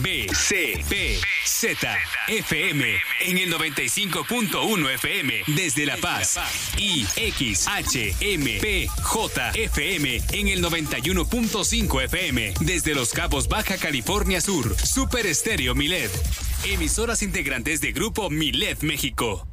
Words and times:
B, 0.00 0.26
C, 0.32 0.82
P, 0.88 1.18
Z, 1.44 1.98
FM 2.28 2.84
en 3.20 3.38
el 3.38 3.52
95.1 3.52 4.94
FM 4.94 5.42
desde 5.48 5.86
La 5.86 5.96
Paz 5.96 6.38
y 6.78 7.04
X, 7.16 7.66
H, 7.68 8.14
M, 8.20 8.58
P, 8.60 8.88
J, 9.02 9.50
FM 9.50 10.22
en 10.32 10.48
el 10.48 10.64
91.5 10.64 12.04
FM 12.04 12.54
desde 12.60 12.94
Los 12.94 13.10
Cabos, 13.10 13.48
Baja 13.48 13.76
California 13.76 14.40
Sur. 14.40 14.76
Super 14.78 15.26
Estéreo 15.26 15.74
Milet. 15.74 16.10
Emisoras 16.64 17.22
integrantes 17.22 17.80
de 17.80 17.92
Grupo 17.92 18.30
Milet 18.30 18.82
México. 18.82 19.51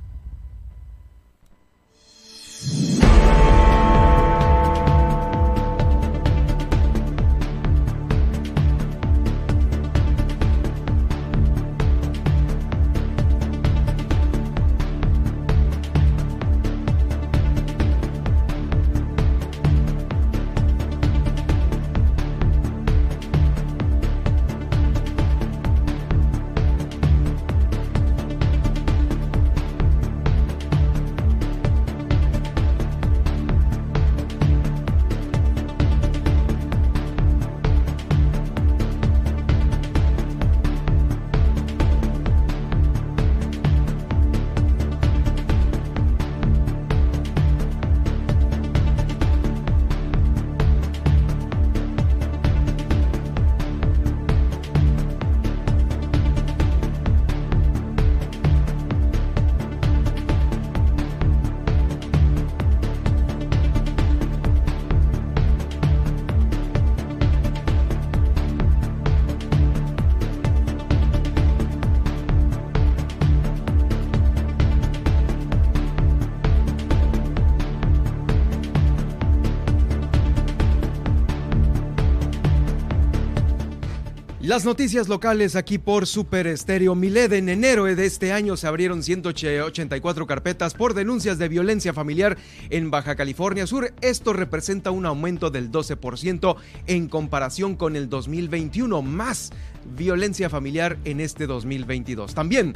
Las 84.59 84.65
noticias 84.65 85.07
locales 85.07 85.55
aquí 85.55 85.77
por 85.77 86.05
Super 86.05 86.45
Estéreo 86.45 86.93
Miled. 86.93 87.31
En 87.31 87.47
enero 87.47 87.85
de 87.85 88.05
este 88.05 88.33
año 88.33 88.57
se 88.57 88.67
abrieron 88.67 89.03
184 89.03 90.27
carpetas 90.27 90.73
por 90.73 90.93
denuncias 90.93 91.37
de 91.37 91.47
violencia 91.47 91.93
familiar 91.93 92.37
en 92.69 92.91
Baja 92.91 93.15
California 93.15 93.65
Sur. 93.65 93.93
Esto 94.01 94.33
representa 94.33 94.91
un 94.91 95.05
aumento 95.05 95.49
del 95.49 95.71
12% 95.71 96.57
en 96.87 97.07
comparación 97.07 97.77
con 97.77 97.95
el 97.95 98.09
2021, 98.09 99.01
más 99.01 99.51
violencia 99.95 100.49
familiar 100.49 100.97
en 101.05 101.21
este 101.21 101.47
2022. 101.47 102.35
También 102.35 102.73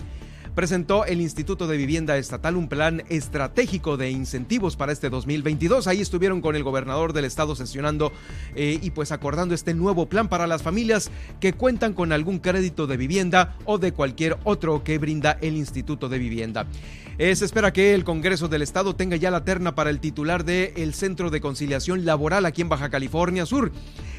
presentó 0.56 1.06
el 1.06 1.22
Instituto 1.22 1.68
de 1.68 1.78
Vivienda 1.78 2.18
Estatal 2.18 2.56
un 2.56 2.68
plan 2.68 3.04
estratégico 3.10 3.98
de 3.98 4.12
incentivos 4.12 4.76
para 4.76 4.92
este 4.92 5.10
2022. 5.10 5.88
Ahí 5.88 6.02
estuvieron 6.02 6.42
con 6.42 6.56
el 6.56 6.64
gobernador 6.64 7.14
del 7.14 7.26
estado 7.26 7.56
sesionando 7.56 8.12
eh, 8.56 8.80
y 8.82 8.92
pues 8.92 9.12
acordando 9.12 9.56
este 9.56 9.74
nuevo 9.74 10.08
plan 10.08 10.28
para 10.28 10.48
las 10.48 10.62
familias 10.62 11.12
que 11.40 11.54
cuentan 11.54 11.94
con 11.94 12.12
algún 12.12 12.40
crédito 12.40 12.88
de 12.88 12.98
vivienda 12.98 13.56
o 13.66 13.78
de 13.78 13.94
cualquier 13.94 14.38
otro 14.44 14.84
que 14.84 14.98
brinda 14.98 15.38
el 15.42 15.56
Instituto 15.56 16.10
de 16.10 16.20
Vivienda. 16.20 16.68
Se 17.18 17.46
espera 17.46 17.72
que 17.72 17.94
el 17.94 18.04
Congreso 18.04 18.48
del 18.48 18.64
Estado 18.64 18.96
tenga 18.96 19.16
ya 19.18 19.30
la 19.30 19.46
terna 19.46 19.76
para 19.76 19.92
el 19.92 20.00
titular 20.00 20.44
del 20.44 20.94
Centro 20.96 21.30
de 21.30 21.42
Conciliación 21.42 22.06
Laboral 22.06 22.46
aquí 22.46 22.62
en 22.64 22.70
Baja 22.70 22.90
California 22.90 23.46
Sur. 23.46 23.72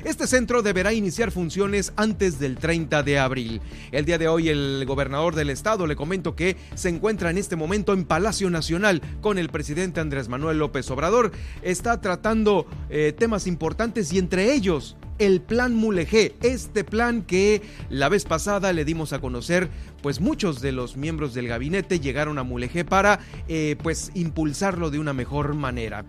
Este 0.05 0.27
centro 0.27 0.63
deberá 0.63 0.93
iniciar 0.93 1.33
funciones 1.33 1.93
antes 1.97 2.39
del 2.39 2.57
30 2.57 3.03
de 3.03 3.19
abril. 3.19 3.61
El 3.91 4.05
día 4.05 4.19
de 4.19 4.29
hoy 4.29 4.49
el 4.49 4.85
gobernador 4.87 5.35
del 5.35 5.51
estado 5.51 5.87
le 5.87 5.97
comento 5.97 6.37
que 6.37 6.57
se 6.75 6.89
encuentra 6.89 7.31
en 7.31 7.39
este 7.39 7.57
momento 7.57 7.95
en 7.95 8.05
Palacio 8.05 8.49
Nacional 8.49 9.03
con 9.21 9.39
el 9.39 9.49
presidente 9.49 10.01
Andrés 10.01 10.29
Manuel 10.29 10.59
López 10.59 10.89
Obrador. 10.91 11.33
Está 11.63 12.01
tratando 12.01 12.67
eh, 12.91 13.13
temas 13.19 13.47
importantes 13.47 14.13
y 14.13 14.19
entre 14.19 14.53
ellos 14.53 14.97
el 15.25 15.41
plan 15.41 15.75
Mulegé, 15.75 16.35
este 16.43 16.85
plan 16.85 17.23
que 17.23 17.63
la 17.91 18.09
vez 18.09 18.25
pasada 18.25 18.73
le 18.73 18.85
dimos 18.85 19.13
a 19.13 19.21
conocer, 19.21 19.69
pues 20.03 20.21
muchos 20.21 20.61
de 20.61 20.73
los 20.73 20.97
miembros 20.97 21.35
del 21.35 21.49
gabinete 21.49 22.01
llegaron 22.01 22.39
a 22.39 22.43
Mulegé 22.43 22.85
para 22.85 23.21
eh, 23.49 23.77
pues 23.83 24.11
impulsarlo 24.15 24.91
de 24.91 24.99
una 24.99 25.13
mejor 25.13 25.55
manera. 25.55 26.05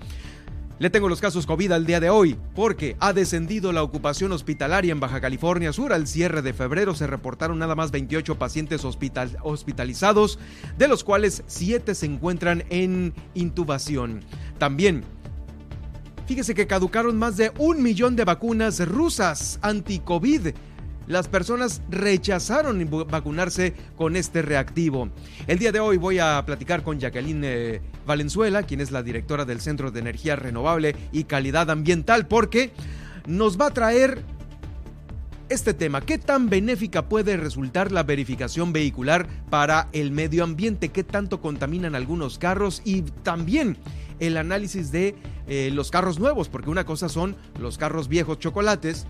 Le 0.77 0.89
tengo 0.89 1.07
los 1.07 1.21
casos 1.21 1.45
COVID 1.45 1.71
al 1.71 1.85
día 1.85 2.01
de 2.01 2.09
hoy, 2.09 2.37
porque 2.53 2.97
ha 2.99 3.13
descendido 3.13 3.71
la 3.71 3.81
ocupación 3.81 4.33
hospitalaria 4.33 4.91
en 4.91 4.99
Baja 4.99 5.21
California 5.21 5.71
Sur. 5.71 5.93
Al 5.93 6.05
cierre 6.05 6.41
de 6.41 6.51
febrero 6.51 6.93
se 6.93 7.07
reportaron 7.07 7.57
nada 7.59 7.75
más 7.75 7.91
28 7.91 8.37
pacientes 8.37 8.83
hospitalizados, 8.83 10.37
de 10.77 10.87
los 10.89 11.05
cuales 11.05 11.43
7 11.47 11.95
se 11.95 12.05
encuentran 12.05 12.65
en 12.69 13.13
intubación. 13.35 14.19
También 14.57 15.05
Fíjese 16.25 16.55
que 16.55 16.65
caducaron 16.65 17.17
más 17.17 17.37
de 17.37 17.51
un 17.59 17.83
millón 17.83 18.15
de 18.15 18.25
vacunas 18.25 18.83
rusas 18.87 19.59
anti-COVID. 19.61 20.55
Las 21.05 21.27
personas 21.27 21.83
rechazaron 21.87 22.89
vacunarse 23.11 23.75
con 23.95 24.15
este 24.15 24.41
reactivo. 24.41 25.09
El 25.45 25.59
día 25.59 25.71
de 25.71 25.79
hoy 25.79 25.97
voy 25.97 26.17
a 26.17 26.43
platicar 26.43 26.81
con 26.81 26.99
Jacqueline 26.99 27.43
eh, 27.43 27.81
Valenzuela, 28.07 28.63
quien 28.63 28.81
es 28.81 28.89
la 28.89 29.03
directora 29.03 29.45
del 29.45 29.61
Centro 29.61 29.91
de 29.91 29.99
Energía 29.99 30.35
Renovable 30.35 30.95
y 31.11 31.25
Calidad 31.25 31.69
Ambiental, 31.69 32.25
porque 32.25 32.71
nos 33.27 33.61
va 33.61 33.67
a 33.67 33.71
traer 33.71 34.23
este 35.49 35.75
tema. 35.75 36.01
¿Qué 36.01 36.17
tan 36.17 36.49
benéfica 36.49 37.07
puede 37.07 37.37
resultar 37.37 37.91
la 37.91 38.01
verificación 38.01 38.73
vehicular 38.73 39.27
para 39.51 39.89
el 39.91 40.09
medio 40.09 40.43
ambiente? 40.43 40.89
¿Qué 40.89 41.03
tanto 41.03 41.39
contaminan 41.39 41.93
algunos 41.93 42.39
carros? 42.39 42.81
Y 42.83 43.03
también 43.03 43.77
el 44.19 44.37
análisis 44.37 44.91
de 44.91 45.15
eh, 45.47 45.69
los 45.73 45.91
carros 45.91 46.19
nuevos, 46.19 46.49
porque 46.49 46.69
una 46.69 46.85
cosa 46.85 47.09
son 47.09 47.35
los 47.59 47.77
carros 47.77 48.07
viejos 48.07 48.39
chocolates, 48.39 49.05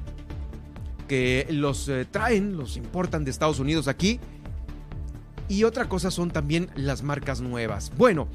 que 1.07 1.47
los 1.49 1.87
eh, 1.89 2.05
traen, 2.09 2.57
los 2.57 2.77
importan 2.77 3.23
de 3.23 3.31
Estados 3.31 3.59
Unidos 3.59 3.87
aquí, 3.87 4.19
y 5.47 5.63
otra 5.63 5.87
cosa 5.87 6.09
son 6.11 6.31
también 6.31 6.69
las 6.75 7.03
marcas 7.03 7.41
nuevas. 7.41 7.91
Bueno, 7.97 8.27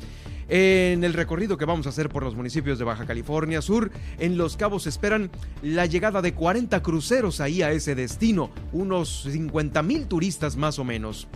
en 0.48 1.04
el 1.04 1.14
recorrido 1.14 1.56
que 1.56 1.64
vamos 1.64 1.86
a 1.86 1.90
hacer 1.90 2.08
por 2.08 2.24
los 2.24 2.34
municipios 2.34 2.78
de 2.78 2.84
Baja 2.84 3.06
California 3.06 3.62
Sur, 3.62 3.90
en 4.18 4.36
Los 4.36 4.56
Cabos 4.56 4.86
esperan 4.88 5.30
la 5.62 5.86
llegada 5.86 6.22
de 6.22 6.34
40 6.34 6.82
cruceros 6.82 7.40
ahí 7.40 7.62
a 7.62 7.70
ese 7.70 7.94
destino, 7.94 8.50
unos 8.72 9.28
50 9.30 9.82
mil 9.82 10.06
turistas 10.06 10.56
más 10.56 10.78
o 10.80 10.84
menos. 10.84 11.28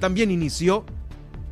También 0.00 0.32
inició 0.32 0.84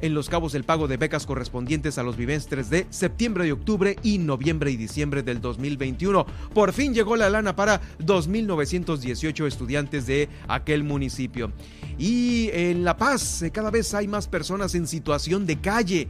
en 0.01 0.15
Los 0.15 0.29
Cabos 0.29 0.55
el 0.55 0.65
pago 0.65 0.89
de 0.89 0.97
becas 0.97 1.27
correspondientes 1.27 1.99
a 1.99 2.03
los 2.03 2.17
bimestres 2.17 2.71
de 2.71 2.87
septiembre 2.91 3.47
y 3.47 3.51
octubre 3.51 3.97
y 4.03 4.19
noviembre 4.19 4.71
y 4.71 4.77
diciembre 4.77 5.23
del 5.23 5.41
2021. 5.41 6.27
Por 6.53 6.73
fin 6.73 6.95
llegó 6.95 7.17
la 7.17 7.31
lana 7.31 7.57
para 7.57 7.81
2.918 8.01 9.47
estudiantes 9.47 10.07
de 10.07 10.29
aquel 10.49 10.85
municipio. 10.85 11.53
Y 11.99 12.51
en 12.53 12.85
La 12.85 12.97
Paz 12.97 13.43
eh, 13.43 13.51
cada 13.51 13.71
vez 13.71 13.95
hay 13.95 14.09
más 14.09 14.29
personas 14.29 14.75
en 14.75 14.87
situación 14.87 15.47
de 15.47 15.61
calle. 15.61 16.09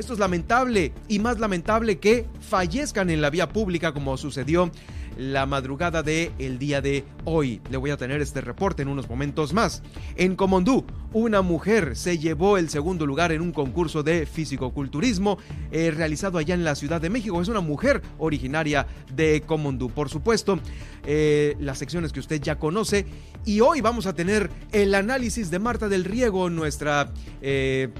Esto 0.00 0.14
es 0.14 0.18
lamentable 0.18 0.94
y 1.08 1.18
más 1.18 1.40
lamentable 1.40 1.98
que 1.98 2.24
fallezcan 2.40 3.10
en 3.10 3.20
la 3.20 3.28
vía 3.28 3.50
pública 3.50 3.92
como 3.92 4.16
sucedió 4.16 4.70
la 5.18 5.44
madrugada 5.44 6.02
de 6.02 6.32
el 6.38 6.58
día 6.58 6.80
de 6.80 7.04
hoy. 7.26 7.60
Le 7.68 7.76
voy 7.76 7.90
a 7.90 7.98
tener 7.98 8.22
este 8.22 8.40
reporte 8.40 8.80
en 8.80 8.88
unos 8.88 9.10
momentos 9.10 9.52
más. 9.52 9.82
En 10.16 10.36
Comondú, 10.36 10.86
una 11.12 11.42
mujer 11.42 11.96
se 11.96 12.16
llevó 12.16 12.56
el 12.56 12.70
segundo 12.70 13.04
lugar 13.04 13.30
en 13.30 13.42
un 13.42 13.52
concurso 13.52 14.02
de 14.02 14.24
físico-culturismo 14.24 15.36
eh, 15.70 15.90
realizado 15.90 16.38
allá 16.38 16.54
en 16.54 16.64
la 16.64 16.76
Ciudad 16.76 17.02
de 17.02 17.10
México. 17.10 17.38
Es 17.42 17.48
una 17.48 17.60
mujer 17.60 18.00
originaria 18.16 18.86
de 19.14 19.42
Comondú. 19.42 19.90
Por 19.90 20.08
supuesto, 20.08 20.60
eh, 21.04 21.56
las 21.60 21.76
secciones 21.76 22.10
que 22.10 22.20
usted 22.20 22.40
ya 22.40 22.58
conoce. 22.58 23.04
Y 23.44 23.60
hoy 23.60 23.82
vamos 23.82 24.06
a 24.06 24.14
tener 24.14 24.48
el 24.72 24.94
análisis 24.94 25.50
de 25.50 25.58
Marta 25.58 25.90
del 25.90 26.06
Riego, 26.06 26.48
nuestra... 26.48 27.12
Eh, 27.42 27.90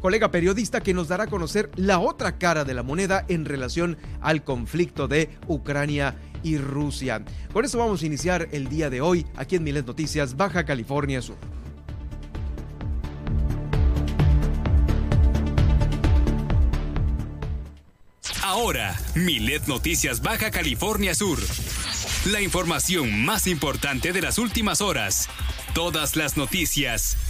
colega 0.00 0.30
periodista 0.30 0.80
que 0.80 0.94
nos 0.94 1.08
dará 1.08 1.24
a 1.24 1.28
conocer 1.28 1.70
la 1.76 1.98
otra 1.98 2.38
cara 2.38 2.64
de 2.64 2.74
la 2.74 2.82
moneda 2.82 3.24
en 3.28 3.44
relación 3.44 3.98
al 4.20 4.42
conflicto 4.42 5.08
de 5.08 5.30
Ucrania 5.46 6.16
y 6.42 6.58
Rusia. 6.58 7.22
Con 7.52 7.64
eso 7.64 7.78
vamos 7.78 8.02
a 8.02 8.06
iniciar 8.06 8.48
el 8.52 8.68
día 8.68 8.90
de 8.90 9.00
hoy 9.00 9.26
aquí 9.36 9.56
en 9.56 9.64
Milet 9.64 9.86
Noticias, 9.86 10.36
Baja 10.36 10.64
California 10.64 11.22
Sur. 11.22 11.36
Ahora, 18.42 18.98
Milet 19.14 19.66
Noticias 19.68 20.22
Baja 20.22 20.50
California 20.50 21.14
Sur. 21.14 21.38
La 22.26 22.40
información 22.40 23.24
más 23.24 23.46
importante 23.46 24.12
de 24.12 24.22
las 24.22 24.38
últimas 24.38 24.80
horas. 24.80 25.28
Todas 25.72 26.16
las 26.16 26.36
noticias. 26.36 27.29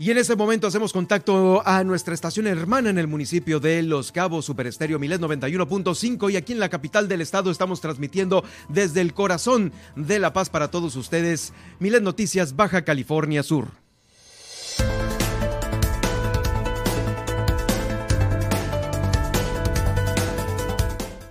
Y 0.00 0.10
en 0.10 0.16
este 0.16 0.34
momento 0.34 0.66
hacemos 0.66 0.94
contacto 0.94 1.62
a 1.66 1.84
nuestra 1.84 2.14
estación 2.14 2.46
hermana 2.46 2.88
en 2.88 2.96
el 2.96 3.06
municipio 3.06 3.60
de 3.60 3.82
Los 3.82 4.12
Cabos, 4.12 4.46
Superestéreo 4.46 4.98
Milet 4.98 5.20
91.5 5.20 6.32
y 6.32 6.36
aquí 6.36 6.54
en 6.54 6.58
la 6.58 6.70
capital 6.70 7.06
del 7.06 7.20
estado 7.20 7.50
estamos 7.50 7.82
transmitiendo 7.82 8.42
desde 8.70 9.02
el 9.02 9.12
corazón 9.12 9.74
de 9.96 10.18
La 10.18 10.32
Paz 10.32 10.48
para 10.48 10.70
todos 10.70 10.96
ustedes, 10.96 11.52
Milet 11.80 12.02
Noticias 12.02 12.56
Baja 12.56 12.82
California 12.82 13.42
Sur. 13.42 13.68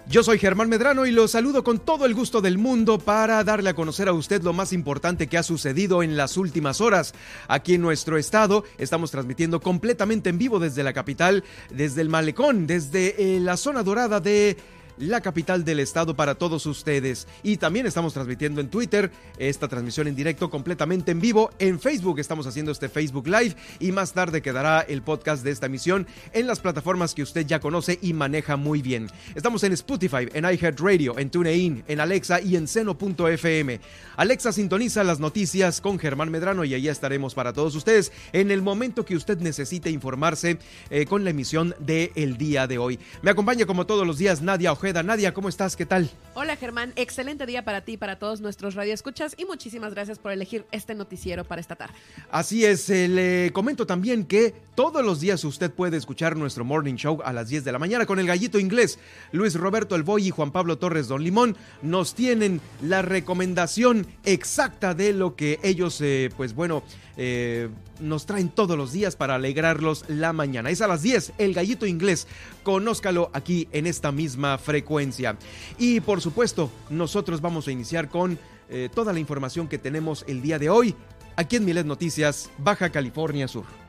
Yo 0.09 0.23
soy 0.23 0.39
Germán 0.39 0.69
Medrano 0.69 1.05
y 1.05 1.11
lo 1.11 1.27
saludo 1.27 1.63
con 1.63 1.77
todo 1.77 2.07
el 2.07 2.15
gusto 2.15 2.41
del 2.41 2.57
mundo 2.57 2.97
para 2.97 3.43
darle 3.43 3.69
a 3.69 3.75
conocer 3.75 4.07
a 4.07 4.13
usted 4.13 4.41
lo 4.41 4.53
más 4.53 4.73
importante 4.73 5.27
que 5.27 5.37
ha 5.37 5.43
sucedido 5.43 6.01
en 6.01 6.17
las 6.17 6.35
últimas 6.35 6.81
horas. 6.81 7.13
Aquí 7.47 7.75
en 7.75 7.83
nuestro 7.83 8.17
estado 8.17 8.63
estamos 8.79 9.11
transmitiendo 9.11 9.59
completamente 9.59 10.31
en 10.31 10.39
vivo 10.39 10.57
desde 10.57 10.81
la 10.81 10.93
capital, 10.93 11.43
desde 11.69 12.01
el 12.01 12.09
malecón, 12.09 12.65
desde 12.65 13.35
eh, 13.35 13.39
la 13.39 13.55
zona 13.55 13.83
dorada 13.83 14.19
de 14.19 14.57
la 14.99 15.21
capital 15.21 15.63
del 15.63 15.79
estado 15.79 16.15
para 16.15 16.35
todos 16.35 16.65
ustedes. 16.65 17.27
Y 17.41 17.57
también 17.57 17.85
estamos 17.85 18.13
transmitiendo 18.13 18.61
en 18.61 18.69
Twitter 18.69 19.11
esta 19.37 19.67
transmisión 19.67 20.07
en 20.07 20.15
directo 20.15 20.49
completamente 20.49 21.11
en 21.11 21.21
vivo. 21.21 21.51
En 21.57 21.79
Facebook 21.79 22.19
estamos 22.19 22.45
haciendo 22.45 22.71
este 22.71 22.89
Facebook 22.89 23.27
Live 23.27 23.55
y 23.79 23.91
más 23.91 24.13
tarde 24.13 24.41
quedará 24.41 24.81
el 24.81 25.01
podcast 25.01 25.43
de 25.43 25.51
esta 25.51 25.67
emisión 25.67 26.05
en 26.33 26.47
las 26.47 26.59
plataformas 26.59 27.15
que 27.15 27.23
usted 27.23 27.45
ya 27.45 27.59
conoce 27.59 27.97
y 28.01 28.13
maneja 28.13 28.57
muy 28.57 28.81
bien. 28.81 29.07
Estamos 29.35 29.63
en 29.63 29.73
Spotify, 29.73 30.27
en 30.33 30.43
iHeartRadio, 30.43 31.17
en 31.17 31.29
TuneIn, 31.29 31.83
en 31.87 31.99
Alexa 31.99 32.41
y 32.41 32.57
en 32.57 32.67
Seno.fm. 32.67 33.79
Alexa 34.17 34.51
sintoniza 34.51 35.03
las 35.03 35.19
noticias 35.19 35.79
con 35.79 35.97
Germán 35.97 36.29
Medrano 36.29 36.65
y 36.65 36.73
ahí 36.73 36.89
estaremos 36.89 37.33
para 37.33 37.53
todos 37.53 37.73
ustedes 37.75 38.11
en 38.33 38.51
el 38.51 38.61
momento 38.61 39.05
que 39.05 39.15
usted 39.15 39.39
necesite 39.39 39.89
informarse 39.89 40.59
eh, 40.89 41.05
con 41.05 41.23
la 41.23 41.29
emisión 41.29 41.73
del 41.79 42.11
el 42.15 42.37
día 42.37 42.67
de 42.67 42.77
hoy. 42.77 42.99
Me 43.21 43.31
acompaña 43.31 43.65
como 43.65 43.85
todos 43.85 44.05
los 44.05 44.17
días 44.17 44.41
Nadia 44.41 44.73
Ojeda 44.73 44.88
Nadia, 44.93 45.33
¿cómo 45.33 45.49
estás? 45.49 45.75
¿Qué 45.75 45.85
tal? 45.85 46.09
Hola 46.33 46.55
Germán, 46.55 46.93
excelente 46.95 47.45
día 47.45 47.63
para 47.63 47.81
ti 47.81 47.93
y 47.93 47.97
para 47.97 48.17
todos 48.17 48.41
nuestros 48.41 48.73
radioescuchas 48.73 49.35
y 49.37 49.45
muchísimas 49.45 49.93
gracias 49.93 50.17
por 50.17 50.31
elegir 50.31 50.65
este 50.71 50.95
noticiero 50.95 51.43
para 51.43 51.61
esta 51.61 51.75
tarde. 51.75 51.93
Así 52.31 52.65
es, 52.65 52.89
eh, 52.89 53.07
le 53.07 53.51
comento 53.53 53.85
también 53.85 54.25
que 54.25 54.53
todos 54.73 55.05
los 55.05 55.19
días 55.19 55.43
usted 55.43 55.71
puede 55.71 55.97
escuchar 55.97 56.35
nuestro 56.35 56.65
morning 56.65 56.95
show 56.95 57.21
a 57.23 57.31
las 57.33 57.49
10 57.49 57.63
de 57.65 57.71
la 57.71 57.79
mañana 57.79 58.05
con 58.07 58.19
el 58.19 58.25
gallito 58.25 58.57
inglés. 58.57 58.97
Luis 59.31 59.53
Roberto 59.53 59.95
El 59.95 60.03
Boy 60.03 60.27
y 60.27 60.31
Juan 60.31 60.51
Pablo 60.51 60.77
Torres 60.77 61.07
Don 61.07 61.23
Limón 61.23 61.55
nos 61.83 62.15
tienen 62.15 62.59
la 62.81 63.03
recomendación 63.03 64.07
exacta 64.25 64.95
de 64.95 65.13
lo 65.13 65.35
que 65.35 65.59
ellos, 65.61 66.01
eh, 66.01 66.31
pues 66.35 66.55
bueno, 66.55 66.83
eh, 67.17 67.69
nos 67.99 68.25
traen 68.25 68.49
todos 68.49 68.77
los 68.77 68.91
días 68.91 69.15
para 69.15 69.35
alegrarlos 69.35 70.05
la 70.07 70.33
mañana. 70.33 70.69
Es 70.69 70.81
a 70.81 70.87
las 70.87 71.01
10, 71.01 71.33
el 71.37 71.53
gallito 71.53 71.85
inglés. 71.85 72.27
Conózcalo 72.63 73.29
aquí 73.33 73.67
en 73.71 73.87
esta 73.87 74.11
misma 74.11 74.57
frecuencia. 74.57 75.37
Y 75.77 75.99
por 76.01 76.21
supuesto, 76.21 76.71
nosotros 76.89 77.41
vamos 77.41 77.67
a 77.67 77.71
iniciar 77.71 78.09
con 78.09 78.39
eh, 78.69 78.89
toda 78.93 79.13
la 79.13 79.19
información 79.19 79.67
que 79.67 79.77
tenemos 79.77 80.23
el 80.27 80.41
día 80.41 80.59
de 80.59 80.69
hoy 80.69 80.95
aquí 81.35 81.55
en 81.55 81.65
Milet 81.65 81.85
Noticias, 81.85 82.49
Baja 82.57 82.89
California 82.89 83.47
Sur. 83.47 83.88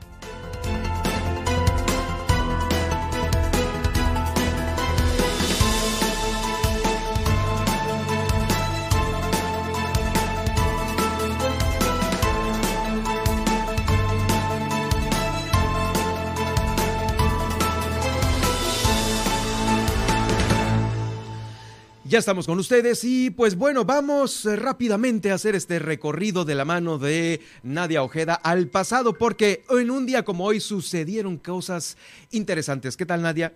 Ya 22.11 22.19
estamos 22.19 22.45
con 22.45 22.59
ustedes 22.59 23.05
y 23.05 23.29
pues 23.29 23.55
bueno, 23.55 23.85
vamos 23.85 24.45
eh, 24.45 24.57
rápidamente 24.57 25.31
a 25.31 25.35
hacer 25.35 25.55
este 25.55 25.79
recorrido 25.79 26.43
de 26.43 26.55
la 26.55 26.65
mano 26.65 26.97
de 26.97 27.39
Nadia 27.63 28.03
Ojeda 28.03 28.33
al 28.33 28.67
pasado 28.67 29.17
porque 29.17 29.63
en 29.69 29.89
un 29.89 30.05
día 30.05 30.25
como 30.25 30.43
hoy 30.43 30.59
sucedieron 30.59 31.37
cosas 31.37 31.95
interesantes. 32.31 32.97
¿Qué 32.97 33.05
tal 33.05 33.21
Nadia? 33.21 33.53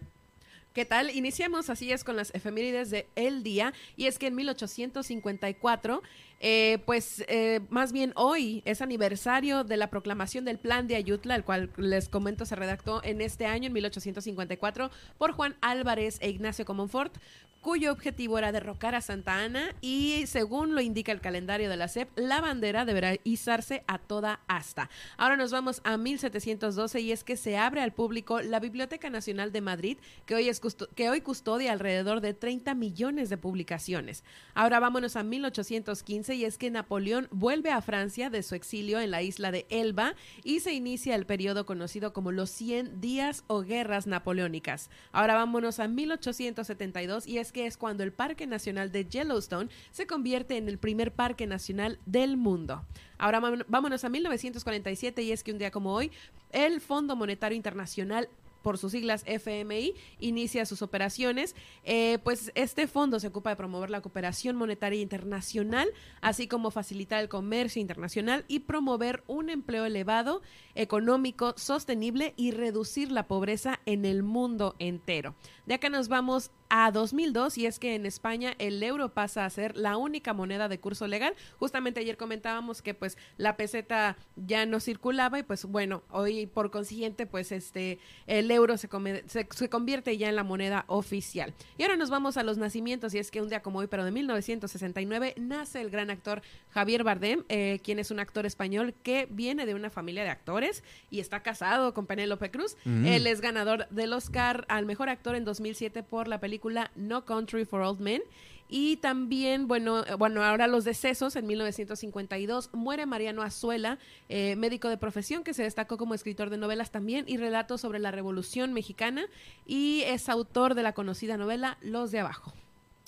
¿Qué 0.74 0.86
tal? 0.86 1.10
Iniciamos 1.10 1.70
así 1.70 1.92
es 1.92 2.06
con 2.06 2.16
las 2.16 2.34
efemérides 2.34 2.92
de 2.92 3.08
el 3.18 3.44
día 3.44 3.74
y 3.98 4.06
es 4.06 4.18
que 4.18 4.28
en 4.28 4.36
1854 4.36 6.02
eh, 6.40 6.80
pues 6.86 7.24
eh, 7.28 7.62
más 7.70 7.92
bien 7.92 8.12
hoy 8.16 8.62
es 8.66 8.82
aniversario 8.82 9.64
de 9.64 9.78
la 9.78 9.90
proclamación 9.90 10.46
del 10.46 10.60
Plan 10.60 10.88
de 10.88 10.96
Ayutla, 10.96 11.36
el 11.36 11.44
cual 11.44 11.72
les 11.78 12.10
comento 12.10 12.46
se 12.46 12.56
redactó 12.56 13.02
en 13.04 13.22
este 13.22 13.46
año, 13.46 13.68
en 13.68 13.74
1854, 13.74 14.92
por 15.18 15.32
Juan 15.32 15.56
Álvarez 15.62 16.18
e 16.22 16.30
Ignacio 16.30 16.66
Comonfort, 16.66 17.18
cuyo 17.66 17.92
objetivo 17.92 18.38
era 18.38 18.52
derrocar 18.52 18.94
a 18.94 19.02
Santa 19.02 19.44
Ana 19.44 19.74
y 19.82 20.26
según 20.28 20.76
lo 20.76 20.82
indica 20.82 21.12
el 21.12 21.20
calendario 21.20 21.68
de 21.68 21.76
la 21.76 21.88
SEP, 21.88 22.08
la 22.16 22.40
bandera 22.40 22.86
deberá 22.86 23.16
izarse 23.24 23.84
a 23.88 23.98
toda 23.98 24.42
asta. 24.48 24.88
Ahora 25.18 25.36
nos 25.36 25.50
vamos 25.50 25.82
a 25.84 25.98
1712 25.98 27.02
y 27.02 27.12
es 27.12 27.24
que 27.24 27.36
se 27.36 27.58
abre 27.58 27.82
al 27.82 27.92
público 27.92 28.40
la 28.40 28.60
Biblioteca 28.60 29.10
Nacional 29.10 29.52
de 29.52 29.62
Madrid, 29.62 29.98
que 30.28 30.36
hoy, 30.36 30.48
es 30.48 30.62
que 30.94 31.10
hoy 31.10 31.22
custodia 31.22 31.72
alrededor 31.72 32.22
de 32.22 32.36
30 32.36 32.76
millones 32.76 33.30
de 33.30 33.38
publicaciones. 33.38 34.24
Ahora 34.54 34.80
vámonos 34.80 35.16
a 35.16 35.24
1815 35.24 36.36
y 36.36 36.46
es 36.46 36.60
que 36.60 36.70
Napoleón 36.70 37.28
vuelve 37.32 37.72
a 37.72 37.82
Francia 37.82 38.30
de 38.30 38.44
su 38.44 38.54
exilio 38.54 39.00
en 39.00 39.10
la 39.10 39.24
isla 39.24 39.50
de 39.50 39.66
Elba 39.72 40.14
y 40.44 40.60
se 40.60 40.74
inicia 40.74 41.16
el 41.16 41.26
periodo 41.26 41.66
conocido 41.66 42.14
como 42.14 42.32
los 42.32 42.52
100 42.52 43.02
días 43.02 43.44
o 43.48 43.62
guerras 43.62 44.06
napoleónicas. 44.06 44.92
Ahora 45.12 45.34
vámonos 45.34 45.80
a 45.80 45.88
1872 45.88 47.26
y 47.26 47.40
es 47.40 47.55
que 47.56 47.68
es 47.68 47.78
cuando 47.78 48.04
el 48.04 48.12
Parque 48.12 48.48
Nacional 48.48 48.92
de 48.92 49.06
Yellowstone 49.06 49.70
se 49.92 50.06
convierte 50.06 50.58
en 50.58 50.68
el 50.68 50.78
primer 50.78 51.14
parque 51.14 51.48
nacional 51.48 52.00
del 52.06 52.36
mundo. 52.36 52.86
Ahora 53.18 53.40
vámonos 53.70 54.04
a 54.04 54.10
1947 54.10 55.22
y 55.22 55.32
es 55.32 55.42
que 55.42 55.54
un 55.54 55.58
día 55.58 55.72
como 55.72 55.94
hoy, 55.94 56.12
el 56.52 56.82
Fondo 56.82 57.16
Monetario 57.16 57.56
Internacional 57.56 58.28
por 58.66 58.80
sus 58.80 58.94
siglas 58.94 59.24
FMI, 59.28 59.94
inicia 60.20 60.66
sus 60.66 60.82
operaciones. 60.82 61.56
Eh, 61.84 62.18
pues 62.24 62.52
este 62.56 62.88
fondo 62.88 63.20
se 63.20 63.28
ocupa 63.28 63.52
de 63.52 63.56
promover 63.56 63.92
la 63.92 64.02
cooperación 64.02 64.56
monetaria 64.56 65.00
internacional, 65.00 65.88
así 66.20 66.48
como 66.48 66.72
facilitar 66.72 67.22
el 67.22 67.30
comercio 67.30 67.80
internacional 67.80 68.44
y 68.48 68.62
promover 68.62 69.24
un 69.28 69.52
empleo 69.52 69.86
elevado, 69.86 70.42
económico, 70.74 71.54
sostenible 71.58 72.34
y 72.38 72.50
reducir 72.50 73.12
la 73.12 73.28
pobreza 73.28 73.82
en 73.86 74.04
el 74.04 74.24
mundo 74.24 74.76
entero. 74.80 75.36
De 75.66 75.74
acá 75.74 75.90
nos 75.90 76.08
vamos 76.08 76.52
a 76.70 76.92
2002 76.92 77.58
y 77.58 77.66
es 77.66 77.80
que 77.80 77.96
en 77.96 78.06
España 78.06 78.54
el 78.60 78.82
euro 78.82 79.14
pasa 79.14 79.46
a 79.46 79.50
ser 79.50 79.78
la 79.78 79.98
única 79.98 80.34
moneda 80.34 80.68
de 80.68 80.80
curso 80.80 81.08
legal. 81.08 81.34
Justamente 81.58 82.00
ayer 82.00 82.18
comentábamos 82.18 82.82
que 82.82 82.94
pues 82.94 83.18
la 83.38 83.56
peseta 83.56 84.18
ya 84.36 84.66
no 84.66 84.80
circulaba 84.80 85.40
y 85.40 85.44
pues 85.44 85.66
bueno, 85.66 86.04
hoy 86.10 86.48
por 86.48 86.72
consiguiente 86.72 87.26
pues 87.26 87.52
este 87.52 88.00
el 88.28 88.50
euro 88.52 88.78
se, 88.78 88.90
se, 89.28 89.70
convierte 89.70 90.18
ya 90.18 90.30
en 90.30 90.36
la 90.36 90.44
moneda 90.44 90.86
oficial. 90.88 91.54
Y 91.78 91.84
ahora 91.84 91.96
nos 91.96 92.10
vamos 92.10 92.38
a 92.38 92.44
los 92.44 92.58
nacimientos 92.58 93.14
y 93.14 93.20
es 93.20 93.32
que 93.32 93.42
un 93.42 93.50
día 93.50 93.62
como 93.62 93.80
hoy, 93.80 93.88
pero 93.88 94.06
de 94.06 94.12
1969, 94.12 95.36
nace 95.38 95.82
el 95.82 95.90
gran 95.90 96.10
actor 96.10 96.42
Javier 96.70 97.04
Bardem, 97.04 97.44
eh, 97.50 97.80
quien 97.84 98.00
es 98.00 98.12
un 98.12 98.20
actor 98.20 98.46
español 98.46 98.94
que 99.04 99.28
viene 99.30 99.66
de 99.66 99.74
una 99.74 99.90
familia 99.90 100.24
de 100.24 100.30
actores 100.30 100.84
y 101.10 101.20
está 101.20 101.42
casado 101.42 101.94
con 101.94 102.06
Penélope 102.06 102.52
Cruz. 102.52 102.76
Mm. 102.86 103.06
Él 103.06 103.28
es 103.28 103.42
ganador 103.42 103.88
del 103.90 104.14
Oscar 104.14 104.66
al 104.70 104.86
mejor 104.86 105.10
actor 105.10 105.36
en 105.36 105.46
2007 105.56 106.04
por 106.04 106.28
la 106.28 106.40
película 106.40 106.92
No 106.96 107.24
Country 107.24 107.66
for 107.66 107.82
Old 107.82 108.02
Men 108.02 108.22
Y 108.68 108.98
también, 108.98 109.68
bueno, 109.68 110.06
eh, 110.06 110.16
bueno, 110.16 110.44
ahora 110.44 110.68
los 110.68 110.84
decesos 110.84 111.36
en 111.36 111.48
1952 111.48 112.72
muere 112.74 113.06
Mariano 113.06 113.42
Azuela, 113.42 114.00
eh, 114.28 114.56
médico 114.56 114.90
de 114.90 114.98
profesión 114.98 115.44
que 115.44 115.54
se 115.54 115.64
destacó 115.64 115.98
como 115.98 116.14
escritor 116.14 116.50
de 116.50 116.58
novelas 116.58 116.92
también 116.92 117.24
y 117.28 117.38
relatos 117.38 117.82
sobre 117.82 118.00
la 118.00 118.12
Revolución 118.12 118.74
Mexicana 118.74 119.28
y 119.66 120.02
es 120.08 120.28
autor 120.28 120.76
de 120.76 120.84
la 120.84 120.94
conocida 120.94 121.38
novela 121.38 121.78
Los 121.82 122.12
de 122.12 122.20
Abajo. 122.20 122.54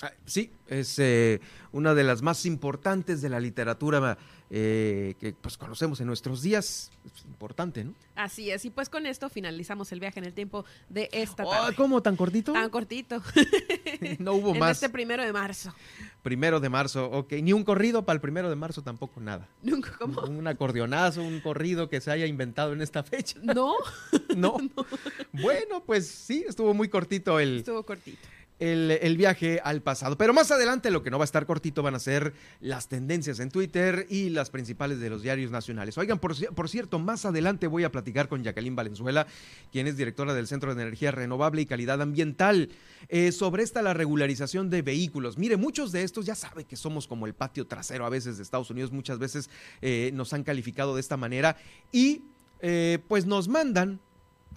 Ah, 0.03 0.11
sí, 0.25 0.51
es 0.67 0.99
eh, 0.99 1.41
una 1.71 1.95
de 1.95 2.03
las 2.03 2.21
más 2.21 2.45
importantes 2.45 3.21
de 3.21 3.29
la 3.29 3.39
literatura 3.39 4.17
eh, 4.49 5.15
que 5.19 5.33
pues 5.33 5.57
conocemos 5.57 5.99
en 6.01 6.07
nuestros 6.07 6.41
días. 6.41 6.91
Es 7.05 7.25
importante, 7.25 7.83
¿no? 7.83 7.93
Así 8.15 8.49
es, 8.51 8.63
y 8.65 8.69
pues 8.69 8.89
con 8.89 9.05
esto 9.05 9.29
finalizamos 9.29 9.91
el 9.91 9.99
viaje 9.99 10.19
en 10.19 10.25
el 10.25 10.33
tiempo 10.33 10.65
de 10.89 11.09
esta 11.11 11.43
Oh, 11.45 11.49
tarde. 11.49 11.75
¿Cómo 11.75 12.01
tan 12.01 12.15
cortito? 12.15 12.53
Tan 12.53 12.69
cortito. 12.69 13.21
no 14.19 14.33
hubo 14.33 14.53
en 14.53 14.59
más. 14.59 14.77
este 14.77 14.89
primero 14.89 15.23
de 15.23 15.33
marzo. 15.33 15.73
Primero 16.23 16.59
de 16.59 16.69
marzo, 16.69 17.05
ok. 17.11 17.33
Ni 17.41 17.53
un 17.53 17.63
corrido 17.63 18.05
para 18.05 18.15
el 18.15 18.21
primero 18.21 18.49
de 18.49 18.55
marzo 18.55 18.81
tampoco 18.81 19.19
nada. 19.21 19.47
Nunca, 19.63 19.91
¿cómo? 19.97 20.21
Un 20.21 20.47
acordeonazo, 20.47 21.21
un 21.23 21.39
corrido 21.39 21.89
que 21.89 22.01
se 22.01 22.11
haya 22.11 22.25
inventado 22.25 22.73
en 22.73 22.81
esta 22.81 23.03
fecha. 23.03 23.39
No, 23.41 23.75
No. 24.35 24.57
Bueno, 25.33 25.83
pues 25.85 26.07
sí, 26.07 26.45
estuvo 26.47 26.73
muy 26.73 26.89
cortito 26.89 27.39
el, 27.39 27.57
estuvo 27.59 27.83
cortito. 27.83 28.27
El, 28.59 29.17
viaje 29.17 29.59
al 29.63 29.81
pasado. 29.81 30.17
Pero 30.17 30.33
más 30.33 30.51
adelante 30.51 30.91
lo 30.91 31.03
que 31.03 31.11
no 31.11 31.17
va 31.17 31.23
a 31.23 31.25
estar 31.25 31.45
cortito 31.45 31.83
van 31.83 31.95
a 31.95 31.99
ser 31.99 32.33
las 32.59 32.87
tendencias 32.87 33.39
en 33.39 33.49
Twitter 33.49 34.05
y 34.09 34.29
las 34.29 34.49
principales 34.49 34.99
de 34.99 35.09
los 35.09 35.21
diarios 35.21 35.51
nacionales. 35.51 35.97
Oigan, 35.97 36.19
por 36.19 36.69
cierto, 36.69 36.99
más 36.99 37.25
adelante 37.25 37.67
voy 37.67 37.83
a 37.83 37.91
platicar 37.91 38.27
con 38.27 38.43
Jacqueline 38.43 38.75
Valenzuela, 38.75 39.27
quien 39.71 39.87
es 39.87 39.97
directora 39.97 40.33
del 40.33 40.47
Centro 40.47 40.73
de 40.73 40.81
Energía 40.81 41.11
Renovable 41.11 41.61
y 41.61 41.65
Calidad 41.65 42.01
Ambiental, 42.01 42.69
eh, 43.09 43.31
sobre 43.31 43.63
esta 43.63 43.81
la 43.81 43.93
regularización 43.93 44.69
de 44.69 44.81
vehículos. 44.81 45.37
Mire, 45.37 45.57
muchos 45.57 45.91
de 45.91 46.03
estos 46.03 46.25
ya 46.25 46.35
sabe 46.35 46.65
que 46.65 46.75
somos 46.75 47.07
como 47.07 47.25
el 47.25 47.33
patio 47.33 47.67
trasero 47.67 48.05
a 48.05 48.09
veces 48.09 48.37
de 48.37 48.43
Estados 48.43 48.69
Unidos, 48.69 48.91
muchas 48.91 49.19
veces 49.19 49.49
eh, 49.81 50.11
nos 50.13 50.33
han 50.33 50.43
calificado 50.43 50.95
de 50.95 51.01
esta 51.01 51.17
manera 51.17 51.57
y 51.91 52.23
eh, 52.59 52.99
pues 53.07 53.25
nos 53.25 53.47
mandan 53.47 53.99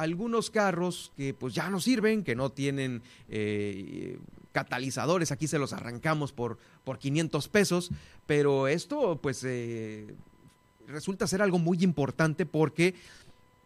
algunos 0.01 0.51
carros 0.51 1.13
que 1.17 1.35
pues 1.35 1.55
ya 1.55 1.69
no 1.69 1.79
sirven, 1.79 2.25
que 2.25 2.35
no 2.35 2.51
tienen 2.51 3.03
eh, 3.29 4.19
catalizadores, 4.53 5.31
aquí 5.31 5.47
se 5.47 5.59
los 5.59 5.73
arrancamos 5.73 6.33
por, 6.33 6.59
por 6.85 6.99
500 6.99 7.49
pesos, 7.49 7.91
pero 8.27 8.67
esto 8.67 9.21
pues 9.21 9.45
eh, 9.45 10.15
resulta 10.89 11.27
ser 11.27 11.43
algo 11.43 11.59
muy 11.59 11.83
importante 11.83 12.47
porque 12.47 12.95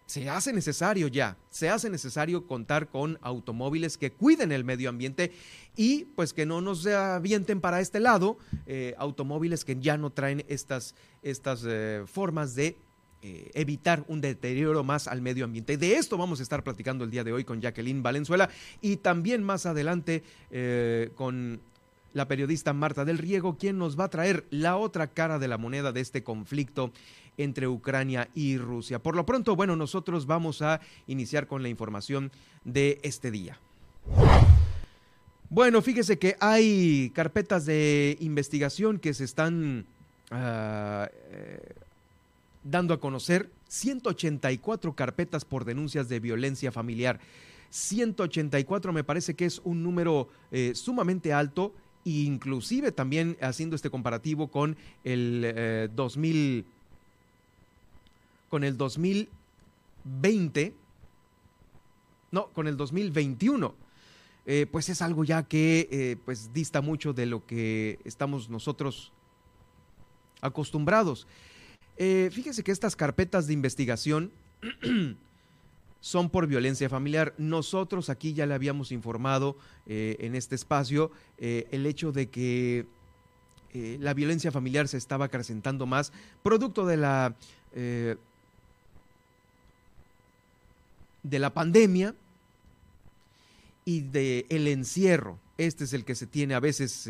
se 0.07 0.29
hace 0.29 0.53
necesario 0.53 1.07
ya, 1.07 1.37
se 1.50 1.71
hace 1.71 1.88
necesario 1.88 2.47
contar 2.47 2.88
con 2.88 3.19
automóviles 3.23 3.97
que 3.97 4.11
cuiden 4.12 4.50
el 4.50 4.64
medio 4.64 4.91
ambiente 4.91 5.33
y 5.76 6.05
pues 6.17 6.33
que 6.33 6.47
no 6.47 6.61
nos 6.61 6.85
avienten 6.87 7.61
para 7.61 7.81
este 7.81 8.00
lado 8.00 8.37
eh, 8.67 8.95
automóviles 8.99 9.64
que 9.64 9.76
ya 9.81 9.97
no 9.97 10.11
traen 10.11 10.45
estas, 10.49 10.97
estas 11.23 11.64
formas 12.11 12.55
de 12.55 12.76
eh, 13.26 13.50
evitar 13.54 14.04
un 14.07 14.21
deterioro 14.21 14.85
más 14.85 15.09
al 15.09 15.23
medio 15.23 15.47
ambiente. 15.47 15.78
De 15.78 15.97
esto 15.97 16.19
vamos 16.19 16.40
a 16.40 16.43
estar 16.43 16.62
platicando 16.62 17.04
el 17.04 17.11
día 17.11 17.25
de 17.25 17.33
hoy 17.33 17.43
con 17.43 17.62
Jacqueline 17.62 18.02
Valenzuela 18.02 18.50
y 18.83 18.97
también 18.97 19.43
más 19.43 19.64
adelante 19.64 20.23
eh, 20.50 21.09
con 21.14 21.59
la 22.12 22.28
periodista 22.28 22.75
Marta 22.75 23.07
del 23.07 23.16
Riego, 23.16 23.57
quien 23.57 23.78
nos 23.78 23.99
va 23.99 24.04
a 24.04 24.11
traer 24.11 24.45
la 24.50 24.76
otra 24.76 25.07
cara 25.07 25.38
de 25.38 25.49
la 25.49 25.57
moneda 25.57 25.90
de 25.90 26.02
este 26.02 26.23
conflicto 26.23 26.93
entre 27.38 27.66
Ucrania 27.66 28.28
y 28.35 28.59
Rusia. 28.59 28.99
Por 28.99 29.16
lo 29.16 29.25
pronto, 29.25 29.57
bueno, 29.57 29.75
nosotros 29.75 30.26
vamos 30.26 30.61
a 30.61 30.83
iniciar 31.07 31.47
con 31.47 31.62
la 31.62 31.71
información 31.71 32.31
de 32.62 33.00
este 33.04 33.31
día. 33.31 33.59
Bueno, 35.49 35.81
fíjese 35.81 36.19
que 36.19 36.37
hay 36.40 37.11
carpetas 37.14 37.64
de 37.64 38.19
investigación 38.21 38.99
que 38.99 39.14
se 39.14 39.25
están 39.25 39.87
ah, 40.31 41.09
eh, 41.31 41.75
dando 42.64 42.92
a 42.94 43.00
conocer 43.00 43.50
184 43.68 44.94
carpetas 44.94 45.44
por 45.44 45.64
denuncias 45.64 46.09
de 46.09 46.18
violencia 46.18 46.73
familiar. 46.73 47.21
184 47.71 48.92
me 48.92 49.04
parece 49.04 49.35
que 49.35 49.47
es 49.47 49.61
un 49.64 49.83
número 49.83 50.28
eh, 50.50 50.73
sumamente 50.75 51.33
alto, 51.33 51.73
inclusive 52.04 52.90
también 52.92 53.37
haciendo 53.40 53.76
este 53.76 53.90
comparativo 53.90 54.49
con 54.49 54.76
el 55.04 55.42
eh, 55.44 55.88
2000 55.94 56.66
con 58.50 58.62
el 58.62 58.76
2020 58.76 60.75
no, 62.30 62.49
con 62.49 62.66
el 62.66 62.76
2021 62.76 63.85
eh, 64.47 64.66
pues 64.71 64.90
es 64.90 65.00
algo 65.00 65.25
ya 65.25 65.44
que 65.44 65.88
eh, 65.90 66.16
pues 66.25 66.52
dista 66.52 66.83
mucho 66.83 67.14
de 67.14 67.25
lo 67.25 67.47
que 67.47 67.99
estamos 68.04 68.50
nosotros 68.50 69.12
acostumbrados. 70.42 71.26
Eh, 71.97 72.31
fíjese 72.33 72.65
que 72.65 72.73
estas 72.73 72.97
carpetas 72.97 73.47
de 73.47 73.53
investigación 73.53 74.33
son 76.05 76.29
por 76.29 76.47
violencia 76.47 76.91
familiar. 76.91 77.33
Nosotros 77.39 78.11
aquí 78.11 78.35
ya 78.35 78.45
le 78.45 78.53
habíamos 78.53 78.93
informado 78.93 79.57
eh, 79.87 80.17
en 80.21 80.35
este 80.35 80.55
espacio 80.55 81.11
eh, 81.39 81.67
el 81.71 81.87
hecho 81.87 82.13
de 82.13 82.29
que 82.29 82.85
eh, 83.73 83.97
la 84.03 84.13
violencia 84.13 84.53
familiar 84.53 84.87
se 84.87 84.99
estaba 84.99 85.25
acrecentando 85.25 85.87
más, 85.87 86.13
producto 86.43 86.85
de 86.85 86.99
la, 86.99 87.35
de 87.73 88.19
la 91.23 91.55
pandemia 91.55 92.15
y 93.87 94.03
del 94.03 94.45
el 94.51 94.69
encierro. 94.69 95.39
Este 95.57 95.85
es 95.85 95.95
el 95.95 96.05
que 96.05 96.17
se 96.17 96.27
tiene 96.27 96.55
a 96.55 96.61
veces 96.61 97.09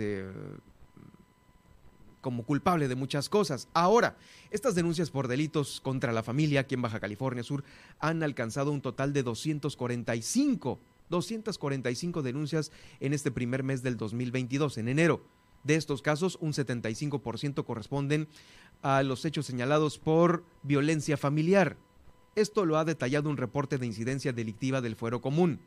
como 2.24 2.42
culpable 2.42 2.88
de 2.88 2.94
muchas 2.94 3.28
cosas. 3.28 3.68
Ahora, 3.74 4.16
estas 4.50 4.74
denuncias 4.74 5.10
por 5.10 5.28
delitos 5.28 5.82
contra 5.82 6.10
la 6.10 6.22
familia 6.22 6.60
aquí 6.60 6.74
en 6.74 6.80
Baja 6.80 6.98
California 6.98 7.42
Sur 7.42 7.64
han 7.98 8.22
alcanzado 8.22 8.72
un 8.72 8.80
total 8.80 9.12
de 9.12 9.22
245, 9.22 10.80
245 11.10 12.22
denuncias 12.22 12.72
en 13.00 13.12
este 13.12 13.30
primer 13.30 13.62
mes 13.62 13.82
del 13.82 13.98
2022, 13.98 14.78
en 14.78 14.88
enero. 14.88 15.22
De 15.64 15.74
estos 15.74 16.00
casos, 16.00 16.38
un 16.40 16.54
75% 16.54 17.62
corresponden 17.62 18.26
a 18.80 19.02
los 19.02 19.26
hechos 19.26 19.44
señalados 19.44 19.98
por 19.98 20.44
violencia 20.62 21.18
familiar. 21.18 21.76
Esto 22.36 22.64
lo 22.64 22.78
ha 22.78 22.86
detallado 22.86 23.28
un 23.28 23.36
reporte 23.36 23.76
de 23.76 23.84
incidencia 23.84 24.32
delictiva 24.32 24.80
del 24.80 24.96
Fuero 24.96 25.20
Común. 25.20 25.60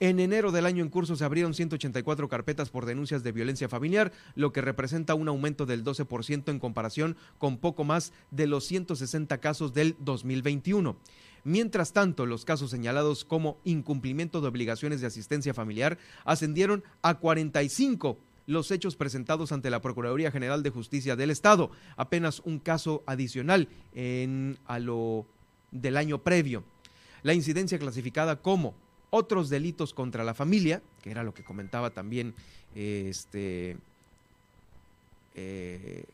En 0.00 0.18
enero 0.18 0.52
del 0.52 0.66
año 0.66 0.82
en 0.82 0.90
curso 0.90 1.16
se 1.16 1.24
abrieron 1.24 1.54
184 1.54 2.28
carpetas 2.28 2.70
por 2.70 2.86
denuncias 2.86 3.22
de 3.22 3.32
violencia 3.32 3.68
familiar, 3.68 4.12
lo 4.34 4.52
que 4.52 4.60
representa 4.60 5.14
un 5.14 5.28
aumento 5.28 5.66
del 5.66 5.84
12% 5.84 6.50
en 6.50 6.58
comparación 6.58 7.16
con 7.38 7.58
poco 7.58 7.84
más 7.84 8.12
de 8.30 8.46
los 8.46 8.64
160 8.66 9.38
casos 9.38 9.72
del 9.72 9.96
2021. 10.00 10.96
Mientras 11.44 11.92
tanto, 11.92 12.26
los 12.26 12.44
casos 12.44 12.70
señalados 12.70 13.24
como 13.24 13.58
incumplimiento 13.64 14.40
de 14.40 14.48
obligaciones 14.48 15.00
de 15.00 15.08
asistencia 15.08 15.54
familiar 15.54 15.98
ascendieron 16.24 16.84
a 17.02 17.14
45 17.18 18.18
los 18.46 18.70
hechos 18.70 18.96
presentados 18.96 19.52
ante 19.52 19.70
la 19.70 19.80
Procuraduría 19.80 20.30
General 20.30 20.62
de 20.62 20.70
Justicia 20.70 21.16
del 21.16 21.30
Estado, 21.30 21.70
apenas 21.96 22.40
un 22.40 22.58
caso 22.58 23.02
adicional 23.06 23.68
en 23.94 24.58
a 24.66 24.78
lo 24.78 25.26
del 25.70 25.96
año 25.96 26.22
previo. 26.22 26.64
La 27.22 27.34
incidencia 27.34 27.78
clasificada 27.78 28.40
como 28.42 28.74
otros 29.14 29.50
delitos 29.50 29.92
contra 29.92 30.24
la 30.24 30.32
familia, 30.32 30.82
que 31.02 31.10
era 31.10 31.22
lo 31.22 31.34
que 31.34 31.44
comentaba 31.44 31.90
también 31.90 32.34
este 32.74 33.76
eh, 35.34 36.04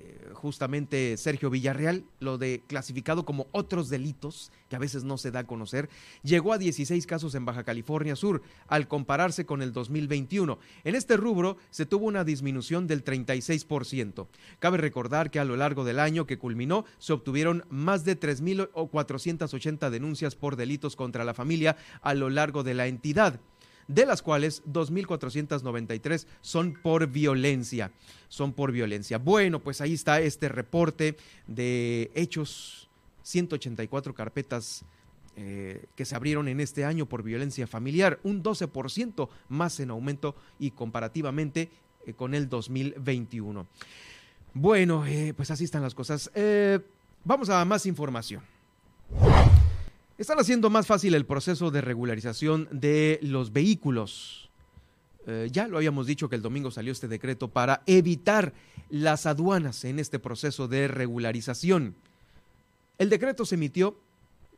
eh, 0.00 0.30
justamente 0.32 1.16
Sergio 1.16 1.50
Villarreal, 1.50 2.04
lo 2.20 2.38
de 2.38 2.62
clasificado 2.66 3.24
como 3.24 3.48
otros 3.52 3.88
delitos, 3.88 4.52
que 4.68 4.76
a 4.76 4.78
veces 4.78 5.04
no 5.04 5.18
se 5.18 5.30
da 5.30 5.40
a 5.40 5.46
conocer, 5.46 5.88
llegó 6.22 6.52
a 6.52 6.58
16 6.58 7.06
casos 7.06 7.34
en 7.34 7.44
Baja 7.44 7.64
California 7.64 8.14
Sur, 8.14 8.42
al 8.68 8.86
compararse 8.86 9.46
con 9.46 9.62
el 9.62 9.72
2021. 9.72 10.58
En 10.84 10.94
este 10.94 11.16
rubro 11.16 11.56
se 11.70 11.86
tuvo 11.86 12.06
una 12.06 12.24
disminución 12.24 12.86
del 12.86 13.04
36%. 13.04 14.26
Cabe 14.58 14.78
recordar 14.78 15.30
que 15.30 15.40
a 15.40 15.44
lo 15.44 15.56
largo 15.56 15.84
del 15.84 15.98
año 15.98 16.26
que 16.26 16.38
culminó, 16.38 16.84
se 16.98 17.12
obtuvieron 17.12 17.64
más 17.68 18.04
de 18.04 18.18
3.480 18.18 19.90
denuncias 19.90 20.36
por 20.36 20.56
delitos 20.56 20.96
contra 20.96 21.24
la 21.24 21.34
familia 21.34 21.76
a 22.02 22.14
lo 22.14 22.30
largo 22.30 22.62
de 22.62 22.74
la 22.74 22.86
entidad 22.86 23.40
de 23.88 24.06
las 24.06 24.22
cuales 24.22 24.62
2.493 24.66 26.26
son 26.42 26.74
por 26.74 27.08
violencia. 27.08 27.90
Son 28.28 28.52
por 28.52 28.70
violencia. 28.70 29.18
Bueno, 29.18 29.60
pues 29.60 29.80
ahí 29.80 29.94
está 29.94 30.20
este 30.20 30.48
reporte 30.48 31.16
de 31.46 32.10
hechos, 32.14 32.88
184 33.22 34.14
carpetas 34.14 34.84
eh, 35.36 35.86
que 35.96 36.04
se 36.04 36.14
abrieron 36.14 36.48
en 36.48 36.60
este 36.60 36.84
año 36.84 37.06
por 37.06 37.22
violencia 37.22 37.66
familiar, 37.66 38.18
un 38.24 38.42
12% 38.42 39.28
más 39.48 39.78
en 39.80 39.90
aumento 39.90 40.34
y 40.58 40.72
comparativamente 40.72 41.70
eh, 42.06 42.12
con 42.12 42.34
el 42.34 42.48
2021. 42.48 43.66
Bueno, 44.52 45.06
eh, 45.06 45.32
pues 45.36 45.50
así 45.50 45.64
están 45.64 45.82
las 45.82 45.94
cosas. 45.94 46.30
Vamos 47.24 47.50
a 47.50 47.64
más 47.64 47.86
información. 47.86 48.42
Están 50.18 50.40
haciendo 50.40 50.68
más 50.68 50.88
fácil 50.88 51.14
el 51.14 51.26
proceso 51.26 51.70
de 51.70 51.80
regularización 51.80 52.68
de 52.72 53.20
los 53.22 53.52
vehículos. 53.52 54.50
eh, 55.28 55.48
ya 55.52 55.68
lo 55.68 55.76
habíamos 55.76 56.08
dicho 56.08 56.28
que 56.28 56.34
el 56.34 56.42
domingo 56.42 56.72
salió 56.72 56.90
este 56.90 57.06
decreto 57.06 57.48
para 57.48 57.82
evitar 57.86 58.52
las 58.90 59.26
aduanas 59.26 59.84
en 59.84 60.00
este 60.00 60.18
proceso 60.18 60.66
de 60.66 60.88
regularización. 60.88 61.94
El 62.98 63.10
decreto 63.10 63.46
se 63.46 63.54
emitió 63.54 64.00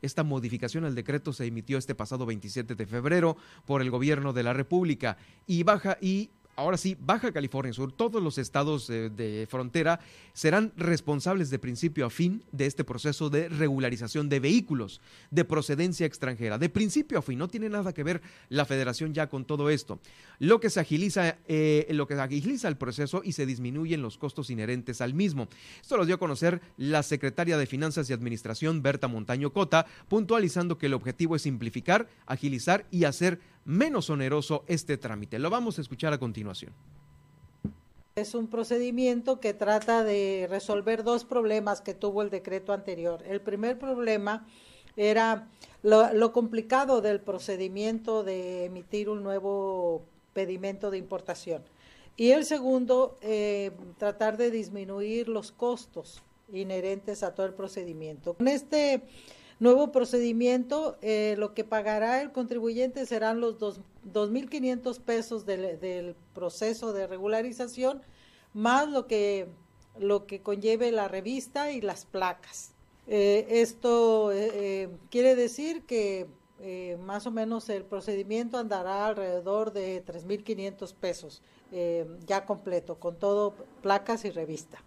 esta 0.00 0.24
modificación 0.24 0.86
al 0.86 0.94
decreto 0.94 1.34
se 1.34 1.44
emitió 1.44 1.76
este 1.76 1.94
pasado 1.94 2.24
27 2.24 2.74
de 2.74 2.86
febrero 2.86 3.36
por 3.66 3.82
el 3.82 3.90
gobierno 3.90 4.32
de 4.32 4.42
la 4.42 4.54
República 4.54 5.18
y 5.46 5.62
baja 5.62 5.98
y 6.00 6.30
ahora 6.56 6.76
sí, 6.76 6.96
Baja 7.00 7.32
California 7.32 7.72
Sur, 7.72 7.92
todos 7.92 8.22
los 8.22 8.38
estados 8.38 8.86
de, 8.88 9.46
frontera 9.48 10.00
serán 10.32 10.72
responsables 10.76 11.50
de 11.50 11.58
principio 11.58 12.06
a 12.06 12.10
fin 12.10 12.42
de 12.52 12.66
este 12.66 12.84
proceso 12.84 13.30
de 13.30 13.48
regularización 13.48 14.28
de 14.28 14.40
vehículos 14.40 15.00
de 15.30 15.44
procedencia 15.44 16.06
extranjera. 16.06 16.58
De 16.58 16.68
principio 16.68 17.18
a 17.18 17.22
fin, 17.22 17.38
no 17.38 17.48
tiene 17.48 17.68
nada 17.68 17.92
que 17.92 18.04
ver 18.04 18.22
la 18.48 18.64
federación 18.64 19.14
ya 19.14 19.28
con 19.28 19.44
todo 19.44 19.70
esto. 19.70 20.00
Lo 20.38 20.60
que 20.60 20.70
se 20.70 20.80
agiliza, 20.80 21.38
eh, 21.48 21.86
lo 21.90 22.06
que 22.06 22.14
agiliza 22.14 22.68
el 22.68 22.76
proceso 22.76 23.22
y 23.24 23.32
se 23.32 23.46
disminuyen 23.46 24.02
los 24.02 24.18
costos 24.18 24.50
inherentes 24.50 25.00
al 25.00 25.14
mismo. 25.14 25.48
Esto 25.80 25.96
lo 25.96 26.06
dio 26.06 26.16
a 26.16 26.18
conocer 26.18 26.60
la 26.76 27.02
secretaria 27.02 27.58
de 27.58 27.66
Finanzas 27.66 28.08
y 28.10 28.12
Administración, 28.12 28.82
Berta 28.82 29.08
Montaño 29.08 29.52
Cota, 29.52 29.86
puntualizando 30.08 30.78
que 30.78 30.86
el 30.86 30.94
objetivo 30.94 31.36
es 31.36 31.42
simplificar, 31.42 32.08
agilizar 32.26 32.86
y 32.90 33.04
hacer 33.04 33.40
menos 33.70 34.10
oneroso 34.10 34.64
este 34.66 34.98
trámite. 34.98 35.38
Lo 35.38 35.48
vamos 35.48 35.78
a 35.78 35.80
escuchar 35.80 36.12
a 36.12 36.18
continuación. 36.18 36.72
Es 38.16 38.34
un 38.34 38.48
procedimiento 38.48 39.38
que 39.38 39.54
trata 39.54 40.02
de 40.02 40.48
resolver 40.50 41.04
dos 41.04 41.24
problemas 41.24 41.80
que 41.80 41.94
tuvo 41.94 42.22
el 42.22 42.30
decreto 42.30 42.72
anterior. 42.72 43.22
El 43.26 43.40
primer 43.40 43.78
problema 43.78 44.46
era 44.96 45.48
lo, 45.82 46.32
complicado 46.32 47.00
del 47.00 47.20
procedimiento 47.20 48.24
de 48.24 48.64
emitir 48.64 49.08
un 49.08 49.22
nuevo 49.22 50.02
pedimento 50.34 50.90
de 50.90 50.98
importación. 50.98 51.62
Y 52.16 52.32
el 52.32 52.44
segundo, 52.44 53.16
eh, 53.22 53.70
tratar 53.98 54.36
de 54.36 54.50
disminuir 54.50 55.28
los 55.28 55.52
costos 55.52 56.22
inherentes 56.52 57.22
a 57.22 57.34
todo 57.34 57.46
el 57.46 57.54
procedimiento. 57.54 58.34
Con 58.34 58.48
este 58.48 59.02
nuevo 59.60 59.92
procedimiento, 59.92 60.96
eh, 61.02 61.36
lo 61.38 61.54
que 61.54 61.64
pagará 61.64 62.22
el 62.22 62.32
contribuyente 62.32 63.04
serán 63.06 63.40
los 63.40 63.58
2.500 63.58 64.98
pesos 65.00 65.46
del, 65.46 66.16
proceso 66.34 66.92
de 66.94 67.06
regularización, 67.06 68.02
más 68.54 68.88
lo 68.88 69.06
que, 69.06 69.48
lo 69.98 70.26
que 70.26 70.40
conlleve 70.40 70.90
la 70.90 71.08
revista 71.08 71.70
y 71.70 71.82
las 71.82 72.06
placas. 72.06 72.72
Eh, 73.06 73.46
esto 73.50 74.32
eh, 74.32 74.88
quiere 75.10 75.36
decir 75.36 75.82
que 75.82 76.26
más 77.04 77.26
o 77.26 77.30
menos 77.30 77.70
el 77.70 77.84
procedimiento 77.84 78.58
andará 78.58 79.06
alrededor 79.06 79.72
de 79.72 80.04
3.500 80.04 80.94
pesos 80.94 81.42
ya 82.26 82.44
completo, 82.44 82.96
con 82.96 83.18
todo 83.18 83.54
placas 83.80 84.26
y 84.26 84.30
revista. 84.30 84.82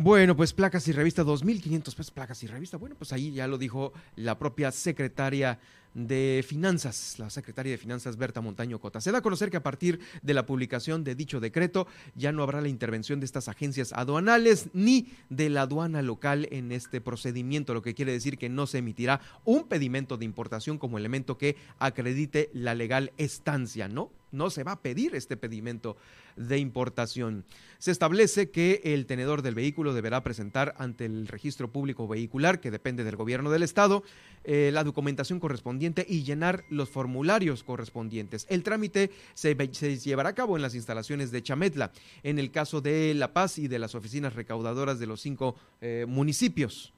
Bueno, 0.00 0.36
pues 0.36 0.52
placas 0.52 0.86
y 0.86 0.92
revista, 0.92 1.24
2.500 1.24 1.82
pesos 1.82 2.12
placas 2.12 2.40
y 2.44 2.46
revista. 2.46 2.76
Bueno, 2.76 2.94
pues 2.96 3.12
ahí 3.12 3.32
ya 3.32 3.48
lo 3.48 3.58
dijo 3.58 3.92
la 4.14 4.38
propia 4.38 4.70
secretaria 4.70 5.58
de 5.92 6.44
Finanzas, 6.46 7.16
la 7.18 7.28
secretaria 7.30 7.72
de 7.72 7.78
Finanzas 7.78 8.16
Berta 8.16 8.40
Montaño 8.40 8.78
Cota. 8.78 9.00
Se 9.00 9.10
da 9.10 9.18
a 9.18 9.22
conocer 9.22 9.50
que 9.50 9.56
a 9.56 9.62
partir 9.64 9.98
de 10.22 10.34
la 10.34 10.46
publicación 10.46 11.02
de 11.02 11.16
dicho 11.16 11.40
decreto 11.40 11.88
ya 12.14 12.30
no 12.30 12.44
habrá 12.44 12.60
la 12.60 12.68
intervención 12.68 13.18
de 13.18 13.26
estas 13.26 13.48
agencias 13.48 13.92
aduanales 13.92 14.68
ni 14.72 15.08
de 15.30 15.50
la 15.50 15.62
aduana 15.62 16.00
local 16.00 16.46
en 16.52 16.70
este 16.70 17.00
procedimiento, 17.00 17.74
lo 17.74 17.82
que 17.82 17.96
quiere 17.96 18.12
decir 18.12 18.38
que 18.38 18.48
no 18.48 18.68
se 18.68 18.78
emitirá 18.78 19.20
un 19.44 19.66
pedimento 19.66 20.16
de 20.16 20.26
importación 20.26 20.78
como 20.78 20.98
elemento 20.98 21.38
que 21.38 21.56
acredite 21.80 22.50
la 22.52 22.76
legal 22.76 23.10
estancia, 23.16 23.88
¿no? 23.88 24.12
No 24.32 24.50
se 24.50 24.64
va 24.64 24.72
a 24.72 24.80
pedir 24.80 25.14
este 25.14 25.36
pedimento 25.36 25.96
de 26.36 26.58
importación. 26.58 27.44
Se 27.78 27.90
establece 27.90 28.50
que 28.50 28.80
el 28.84 29.06
tenedor 29.06 29.42
del 29.42 29.54
vehículo 29.54 29.94
deberá 29.94 30.22
presentar 30.22 30.74
ante 30.78 31.04
el 31.04 31.26
registro 31.26 31.70
público 31.70 32.08
vehicular, 32.08 32.60
que 32.60 32.70
depende 32.70 33.04
del 33.04 33.16
gobierno 33.16 33.50
del 33.50 33.62
estado, 33.62 34.02
eh, 34.44 34.70
la 34.72 34.84
documentación 34.84 35.40
correspondiente 35.40 36.06
y 36.08 36.22
llenar 36.22 36.64
los 36.70 36.88
formularios 36.88 37.64
correspondientes. 37.64 38.46
El 38.48 38.62
trámite 38.62 39.10
se, 39.34 39.54
llevará 39.98 40.30
a 40.30 40.34
cabo 40.34 40.56
en 40.56 40.62
las 40.62 40.74
instalaciones 40.74 41.30
de 41.30 41.42
Chametla, 41.42 41.92
en 42.22 42.38
el 42.38 42.50
caso 42.50 42.80
de 42.80 43.14
La 43.14 43.32
Paz 43.32 43.58
y 43.58 43.68
de 43.68 43.78
las 43.78 43.94
oficinas 43.94 44.34
recaudadoras 44.34 44.98
de 44.98 45.06
los 45.06 45.20
cinco 45.20 45.56
eh, 45.80 46.06
municipios. 46.08 46.92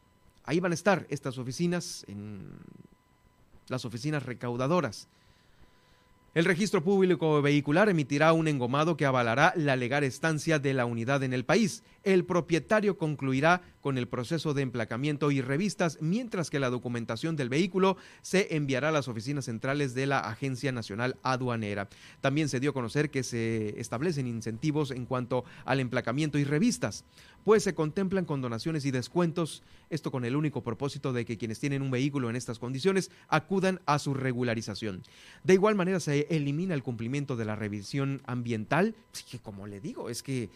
Ahí 0.45 0.61
van 0.61 0.73
a 0.73 0.75
estar 0.75 1.07
estas 1.11 1.39
oficinas, 1.39 2.05
en 2.09 2.49
las 3.69 3.85
oficinas 3.85 4.25
recaudadoras. 4.25 5.09
El 6.33 6.45
registro 6.45 6.85
público 6.85 7.43
vehicular 7.43 7.89
emitirá 7.89 8.33
un 8.33 8.47
engomado 8.47 8.97
que 8.97 9.05
avalará 9.05 9.53
la 9.57 9.75
legal 9.75 10.05
estancia 10.05 10.61
de 10.61 10.75
la 10.75 10.87
unidad 10.87 11.25
en 11.25 11.33
el 11.33 11.45
país. 11.45 11.83
El 12.03 12.25
propietario 12.25 12.97
concluirá 12.97 13.63
con 13.81 13.99
el 13.99 14.09
proceso 14.09 14.55
de 14.55 14.63
emplacamiento 14.63 15.31
y 15.31 15.41
revistas, 15.41 15.99
mientras 16.01 16.51
que 16.51 16.61
la 16.61 16.71
documentación 16.71 17.37
del 17.37 17.49
vehículo 17.49 17.97
se 18.23 18.55
enviará 18.57 18.89
a 18.89 18.93
las 18.93 19.09
oficinas 19.09 19.47
centrales 19.47 19.95
de 19.95 20.07
la 20.07 20.21
Agencia 20.21 20.73
Nacional 20.73 21.17
Aduanera. 21.23 21.89
También 22.21 22.49
se 22.49 22.61
dio 22.61 22.71
a 22.71 22.75
conocer 22.75 23.11
que 23.11 23.23
se 23.23 23.81
establecen 23.81 24.27
incentivos 24.27 24.91
en 24.91 25.07
cuanto 25.07 25.45
al 25.65 25.81
emplacamiento 25.81 26.39
y 26.39 26.45
revistas 26.45 27.05
pues 27.45 27.63
se 27.63 27.75
contemplan 27.75 28.25
condonaciones 28.25 28.85
y 28.85 28.91
descuentos, 28.91 29.63
esto 29.89 30.11
con 30.11 30.25
el 30.25 30.37
único 30.37 30.63
propósito 30.63 31.13
de 31.13 31.25
que 31.25 31.39
quienes 31.39 31.59
tienen 31.59 31.83
un 31.83 31.91
vehículo 31.91 32.29
en 32.29 32.37
estas 32.37 32.59
condiciones 32.59 33.11
acudan 33.29 33.81
a 33.87 33.99
su 33.99 34.15
regularización. 34.15 35.03
De 35.45 35.55
igual 35.55 35.75
manera 35.75 36.01
se 36.01 36.27
elimina 36.31 36.75
el 36.75 36.83
cumplimiento 36.83 37.37
de 37.37 37.45
la 37.45 37.57
revisión 37.57 38.21
ambiental, 38.27 38.95
que 39.31 39.39
como 39.39 39.67
le 39.67 39.81
digo, 39.81 40.11
es 40.11 40.23
que 40.23 40.51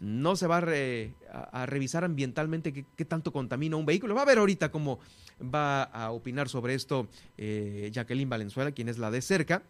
no 0.00 0.36
se 0.36 0.46
va 0.46 0.58
a, 0.58 1.66
revisar 1.66 2.04
ambientalmente 2.04 2.72
qué, 2.72 3.04
tanto 3.04 3.32
contamina 3.32 3.76
un 3.76 3.86
vehículo. 3.86 4.14
Va 4.14 4.22
a 4.22 4.26
ver 4.26 4.38
ahorita 4.38 4.70
cómo 4.70 5.00
va 5.42 5.82
a 5.82 6.10
opinar 6.10 6.48
sobre 6.48 6.74
esto 6.74 7.08
eh, 7.36 7.90
Jacqueline 7.92 8.28
Valenzuela, 8.28 8.72
quien 8.72 8.88
es 8.88 8.98
la 8.98 9.10
de 9.10 9.22
cerca, 9.22 9.62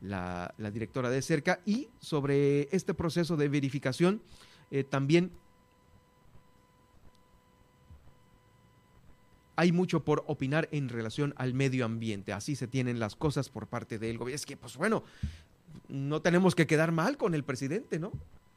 la, 0.00 0.54
directora 0.72 1.10
de 1.10 1.22
cerca, 1.22 1.60
y 1.66 1.88
sobre 2.00 2.68
este 2.74 2.94
proceso 2.94 3.36
de 3.36 3.48
verificación 3.48 4.22
eh, 4.70 4.84
también 4.84 5.32
hay 9.56 9.72
mucho 9.72 10.04
por 10.04 10.24
opinar 10.26 10.68
en 10.72 10.88
relación 10.88 11.34
al 11.36 11.54
medio 11.54 11.84
ambiente. 11.84 12.32
Así 12.32 12.56
se 12.56 12.66
tienen 12.66 12.98
las 12.98 13.16
cosas 13.16 13.48
por 13.48 13.66
parte 13.66 13.98
del 13.98 14.16
gobierno. 14.16 14.36
Es 14.36 14.46
que, 14.46 14.56
pues 14.56 14.76
bueno, 14.76 15.04
no 15.88 16.22
tenemos 16.22 16.54
que 16.54 16.66
quedar 16.66 16.92
mal 16.92 17.16
con 17.16 17.34
el 17.34 17.44
presidente, 17.44 17.98
¿no? 17.98 18.12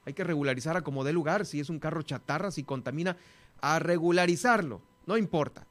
Hay 0.05 0.13
que 0.13 0.23
regularizar 0.23 0.77
a 0.77 0.83
como 0.83 1.03
dé 1.03 1.13
lugar. 1.13 1.45
Si 1.45 1.59
es 1.59 1.69
un 1.69 1.79
carro 1.79 2.01
chatarra, 2.01 2.51
si 2.51 2.63
contamina, 2.63 3.17
a 3.61 3.79
regularizarlo. 3.79 4.81
No 5.05 5.17
importa. 5.17 5.65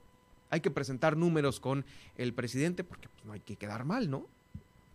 Hay 0.51 0.61
que 0.61 0.71
presentar 0.71 1.17
números 1.17 1.61
con 1.61 1.85
el 2.17 2.33
presidente 2.35 2.85
porque 2.85 3.09
pues, 3.09 3.25
no 3.25 3.33
hay 3.33 3.41
que 3.41 3.57
quedar 3.57 3.85
mal, 3.85 4.11
¿no? 4.11 4.27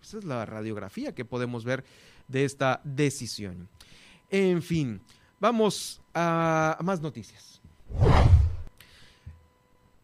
Esa 0.01 0.17
es 0.17 0.23
la 0.23 0.45
radiografía 0.45 1.13
que 1.13 1.25
podemos 1.25 1.65
ver 1.65 1.83
de 2.27 2.45
esta 2.45 2.81
decisión. 2.83 3.67
En 4.29 4.61
fin, 4.61 5.01
vamos 5.39 6.01
a 6.13 6.77
más 6.81 7.01
noticias. 7.01 7.61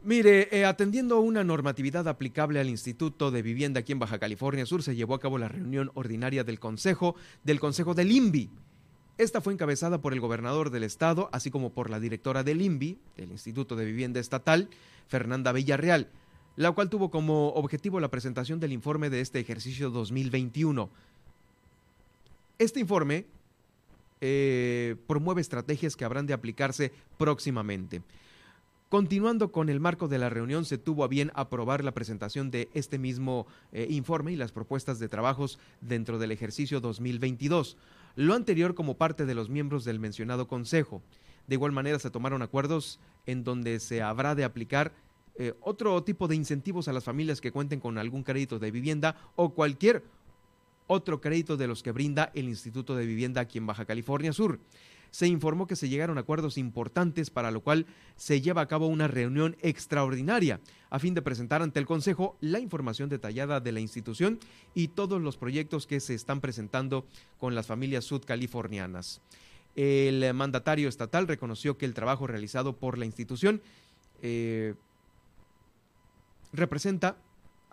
Mire, 0.04 0.50
eh, 0.52 0.66
atendiendo 0.66 1.16
a 1.16 1.20
una 1.20 1.44
normatividad 1.44 2.08
aplicable 2.08 2.60
al 2.60 2.70
Instituto 2.70 3.32
de 3.32 3.42
Vivienda 3.42 3.80
aquí 3.80 3.92
en 3.92 3.98
Baja 3.98 4.20
California 4.20 4.66
Sur, 4.66 4.84
se 4.84 4.96
llevó 4.96 5.16
a 5.16 5.20
cabo 5.20 5.40
la 5.40 5.48
reunión 5.48 5.90
ordinaria 5.96 6.44
del 6.44 6.60
Consejo, 6.60 7.16
del 7.44 7.60
Consejo 7.60 7.96
del 7.96 8.12
INVI. 8.12 8.52
Esta 9.18 9.40
fue 9.40 9.54
encabezada 9.54 10.02
por 10.02 10.12
el 10.12 10.20
gobernador 10.20 10.72
del 10.72 10.84
estado, 10.84 11.30
así 11.32 11.50
como 11.50 11.72
por 11.72 11.90
la 11.90 12.02
directora 12.02 12.44
del 12.44 12.62
INVI, 12.62 12.98
del 13.16 13.32
Instituto 13.32 13.78
de 13.78 13.86
Vivienda 13.86 14.20
Estatal, 14.20 14.70
Fernanda 15.08 15.54
Villarreal, 15.54 16.10
la 16.58 16.74
cual 16.74 16.90
tuvo 16.90 17.10
como 17.10 17.50
objetivo 17.50 18.02
la 18.02 18.10
presentación 18.10 18.60
del 18.60 18.74
informe 18.74 19.10
de 19.10 19.22
este 19.22 19.40
ejercicio 19.40 19.90
2021. 19.90 20.90
Este 22.60 22.82
informe 22.82 23.26
eh, 24.20 24.98
promueve 25.08 25.40
estrategias 25.40 25.96
que 25.96 26.04
habrán 26.04 26.26
de 26.26 26.34
aplicarse 26.34 26.92
próximamente. 27.18 28.02
Continuando 28.96 29.52
con 29.52 29.68
el 29.68 29.82
marco 29.82 30.08
de 30.08 30.18
la 30.18 30.30
reunión, 30.30 30.64
se 30.64 30.78
tuvo 30.78 31.04
a 31.04 31.10
bien 31.10 31.30
aprobar 31.36 31.84
la 31.84 31.94
presentación 31.94 32.50
de 32.50 32.70
este 32.74 32.98
mismo 32.98 33.46
eh, 33.74 33.88
informe 33.90 34.32
y 34.32 34.38
las 34.38 34.54
propuestas 34.54 35.00
de 35.00 35.10
trabajos 35.10 35.60
dentro 35.82 36.18
del 36.18 36.32
ejercicio 36.32 36.80
2022, 36.80 37.76
lo 38.16 38.34
anterior 38.34 38.74
como 38.74 38.96
parte 38.96 39.26
de 39.26 39.36
los 39.36 39.50
miembros 39.50 39.84
del 39.84 40.00
mencionado 40.00 40.48
Consejo. 40.48 41.04
De 41.46 41.56
igual 41.56 41.74
manera, 41.74 42.00
se 42.00 42.10
tomaron 42.10 42.42
acuerdos 42.42 43.02
en 43.26 43.44
donde 43.44 43.82
se 43.82 44.02
habrá 44.02 44.34
de 44.34 44.46
aplicar 44.46 44.94
eh, 45.38 45.56
otro 45.60 46.02
tipo 46.06 46.30
de 46.30 46.38
incentivos 46.38 46.88
a 46.88 46.94
las 46.94 47.04
familias 47.04 47.42
que 47.42 47.52
cuenten 47.52 47.82
con 47.82 47.98
algún 47.98 48.24
crédito 48.24 48.60
de 48.60 48.72
vivienda 48.72 49.18
o 49.36 49.50
cualquier 49.54 50.04
otro 50.88 51.20
crédito 51.20 51.58
de 51.58 51.68
los 51.68 51.84
que 51.84 51.92
brinda 51.92 52.32
el 52.34 52.48
Instituto 52.48 52.96
de 52.96 53.06
Vivienda 53.06 53.42
aquí 53.42 53.58
en 53.58 53.66
Baja 53.66 53.84
California 53.84 54.32
Sur. 54.32 54.62
Se 55.16 55.28
informó 55.28 55.66
que 55.66 55.78
se 55.78 55.88
llegaron 55.88 56.18
acuerdos 56.18 56.58
importantes 56.58 57.30
para 57.30 57.50
lo 57.50 57.62
cual 57.62 57.86
se 58.18 58.42
lleva 58.42 58.60
a 58.60 58.68
cabo 58.68 58.88
una 58.88 59.08
reunión 59.08 59.56
extraordinaria 59.62 60.60
a 60.90 61.00
fin 61.00 61.14
de 61.14 61.22
presentar 61.22 61.62
ante 61.62 61.80
el 61.80 61.86
Consejo 61.86 62.36
la 62.42 62.60
información 62.60 63.08
detallada 63.08 63.62
de 63.62 63.72
la 63.72 63.80
institución 63.80 64.40
y 64.74 64.90
todos 64.90 65.22
los 65.22 65.38
proyectos 65.38 65.88
que 65.88 66.02
se 66.02 66.16
están 66.16 66.42
presentando 66.42 67.06
con 67.40 67.56
las 67.56 67.66
familias 67.66 68.04
sudcalifornianas. 68.04 69.22
El 69.78 70.34
mandatario 70.34 70.90
estatal 70.90 71.30
reconoció 71.30 71.78
que 71.78 71.86
el 71.86 71.94
trabajo 71.94 72.28
realizado 72.28 72.76
por 72.76 72.98
la 72.98 73.06
institución 73.06 73.62
eh, 74.22 74.74
representa 76.52 77.16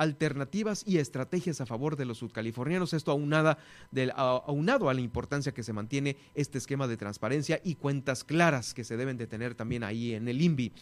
alternativas 0.02 0.82
y 0.86 0.98
estrategias 0.98 1.60
a 1.60 1.66
favor 1.66 1.96
de 1.96 2.04
los 2.04 2.18
sudcalifornianos. 2.18 2.92
Esto 2.92 3.12
aunada 3.12 3.58
del, 3.90 4.12
aunado 4.14 4.90
a 4.90 4.94
la 4.94 5.00
importancia 5.00 5.52
que 5.52 5.62
se 5.62 5.72
mantiene 5.72 6.16
este 6.34 6.58
esquema 6.58 6.86
de 6.86 6.96
transparencia 6.96 7.60
y 7.64 7.76
cuentas 7.76 8.24
claras 8.24 8.74
que 8.74 8.84
se 8.84 8.96
deben 8.96 9.16
de 9.16 9.26
tener 9.26 9.54
también 9.54 9.84
ahí 9.84 10.14
en 10.14 10.28
el 10.28 10.42
INVI. 10.42 10.72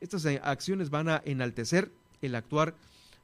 Estas 0.00 0.24
eh, 0.24 0.40
acciones 0.42 0.90
van 0.90 1.08
a 1.08 1.22
enaltecer 1.24 1.92
el 2.22 2.34
actuar 2.34 2.74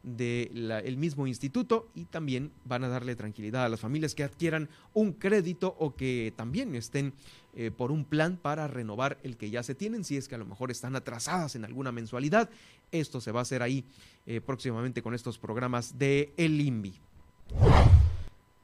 del 0.06 0.96
mismo 0.96 1.26
instituto 1.26 1.88
y 1.94 2.04
también 2.04 2.52
van 2.64 2.84
a 2.84 2.88
darle 2.88 3.16
tranquilidad 3.16 3.64
a 3.64 3.68
las 3.68 3.80
familias 3.80 4.14
que 4.14 4.22
adquieran 4.22 4.68
un 4.94 5.12
crédito 5.12 5.74
o 5.80 5.96
que 5.96 6.32
también 6.36 6.76
estén 6.76 7.12
eh, 7.54 7.72
por 7.76 7.90
un 7.90 8.04
plan 8.04 8.36
para 8.36 8.68
renovar 8.68 9.18
el 9.24 9.36
que 9.36 9.50
ya 9.50 9.64
se 9.64 9.74
tienen, 9.74 10.04
si 10.04 10.16
es 10.16 10.28
que 10.28 10.36
a 10.36 10.38
lo 10.38 10.46
mejor 10.46 10.70
están 10.70 10.94
atrasadas 10.94 11.56
en 11.56 11.64
alguna 11.64 11.90
mensualidad. 11.90 12.48
Esto 12.92 13.20
se 13.20 13.32
va 13.32 13.40
a 13.40 13.42
hacer 13.42 13.62
ahí 13.62 13.84
eh, 14.26 14.40
próximamente 14.40 15.02
con 15.02 15.12
estos 15.12 15.38
programas 15.38 15.98
de 15.98 16.32
El 16.36 16.60
INVI. 16.60 16.94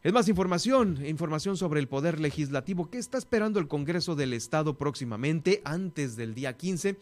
Es 0.05 0.13
más 0.13 0.29
información, 0.29 1.05
información 1.07 1.57
sobre 1.57 1.81
el 1.81 1.89
Poder 1.89 2.21
Legislativo 2.21 2.89
que 2.91 2.99
está 2.99 3.19
esperando 3.19 3.59
el 3.59 3.69
Congreso 3.69 4.15
del 4.15 4.33
Estado 4.33 4.77
próximamente, 4.77 5.61
antes 5.65 6.17
del 6.17 6.35
día 6.35 6.57
15. 6.57 6.97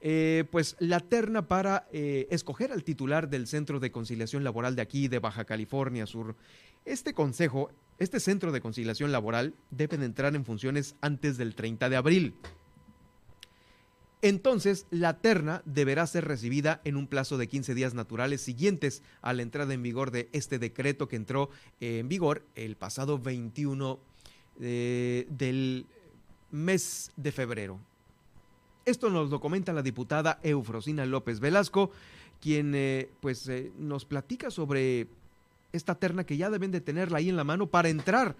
Eh, 0.00 0.44
pues 0.52 0.76
la 0.78 1.00
terna 1.00 1.48
para 1.48 1.88
eh, 1.92 2.28
escoger 2.30 2.70
al 2.70 2.84
titular 2.84 3.28
del 3.28 3.48
Centro 3.48 3.80
de 3.80 3.90
Conciliación 3.90 4.44
Laboral 4.44 4.76
de 4.76 4.82
aquí, 4.82 5.08
de 5.08 5.18
Baja 5.18 5.44
California 5.44 6.06
Sur. 6.06 6.36
Este 6.84 7.14
consejo, 7.14 7.70
este 7.98 8.20
Centro 8.20 8.52
de 8.52 8.60
Conciliación 8.60 9.10
Laboral 9.10 9.54
debe 9.70 9.96
entrar 10.04 10.36
en 10.36 10.44
funciones 10.44 10.94
antes 11.00 11.36
del 11.36 11.54
30 11.54 11.88
de 11.88 11.96
abril. 11.96 12.34
Entonces, 14.20 14.86
la 14.90 15.18
terna 15.18 15.62
deberá 15.64 16.06
ser 16.06 16.24
recibida 16.24 16.80
en 16.84 16.96
un 16.96 17.06
plazo 17.06 17.38
de 17.38 17.46
15 17.46 17.74
días 17.74 17.94
naturales 17.94 18.40
siguientes 18.40 19.02
a 19.20 19.32
la 19.32 19.42
entrada 19.42 19.74
en 19.74 19.82
vigor 19.82 20.10
de 20.10 20.28
este 20.32 20.58
decreto 20.58 21.06
que 21.06 21.16
entró 21.16 21.50
en 21.80 22.08
vigor 22.08 22.44
el 22.56 22.76
pasado 22.76 23.18
21 23.18 24.00
eh, 24.60 25.26
del 25.30 25.86
mes 26.50 27.12
de 27.16 27.30
febrero. 27.30 27.78
Esto 28.88 29.10
nos 29.10 29.28
lo 29.28 29.38
comenta 29.38 29.74
la 29.74 29.82
diputada 29.82 30.38
Eufrosina 30.42 31.04
López 31.04 31.40
Velasco, 31.40 31.90
quien 32.40 32.74
eh, 32.74 33.10
pues 33.20 33.46
eh, 33.46 33.70
nos 33.78 34.06
platica 34.06 34.50
sobre 34.50 35.08
esta 35.74 35.96
terna 35.96 36.24
que 36.24 36.38
ya 36.38 36.48
deben 36.48 36.70
de 36.70 36.80
tenerla 36.80 37.18
ahí 37.18 37.28
en 37.28 37.36
la 37.36 37.44
mano 37.44 37.66
para 37.66 37.90
entrar 37.90 38.34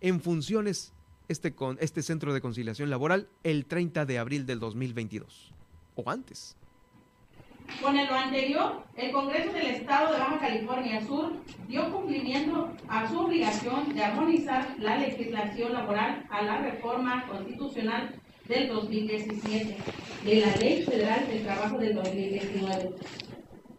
en 0.00 0.22
funciones 0.22 0.94
este, 1.28 1.52
con, 1.52 1.76
este 1.82 2.02
centro 2.02 2.32
de 2.32 2.40
conciliación 2.40 2.88
laboral 2.88 3.28
el 3.44 3.66
30 3.66 4.06
de 4.06 4.18
abril 4.18 4.46
del 4.46 4.58
2022 4.58 5.52
o 5.96 6.08
antes. 6.08 6.56
Con 7.82 7.94
lo 7.94 8.14
anterior, 8.14 8.82
el 8.96 9.12
Congreso 9.12 9.52
del 9.52 9.66
Estado 9.66 10.14
de 10.14 10.18
Baja 10.18 10.38
California 10.38 11.06
Sur 11.06 11.32
dio 11.68 11.92
cumplimiento 11.92 12.72
a 12.88 13.06
su 13.06 13.20
obligación 13.20 13.94
de 13.94 14.02
armonizar 14.02 14.76
la 14.78 14.96
legislación 14.96 15.74
laboral 15.74 16.26
a 16.30 16.42
la 16.42 16.62
reforma 16.62 17.26
constitucional 17.26 18.19
del 18.50 18.68
2017, 18.68 19.76
de 20.24 20.40
la 20.40 20.56
Ley 20.56 20.82
Federal 20.82 21.26
del 21.28 21.44
Trabajo 21.44 21.78
del 21.78 21.94
2019. 21.94 22.90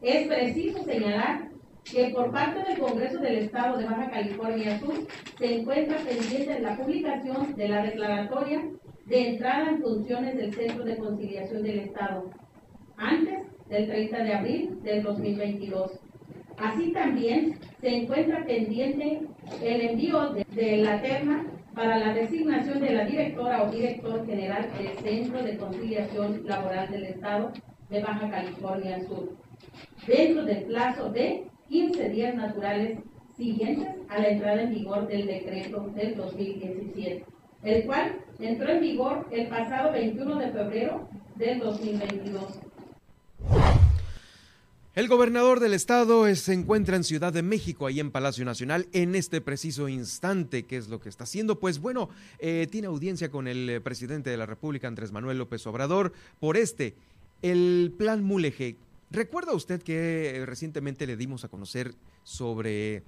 Es 0.02 0.28
preciso 0.28 0.84
señalar 0.86 1.50
que 1.84 2.10
por 2.16 2.32
parte 2.32 2.64
del 2.64 2.80
Congreso 2.80 3.20
del 3.20 3.40
Estado 3.40 3.78
de 3.78 3.84
Baja 3.84 4.10
California 4.10 4.80
Sur 4.80 4.96
se 5.38 5.60
encuentra 5.60 5.98
pendiente 5.98 6.60
la 6.62 6.78
publicación 6.78 7.54
de 7.56 7.68
la 7.68 7.84
declaratoria 7.84 8.64
de 9.08 9.30
entrada 9.30 9.72
en 9.72 9.82
funciones 9.82 10.38
del 10.38 10.54
Centro 10.54 10.86
de 10.86 10.96
Conciliación 10.96 11.64
del 11.64 11.80
Estado, 11.80 12.32
antes 12.96 13.40
del 13.68 13.88
30 13.88 14.24
de 14.24 14.34
abril 14.34 14.80
del 14.84 15.04
2022. 15.04 16.00
Así 16.58 16.94
también 16.94 17.60
se 17.82 17.90
encuentra 17.90 18.46
pendiente 18.46 19.22
el 19.62 19.82
envío 19.82 20.30
de, 20.30 20.46
de 20.56 20.78
la 20.78 21.02
terna 21.02 21.46
para 21.76 21.98
la 21.98 22.14
designación 22.14 22.82
de 22.82 22.92
la 22.92 23.06
directora 23.06 23.64
o 23.64 23.72
director 23.72 24.26
general 24.26 24.70
del 24.78 24.98
Centro 24.98 25.42
de 25.44 25.58
Conciliación 25.58 26.42
Laboral 26.46 26.92
del 26.92 27.06
Estado 27.06 27.52
de 27.90 28.02
Baja 28.02 28.30
California 28.30 29.00
Sur, 29.08 29.36
dentro 30.06 30.44
del 30.44 30.64
plazo 30.64 31.10
de 31.10 31.46
15 31.70 32.10
días 32.10 32.36
naturales 32.36 33.00
siguientes 33.36 33.88
a 34.10 34.20
la 34.20 34.28
entrada 34.28 34.62
en 34.64 34.74
vigor 34.74 35.08
del 35.08 35.26
decreto 35.26 35.88
del 35.96 36.16
2017, 36.16 37.26
el 37.64 37.86
cual 37.86 38.18
entró 38.40 38.70
en 38.70 38.82
vigor 38.82 39.28
el 39.32 39.48
pasado 39.48 39.92
21 39.92 40.36
de 40.38 40.52
febrero 40.52 41.08
del 41.36 41.60
2022. 41.60 42.71
El 44.94 45.08
gobernador 45.08 45.62
del 45.62 45.74
estado 45.74 46.36
se 46.36 46.52
encuentra 46.52 46.98
en 46.98 47.06
Ciudad 47.06 47.32
de 47.32 47.44
México, 47.44 47.88
ahí 47.88 48.02
en 48.02 48.12
Palacio 48.12 48.44
Nacional, 48.44 48.90
en 48.92 49.16
este 49.16 49.40
preciso 49.40 49.88
instante. 49.88 50.64
¿Qué 50.64 50.76
es 50.76 50.90
lo 50.90 51.00
que 51.00 51.08
está 51.08 51.24
haciendo? 51.24 51.62
Pues 51.62 51.80
bueno, 51.80 52.10
eh, 52.40 52.68
tiene 52.70 52.88
audiencia 52.88 53.32
con 53.32 53.48
el 53.48 53.70
eh, 53.70 53.80
presidente 53.80 54.30
de 54.30 54.36
la 54.36 54.46
República, 54.46 54.90
Andrés 54.90 55.14
Manuel 55.14 55.38
López 55.38 55.66
Obrador, 55.66 56.12
por 56.42 56.58
este, 56.58 56.96
el 57.42 57.94
plan 57.98 58.22
Mulegé. 58.22 58.76
¿Recuerda 59.12 59.54
usted 59.54 59.82
que 59.82 60.36
eh, 60.36 60.46
recientemente 60.46 61.08
le 61.08 61.16
dimos 61.16 61.46
a 61.46 61.48
conocer 61.48 61.96
sobre 62.26 63.04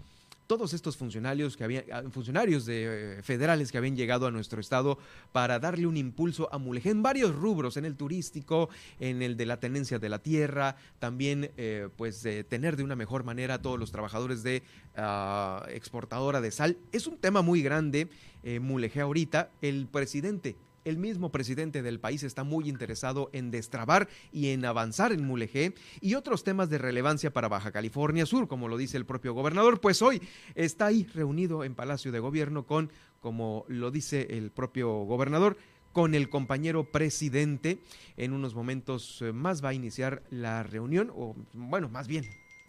todos 0.48 0.74
estos 0.74 0.98
funcionarios 0.98 1.58
que 1.58 1.64
habían, 1.64 1.86
ah, 1.92 2.04
funcionarios 2.12 2.66
de, 2.66 3.18
eh, 3.20 3.24
federales 3.24 3.72
que 3.72 3.78
habían 3.78 3.96
llegado 3.96 4.28
a 4.28 4.32
nuestro 4.32 4.60
estado 4.60 4.98
para 5.32 5.60
darle 5.60 5.88
un 5.88 5.98
impulso 5.98 6.50
a 6.54 6.58
Mulegé 6.58 6.90
en 6.90 7.04
varios 7.04 7.36
rubros, 7.36 7.78
en 7.78 7.86
el 7.86 7.96
turístico, 7.96 8.70
en 9.00 9.22
el 9.22 9.38
de 9.38 9.46
la 9.46 9.60
tenencia 9.60 10.00
de 10.00 10.10
la 10.10 10.20
tierra, 10.20 10.76
también 11.00 11.52
eh, 11.58 11.90
pues 11.96 12.26
tener 12.48 12.76
de 12.76 12.84
una 12.84 12.96
mejor 12.96 13.24
manera 13.24 13.56
a 13.56 13.62
todos 13.62 13.80
los 13.80 13.92
trabajadores 13.92 14.44
de 14.44 14.64
ah, 14.96 15.66
exportadora 15.70 16.42
de 16.42 16.52
sal. 16.52 16.78
Es 16.92 17.08
un 17.08 17.18
tema 17.18 17.42
muy 17.42 17.62
grande, 17.62 18.08
eh, 18.44 18.60
Mulegé 18.60 19.02
ahorita, 19.02 19.50
el 19.62 19.88
presidente 19.88 20.56
el 20.86 20.98
mismo 20.98 21.32
presidente 21.32 21.82
del 21.82 22.00
país 22.00 22.24
está 22.24 22.44
muy 22.44 22.70
interesado 22.70 23.30
en 23.34 23.52
destrabar 23.52 24.08
y 24.32 24.50
en 24.50 24.66
avanzar 24.66 25.12
en 25.12 25.26
Mulegé 25.26 25.74
y 26.02 26.16
otros 26.16 26.44
temas 26.44 26.70
de 26.70 26.78
relevancia 26.78 27.32
para 27.32 27.48
Baja 27.48 27.72
California 27.72 28.26
Sur, 28.26 28.48
como 28.48 28.68
lo 28.68 28.78
dice 28.78 28.98
el 28.98 29.06
propio 29.06 29.34
gobernador, 29.34 29.80
pues 29.80 30.02
hoy 30.02 30.22
está 30.56 30.88
ahí 30.88 31.08
reunido 31.14 31.64
en 31.64 31.76
Palacio 31.76 32.12
de 32.12 32.20
Gobierno 32.20 32.66
con, 32.66 32.92
como 33.22 33.66
lo 33.68 33.92
dice 33.92 34.28
el 34.30 34.52
propio 34.52 34.90
gobernador, 35.04 35.58
con 35.94 36.16
el 36.16 36.30
compañero 36.30 36.84
presidente. 36.84 37.78
En 38.18 38.34
unos 38.34 38.56
momentos 38.56 39.22
eh, 39.22 39.32
más 39.32 39.64
va 39.64 39.70
a 39.70 39.74
iniciar 39.74 40.24
la 40.30 40.64
reunión, 40.64 41.12
o 41.16 41.36
bueno, 41.54 41.88
más 41.88 42.08
bien, 42.08 42.26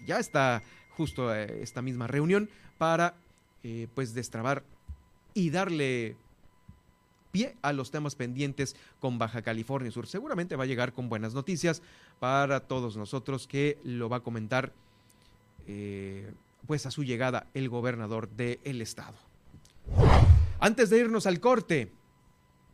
ya 0.06 0.18
está 0.18 0.62
justo 0.90 1.34
eh, 1.34 1.62
esta 1.62 1.82
misma 1.82 2.06
reunión 2.06 2.48
para 2.78 3.14
eh, 3.62 3.88
pues 3.94 4.14
destrabar 4.14 4.62
y 5.32 5.50
darle 5.50 6.16
pie 7.34 7.56
a 7.62 7.72
los 7.72 7.90
temas 7.90 8.14
pendientes 8.14 8.76
con 9.00 9.18
Baja 9.18 9.42
California 9.42 9.90
Sur. 9.90 10.06
Seguramente 10.06 10.54
va 10.54 10.62
a 10.62 10.66
llegar 10.68 10.92
con 10.92 11.08
buenas 11.08 11.34
noticias 11.34 11.82
para 12.20 12.60
todos 12.60 12.96
nosotros 12.96 13.48
que 13.48 13.76
lo 13.82 14.08
va 14.08 14.18
a 14.18 14.20
comentar 14.20 14.72
eh, 15.66 16.32
pues 16.68 16.86
a 16.86 16.92
su 16.92 17.02
llegada 17.02 17.48
el 17.52 17.68
gobernador 17.68 18.28
del 18.28 18.80
estado. 18.80 19.16
Antes 20.60 20.90
de 20.90 20.98
irnos 21.00 21.26
al 21.26 21.40
corte, 21.40 21.90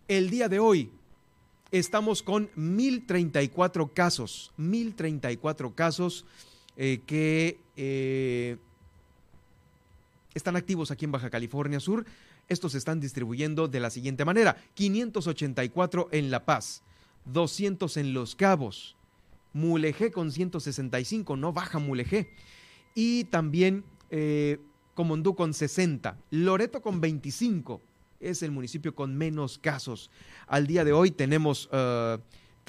el 0.08 0.28
día 0.28 0.50
de 0.50 0.58
hoy 0.58 0.90
estamos 1.70 2.22
con 2.22 2.50
1034 2.54 3.94
casos, 3.94 4.52
1034 4.58 5.74
casos 5.74 6.26
eh, 6.76 7.00
que 7.06 7.58
eh, 7.78 8.58
están 10.34 10.54
activos 10.56 10.90
aquí 10.90 11.06
en 11.06 11.12
Baja 11.12 11.30
California 11.30 11.80
Sur. 11.80 12.04
Estos 12.50 12.72
se 12.72 12.78
están 12.78 12.98
distribuyendo 12.98 13.68
de 13.68 13.78
la 13.78 13.90
siguiente 13.90 14.24
manera. 14.24 14.56
584 14.74 16.08
en 16.10 16.32
La 16.32 16.44
Paz, 16.44 16.82
200 17.26 17.96
en 17.96 18.12
Los 18.12 18.34
Cabos, 18.34 18.96
Mulegé 19.52 20.10
con 20.10 20.32
165, 20.32 21.36
no 21.36 21.52
baja 21.52 21.78
Mulegé. 21.78 22.28
Y 22.96 23.24
también 23.24 23.84
eh, 24.10 24.58
Comondú 24.94 25.36
con 25.36 25.54
60, 25.54 26.18
Loreto 26.30 26.82
con 26.82 27.00
25, 27.00 27.80
es 28.18 28.42
el 28.42 28.50
municipio 28.50 28.96
con 28.96 29.16
menos 29.16 29.56
casos. 29.56 30.10
Al 30.48 30.66
día 30.66 30.84
de 30.84 30.92
hoy 30.92 31.12
tenemos 31.12 31.68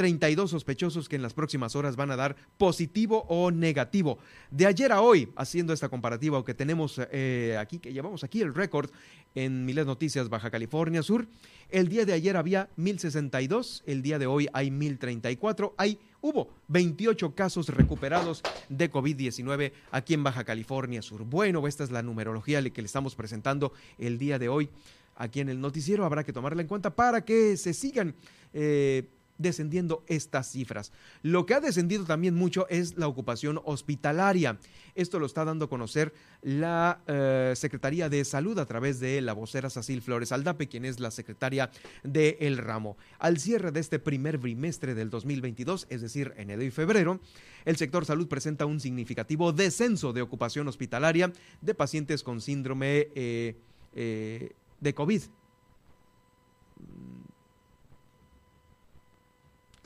32 0.01 0.49
sospechosos 0.49 1.07
que 1.07 1.15
en 1.15 1.21
las 1.21 1.35
próximas 1.35 1.75
horas 1.75 1.95
van 1.95 2.09
a 2.09 2.15
dar 2.15 2.35
positivo 2.57 3.23
o 3.27 3.51
negativo. 3.51 4.17
De 4.49 4.65
ayer 4.65 4.91
a 4.91 4.99
hoy, 4.99 5.29
haciendo 5.35 5.73
esta 5.73 5.89
comparativa 5.89 6.43
que 6.43 6.55
tenemos 6.55 6.99
eh, 7.11 7.55
aquí, 7.59 7.77
que 7.77 7.93
llevamos 7.93 8.23
aquí 8.23 8.41
el 8.41 8.55
récord 8.55 8.89
en 9.35 9.63
Miles 9.63 9.85
Noticias 9.85 10.27
Baja 10.27 10.49
California 10.49 11.03
Sur, 11.03 11.27
el 11.69 11.87
día 11.87 12.03
de 12.03 12.13
ayer 12.13 12.35
había 12.35 12.67
1062, 12.77 13.83
el 13.85 14.01
día 14.01 14.17
de 14.17 14.25
hoy 14.25 14.47
hay 14.53 14.71
1034, 14.71 15.75
hay 15.77 15.99
hubo 16.19 16.49
28 16.69 17.35
casos 17.35 17.69
recuperados 17.69 18.41
de 18.69 18.91
COVID-19 18.91 19.71
aquí 19.91 20.15
en 20.15 20.23
Baja 20.23 20.43
California 20.43 21.03
Sur. 21.03 21.25
Bueno, 21.25 21.67
esta 21.67 21.83
es 21.83 21.91
la 21.91 22.01
numerología 22.01 22.59
que 22.71 22.81
le 22.81 22.87
estamos 22.87 23.13
presentando 23.13 23.71
el 23.99 24.17
día 24.17 24.39
de 24.39 24.49
hoy 24.49 24.67
aquí 25.15 25.41
en 25.41 25.49
el 25.49 25.61
noticiero. 25.61 26.05
Habrá 26.05 26.23
que 26.23 26.33
tomarla 26.33 26.63
en 26.63 26.67
cuenta 26.67 26.89
para 26.89 27.23
que 27.23 27.55
se 27.55 27.75
sigan 27.75 28.15
eh, 28.51 29.03
descendiendo 29.41 30.03
estas 30.07 30.51
cifras. 30.51 30.91
Lo 31.21 31.45
que 31.45 31.53
ha 31.53 31.59
descendido 31.59 32.05
también 32.05 32.35
mucho 32.35 32.67
es 32.69 32.97
la 32.97 33.07
ocupación 33.07 33.59
hospitalaria. 33.63 34.59
Esto 34.95 35.19
lo 35.19 35.25
está 35.25 35.45
dando 35.45 35.65
a 35.65 35.69
conocer 35.69 36.13
la 36.41 37.01
eh, 37.07 37.53
Secretaría 37.55 38.09
de 38.09 38.25
Salud 38.25 38.57
a 38.59 38.65
través 38.65 38.99
de 38.99 39.21
la 39.21 39.33
vocera 39.33 39.69
Sacil 39.69 40.01
Flores 40.01 40.31
Aldape, 40.31 40.67
quien 40.67 40.85
es 40.85 40.99
la 40.99 41.11
secretaria 41.11 41.71
del 42.03 42.37
el 42.39 42.57
ramo. 42.57 42.97
Al 43.19 43.37
cierre 43.37 43.71
de 43.71 43.79
este 43.79 43.99
primer 43.99 44.39
trimestre 44.39 44.95
del 44.95 45.09
2022, 45.09 45.87
es 45.89 46.01
decir, 46.01 46.33
enero 46.37 46.63
y 46.63 46.71
febrero, 46.71 47.19
el 47.65 47.77
sector 47.77 48.05
salud 48.05 48.27
presenta 48.27 48.65
un 48.65 48.79
significativo 48.79 49.53
descenso 49.53 50.13
de 50.13 50.21
ocupación 50.21 50.67
hospitalaria 50.67 51.31
de 51.61 51.73
pacientes 51.73 52.23
con 52.23 52.41
síndrome 52.41 53.09
eh, 53.15 53.55
eh, 53.93 54.51
de 54.79 54.93
COVID 54.93 55.21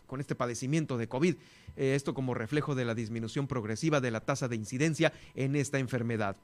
con 0.05 0.19
este 0.19 0.35
padecimiento 0.35 0.97
de 0.97 1.07
COVID. 1.07 1.35
Eh, 1.75 1.95
esto 1.95 2.13
como 2.13 2.33
reflejo 2.33 2.75
de 2.75 2.85
la 2.85 2.95
disminución 2.95 3.47
progresiva 3.47 4.01
de 4.01 4.11
la 4.11 4.21
tasa 4.21 4.47
de 4.47 4.55
incidencia 4.55 5.13
en 5.35 5.55
esta 5.55 5.79
enfermedad. 5.79 6.37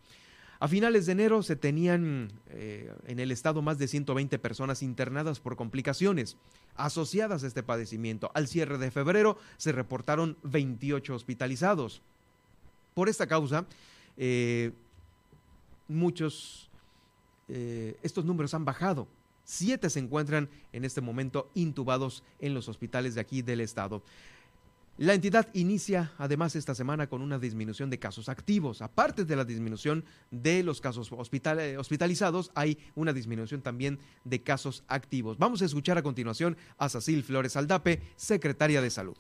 A 0.60 0.68
finales 0.68 1.08
de 1.08 1.14
enero 1.14 1.42
se 1.42 1.56
tenían 1.56 2.32
eh, 2.50 2.94
en 3.08 3.20
el 3.20 3.32
estado 3.32 3.64
más 3.64 3.80
de 3.80 3.88
120 3.88 4.38
personas 4.38 4.84
internadas 4.84 5.40
por 5.40 5.56
complicaciones 5.56 6.38
asociadas 6.76 7.44
a 7.44 7.48
este 7.48 7.64
padecimiento. 7.64 8.30
Al 8.36 8.48
cierre 8.48 8.78
de 8.78 8.92
febrero 8.92 9.38
se 9.58 9.72
reportaron 9.72 10.38
28 10.44 11.16
hospitalizados. 11.16 12.04
Por 12.94 13.10
esta 13.10 13.26
causa, 13.26 13.66
eh, 14.18 14.72
muchos, 15.88 16.70
estos 17.48 18.24
números 18.24 18.54
han 18.54 18.64
bajado 18.64 19.08
Siete 19.54 19.90
se 19.90 20.00
encuentran 20.00 20.48
en 20.72 20.86
este 20.86 21.02
momento 21.02 21.52
intubados 21.56 22.24
en 22.40 22.54
los 22.54 22.70
hospitales 22.70 23.16
de 23.16 23.22
aquí 23.22 23.42
del 23.42 23.60
estado. 23.60 24.02
La 24.98 25.14
entidad 25.14 25.50
inicia 25.54 26.14
además 26.18 26.56
esta 26.56 26.74
semana 26.74 27.08
con 27.08 27.22
una 27.22 27.38
disminución 27.38 27.90
de 27.90 28.00
casos 28.00 28.30
activos. 28.30 28.82
Aparte 28.82 29.26
de 29.26 29.36
la 29.36 29.44
disminución 29.44 30.06
de 30.32 30.64
los 30.64 30.80
casos 30.80 31.12
hospitalizados, 31.12 32.52
hay 32.56 32.78
una 32.96 33.12
disminución 33.12 33.62
también 33.62 34.00
de 34.24 34.42
casos 34.42 34.86
activos. 34.88 35.38
Vamos 35.38 35.62
a 35.62 35.66
escuchar 35.66 35.98
a 35.98 36.02
continuación 36.02 36.56
a 36.78 36.88
Cecil 36.88 37.22
Flores 37.22 37.58
Aldape, 37.58 38.02
secretaria 38.16 38.82
de 38.82 38.90
Salud. 38.90 39.18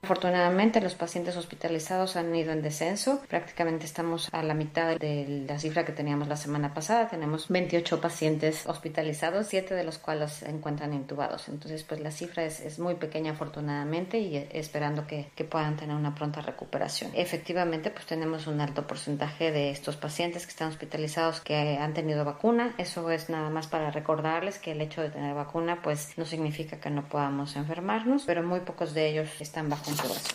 Afortunadamente 0.00 0.80
los 0.80 0.94
pacientes 0.94 1.36
hospitalizados 1.36 2.14
han 2.14 2.34
ido 2.34 2.52
en 2.52 2.62
descenso. 2.62 3.20
Prácticamente 3.28 3.84
estamos 3.84 4.28
a 4.32 4.44
la 4.44 4.54
mitad 4.54 4.96
de 4.96 5.44
la 5.46 5.58
cifra 5.58 5.84
que 5.84 5.92
teníamos 5.92 6.28
la 6.28 6.36
semana 6.36 6.72
pasada. 6.72 7.08
Tenemos 7.08 7.48
28 7.48 8.00
pacientes 8.00 8.64
hospitalizados, 8.66 9.48
7 9.48 9.74
de 9.74 9.82
los 9.82 9.98
cuales 9.98 10.32
se 10.34 10.48
encuentran 10.48 10.94
intubados. 10.94 11.48
Entonces 11.48 11.82
pues 11.82 12.00
la 12.00 12.12
cifra 12.12 12.44
es, 12.44 12.78
muy 12.78 12.94
pequeña 12.94 13.32
afortunadamente 13.32 14.20
y 14.20 14.36
esperando 14.52 15.04
que, 15.06 15.32
puedan 15.50 15.76
tener 15.76 15.96
una 15.96 16.14
pronta 16.14 16.42
recuperación. 16.42 17.10
Efectivamente 17.14 17.90
pues 17.90 18.06
tenemos 18.06 18.46
un 18.46 18.60
alto 18.60 18.86
porcentaje 18.86 19.50
de 19.50 19.70
estos 19.70 19.96
pacientes 19.96 20.44
que 20.44 20.50
están 20.50 20.68
hospitalizados 20.68 21.40
que 21.40 21.76
han 21.76 21.92
tenido 21.92 22.24
vacuna. 22.24 22.72
Eso 22.78 23.10
es 23.10 23.30
nada 23.30 23.50
más 23.50 23.66
para 23.66 23.90
recordarles 23.90 24.58
que 24.58 24.72
el 24.72 24.80
hecho 24.80 25.02
de 25.02 25.10
tener 25.10 25.34
vacuna 25.34 25.82
pues 25.82 26.16
no 26.16 26.24
significa 26.24 26.78
que 26.78 26.90
no 26.90 27.08
podamos 27.08 27.56
enfermarnos, 27.56 28.22
pero 28.26 28.44
muy 28.44 28.60
pocos 28.60 28.94
de 28.94 29.08
ellos 29.08 29.28
están 29.40 29.68
bajo 29.68 29.87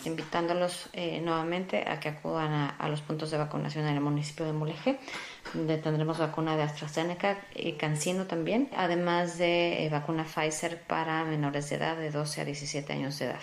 invitándolos 0.06 0.90
eh, 0.94 1.22
nuevamente 1.22 1.88
a 1.88 2.00
que 2.00 2.10
acudan 2.10 2.74
a, 2.78 2.90
los 2.90 3.02
puntos 3.02 3.32
de 3.32 3.38
vacunación 3.38 3.86
en 3.86 3.96
el 3.96 4.02
municipio 4.02 4.46
de 4.46 4.54
Mulegé, 4.54 5.00
donde 5.54 5.78
tendremos 5.78 6.18
vacuna 6.18 6.56
de 6.58 6.64
AstraZeneca 6.64 7.46
y 7.56 7.74
Cancino 7.74 8.26
también, 8.28 8.70
además 8.76 9.38
de 9.38 9.86
eh, 9.86 9.90
vacuna 9.90 10.26
Pfizer 10.26 10.82
para 10.84 11.24
menores 11.26 11.70
de 11.70 11.76
edad 11.78 11.98
de 11.98 12.12
12 12.12 12.42
a 12.42 12.46
17 12.46 12.94
años 12.94 13.20
de 13.20 13.26
edad. 13.26 13.42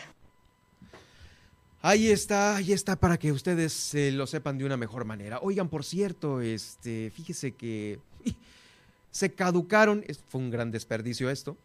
Ahí 1.82 2.10
está, 2.10 2.56
ahí 2.56 2.72
está 2.72 2.96
para 2.96 3.16
que 3.18 3.32
ustedes 3.32 3.94
eh, 3.94 4.12
lo 4.12 4.26
sepan 4.26 4.58
de 4.58 4.66
una 4.66 4.76
mejor 4.76 5.06
manera. 5.06 5.38
Oigan, 5.40 5.68
por 5.68 5.84
cierto, 5.84 6.42
este, 6.42 7.10
fíjese 7.10 7.52
que 7.52 7.98
se 9.10 9.32
caducaron, 9.34 10.04
fue 10.28 10.42
un 10.42 10.50
gran 10.50 10.70
desperdicio 10.70 11.30
esto, 11.30 11.56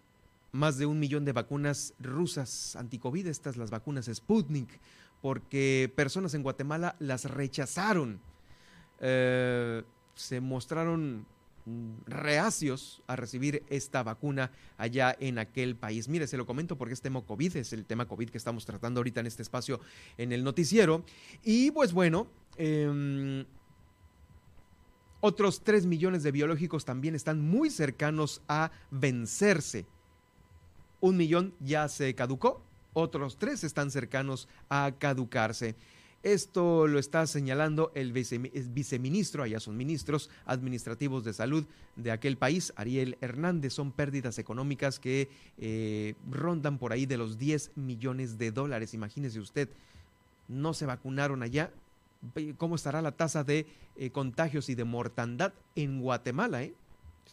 más 0.56 0.78
de 0.78 0.86
un 0.86 1.00
millón 1.00 1.26
de 1.26 1.34
vacunas 1.34 1.94
rusas 2.00 2.76
anticovid, 2.76 3.28
estas 3.28 3.58
las 3.58 3.70
vacunas 3.70 4.10
Sputnik, 4.12 4.80
porque 5.22 5.92
personas 5.96 6.34
en 6.34 6.44
Guatemala 6.44 6.96
las 7.00 7.26
rechazaron. 7.26 8.22
Eh, 9.00 9.84
se 10.16 10.40
mostraron 10.40 11.26
reacios 12.06 13.02
a 13.08 13.16
recibir 13.16 13.64
esta 13.70 14.04
vacuna 14.04 14.52
allá 14.78 15.16
en 15.20 15.40
aquel 15.40 15.76
país. 15.76 16.08
Mire, 16.08 16.28
se 16.28 16.38
lo 16.38 16.46
comento 16.46 16.78
porque 16.78 16.94
es 16.94 17.02
tema 17.02 17.22
COVID, 17.22 17.58
es 17.58 17.74
el 17.74 17.86
tema 17.86 18.08
COVID 18.08 18.30
que 18.30 18.38
estamos 18.38 18.66
tratando 18.66 19.00
ahorita 19.00 19.20
en 19.20 19.28
este 19.28 19.42
espacio 19.42 19.82
en 20.18 20.32
el 20.32 20.44
noticiero. 20.44 21.04
Y 21.44 21.72
pues 21.72 21.92
bueno, 21.92 22.28
em, 22.56 23.46
otros 25.20 25.64
tres 25.64 25.86
millones 25.86 26.24
de 26.24 26.32
biológicos 26.32 26.86
también 26.86 27.16
están 27.16 27.42
muy 27.42 27.70
cercanos 27.72 28.42
a 28.48 28.72
vencerse 28.92 29.86
un 31.06 31.18
millón 31.18 31.54
ya 31.60 31.88
se 31.88 32.16
caducó, 32.16 32.64
otros 32.94 33.38
tres 33.38 33.64
están 33.64 33.92
cercanos 33.92 34.48
a 34.70 34.92
caducarse. 34.98 35.76
Esto 36.24 36.88
lo 36.88 36.98
está 36.98 37.28
señalando 37.28 37.92
el 37.94 38.12
viceministro, 38.12 39.44
allá 39.44 39.60
son 39.60 39.78
ministros 39.78 40.32
administrativos 40.48 41.24
de 41.24 41.34
salud 41.34 41.66
de 41.96 42.10
aquel 42.10 42.38
país, 42.38 42.74
Ariel 42.76 43.20
Hernández. 43.22 43.74
Son 43.74 43.92
pérdidas 43.92 44.40
económicas 44.40 45.00
que 45.00 45.30
eh, 45.60 46.16
rondan 46.32 46.80
por 46.80 46.92
ahí 46.92 47.06
de 47.06 47.18
los 47.18 47.38
10 47.38 47.74
millones 47.76 48.40
de 48.40 48.52
dólares. 48.52 48.96
Imagínese 48.96 49.40
usted, 49.40 49.70
no 50.48 50.74
se 50.74 50.88
vacunaron 50.88 51.44
allá. 51.44 51.70
¿Cómo 52.58 52.74
estará 52.74 53.04
la 53.04 53.12
tasa 53.12 53.44
de 53.44 53.68
eh, 53.96 54.10
contagios 54.10 54.70
y 54.70 54.74
de 54.74 54.86
mortandad 54.86 55.54
en 55.76 56.02
Guatemala? 56.02 56.64
Eh? 56.64 56.74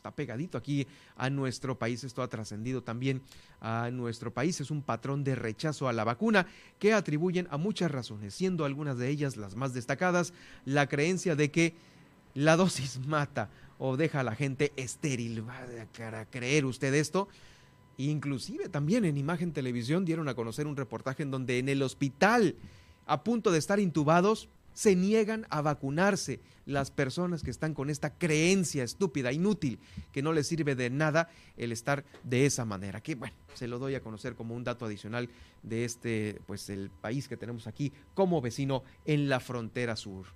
Está 0.02 0.10
pegadito 0.10 0.58
aquí 0.58 0.88
a 1.16 1.30
nuestro 1.30 1.78
país. 1.78 2.02
Esto 2.02 2.22
ha 2.22 2.28
trascendido 2.28 2.82
también 2.82 3.22
a 3.60 3.88
nuestro 3.92 4.34
país. 4.34 4.60
Es 4.60 4.72
un 4.72 4.82
patrón 4.82 5.22
de 5.22 5.36
rechazo 5.36 5.86
a 5.86 5.92
la 5.92 6.02
vacuna 6.02 6.48
que 6.80 6.92
atribuyen 6.92 7.46
a 7.52 7.56
muchas 7.56 7.88
razones, 7.88 8.34
siendo 8.34 8.64
algunas 8.64 8.98
de 8.98 9.08
ellas 9.08 9.36
las 9.36 9.54
más 9.54 9.74
destacadas, 9.74 10.34
la 10.64 10.88
creencia 10.88 11.36
de 11.36 11.52
que 11.52 11.76
la 12.34 12.56
dosis 12.56 12.98
mata 13.06 13.48
o 13.78 13.96
deja 13.96 14.20
a 14.20 14.24
la 14.24 14.34
gente 14.34 14.72
estéril. 14.74 15.48
¿Va 15.48 15.60
a 16.20 16.24
creer 16.24 16.64
usted 16.64 16.92
esto? 16.94 17.28
Inclusive 17.96 18.68
también 18.68 19.04
en 19.04 19.16
Imagen 19.16 19.52
Televisión 19.52 20.04
dieron 20.04 20.28
a 20.28 20.34
conocer 20.34 20.66
un 20.66 20.76
reportaje 20.76 21.22
en 21.22 21.30
donde 21.30 21.60
en 21.60 21.68
el 21.68 21.80
hospital, 21.80 22.56
a 23.06 23.22
punto 23.22 23.52
de 23.52 23.58
estar 23.58 23.78
intubados, 23.78 24.48
se 24.74 24.96
niegan 24.96 25.46
a 25.50 25.60
vacunarse 25.62 26.40
las 26.66 26.90
personas 26.90 27.42
que 27.42 27.50
están 27.50 27.74
con 27.74 27.90
esta 27.90 28.14
creencia 28.14 28.84
estúpida, 28.84 29.32
inútil, 29.32 29.78
que 30.12 30.22
no 30.22 30.32
les 30.32 30.46
sirve 30.46 30.74
de 30.74 30.90
nada 30.90 31.28
el 31.56 31.72
estar 31.72 32.04
de 32.22 32.46
esa 32.46 32.64
manera. 32.64 33.00
Que 33.00 33.14
bueno, 33.14 33.34
se 33.54 33.68
lo 33.68 33.78
doy 33.78 33.94
a 33.94 34.00
conocer 34.00 34.34
como 34.34 34.54
un 34.54 34.64
dato 34.64 34.84
adicional 34.84 35.28
de 35.62 35.84
este, 35.84 36.40
pues 36.46 36.68
el 36.70 36.90
país 36.90 37.28
que 37.28 37.36
tenemos 37.36 37.66
aquí 37.66 37.92
como 38.14 38.40
vecino 38.40 38.84
en 39.04 39.28
la 39.28 39.40
frontera 39.40 39.96
sur. 39.96 40.26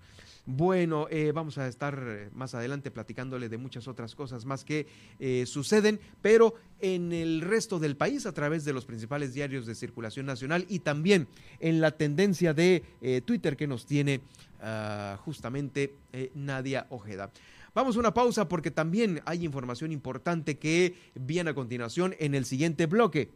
Bueno, 0.48 1.08
eh, 1.10 1.32
vamos 1.34 1.58
a 1.58 1.66
estar 1.66 2.00
eh, 2.06 2.30
más 2.32 2.54
adelante 2.54 2.92
platicándole 2.92 3.48
de 3.48 3.58
muchas 3.58 3.88
otras 3.88 4.14
cosas 4.14 4.44
más 4.44 4.64
que 4.64 4.86
eh, 5.18 5.44
suceden, 5.44 5.98
pero 6.22 6.54
en 6.78 7.12
el 7.12 7.40
resto 7.40 7.80
del 7.80 7.96
país 7.96 8.26
a 8.26 8.32
través 8.32 8.64
de 8.64 8.72
los 8.72 8.84
principales 8.84 9.34
diarios 9.34 9.66
de 9.66 9.74
circulación 9.74 10.24
nacional 10.24 10.64
y 10.68 10.78
también 10.78 11.26
en 11.58 11.80
la 11.80 11.90
tendencia 11.90 12.54
de 12.54 12.84
Twitter 13.24 13.56
que 13.56 13.66
nos 13.66 13.86
tiene 13.86 14.20
ah, 14.60 15.18
justamente 15.24 15.94
Nadia 16.34 16.86
Ojeda. 16.90 17.32
Vamos 17.74 17.96
a 17.96 18.00
una 18.00 18.14
pausa 18.14 18.48
porque 18.48 18.70
también 18.70 19.22
hay 19.24 19.44
información 19.44 19.90
importante 19.90 20.58
que 20.58 20.94
viene 21.14 21.50
a 21.50 21.54
continuación 21.54 22.14
en 22.20 22.36
el 22.36 22.44
siguiente 22.44 22.86
bloque. 22.86 23.30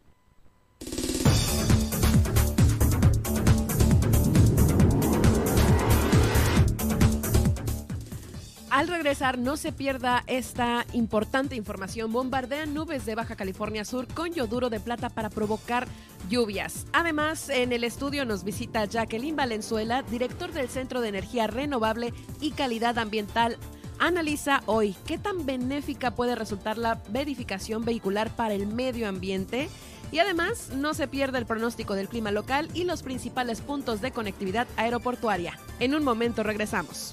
Al 8.81 8.89
regresar, 8.89 9.37
no 9.37 9.59
se 9.59 9.73
pierda 9.73 10.25
esta 10.27 10.87
importante 10.95 11.55
información. 11.55 12.15
Bombardean 12.15 12.73
nubes 12.73 13.05
de 13.05 13.15
Baja 13.15 13.37
California 13.37 13.85
Sur 13.85 14.09
con 14.09 14.33
yoduro 14.33 14.71
de 14.71 14.81
plata 14.81 15.11
para 15.11 15.29
provocar 15.29 15.87
lluvias. 16.31 16.87
Además, 16.95 17.51
en 17.51 17.75
el 17.75 17.85
estudio 17.85 18.25
nos 18.25 18.43
visita 18.43 18.87
Jacqueline 18.87 19.37
Valenzuela, 19.37 20.03
director 20.05 20.51
del 20.53 20.71
Centro 20.71 21.03
de 21.03 21.11
Energía 21.11 21.47
Renovable 21.47 22.15
y 22.41 22.53
Calidad 22.53 22.97
Ambiental. 22.99 23.59
Analiza 23.99 24.63
hoy 24.65 24.97
qué 25.05 25.19
tan 25.19 25.45
benéfica 25.45 26.13
puede 26.13 26.35
resultar 26.35 26.79
la 26.79 27.03
verificación 27.11 27.85
vehicular 27.85 28.35
para 28.35 28.55
el 28.55 28.67
medio 28.67 29.11
ambiente. 29.11 29.69
Y 30.11 30.21
además, 30.21 30.71
no 30.75 30.95
se 30.95 31.07
pierde 31.07 31.37
el 31.37 31.45
pronóstico 31.45 31.95
del 31.97 32.09
clima 32.09 32.31
local 32.31 32.71
y 32.73 32.85
los 32.85 33.03
principales 33.03 33.61
puntos 33.61 34.01
de 34.01 34.11
conectividad 34.11 34.67
aeroportuaria. 34.79 35.59
En 35.81 35.95
un 35.95 36.03
momento 36.03 36.43
regresamos. 36.43 37.13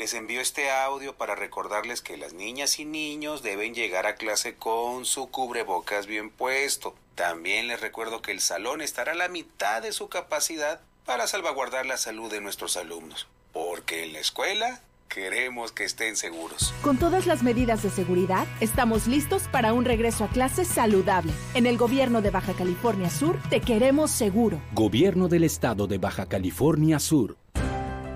les 0.00 0.14
envío 0.14 0.40
este 0.40 0.70
audio 0.70 1.14
para 1.14 1.34
recordarles 1.34 2.00
que 2.00 2.16
las 2.16 2.32
niñas 2.32 2.78
y 2.78 2.86
niños 2.86 3.42
deben 3.42 3.74
llegar 3.74 4.06
a 4.06 4.14
clase 4.14 4.54
con 4.54 5.04
su 5.04 5.26
cubrebocas 5.26 6.06
bien 6.06 6.30
puesto. 6.30 6.94
También 7.14 7.68
les 7.68 7.82
recuerdo 7.82 8.22
que 8.22 8.32
el 8.32 8.40
salón 8.40 8.80
estará 8.80 9.12
a 9.12 9.14
la 9.14 9.28
mitad 9.28 9.82
de 9.82 9.92
su 9.92 10.08
capacidad 10.08 10.80
para 11.04 11.26
salvaguardar 11.26 11.84
la 11.84 11.98
salud 11.98 12.30
de 12.30 12.40
nuestros 12.40 12.78
alumnos. 12.78 13.28
Porque 13.52 14.04
en 14.04 14.14
la 14.14 14.20
escuela 14.20 14.80
queremos 15.10 15.70
que 15.70 15.84
estén 15.84 16.16
seguros. 16.16 16.72
Con 16.80 16.96
todas 16.96 17.26
las 17.26 17.42
medidas 17.42 17.82
de 17.82 17.90
seguridad, 17.90 18.46
estamos 18.62 19.06
listos 19.06 19.48
para 19.52 19.74
un 19.74 19.84
regreso 19.84 20.24
a 20.24 20.28
clases 20.28 20.66
saludable. 20.66 21.34
En 21.52 21.66
el 21.66 21.76
gobierno 21.76 22.22
de 22.22 22.30
Baja 22.30 22.54
California 22.54 23.10
Sur, 23.10 23.38
te 23.50 23.60
queremos 23.60 24.10
seguro. 24.10 24.62
Gobierno 24.72 25.28
del 25.28 25.44
Estado 25.44 25.86
de 25.86 25.98
Baja 25.98 26.24
California 26.24 26.98
Sur. 26.98 27.36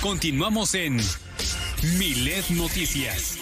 Continuamos 0.00 0.74
en 0.74 0.98
Milet 1.98 2.50
Noticias. 2.50 3.38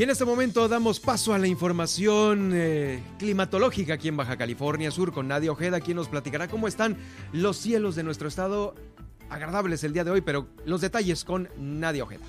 Y 0.00 0.02
en 0.02 0.08
este 0.08 0.24
momento 0.24 0.66
damos 0.66 0.98
paso 0.98 1.34
a 1.34 1.38
la 1.38 1.46
información 1.46 2.52
eh, 2.54 3.02
climatológica 3.18 3.92
aquí 3.92 4.08
en 4.08 4.16
Baja 4.16 4.38
California 4.38 4.90
Sur 4.90 5.12
con 5.12 5.28
Nadia 5.28 5.52
Ojeda, 5.52 5.80
quien 5.80 5.98
nos 5.98 6.08
platicará 6.08 6.48
cómo 6.48 6.68
están 6.68 6.96
los 7.32 7.58
cielos 7.58 7.96
de 7.96 8.02
nuestro 8.02 8.26
estado. 8.26 8.74
Agradables 9.28 9.84
el 9.84 9.92
día 9.92 10.04
de 10.04 10.10
hoy, 10.10 10.22
pero 10.22 10.48
los 10.64 10.80
detalles 10.80 11.22
con 11.22 11.50
Nadia 11.58 12.04
Ojeda. 12.04 12.24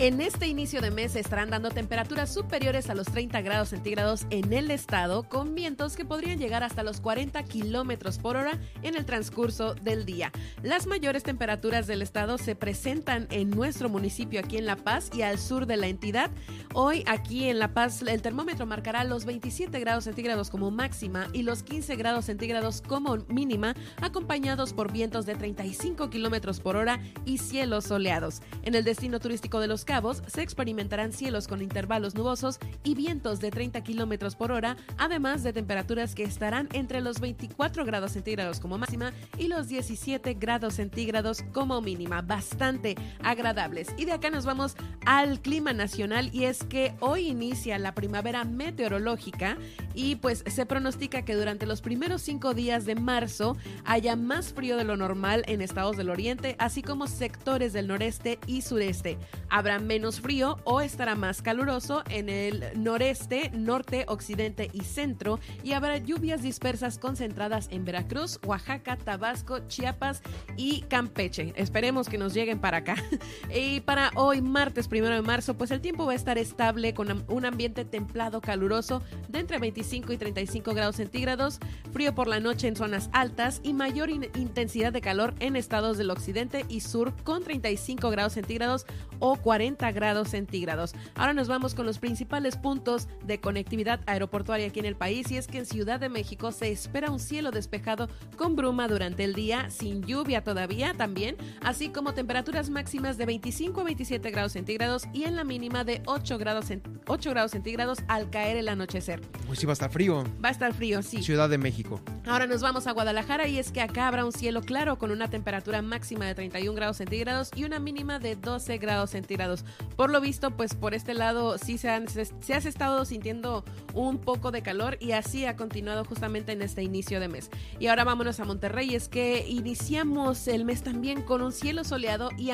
En 0.00 0.20
este 0.20 0.46
inicio 0.46 0.80
de 0.80 0.92
mes 0.92 1.16
estarán 1.16 1.50
dando 1.50 1.70
temperaturas 1.70 2.32
superiores 2.32 2.88
a 2.88 2.94
los 2.94 3.08
30 3.08 3.40
grados 3.40 3.70
centígrados 3.70 4.28
en 4.30 4.52
el 4.52 4.70
estado, 4.70 5.28
con 5.28 5.56
vientos 5.56 5.96
que 5.96 6.04
podrían 6.04 6.38
llegar 6.38 6.62
hasta 6.62 6.84
los 6.84 7.00
40 7.00 7.42
kilómetros 7.42 8.18
por 8.18 8.36
hora 8.36 8.60
en 8.82 8.94
el 8.94 9.04
transcurso 9.04 9.74
del 9.74 10.04
día. 10.06 10.30
Las 10.62 10.86
mayores 10.86 11.24
temperaturas 11.24 11.88
del 11.88 12.00
estado 12.00 12.38
se 12.38 12.54
presentan 12.54 13.26
en 13.32 13.50
nuestro 13.50 13.88
municipio, 13.88 14.38
aquí 14.38 14.56
en 14.56 14.66
La 14.66 14.76
Paz 14.76 15.10
y 15.12 15.22
al 15.22 15.36
sur 15.36 15.66
de 15.66 15.76
la 15.76 15.88
entidad. 15.88 16.30
Hoy, 16.74 17.02
aquí 17.08 17.48
en 17.48 17.58
La 17.58 17.74
Paz, 17.74 18.00
el 18.02 18.22
termómetro 18.22 18.66
marcará 18.66 19.02
los 19.02 19.24
27 19.24 19.80
grados 19.80 20.04
centígrados 20.04 20.48
como 20.48 20.70
máxima 20.70 21.26
y 21.32 21.42
los 21.42 21.64
15 21.64 21.96
grados 21.96 22.26
centígrados 22.26 22.82
como 22.82 23.16
mínima, 23.26 23.74
acompañados 24.00 24.74
por 24.74 24.92
vientos 24.92 25.26
de 25.26 25.34
35 25.34 26.08
kilómetros 26.08 26.60
por 26.60 26.76
hora 26.76 27.00
y 27.24 27.38
cielos 27.38 27.86
soleados. 27.86 28.42
En 28.62 28.76
el 28.76 28.84
destino 28.84 29.18
turístico 29.18 29.58
de 29.58 29.66
los 29.66 29.87
Cabos 29.88 30.22
se 30.26 30.42
experimentarán 30.42 31.12
cielos 31.12 31.48
con 31.48 31.62
intervalos 31.62 32.14
nubosos 32.14 32.58
y 32.84 32.94
vientos 32.94 33.40
de 33.40 33.50
30 33.50 33.82
kilómetros 33.82 34.36
por 34.36 34.52
hora, 34.52 34.76
además 34.98 35.42
de 35.42 35.54
temperaturas 35.54 36.14
que 36.14 36.24
estarán 36.24 36.68
entre 36.74 37.00
los 37.00 37.20
24 37.20 37.86
grados 37.86 38.12
centígrados 38.12 38.60
como 38.60 38.76
máxima 38.76 39.14
y 39.38 39.48
los 39.48 39.68
17 39.68 40.34
grados 40.34 40.74
centígrados 40.74 41.42
como 41.54 41.80
mínima. 41.80 42.20
Bastante 42.20 42.96
agradables. 43.24 43.88
Y 43.96 44.04
de 44.04 44.12
acá 44.12 44.28
nos 44.28 44.44
vamos 44.44 44.76
al 45.06 45.40
clima 45.40 45.72
nacional 45.72 46.28
y 46.34 46.44
es 46.44 46.64
que 46.64 46.94
hoy 47.00 47.28
inicia 47.28 47.78
la 47.78 47.94
primavera 47.94 48.44
meteorológica 48.44 49.56
y 49.94 50.16
pues 50.16 50.44
se 50.46 50.66
pronostica 50.66 51.24
que 51.24 51.34
durante 51.34 51.64
los 51.64 51.80
primeros 51.80 52.20
cinco 52.20 52.52
días 52.52 52.84
de 52.84 52.94
marzo 52.94 53.56
haya 53.86 54.16
más 54.16 54.52
frío 54.52 54.76
de 54.76 54.84
lo 54.84 54.98
normal 54.98 55.44
en 55.46 55.62
estados 55.62 55.96
del 55.96 56.10
oriente, 56.10 56.56
así 56.58 56.82
como 56.82 57.06
sectores 57.06 57.72
del 57.72 57.86
noreste 57.88 58.38
y 58.46 58.60
sureste. 58.60 59.16
Habrá 59.48 59.77
menos 59.78 60.20
frío 60.20 60.58
o 60.64 60.80
estará 60.80 61.14
más 61.14 61.42
caluroso 61.42 62.02
en 62.10 62.28
el 62.28 62.64
noreste, 62.74 63.50
norte, 63.54 64.04
occidente 64.08 64.70
y 64.72 64.80
centro 64.80 65.38
y 65.62 65.72
habrá 65.72 65.98
lluvias 65.98 66.42
dispersas 66.42 66.98
concentradas 66.98 67.68
en 67.70 67.84
Veracruz, 67.84 68.38
Oaxaca, 68.44 68.96
Tabasco, 68.96 69.60
Chiapas 69.68 70.22
y 70.56 70.82
Campeche. 70.82 71.52
Esperemos 71.56 72.08
que 72.08 72.18
nos 72.18 72.34
lleguen 72.34 72.60
para 72.60 72.78
acá. 72.78 72.96
y 73.54 73.80
para 73.80 74.10
hoy, 74.14 74.40
martes 74.40 74.88
primero 74.88 75.14
de 75.14 75.22
marzo, 75.22 75.56
pues 75.56 75.70
el 75.70 75.80
tiempo 75.80 76.06
va 76.06 76.12
a 76.12 76.16
estar 76.16 76.38
estable 76.38 76.94
con 76.94 77.24
un 77.28 77.44
ambiente 77.44 77.84
templado 77.84 78.40
caluroso 78.40 79.02
de 79.28 79.40
entre 79.40 79.58
25 79.58 80.12
y 80.12 80.16
35 80.16 80.74
grados 80.74 80.96
centígrados, 80.96 81.58
frío 81.92 82.14
por 82.14 82.28
la 82.28 82.40
noche 82.40 82.68
en 82.68 82.76
zonas 82.76 83.10
altas 83.12 83.60
y 83.62 83.72
mayor 83.72 84.10
intensidad 84.10 84.92
de 84.92 85.00
calor 85.00 85.34
en 85.40 85.56
estados 85.56 85.98
del 85.98 86.10
occidente 86.10 86.64
y 86.68 86.80
sur 86.80 87.14
con 87.24 87.42
35 87.42 88.10
grados 88.10 88.34
centígrados 88.34 88.86
o 89.18 89.36
40 89.36 89.90
grados 89.92 90.28
centígrados. 90.28 90.94
Ahora 91.14 91.32
nos 91.32 91.48
vamos 91.48 91.74
con 91.74 91.86
los 91.86 91.98
principales 91.98 92.56
puntos 92.56 93.08
de 93.24 93.40
conectividad 93.40 94.00
aeroportuaria 94.06 94.66
aquí 94.66 94.80
en 94.80 94.86
el 94.86 94.96
país 94.96 95.30
y 95.30 95.36
es 95.36 95.46
que 95.46 95.58
en 95.58 95.66
Ciudad 95.66 96.00
de 96.00 96.08
México 96.08 96.52
se 96.52 96.70
espera 96.70 97.10
un 97.10 97.20
cielo 97.20 97.50
despejado 97.50 98.08
con 98.36 98.56
bruma 98.56 98.88
durante 98.88 99.24
el 99.24 99.34
día, 99.34 99.70
sin 99.70 100.02
lluvia 100.02 100.42
todavía 100.42 100.94
también, 100.94 101.36
así 101.62 101.88
como 101.88 102.14
temperaturas 102.14 102.70
máximas 102.70 103.16
de 103.18 103.26
25 103.26 103.80
a 103.80 103.84
27 103.84 104.30
grados 104.30 104.52
centígrados 104.52 105.04
y 105.12 105.24
en 105.24 105.36
la 105.36 105.44
mínima 105.44 105.84
de 105.84 106.02
8 106.06 106.38
grados, 106.38 106.66
8 107.06 107.30
grados 107.30 107.52
centígrados 107.52 107.98
al 108.08 108.30
caer 108.30 108.56
el 108.56 108.68
anochecer. 108.68 109.20
Pues 109.46 109.58
sí, 109.58 109.66
va 109.66 109.72
a 109.72 109.74
estar 109.74 109.90
frío. 109.90 110.24
Va 110.42 110.48
a 110.48 110.52
estar 110.52 110.72
frío, 110.74 111.02
sí. 111.02 111.22
Ciudad 111.22 111.48
de 111.48 111.58
México. 111.58 112.00
Ahora 112.26 112.46
nos 112.46 112.60
vamos 112.60 112.86
a 112.86 112.92
Guadalajara 112.92 113.48
y 113.48 113.58
es 113.58 113.72
que 113.72 113.80
acá 113.80 114.08
habrá 114.08 114.24
un 114.24 114.32
cielo 114.32 114.62
claro 114.62 114.98
con 114.98 115.10
una 115.10 115.28
temperatura 115.28 115.82
máxima 115.82 116.26
de 116.26 116.34
31 116.34 116.74
grados 116.74 116.98
centígrados 116.98 117.50
y 117.54 117.64
una 117.64 117.78
mínima 117.78 118.18
de 118.18 118.36
12 118.36 118.78
grados 118.78 119.07
centígrados. 119.10 119.64
Por 119.96 120.10
lo 120.10 120.20
visto, 120.20 120.50
pues 120.56 120.74
por 120.74 120.94
este 120.94 121.14
lado 121.14 121.58
sí 121.58 121.78
se, 121.78 121.90
han, 121.90 122.06
se 122.08 122.54
has 122.54 122.66
estado 122.66 123.04
sintiendo 123.04 123.64
un 123.94 124.18
poco 124.18 124.50
de 124.50 124.62
calor 124.62 124.96
y 125.00 125.12
así 125.12 125.44
ha 125.44 125.56
continuado 125.56 126.04
justamente 126.04 126.52
en 126.52 126.62
este 126.62 126.82
inicio 126.82 127.20
de 127.20 127.28
mes. 127.28 127.50
Y 127.78 127.88
ahora 127.88 128.04
vámonos 128.04 128.40
a 128.40 128.44
Monterrey, 128.44 128.94
es 128.94 129.08
que 129.08 129.46
iniciamos 129.48 130.48
el 130.48 130.64
mes 130.64 130.82
también 130.82 131.22
con 131.22 131.42
un 131.42 131.52
cielo 131.52 131.84
soleado 131.84 132.30
y, 132.36 132.50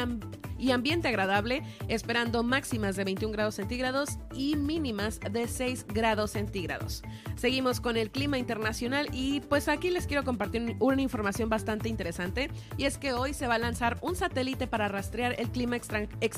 y 0.59 0.71
ambiente 0.71 1.09
agradable, 1.09 1.63
esperando 1.89 2.43
máximas 2.43 2.97
de 2.97 3.05
21 3.05 3.33
grados 3.33 3.57
centígrados 3.57 4.19
y 4.35 4.57
mínimas 4.57 5.21
de 5.21 5.49
6 5.49 5.87
grados 5.89 6.33
centígrados. 6.33 7.03
Seguimos 7.37 7.81
con 7.81 7.97
el 7.97 8.11
clima 8.11 8.39
internacional 8.39 9.09
y 9.13 9.41
pues 9.41 9.69
aquí 9.69 9.91
les 9.91 10.07
quiero 10.07 10.25
compartir 10.25 10.77
una 10.79 11.03
información 11.03 11.49
bastante 11.49 11.89
interesante 11.89 12.51
y 12.77 12.85
es 12.85 12.99
que 12.99 13.13
hoy 13.13 13.35
se 13.35 13.47
va 13.47 13.57
a 13.57 13.59
lanzar 13.59 13.99
un 14.03 14.17
satélite 14.17 14.67
para 14.67 14.89
rastrear 14.89 15.35
el 15.39 15.51
clima 15.51 15.77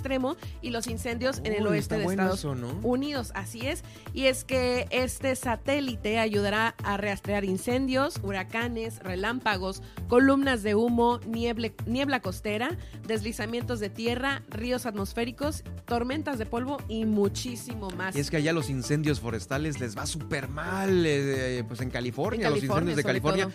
extremo 0.06 0.36
y 0.62 0.70
los 0.70 0.86
incendios 0.86 1.40
en 1.44 1.52
el 1.52 1.66
oeste 1.66 1.98
de 1.98 2.04
Estados 2.04 2.44
Unidos. 2.82 3.32
Así 3.34 3.66
es. 3.66 3.82
Y 4.14 4.26
es 4.26 4.44
que 4.44 4.86
este 4.90 5.34
satélite 5.34 6.18
ayudará 6.18 6.74
a 6.84 6.96
rastrear 6.96 7.44
incendios, 7.44 8.20
huracanes, 8.22 9.00
relámpagos, 9.00 9.82
columnas 10.08 10.62
de 10.62 10.74
humo, 10.74 11.20
niebla 11.26 12.20
costera, 12.20 12.78
deslizamientos 13.06 13.80
de 13.80 13.90
tierra, 13.90 14.42
ríos 14.48 14.86
atmosféricos, 14.86 15.64
tormentas 15.86 16.38
de 16.38 16.46
polvo 16.46 16.78
y 16.88 17.04
muchísimo 17.04 17.90
más. 17.90 18.14
Y 18.14 18.20
es 18.20 18.30
que 18.30 18.36
allá 18.36 18.52
los 18.52 18.70
incendios 18.70 19.20
forestales 19.20 19.80
les 19.80 19.96
va 19.96 20.06
súper 20.06 20.48
mal, 20.48 21.04
eh, 21.04 21.64
pues 21.66 21.80
en 21.80 21.90
California, 21.90 22.50
los 22.50 22.62
incendios 22.62 22.96
de 22.96 23.02
California. 23.02 23.48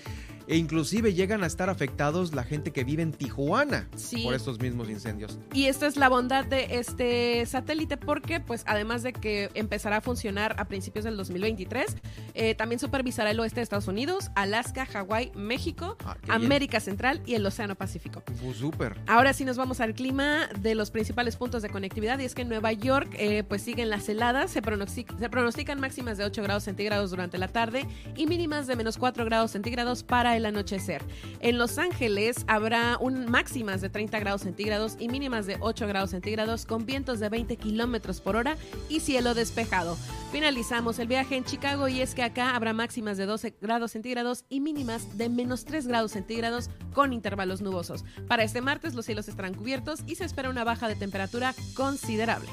E 0.52 0.58
inclusive 0.58 1.14
llegan 1.14 1.46
a 1.46 1.48
estar 1.48 1.70
afectados 1.70 2.34
la 2.34 2.44
gente 2.44 2.72
que 2.72 2.84
vive 2.84 3.02
en 3.02 3.14
Tijuana 3.14 3.88
por 4.22 4.34
estos 4.34 4.60
mismos 4.60 4.90
incendios. 4.90 5.40
Y 5.54 5.68
esta 5.68 5.88
es 5.88 5.96
la 5.96 6.10
bondad 6.10 6.44
de 6.44 6.68
este 6.72 7.46
satélite 7.46 7.96
porque, 7.96 8.42
pues, 8.42 8.66
además 8.68 9.02
de 9.02 9.14
que 9.14 9.50
empezará 9.54 9.98
a 9.98 10.02
funcionar 10.02 10.56
a 10.60 10.66
principios 10.66 11.06
del 11.06 11.16
2023, 11.16 11.96
eh, 12.34 12.54
también 12.56 12.80
supervisará 12.80 13.32
el 13.32 13.40
oeste 13.40 13.62
de 13.62 13.64
Estados 13.64 13.88
Unidos, 13.88 14.30
Alaska, 14.36 14.86
Hawái, 14.86 15.32
México, 15.36 15.96
ah, 16.04 16.18
América 16.28 16.82
Central 16.82 17.22
y 17.26 17.36
el 17.36 17.46
Océano 17.46 17.76
Pacífico. 17.76 18.22
Uh, 18.44 18.54
súper. 18.54 18.98
Ahora 19.08 19.32
sí 19.32 19.46
nos 19.46 19.56
vamos 19.56 19.80
al 19.80 19.94
clima 19.94 20.50
de 20.60 20.76
los 20.76 20.92
principales 20.92 21.38
puntos 21.38 21.62
de 21.62 21.70
conectividad 21.70 22.20
y 22.20 22.26
es 22.26 22.36
que 22.36 22.42
en 22.42 22.50
Nueva 22.50 22.74
York, 22.74 23.16
eh, 23.18 23.46
pues, 23.48 23.62
siguen 23.62 23.90
las 23.90 24.10
heladas, 24.10 24.52
se, 24.52 24.62
se 24.62 25.30
pronostican 25.30 25.80
máximas 25.80 26.18
de 26.18 26.26
8 26.26 26.44
grados 26.44 26.66
centígrados 26.66 27.10
durante 27.10 27.38
la 27.38 27.48
tarde 27.48 27.88
y 28.18 28.28
mínimas 28.28 28.68
de 28.68 28.76
menos 28.76 28.98
4 28.98 29.24
grados 29.24 29.52
centígrados 29.52 30.04
para 30.04 30.36
el 30.36 30.41
anochecer. 30.50 31.04
En 31.40 31.58
Los 31.58 31.78
Ángeles 31.78 32.44
habrá 32.48 32.98
un 33.00 33.30
máximas 33.30 33.82
de 33.82 33.90
30 33.90 34.20
grados 34.20 34.42
centígrados 34.42 34.96
y 35.00 35.10
mínimas 35.10 35.46
de 35.46 35.58
8 35.60 35.88
grados 35.88 36.12
centígrados 36.12 36.66
con 36.66 36.86
vientos 36.86 37.20
de 37.20 37.30
20 37.30 37.58
kilómetros 37.58 38.22
por 38.22 38.36
hora 38.36 38.58
y 38.90 39.00
cielo 39.00 39.34
despejado. 39.34 39.98
Finalizamos 40.32 41.00
el 41.00 41.08
viaje 41.08 41.36
en 41.36 41.44
Chicago 41.44 41.88
y 41.88 42.02
es 42.02 42.16
que 42.16 42.24
acá 42.24 42.56
habrá 42.56 42.74
máximas 42.74 43.18
de 43.18 43.26
12 43.26 43.56
grados 43.62 43.92
centígrados 43.92 44.46
y 44.50 44.60
mínimas 44.60 45.18
de 45.18 45.30
menos 45.30 45.66
3 45.66 45.88
grados 45.88 46.12
centígrados 46.12 46.70
con 46.94 47.14
intervalos 47.14 47.62
nubosos. 47.62 48.06
Para 48.28 48.44
este 48.44 48.62
martes 48.62 48.94
los 48.94 49.06
cielos 49.06 49.28
estarán 49.28 49.54
cubiertos 49.54 50.02
y 50.08 50.16
se 50.16 50.26
espera 50.26 50.50
una 50.50 50.64
baja 50.64 50.88
de 50.88 50.96
temperatura 50.96 51.54
considerable. 51.76 52.50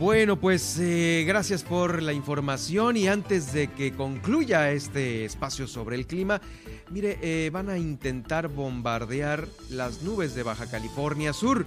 Bueno, 0.00 0.40
pues 0.40 0.78
eh, 0.80 1.24
gracias 1.26 1.62
por 1.62 2.00
la 2.00 2.14
información 2.14 2.96
y 2.96 3.06
antes 3.06 3.52
de 3.52 3.68
que 3.68 3.92
concluya 3.92 4.72
este 4.72 5.26
espacio 5.26 5.66
sobre 5.66 5.94
el 5.94 6.06
clima, 6.06 6.40
mire, 6.88 7.18
eh, 7.20 7.50
van 7.50 7.68
a 7.68 7.76
intentar 7.76 8.48
bombardear 8.48 9.46
las 9.68 10.00
nubes 10.00 10.34
de 10.34 10.42
Baja 10.42 10.70
California 10.70 11.34
Sur. 11.34 11.66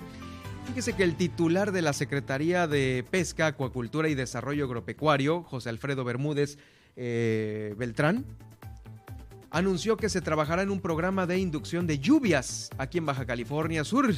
Fíjese 0.66 0.94
que 0.94 1.04
el 1.04 1.16
titular 1.16 1.72
de 1.72 1.84
la 1.84 1.94
Secretaría 1.94 2.66
de 2.66 3.06
Pesca, 3.08 3.46
Acuacultura 3.46 4.10
y 4.10 4.16
Desarrollo 4.16 4.66
Agropecuario, 4.66 5.44
José 5.44 5.70
Alfredo 5.70 6.04
Bermúdez 6.04 6.58
eh, 6.96 7.76
Beltrán, 7.78 8.26
anunció 9.52 9.96
que 9.96 10.10
se 10.10 10.22
trabajará 10.22 10.64
en 10.64 10.72
un 10.72 10.82
programa 10.82 11.28
de 11.28 11.38
inducción 11.38 11.86
de 11.86 12.00
lluvias 12.00 12.72
aquí 12.80 12.98
en 12.98 13.06
Baja 13.06 13.28
California 13.28 13.84
Sur. 13.84 14.12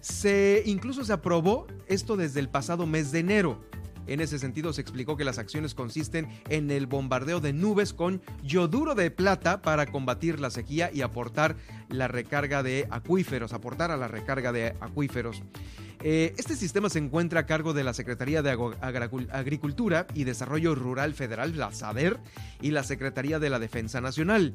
Se 0.00 0.62
incluso 0.66 1.04
se 1.04 1.12
aprobó 1.12 1.66
esto 1.86 2.16
desde 2.16 2.40
el 2.40 2.48
pasado 2.48 2.86
mes 2.86 3.12
de 3.12 3.20
enero. 3.20 3.60
En 4.08 4.20
ese 4.20 4.38
sentido 4.38 4.72
se 4.72 4.80
explicó 4.80 5.16
que 5.16 5.24
las 5.24 5.38
acciones 5.38 5.74
consisten 5.74 6.28
en 6.48 6.70
el 6.70 6.86
bombardeo 6.86 7.40
de 7.40 7.52
nubes 7.52 7.92
con 7.92 8.22
yoduro 8.42 8.94
de 8.94 9.10
plata 9.10 9.60
para 9.60 9.86
combatir 9.86 10.40
la 10.40 10.48
sequía 10.50 10.90
y 10.92 11.02
aportar 11.02 11.56
la 11.90 12.08
recarga 12.08 12.62
de 12.62 12.88
acuíferos, 12.90 13.52
aportar 13.52 13.90
a 13.90 13.98
la 13.98 14.08
recarga 14.08 14.50
de 14.50 14.74
acuíferos. 14.80 15.42
Eh, 16.02 16.32
este 16.38 16.56
sistema 16.56 16.88
se 16.88 17.00
encuentra 17.00 17.40
a 17.40 17.46
cargo 17.46 17.74
de 17.74 17.84
la 17.84 17.92
Secretaría 17.92 18.40
de 18.40 18.56
Agricultura 19.30 20.06
y 20.14 20.24
Desarrollo 20.24 20.74
Rural 20.74 21.12
Federal, 21.12 21.56
la 21.56 21.72
SADER, 21.72 22.18
y 22.62 22.70
la 22.70 22.84
Secretaría 22.84 23.38
de 23.38 23.50
la 23.50 23.58
Defensa 23.58 24.00
Nacional. 24.00 24.54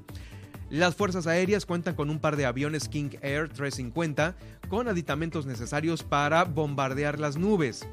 Las 0.73 0.95
Fuerzas 0.95 1.27
Aéreas 1.27 1.67
cuentan 1.67 1.93
con 1.93 2.09
un 2.09 2.17
par 2.17 2.35
de 2.35 2.47
aviones 2.47 2.89
King 2.89 3.11
Air 3.21 3.47
350 3.47 4.35
con 4.69 4.87
aditamentos 4.87 5.45
necesarios 5.45 6.01
para 6.01 6.45
bombardear 6.45 7.19
las 7.19 7.37
nubes. 7.37 7.87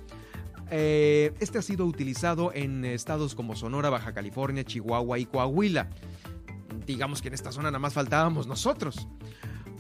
Eh, 0.71 1.35
este 1.41 1.59
ha 1.59 1.63
sido 1.63 1.85
utilizado 1.85 2.53
en 2.55 2.87
estados 2.87 3.35
como 3.35 3.55
Sonora, 3.55 3.91
Baja 3.91 4.15
California, 4.15 4.65
Chihuahua 4.65 5.19
y 5.19 5.27
Coahuila. 5.27 5.91
Digamos 6.87 7.21
que 7.21 7.29
en 7.29 7.35
esta 7.35 7.53
zona 7.53 7.69
nada 7.69 7.81
más 7.81 7.93
faltábamos 7.93 8.47
nosotros. 8.47 9.07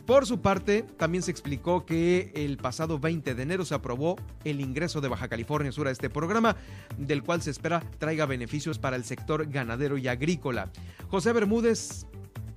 Por 0.04 0.26
su 0.26 0.42
parte, 0.42 0.82
también 0.82 1.22
se 1.22 1.30
explicó 1.30 1.86
que 1.86 2.32
el 2.34 2.58
pasado 2.58 2.98
20 2.98 3.34
de 3.34 3.42
enero 3.42 3.64
se 3.64 3.74
aprobó 3.74 4.16
el 4.44 4.60
ingreso 4.60 5.00
de 5.00 5.08
Baja 5.08 5.28
California 5.28 5.72
Sur 5.72 5.88
a 5.88 5.90
este 5.90 6.10
programa, 6.10 6.54
del 6.98 7.22
cual 7.22 7.40
se 7.40 7.50
espera 7.50 7.82
traiga 7.98 8.26
beneficios 8.26 8.78
para 8.78 8.96
el 8.96 9.04
sector 9.04 9.46
ganadero 9.48 9.96
y 9.96 10.06
agrícola. 10.06 10.70
José 11.08 11.32
Bermúdez 11.32 12.06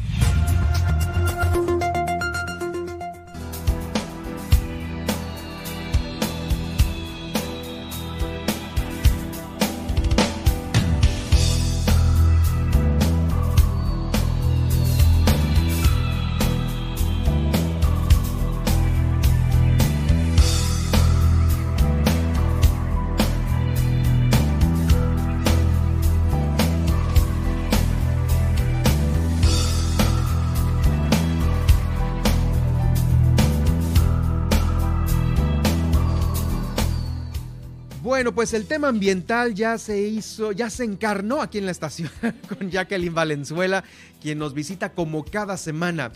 Bueno, 38.24 38.36
pues 38.36 38.54
el 38.54 38.64
tema 38.64 38.88
ambiental 38.88 39.52
ya 39.52 39.76
se 39.76 40.00
hizo, 40.00 40.50
ya 40.52 40.70
se 40.70 40.82
encarnó 40.82 41.42
aquí 41.42 41.58
en 41.58 41.66
la 41.66 41.72
estación 41.72 42.10
con 42.48 42.70
Jacqueline 42.70 43.12
Valenzuela, 43.12 43.84
quien 44.22 44.38
nos 44.38 44.54
visita 44.54 44.92
como 44.92 45.26
cada 45.26 45.58
semana. 45.58 46.10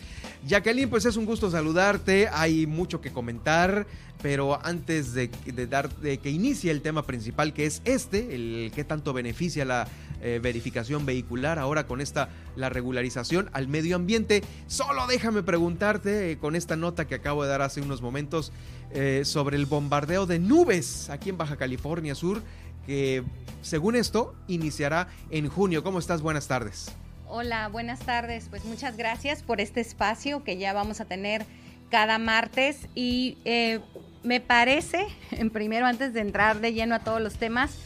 Jacqueline, 0.47 0.89
pues 0.89 1.05
es 1.05 1.19
un 1.19 1.27
gusto 1.27 1.51
saludarte, 1.51 2.31
hay 2.33 2.67
mucho 2.67 3.03
que 3.03 3.13
comentar, 3.13 3.87
pero 4.23 4.59
antes 4.65 5.13
de, 5.13 5.29
dar, 5.69 5.95
de 5.97 6.17
que 6.17 6.31
inicie 6.31 6.71
el 6.71 6.81
tema 6.81 7.05
principal, 7.05 7.53
que 7.53 7.67
es 7.67 7.83
este, 7.85 8.35
el 8.35 8.73
que 8.75 8.85
tanto 8.85 9.13
beneficia 9.13 9.67
la 9.67 9.87
eh, 10.23 10.41
verificación 10.43 11.05
vehicular, 11.05 11.59
ahora 11.59 11.87
con 11.87 12.01
esta, 12.01 12.31
la 12.57 12.71
regularización 12.71 13.51
al 13.53 13.69
medio 13.69 13.97
ambiente, 13.97 14.43
solo 14.67 15.07
déjame 15.07 15.43
preguntarte 15.43 16.33
eh, 16.33 16.39
con 16.39 16.57
esta 16.57 16.75
nota 16.75 17.07
que 17.07 17.17
acabo 17.17 17.45
de 17.45 17.51
dar 17.51 17.63
hace 17.63 17.83
unos 17.83 18.01
momentos, 18.01 18.51
eh, 18.93 19.23
sobre 19.25 19.57
el 19.57 19.67
bombardeo 19.67 20.27
de 20.27 20.39
nubes 20.39 21.11
aquí 21.11 21.31
en 21.31 21.37
Baja 21.37 21.57
California 21.57 22.15
Sur, 22.15 22.43
que 22.87 23.23
según 23.63 23.97
esto 23.97 24.35
iniciará 24.47 25.09
en 25.31 25.49
junio. 25.49 25.83
¿Cómo 25.83 25.99
estás? 25.99 26.23
Buenas 26.23 26.49
tardes. 26.49 26.93
Hola, 27.29 27.69
buenas 27.69 28.01
tardes. 28.01 28.47
Pues 28.49 28.65
muchas 28.65 28.97
gracias 28.97 29.43
por 29.43 29.61
este 29.61 29.81
espacio 29.81 30.43
que 30.43 30.57
ya 30.57 30.73
vamos 30.73 31.01
a 31.01 31.05
tener 31.05 31.45
cada 31.91 32.19
martes 32.19 32.87
y 32.95 33.37
eh, 33.45 33.81
me 34.23 34.41
parece, 34.41 35.07
en 35.33 35.51
primero 35.51 35.87
antes 35.87 36.15
de 36.15 36.21
entrar 36.21 36.61
de 36.61 36.73
lleno 36.73 36.95
a 36.95 37.01
todos 37.01 37.21
los 37.21 37.35
temas, 37.35 37.77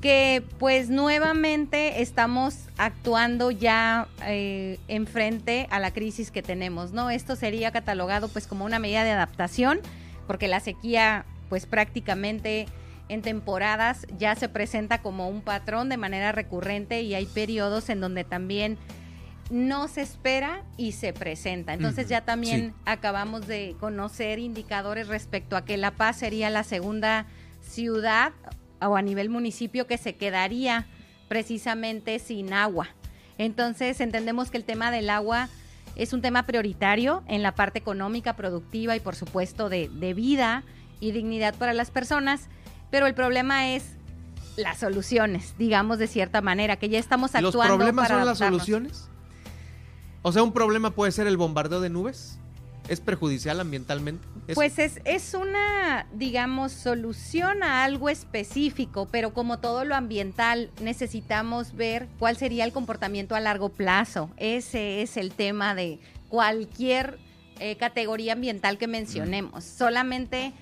que 0.00 0.42
pues 0.58 0.90
nuevamente 0.90 2.02
estamos 2.02 2.56
actuando 2.76 3.50
ya 3.50 4.08
eh, 4.26 4.78
en 4.88 5.06
frente 5.06 5.66
a 5.70 5.78
la 5.78 5.92
crisis 5.92 6.30
que 6.30 6.42
tenemos, 6.42 6.92
¿no? 6.92 7.10
Esto 7.10 7.34
sería 7.34 7.70
catalogado 7.70 8.28
pues 8.28 8.46
como 8.46 8.64
una 8.64 8.78
medida 8.78 9.04
de 9.04 9.12
adaptación 9.12 9.80
porque 10.26 10.48
la 10.48 10.60
sequía 10.60 11.26
pues 11.48 11.66
prácticamente 11.66 12.66
en 13.08 13.22
temporadas 13.22 14.06
ya 14.18 14.34
se 14.34 14.48
presenta 14.48 15.02
como 15.02 15.28
un 15.28 15.42
patrón 15.42 15.88
de 15.88 15.96
manera 15.96 16.32
recurrente 16.32 17.02
y 17.02 17.14
hay 17.14 17.26
periodos 17.26 17.88
en 17.90 18.00
donde 18.00 18.24
también 18.24 18.78
no 19.50 19.88
se 19.88 20.00
espera 20.00 20.64
y 20.76 20.92
se 20.92 21.12
presenta. 21.12 21.74
Entonces 21.74 22.08
ya 22.08 22.22
también 22.22 22.72
acabamos 22.86 23.46
de 23.46 23.76
conocer 23.78 24.38
indicadores 24.38 25.08
respecto 25.08 25.56
a 25.56 25.64
que 25.64 25.76
La 25.76 25.90
Paz 25.90 26.16
sería 26.16 26.48
la 26.48 26.64
segunda 26.64 27.26
ciudad 27.60 28.32
o 28.80 28.96
a 28.96 29.02
nivel 29.02 29.28
municipio 29.28 29.86
que 29.86 29.98
se 29.98 30.16
quedaría 30.16 30.86
precisamente 31.28 32.18
sin 32.18 32.52
agua. 32.52 32.88
Entonces 33.36 34.00
entendemos 34.00 34.50
que 34.50 34.56
el 34.56 34.64
tema 34.64 34.90
del 34.90 35.10
agua 35.10 35.48
es 35.96 36.12
un 36.12 36.22
tema 36.22 36.44
prioritario 36.44 37.22
en 37.26 37.42
la 37.42 37.54
parte 37.54 37.78
económica, 37.78 38.34
productiva 38.34 38.96
y 38.96 39.00
por 39.00 39.14
supuesto 39.14 39.68
de, 39.68 39.88
vida 40.14 40.64
y 41.00 41.12
dignidad 41.12 41.54
para 41.54 41.72
las 41.72 41.90
personas, 41.90 42.48
pero 42.90 43.06
el 43.06 43.14
problema 43.14 43.70
es 43.70 43.96
las 44.56 44.78
soluciones, 44.78 45.54
digamos 45.58 45.98
de 45.98 46.06
cierta 46.06 46.40
manera, 46.40 46.76
que 46.76 46.88
ya 46.88 46.98
estamos 46.98 47.34
actuando. 47.34 47.58
¿Los 47.58 47.66
problemas 47.66 48.08
son 48.08 48.24
las 48.24 48.38
soluciones? 48.38 49.08
O 50.22 50.32
sea, 50.32 50.42
un 50.42 50.52
problema 50.52 50.90
puede 50.90 51.12
ser 51.12 51.26
el 51.26 51.36
bombardeo 51.36 51.80
de 51.80 51.90
nubes. 51.90 52.38
¿Es 52.88 53.00
perjudicial 53.00 53.60
ambientalmente? 53.60 54.26
Pues 54.54 54.78
es, 54.78 55.00
es 55.04 55.32
una, 55.32 56.06
digamos, 56.12 56.72
solución 56.72 57.62
a 57.62 57.82
algo 57.84 58.10
específico, 58.10 59.08
pero 59.10 59.32
como 59.32 59.58
todo 59.58 59.86
lo 59.86 59.94
ambiental, 59.94 60.70
necesitamos 60.82 61.74
ver 61.74 62.08
cuál 62.18 62.36
sería 62.36 62.64
el 62.64 62.72
comportamiento 62.72 63.34
a 63.34 63.40
largo 63.40 63.70
plazo. 63.70 64.30
Ese 64.36 65.00
es 65.00 65.16
el 65.16 65.32
tema 65.32 65.74
de 65.74 65.98
cualquier 66.28 67.18
eh, 67.58 67.76
categoría 67.76 68.34
ambiental 68.34 68.76
que 68.76 68.86
mencionemos. 68.86 69.64
Solamente 69.64 70.52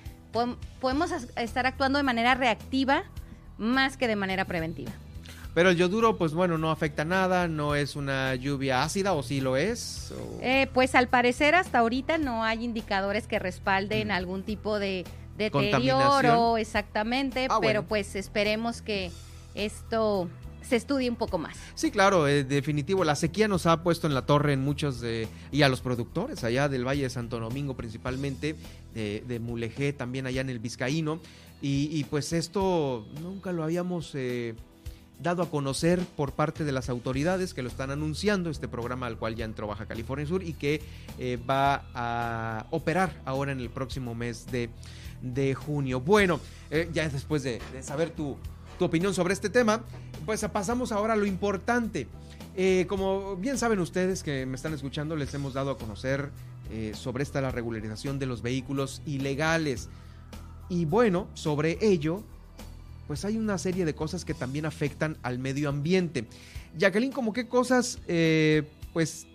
podemos 0.81 1.11
estar 1.37 1.67
actuando 1.67 1.99
de 1.99 2.05
manera 2.05 2.35
reactiva 2.35 3.05
más 3.59 3.97
que 3.97 4.07
de 4.07 4.17
manera 4.17 4.45
preventiva. 4.45 4.93
Pero 5.55 5.71
el 5.71 5.77
yoduro, 5.77 6.17
pues 6.17 6.33
bueno, 6.33 6.57
no 6.57 6.71
afecta 6.71 7.05
nada, 7.05 7.47
no 7.47 7.75
es 7.75 7.95
una 7.95 8.35
lluvia 8.35 8.83
ácida 8.83 9.13
o 9.13 9.23
sí 9.23 9.41
lo 9.41 9.57
es. 9.57 10.13
Eh, 10.41 10.69
pues 10.73 10.95
al 10.95 11.09
parecer 11.09 11.55
hasta 11.55 11.81
ahorita 11.81 12.17
no 12.19 12.43
hay 12.43 12.65
indicadores 12.65 13.27
que 13.27 13.39
respalden 13.39 14.11
algún 14.11 14.45
tipo 14.45 14.79
de 14.79 15.05
deterioro, 15.37 16.57
exactamente, 16.57 17.49
ah, 17.51 17.59
pero 17.61 17.85
pues 17.85 18.15
esperemos 18.17 18.81
que 18.81 19.11
esto 19.55 20.29
se 20.63 20.77
estudie 20.77 21.11
un 21.11 21.17
poco 21.17 21.39
más. 21.39 21.57
Sí, 21.75 21.91
claro, 21.91 22.29
eh, 22.29 22.45
definitivo. 22.45 23.05
La 23.05 23.17
sequía 23.17 23.49
nos 23.49 23.67
ha 23.67 23.83
puesto 23.83 24.07
en 24.07 24.15
la 24.15 24.25
torre 24.25 24.53
en 24.55 24.61
muchos 24.61 25.01
de, 25.01 25.29
y 25.51 25.63
a 25.63 25.69
los 25.69 25.81
productores 25.81 26.45
allá 26.45 26.69
del 26.69 26.87
Valle 26.87 27.03
de 27.03 27.11
Santo 27.11 27.39
Domingo 27.41 27.77
principalmente, 27.77 28.57
de, 28.95 29.23
de 29.27 29.39
Mulegé, 29.41 29.93
también 29.93 30.27
allá 30.27 30.41
en 30.41 30.51
el 30.51 30.61
Vizcaíno. 30.61 31.21
Y, 31.65 32.03
pues 32.11 32.33
esto 32.33 33.07
nunca 33.21 33.53
lo 33.53 33.63
habíamos 33.63 34.11
eh, 34.17 34.57
dado 35.23 35.43
a 35.43 35.51
conocer 35.51 36.01
por 36.17 36.33
parte 36.33 36.65
de 36.65 36.73
las 36.73 36.89
autoridades 36.89 37.55
que 37.55 37.63
lo 37.63 37.69
están 37.69 37.91
anunciando, 37.91 38.51
este 38.51 38.69
programa 38.69 39.07
al 39.07 39.17
cual 39.17 39.37
ya 39.37 39.45
entró 39.45 39.67
Baja 39.67 39.87
California 39.87 40.27
Sur 40.27 40.43
y 40.43 40.53
que 40.53 40.83
eh, 41.19 41.39
va 41.49 41.85
a 41.95 42.67
operar 42.71 43.21
ahora 43.25 43.53
en 43.53 43.61
el 43.61 43.71
próximo 43.71 44.15
mes 44.15 44.47
de, 44.51 45.55
junio. 45.55 46.01
Bueno, 46.01 46.41
eh, 46.71 46.91
ya 46.93 47.09
después 47.09 47.43
de, 47.43 47.61
saber 47.81 48.11
tu, 48.11 48.37
opinión 48.81 49.15
sobre 49.15 49.33
este 49.33 49.49
tema, 49.49 49.85
pues 50.27 50.45
pasamos 50.53 50.91
ahora 50.91 51.13
a 51.13 51.17
lo 51.17 51.25
importante. 51.25 52.09
Eh, 52.57 52.85
como 52.89 53.37
bien 53.37 53.57
saben 53.57 53.79
ustedes 53.79 54.25
que 54.25 54.45
me 54.45 54.57
están 54.57 54.75
escuchando, 54.75 55.15
les 55.15 55.33
hemos 55.35 55.55
dado 55.55 55.71
a 55.71 55.79
conocer 55.79 56.31
sobre 56.95 57.23
esta 57.23 57.43
la 57.43 57.51
regularización 57.51 58.19
de 58.19 58.25
los 58.25 58.41
vehículos 58.41 59.03
ilegales. 59.05 59.91
Y 60.71 60.87
bueno, 60.87 61.29
sobre 61.35 61.77
ello 61.83 62.25
pues 63.07 63.25
hay 63.25 63.37
una 63.37 63.59
serie 63.59 63.85
de 63.85 63.95
cosas 63.95 64.25
que 64.25 64.35
también 64.35 64.67
afectan 64.67 65.17
al 65.23 65.39
medio 65.39 65.69
ambiente. 65.69 66.27
Jacqueline, 66.79 67.13
¿cómo 67.13 67.33
qué 67.33 67.49
cosas 67.49 67.99
eh, 68.09 68.63
pues 68.93 69.27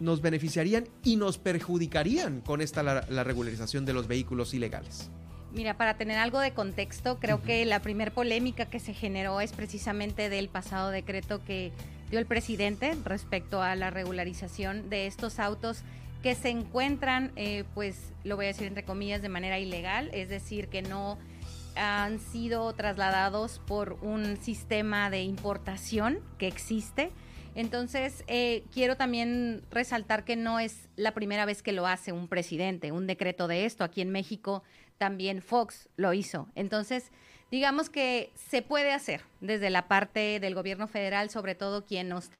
nos 0.00 0.20
beneficiarían 0.20 0.88
y 1.02 1.16
nos 1.16 1.38
perjudicarían 1.38 2.40
con 2.40 2.60
esta 2.60 2.82
la, 2.82 3.24
regularización 3.24 3.84
de 3.84 3.92
los 3.92 4.06
vehículos 4.06 4.54
ilegales? 4.54 5.10
Mira, 5.52 5.76
para 5.76 5.96
tener 5.96 6.18
algo 6.18 6.40
de 6.40 6.52
contexto, 6.52 7.18
creo 7.18 7.42
que 7.42 7.64
la 7.64 7.80
primer 7.80 8.12
polémica 8.12 8.66
que 8.66 8.80
se 8.80 8.92
generó 8.92 9.40
es 9.40 9.52
precisamente 9.52 10.28
del 10.28 10.48
pasado 10.48 10.90
decreto 10.90 11.42
que 11.44 11.72
dio 12.10 12.18
el 12.18 12.26
presidente 12.26 12.94
respecto 13.04 13.62
a 13.62 13.74
la 13.74 13.90
regularización 13.90 14.90
de 14.90 15.06
estos 15.06 15.38
autos 15.38 15.82
que 16.22 16.34
se 16.34 16.50
encuentran, 16.50 17.32
eh, 17.36 17.64
pues 17.74 18.12
lo 18.24 18.36
voy 18.36 18.46
a 18.46 18.48
decir 18.48 18.66
entre 18.66 18.84
comillas, 18.84 19.22
de 19.22 19.28
manera 19.28 19.58
ilegal, 19.58 20.10
es 20.12 20.28
decir, 20.28 20.68
que 20.68 20.82
no 20.82 21.18
han 21.78 22.18
sido 22.18 22.72
trasladados 22.74 23.60
por 23.66 23.94
un 24.02 24.36
sistema 24.36 25.10
de 25.10 25.22
importación 25.22 26.20
que 26.36 26.48
existe. 26.48 27.12
Entonces, 27.54 28.24
eh, 28.26 28.64
quiero 28.72 28.96
también 28.96 29.62
resaltar 29.70 30.24
que 30.24 30.36
no 30.36 30.60
es 30.60 30.88
la 30.96 31.12
primera 31.14 31.44
vez 31.44 31.62
que 31.62 31.72
lo 31.72 31.86
hace 31.86 32.12
un 32.12 32.28
presidente, 32.28 32.92
un 32.92 33.06
decreto 33.06 33.48
de 33.48 33.64
esto. 33.64 33.84
Aquí 33.84 34.00
en 34.00 34.10
México 34.10 34.62
también 34.98 35.40
Fox 35.42 35.88
lo 35.96 36.12
hizo. 36.12 36.48
Entonces, 36.54 37.10
digamos 37.50 37.90
que 37.90 38.32
se 38.34 38.62
puede 38.62 38.92
hacer 38.92 39.22
desde 39.40 39.70
la 39.70 39.88
parte 39.88 40.40
del 40.40 40.54
gobierno 40.54 40.88
federal, 40.88 41.30
sobre 41.30 41.54
todo 41.54 41.84
quien 41.84 42.08
nos 42.08 42.30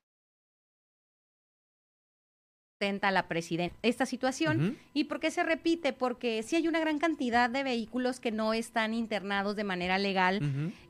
la 2.81 3.27
presidenta 3.27 3.77
esta 3.83 4.07
situación. 4.07 4.79
¿Y 4.95 5.05
por 5.05 5.19
qué 5.19 5.33
se 5.33 5.43
repite? 5.43 5.93
Porque 5.93 6.45
sí 6.45 6.55
hay 6.55 6.69
una 6.69 6.79
gran 6.79 7.01
cantidad 7.01 7.51
de 7.51 7.65
vehículos 7.65 8.21
que 8.21 8.31
no 8.31 8.55
están 8.55 8.95
internados 8.95 9.57
de 9.57 9.65
manera 9.65 9.99
legal 9.99 10.41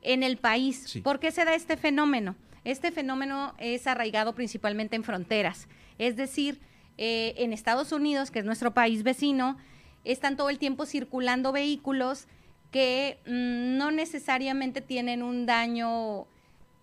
en 0.03 0.23
el 0.23 0.37
país. 0.37 0.99
¿Por 1.03 1.19
qué 1.19 1.31
se 1.31 1.45
da 1.45 1.55
este 1.55 1.77
fenómeno? 1.77 2.35
Este 2.63 2.91
fenómeno 2.91 3.55
es 3.57 3.87
arraigado 3.87 4.35
principalmente 4.35 4.95
en 4.95 5.03
fronteras, 5.03 5.67
es 5.97 6.15
decir, 6.15 6.59
eh, 6.97 7.33
en 7.37 7.53
Estados 7.53 7.91
Unidos, 7.91 8.29
que 8.29 8.39
es 8.39 8.45
nuestro 8.45 8.73
país 8.73 9.01
vecino, 9.01 9.57
están 10.03 10.37
todo 10.37 10.49
el 10.49 10.59
tiempo 10.59 10.85
circulando 10.85 11.51
vehículos 11.51 12.27
que 12.69 13.17
mm, 13.25 13.77
no 13.77 13.89
necesariamente 13.89 14.81
tienen 14.81 15.23
un 15.23 15.47
daño 15.47 16.27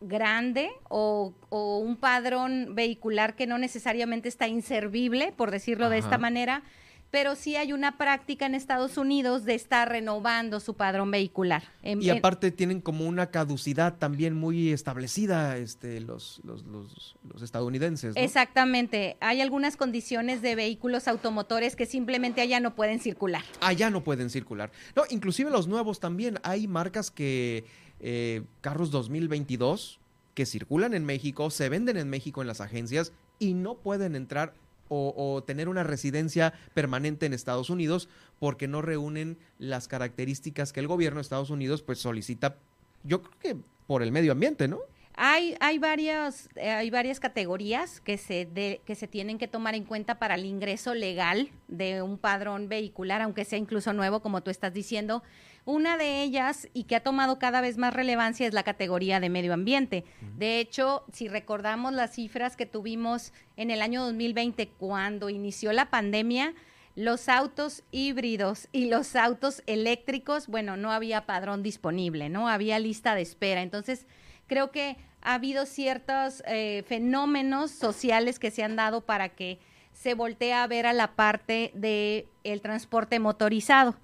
grande 0.01 0.71
o, 0.89 1.35
un 1.51 1.97
padrón 1.97 2.75
vehicular 2.75 3.35
que 3.35 3.47
no 3.47 3.59
necesariamente 3.59 4.29
está 4.29 4.49
inservible, 4.49 5.33
por 5.37 5.51
decirlo 5.51 5.89
de 5.89 5.99
esta 5.99 6.19
manera, 6.19 6.63
pero 7.11 7.35
sí 7.35 7.57
hay 7.57 7.73
una 7.73 7.97
práctica 7.97 8.47
en 8.47 8.55
Estados 8.55 8.99
Unidos 8.99 9.45
de 9.45 9.55
estar 9.55 9.89
renovando 9.89 10.61
su 10.61 10.75
padrón 10.75 11.11
vehicular. 11.11 11.63
y 11.83 12.11
aparte 12.11 12.51
tienen 12.51 12.81
como 12.81 13.07
una 13.07 13.31
caducidad 13.31 13.97
también 13.97 14.35
muy 14.35 14.71
establecida 14.71 15.57
este, 15.57 16.01
los, 16.01 16.41
los, 16.45 16.65
los, 16.65 17.43
estadounidenses. 17.43 18.15
Exactamente. 18.17 19.17
Hay 19.21 19.41
algunas 19.41 19.77
condiciones 19.77 20.43
de 20.43 20.57
vehículos 20.57 21.09
automotores 21.09 21.77
que 21.77 21.87
simplemente 21.87 22.41
allá 22.41 22.61
no 22.61 22.75
pueden 22.75 22.99
circular. 22.99 23.43
Allá 23.61 23.89
no 23.89 24.03
pueden 24.03 24.29
circular. 24.29 24.71
No, 24.95 25.05
inclusive 25.09 25.51
los 25.51 25.69
nuevos 25.69 26.01
también. 26.01 26.39
Hay 26.43 26.67
marcas 26.67 27.11
que 27.11 27.65
eh, 28.01 28.43
carros 28.61 28.91
2022 28.91 30.01
que 30.35 30.47
circulan 30.47 30.93
en 30.93 31.05
México, 31.05 31.51
se 31.51 31.69
venden 31.69 31.97
en 31.97 32.11
México 32.11 32.43
en 32.43 32.47
las 32.47 32.61
agencias 32.61 33.13
y 33.39 33.55
no 33.55 33.75
pueden 33.75 34.15
entrar 34.15 34.53
o, 34.89 35.43
tener 35.45 35.69
una 35.69 35.83
residencia 35.83 36.53
permanente 36.75 37.27
en 37.27 37.33
Estados 37.33 37.71
Unidos 37.71 38.09
porque 38.39 38.69
no 38.69 38.83
reúnen 38.83 39.37
las 39.59 39.89
características 39.89 40.73
que 40.73 40.81
el 40.81 40.87
gobierno 40.87 41.17
de 41.17 41.23
Estados 41.23 41.51
Unidos 41.51 41.83
pues 41.83 41.99
solicita, 41.99 42.57
yo 43.03 43.23
creo 43.23 43.39
que 43.41 43.57
por 43.87 44.03
el 44.03 44.13
medio 44.13 44.33
ambiente, 44.33 44.69
¿no? 44.69 44.79
Hay, 45.19 45.57
hay, 45.61 45.79
varias, 45.79 46.51
eh, 46.57 46.69
hay 46.69 46.91
varias 46.91 47.21
categorías 47.21 48.03
que 48.03 48.19
se, 48.19 48.47
que 48.85 48.95
se 48.95 49.09
tienen 49.09 49.39
que 49.39 49.49
tomar 49.49 49.75
en 49.75 49.85
cuenta 49.85 50.19
para 50.19 50.35
el 50.35 50.45
ingreso 50.45 50.95
legal 50.95 51.49
de 51.69 52.03
un 52.03 52.19
padrón 52.19 52.69
vehicular, 52.69 53.23
aunque 53.23 53.47
sea 53.47 53.59
incluso 53.59 53.95
nuevo, 53.95 54.21
como 54.21 54.43
tú 54.43 54.51
estás 54.51 54.75
diciendo. 54.75 55.23
Una 55.67 55.97
de 55.97 56.23
ellas, 56.23 56.69
y 56.75 56.85
que 56.85 56.95
ha 56.95 57.03
tomado 57.03 57.41
cada 57.41 57.61
vez 57.61 57.77
más 57.77 57.93
relevancia, 57.93 58.47
es 58.47 58.55
la 58.55 58.63
categoría 58.63 59.19
de 59.19 59.29
medio 59.29 59.53
ambiente. 59.53 60.05
De 60.39 60.61
hecho, 60.61 61.05
si 61.13 61.27
recordamos 61.27 61.93
las 61.93 62.15
cifras 62.15 62.57
que 62.57 62.67
tuvimos 62.67 63.33
en 63.57 63.73
el 63.73 63.83
año 63.83 64.05
2020, 64.05 64.69
cuando 64.79 65.29
inició 65.29 65.73
la 65.73 65.91
pandemia, 65.91 66.55
los 66.95 67.29
autos 67.29 67.83
híbridos 67.91 68.69
y 68.71 68.87
los 68.87 69.17
autos 69.17 69.65
eléctricos, 69.67 70.47
bueno, 70.47 70.77
no 70.77 70.93
había 70.93 71.27
padrón 71.27 71.65
disponible, 71.65 72.29
¿no? 72.29 72.49
Había 72.49 72.79
lista 72.79 73.17
de 73.17 73.23
espera. 73.23 73.61
Entonces, 73.61 74.07
creo 74.47 74.71
que 74.71 74.97
ha 75.21 75.35
habido 75.35 75.67
ciertos 75.67 76.45
eh, 76.47 76.85
fenómenos 76.87 77.73
sociales 77.73 78.39
que 78.39 78.53
se 78.53 78.63
han 78.63 78.77
dado 78.77 79.05
para 79.05 79.31
que 79.31 79.59
se 79.93 80.15
voltee 80.15 80.53
a 80.53 80.65
ver 80.69 80.87
a 80.87 80.93
la 80.93 81.17
parte 81.17 81.73
del 81.75 82.29
el 82.45 82.61
transporte 82.61 83.19
motorizado. 83.19 83.97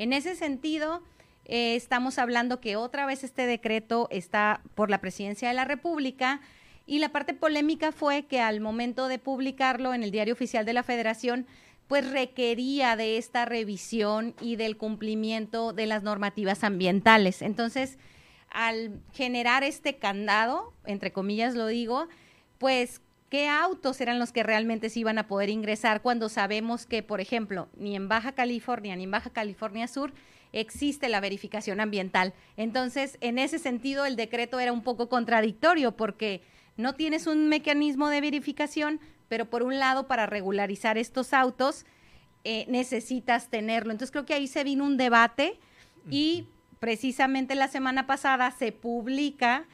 En 0.00 0.14
ese 0.14 0.34
sentido, 0.34 1.02
eh, 1.44 1.76
estamos 1.76 2.18
hablando 2.18 2.58
que 2.58 2.74
otra 2.74 3.04
vez 3.04 3.22
este 3.22 3.44
decreto 3.44 4.08
está 4.10 4.62
por 4.74 4.88
la 4.88 5.02
presidencia 5.02 5.48
de 5.48 5.54
la 5.54 5.66
República 5.66 6.40
y 6.86 7.00
la 7.00 7.10
parte 7.10 7.34
polémica 7.34 7.92
fue 7.92 8.22
que 8.22 8.40
al 8.40 8.60
momento 8.60 9.08
de 9.08 9.18
publicarlo 9.18 9.92
en 9.92 10.02
el 10.02 10.10
diario 10.10 10.32
oficial 10.32 10.64
de 10.64 10.72
la 10.72 10.82
Federación, 10.82 11.46
pues 11.86 12.10
requería 12.10 12.96
de 12.96 13.18
esta 13.18 13.44
revisión 13.44 14.34
y 14.40 14.56
del 14.56 14.78
cumplimiento 14.78 15.74
de 15.74 15.84
las 15.84 16.02
normativas 16.02 16.64
ambientales. 16.64 17.42
Entonces, 17.42 17.98
al 18.48 19.02
generar 19.12 19.64
este 19.64 19.98
candado, 19.98 20.72
entre 20.86 21.12
comillas 21.12 21.54
lo 21.54 21.66
digo, 21.66 22.08
pues 22.56 23.02
qué 23.30 23.48
autos 23.48 24.00
eran 24.00 24.18
los 24.18 24.32
que 24.32 24.42
realmente 24.42 24.90
se 24.90 25.00
iban 25.00 25.16
a 25.16 25.28
poder 25.28 25.48
ingresar 25.48 26.02
cuando 26.02 26.28
sabemos 26.28 26.84
que, 26.84 27.02
por 27.02 27.20
ejemplo, 27.20 27.68
ni 27.76 27.96
en 27.96 28.08
Baja 28.08 28.32
California 28.32 28.96
ni 28.96 29.04
en 29.04 29.10
Baja 29.10 29.30
California 29.30 29.86
Sur 29.86 30.12
existe 30.52 31.08
la 31.08 31.20
verificación 31.20 31.80
ambiental. 31.80 32.34
Entonces, 32.56 33.16
en 33.20 33.38
ese 33.38 33.60
sentido, 33.60 34.04
el 34.04 34.16
decreto 34.16 34.58
era 34.58 34.72
un 34.72 34.82
poco 34.82 35.08
contradictorio 35.08 35.92
porque 35.92 36.42
no 36.76 36.96
tienes 36.96 37.28
un 37.28 37.48
mecanismo 37.48 38.08
de 38.08 38.20
verificación, 38.20 39.00
pero 39.28 39.44
por 39.44 39.62
un 39.62 39.78
lado, 39.78 40.08
para 40.08 40.26
regularizar 40.26 40.98
estos 40.98 41.32
autos, 41.32 41.86
eh, 42.42 42.64
necesitas 42.68 43.48
tenerlo. 43.48 43.92
Entonces, 43.92 44.10
creo 44.10 44.26
que 44.26 44.34
ahí 44.34 44.48
se 44.48 44.64
vino 44.64 44.84
un 44.84 44.96
debate 44.96 45.60
y 46.10 46.46
precisamente 46.80 47.54
la 47.54 47.68
semana 47.68 48.08
pasada 48.08 48.50
se 48.50 48.72
publica 48.72 49.66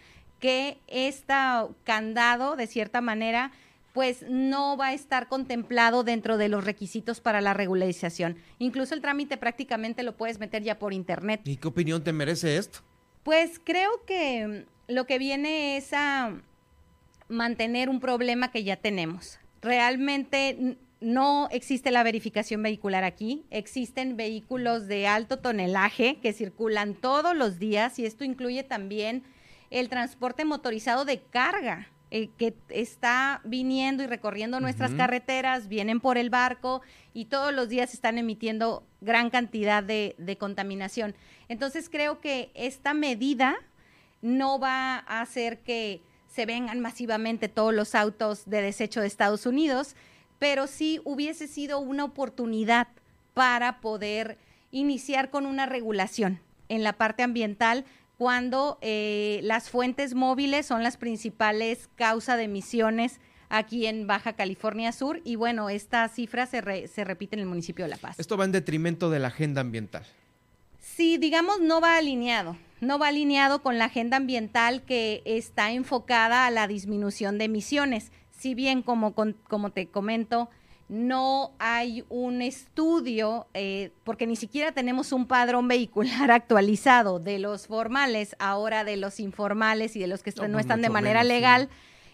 que 0.46 0.78
este 0.86 1.34
candado, 1.82 2.54
de 2.54 2.68
cierta 2.68 3.00
manera, 3.00 3.50
pues 3.92 4.24
no 4.28 4.76
va 4.76 4.88
a 4.88 4.92
estar 4.92 5.26
contemplado 5.26 6.04
dentro 6.04 6.38
de 6.38 6.48
los 6.48 6.64
requisitos 6.64 7.20
para 7.20 7.40
la 7.40 7.52
regularización. 7.52 8.36
Incluso 8.60 8.94
el 8.94 9.00
trámite 9.00 9.38
prácticamente 9.38 10.04
lo 10.04 10.16
puedes 10.16 10.38
meter 10.38 10.62
ya 10.62 10.78
por 10.78 10.92
internet. 10.92 11.40
¿Y 11.42 11.56
qué 11.56 11.66
opinión 11.66 12.04
te 12.04 12.12
merece 12.12 12.58
esto? 12.58 12.78
Pues 13.24 13.58
creo 13.58 14.04
que 14.06 14.66
lo 14.86 15.04
que 15.04 15.18
viene 15.18 15.78
es 15.78 15.92
a 15.92 16.40
mantener 17.26 17.88
un 17.88 17.98
problema 17.98 18.52
que 18.52 18.62
ya 18.62 18.76
tenemos. 18.76 19.40
Realmente 19.62 20.76
no 21.00 21.48
existe 21.50 21.90
la 21.90 22.04
verificación 22.04 22.62
vehicular 22.62 23.02
aquí, 23.02 23.42
existen 23.50 24.16
vehículos 24.16 24.86
de 24.86 25.08
alto 25.08 25.40
tonelaje 25.40 26.18
que 26.22 26.32
circulan 26.32 26.94
todos 26.94 27.36
los 27.36 27.58
días 27.58 27.98
y 27.98 28.06
esto 28.06 28.22
incluye 28.22 28.62
también 28.62 29.24
el 29.70 29.88
transporte 29.88 30.44
motorizado 30.44 31.04
de 31.04 31.20
carga. 31.20 31.88
Eh, 32.12 32.28
que 32.38 32.54
está 32.68 33.40
viniendo 33.42 34.04
y 34.04 34.06
recorriendo 34.06 34.60
nuestras 34.60 34.92
carreteras, 34.92 35.66
vienen 35.66 35.98
por 35.98 36.18
el 36.18 36.30
barco 36.30 36.80
y 37.12 37.24
todos 37.24 37.52
los 37.52 37.68
días 37.68 37.94
están 37.94 38.16
emitiendo 38.16 38.86
gran 39.00 39.28
cantidad 39.28 39.82
de, 39.82 40.14
de 40.16 40.38
contaminación. 40.38 41.16
Entonces 41.48 41.90
creo 41.90 42.20
que 42.20 42.52
esta 42.54 42.94
medida 42.94 43.56
no 44.22 44.60
va 44.60 44.98
a 44.98 45.20
hacer 45.20 45.58
que 45.58 46.00
se 46.28 46.46
vengan 46.46 46.78
masivamente 46.78 47.48
todos 47.48 47.74
los 47.74 47.96
autos 47.96 48.48
de 48.48 48.62
desecho 48.62 49.00
de 49.00 49.08
Estados 49.08 49.44
Unidos, 49.44 49.96
pero 50.38 50.68
sí 50.68 51.00
hubiese 51.04 51.48
sido 51.48 51.80
una 51.80 52.04
oportunidad 52.04 52.86
para 53.34 53.80
poder 53.80 54.38
iniciar 54.70 55.30
con 55.30 55.44
una 55.44 55.66
regulación 55.66 56.40
en 56.68 56.84
la 56.84 56.92
parte 56.92 57.22
ambiental 57.22 57.84
cuando 58.16 58.78
eh, 58.80 59.40
las 59.42 59.70
fuentes 59.70 60.14
móviles 60.14 60.66
son 60.66 60.82
las 60.82 60.96
principales 60.96 61.88
causas 61.96 62.38
de 62.38 62.44
emisiones 62.44 63.20
aquí 63.48 63.86
en 63.86 64.06
Baja 64.06 64.34
California 64.34 64.92
Sur 64.92 65.20
y 65.24 65.36
bueno, 65.36 65.70
esta 65.70 66.08
cifra 66.08 66.46
se, 66.46 66.88
se 66.88 67.04
repite 67.04 67.36
en 67.36 67.40
el 67.40 67.46
municipio 67.46 67.84
de 67.84 67.90
La 67.90 67.96
Paz. 67.96 68.18
Esto 68.18 68.36
va 68.36 68.44
en 68.44 68.52
detrimento 68.52 69.10
de 69.10 69.18
la 69.18 69.28
agenda 69.28 69.60
ambiental. 69.60 70.04
Sí, 70.80 71.18
digamos, 71.18 71.60
no 71.60 71.80
va 71.80 71.96
alineado, 71.98 72.56
no 72.80 72.98
va 72.98 73.08
alineado 73.08 73.62
con 73.62 73.78
la 73.78 73.86
agenda 73.86 74.16
ambiental 74.16 74.82
que 74.82 75.22
está 75.24 75.72
enfocada 75.72 76.46
a 76.46 76.50
la 76.50 76.66
disminución 76.66 77.38
de 77.38 77.44
emisiones. 77.44 78.12
Si 78.30 78.54
bien, 78.54 78.82
como, 78.82 79.14
como 79.14 79.70
te 79.70 79.88
comento, 79.88 80.48
no 80.88 81.52
hay 81.58 82.04
un 82.08 82.42
estudio, 82.42 83.48
eh, 83.54 83.92
porque 84.04 84.26
ni 84.26 84.36
siquiera 84.36 84.72
tenemos 84.72 85.12
un 85.12 85.26
padrón 85.26 85.66
vehicular 85.68 86.30
actualizado 86.30 87.18
de 87.18 87.38
los 87.38 87.66
formales, 87.66 88.36
ahora 88.38 88.84
de 88.84 88.96
los 88.96 89.18
informales 89.20 89.96
y 89.96 90.00
de 90.00 90.06
los 90.06 90.22
que 90.22 90.32
no, 90.36 90.52
pues 90.52 90.60
están 90.60 90.82
de 90.82 90.90
manera 90.90 91.24
legal, 91.24 91.68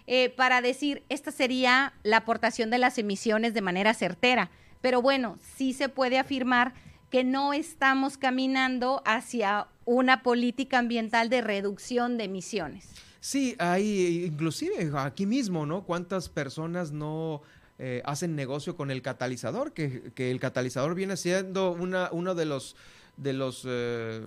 eh, 0.07 0.31
para 0.31 0.63
decir, 0.63 1.05
esta 1.09 1.31
sería 1.31 1.95
la 2.03 2.19
aportación 2.19 2.71
de 2.71 2.79
las 2.79 2.99
emisiones 2.99 3.55
de 3.55 3.61
manera 3.61 3.95
certera. 3.95 4.51
Pero 4.81 5.01
bueno, 5.01 5.39
sí 5.57 5.75
se 5.75 5.89
puede 5.89 6.19
afirmar 6.19 6.75
que 7.11 7.25
no 7.25 7.53
estamos 7.53 8.17
caminando 8.17 9.03
hacia 9.05 9.69
una 9.85 10.23
política 10.23 10.79
ambiental 10.79 11.29
de 11.29 11.41
reducción 11.41 12.17
de 12.17 12.25
emisiones. 12.25 12.89
Sí, 13.21 13.55
hay 13.59 14.25
inclusive 14.25 14.91
aquí 14.97 15.27
mismo, 15.27 15.67
¿no? 15.67 15.85
¿Cuántas 15.85 16.29
personas 16.29 16.91
no 16.91 17.43
eh, 17.85 18.01
hacen 18.05 18.37
negocio 18.37 18.77
con 18.77 18.93
el 18.93 19.03
catalizador, 19.03 19.73
que, 19.73 20.13
el 20.17 20.39
catalizador 20.39 20.95
viene 20.95 21.17
siendo 21.17 21.73
una, 21.73 22.11
uno 22.13 22.37
de 22.37 22.45
los, 22.45 22.77
de 23.17 23.33
los 23.33 23.65
eh, 23.69 24.23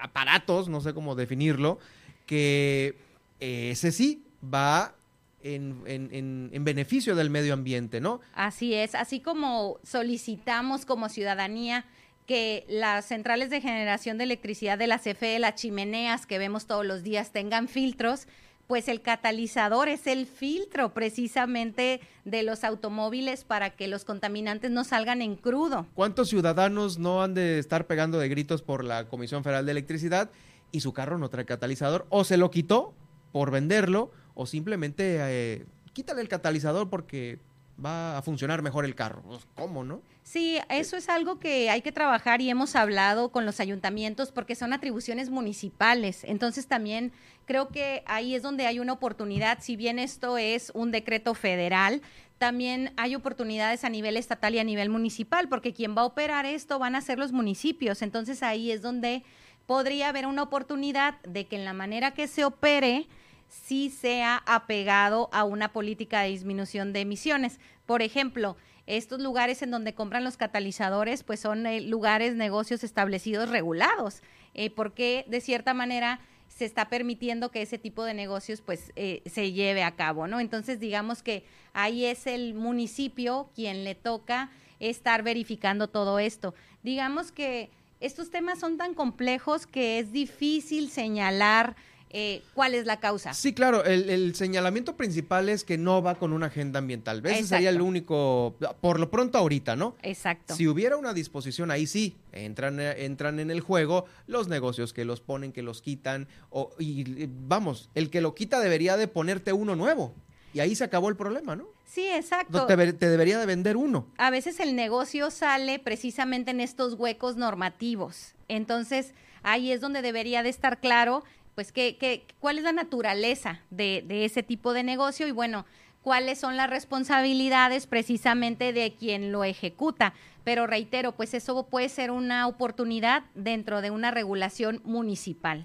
aparatos, 0.00 0.66
no 0.66 0.80
sé 0.80 0.94
cómo 0.94 1.14
definirlo, 1.14 1.78
que 2.24 2.96
ese 3.40 3.92
sí 3.92 4.24
va 4.42 4.94
en, 5.42 5.82
en, 5.84 6.48
en, 6.50 6.64
beneficio 6.64 7.14
del 7.14 7.28
medio 7.28 7.52
ambiente, 7.52 8.00
¿no? 8.00 8.22
Así 8.32 8.72
es, 8.72 8.94
así 8.94 9.20
como 9.20 9.78
solicitamos 9.82 10.86
como 10.86 11.10
ciudadanía 11.10 11.84
que 12.26 12.64
las 12.70 13.04
centrales 13.04 13.50
de 13.50 13.60
generación 13.60 14.16
de 14.16 14.24
electricidad 14.24 14.78
de 14.78 14.86
la 14.86 14.98
CFE, 14.98 15.38
las 15.38 15.56
chimeneas 15.56 16.24
que 16.24 16.38
vemos 16.38 16.66
todos 16.66 16.86
los 16.86 17.02
días, 17.02 17.32
tengan 17.32 17.68
filtros, 17.68 18.26
pues 18.66 18.88
el 18.88 19.00
catalizador 19.00 19.88
es 19.88 20.06
el 20.06 20.26
filtro 20.26 20.92
precisamente 20.92 22.00
de 22.24 22.42
los 22.42 22.64
automóviles 22.64 23.44
para 23.44 23.70
que 23.70 23.88
los 23.88 24.04
contaminantes 24.04 24.70
no 24.70 24.84
salgan 24.84 25.22
en 25.22 25.36
crudo. 25.36 25.86
¿Cuántos 25.94 26.28
ciudadanos 26.28 26.98
no 26.98 27.22
han 27.22 27.34
de 27.34 27.58
estar 27.58 27.86
pegando 27.86 28.18
de 28.18 28.28
gritos 28.28 28.62
por 28.62 28.84
la 28.84 29.08
Comisión 29.08 29.44
Federal 29.44 29.66
de 29.66 29.72
Electricidad 29.72 30.30
y 30.72 30.80
su 30.80 30.92
carro 30.92 31.18
no 31.18 31.28
trae 31.28 31.44
catalizador? 31.44 32.06
O 32.10 32.24
se 32.24 32.36
lo 32.36 32.50
quitó 32.50 32.94
por 33.32 33.50
venderlo 33.50 34.10
o 34.34 34.46
simplemente 34.46 35.18
eh, 35.20 35.66
quítale 35.92 36.20
el 36.20 36.28
catalizador 36.28 36.90
porque 36.90 37.38
va 37.82 38.18
a 38.18 38.22
funcionar 38.22 38.62
mejor 38.62 38.84
el 38.84 38.94
carro. 38.94 39.22
Pues, 39.22 39.46
¿Cómo, 39.54 39.84
no? 39.84 40.02
Sí, 40.26 40.58
eso 40.68 40.96
es 40.96 41.08
algo 41.08 41.38
que 41.38 41.70
hay 41.70 41.82
que 41.82 41.92
trabajar 41.92 42.40
y 42.40 42.50
hemos 42.50 42.74
hablado 42.74 43.30
con 43.30 43.46
los 43.46 43.60
ayuntamientos 43.60 44.32
porque 44.32 44.56
son 44.56 44.72
atribuciones 44.72 45.30
municipales. 45.30 46.24
Entonces 46.24 46.66
también 46.66 47.12
creo 47.44 47.68
que 47.68 48.02
ahí 48.06 48.34
es 48.34 48.42
donde 48.42 48.66
hay 48.66 48.80
una 48.80 48.94
oportunidad, 48.94 49.58
si 49.60 49.76
bien 49.76 50.00
esto 50.00 50.36
es 50.36 50.72
un 50.74 50.90
decreto 50.90 51.34
federal, 51.34 52.02
también 52.38 52.92
hay 52.96 53.14
oportunidades 53.14 53.84
a 53.84 53.88
nivel 53.88 54.16
estatal 54.16 54.56
y 54.56 54.58
a 54.58 54.64
nivel 54.64 54.90
municipal, 54.90 55.48
porque 55.48 55.72
quien 55.72 55.96
va 55.96 56.02
a 56.02 56.06
operar 56.06 56.44
esto 56.44 56.80
van 56.80 56.96
a 56.96 57.02
ser 57.02 57.20
los 57.20 57.30
municipios. 57.30 58.02
Entonces 58.02 58.42
ahí 58.42 58.72
es 58.72 58.82
donde 58.82 59.22
podría 59.66 60.08
haber 60.08 60.26
una 60.26 60.42
oportunidad 60.42 61.20
de 61.22 61.46
que 61.46 61.54
en 61.54 61.64
la 61.64 61.72
manera 61.72 62.14
que 62.14 62.26
se 62.26 62.44
opere, 62.44 63.06
sí 63.48 63.90
sea 63.90 64.42
apegado 64.44 65.28
a 65.32 65.44
una 65.44 65.72
política 65.72 66.22
de 66.22 66.30
disminución 66.30 66.92
de 66.92 67.02
emisiones. 67.02 67.60
Por 67.86 68.02
ejemplo, 68.02 68.56
estos 68.86 69.20
lugares 69.20 69.62
en 69.62 69.70
donde 69.70 69.94
compran 69.94 70.24
los 70.24 70.36
catalizadores, 70.36 71.22
pues 71.22 71.40
son 71.40 71.66
eh, 71.66 71.80
lugares, 71.80 72.34
negocios 72.36 72.84
establecidos 72.84 73.50
regulados, 73.50 74.22
eh, 74.54 74.70
porque 74.70 75.24
de 75.28 75.40
cierta 75.40 75.74
manera 75.74 76.20
se 76.48 76.64
está 76.64 76.88
permitiendo 76.88 77.50
que 77.50 77.62
ese 77.62 77.78
tipo 77.78 78.04
de 78.04 78.14
negocios 78.14 78.62
pues 78.62 78.92
eh, 78.96 79.22
se 79.26 79.52
lleve 79.52 79.82
a 79.82 79.96
cabo, 79.96 80.26
¿no? 80.26 80.40
Entonces 80.40 80.80
digamos 80.80 81.22
que 81.22 81.44
ahí 81.72 82.04
es 82.04 82.26
el 82.26 82.54
municipio 82.54 83.50
quien 83.54 83.84
le 83.84 83.94
toca 83.94 84.50
estar 84.80 85.22
verificando 85.22 85.88
todo 85.88 86.18
esto. 86.18 86.54
Digamos 86.82 87.32
que 87.32 87.70
estos 88.00 88.30
temas 88.30 88.58
son 88.60 88.76
tan 88.76 88.94
complejos 88.94 89.66
que 89.66 89.98
es 89.98 90.12
difícil 90.12 90.90
señalar 90.90 91.76
eh, 92.10 92.42
cuál 92.54 92.74
es 92.74 92.86
la 92.86 93.00
causa. 93.00 93.34
Sí, 93.34 93.52
claro, 93.52 93.84
el, 93.84 94.34
señalamiento 94.34 94.96
principal 94.96 95.48
es 95.48 95.64
que 95.64 95.76
no 95.76 96.02
va 96.02 96.14
con 96.14 96.32
una 96.32 96.46
agenda 96.46 96.78
ambiental. 96.78 97.24
Ese 97.26 97.46
sería 97.46 97.70
el 97.70 97.80
único, 97.80 98.56
por 98.80 99.00
lo 99.00 99.10
pronto 99.10 99.38
ahorita, 99.38 99.76
¿no? 99.76 99.96
Exacto. 100.02 100.54
Si 100.54 100.68
hubiera 100.68 100.96
una 100.96 101.12
disposición, 101.12 101.70
ahí 101.70 101.86
sí, 101.86 102.16
entran, 102.32 102.80
entran 102.80 103.40
en 103.40 103.50
el 103.50 103.60
juego 103.60 104.06
los 104.26 104.48
negocios 104.48 104.92
que 104.92 105.04
los 105.04 105.20
ponen, 105.20 105.52
que 105.52 105.62
los 105.62 105.82
quitan, 105.82 106.28
o, 106.50 106.70
y 106.78 107.26
vamos, 107.26 107.90
el 107.94 108.10
que 108.10 108.20
lo 108.20 108.34
quita 108.34 108.60
debería 108.60 108.96
de 108.96 109.08
ponerte 109.08 109.52
uno 109.52 109.74
nuevo. 109.76 110.14
Y 110.54 110.60
ahí 110.60 110.74
se 110.74 110.84
acabó 110.84 111.10
el 111.10 111.16
problema, 111.16 111.54
¿no? 111.54 111.68
Sí, 111.84 112.08
exacto. 112.08 112.66
te, 112.66 112.92
te, 112.94 113.08
debería 113.10 113.38
de 113.38 113.46
vender 113.46 113.76
uno. 113.76 114.06
A 114.16 114.30
veces 114.30 114.58
el 114.60 114.74
negocio 114.74 115.30
sale 115.30 115.78
precisamente 115.78 116.50
en 116.50 116.60
estos 116.60 116.94
huecos 116.94 117.36
normativos. 117.36 118.34
Entonces, 118.48 119.12
ahí 119.42 119.70
es 119.70 119.80
donde 119.80 120.02
debería 120.02 120.42
de 120.42 120.48
estar 120.48 120.80
claro 120.80 121.24
pues 121.56 121.72
qué, 121.72 121.96
qué, 121.98 122.26
cuál 122.38 122.58
es 122.58 122.64
la 122.64 122.72
naturaleza 122.72 123.62
de, 123.70 124.04
de 124.06 124.26
ese 124.26 124.44
tipo 124.44 124.74
de 124.74 124.84
negocio 124.84 125.26
y 125.26 125.32
bueno, 125.32 125.64
cuáles 126.02 126.38
son 126.38 126.56
las 126.56 126.70
responsabilidades 126.70 127.88
precisamente 127.88 128.72
de 128.72 128.94
quien 128.94 129.32
lo 129.32 129.42
ejecuta. 129.42 130.12
Pero 130.44 130.68
reitero, 130.68 131.16
pues 131.16 131.34
eso 131.34 131.66
puede 131.66 131.88
ser 131.88 132.12
una 132.12 132.46
oportunidad 132.46 133.24
dentro 133.34 133.80
de 133.80 133.90
una 133.90 134.12
regulación 134.12 134.80
municipal. 134.84 135.64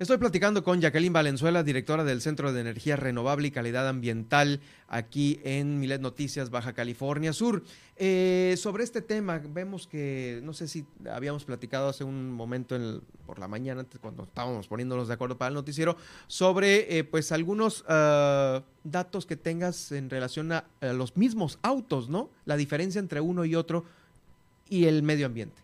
Estoy 0.00 0.16
platicando 0.16 0.64
con 0.64 0.80
Jacqueline 0.80 1.12
Valenzuela, 1.12 1.62
directora 1.62 2.04
del 2.04 2.22
Centro 2.22 2.54
de 2.54 2.62
Energía 2.62 2.96
Renovable 2.96 3.48
y 3.48 3.50
Calidad 3.50 3.86
Ambiental 3.86 4.62
aquí 4.88 5.38
en 5.44 5.78
Milet 5.78 6.00
Noticias, 6.00 6.48
Baja 6.48 6.72
California 6.72 7.34
Sur. 7.34 7.62
Eh, 7.96 8.54
sobre 8.56 8.82
este 8.82 9.02
tema, 9.02 9.42
vemos 9.46 9.86
que, 9.86 10.40
no 10.42 10.54
sé 10.54 10.68
si 10.68 10.86
habíamos 11.12 11.44
platicado 11.44 11.90
hace 11.90 12.04
un 12.04 12.32
momento 12.32 12.78
por 13.26 13.38
la 13.38 13.46
mañana, 13.46 13.84
cuando 14.00 14.22
estábamos 14.22 14.68
poniéndonos 14.68 15.08
de 15.08 15.12
acuerdo 15.12 15.36
para 15.36 15.48
el 15.48 15.54
noticiero, 15.54 15.98
sobre 16.28 16.96
eh, 16.96 17.04
pues 17.04 17.30
algunos 17.30 17.84
ah, 17.86 18.62
datos 18.84 19.26
que 19.26 19.36
tengas 19.36 19.92
en 19.92 20.08
relación 20.08 20.50
a 20.50 20.64
los 20.80 21.18
mismos 21.18 21.58
autos, 21.60 22.08
¿no? 22.08 22.30
La 22.46 22.56
diferencia 22.56 23.00
entre 23.00 23.20
uno 23.20 23.44
y 23.44 23.54
otro 23.54 23.84
y 24.70 24.86
el 24.86 25.02
medio 25.02 25.26
ambiente. 25.26 25.60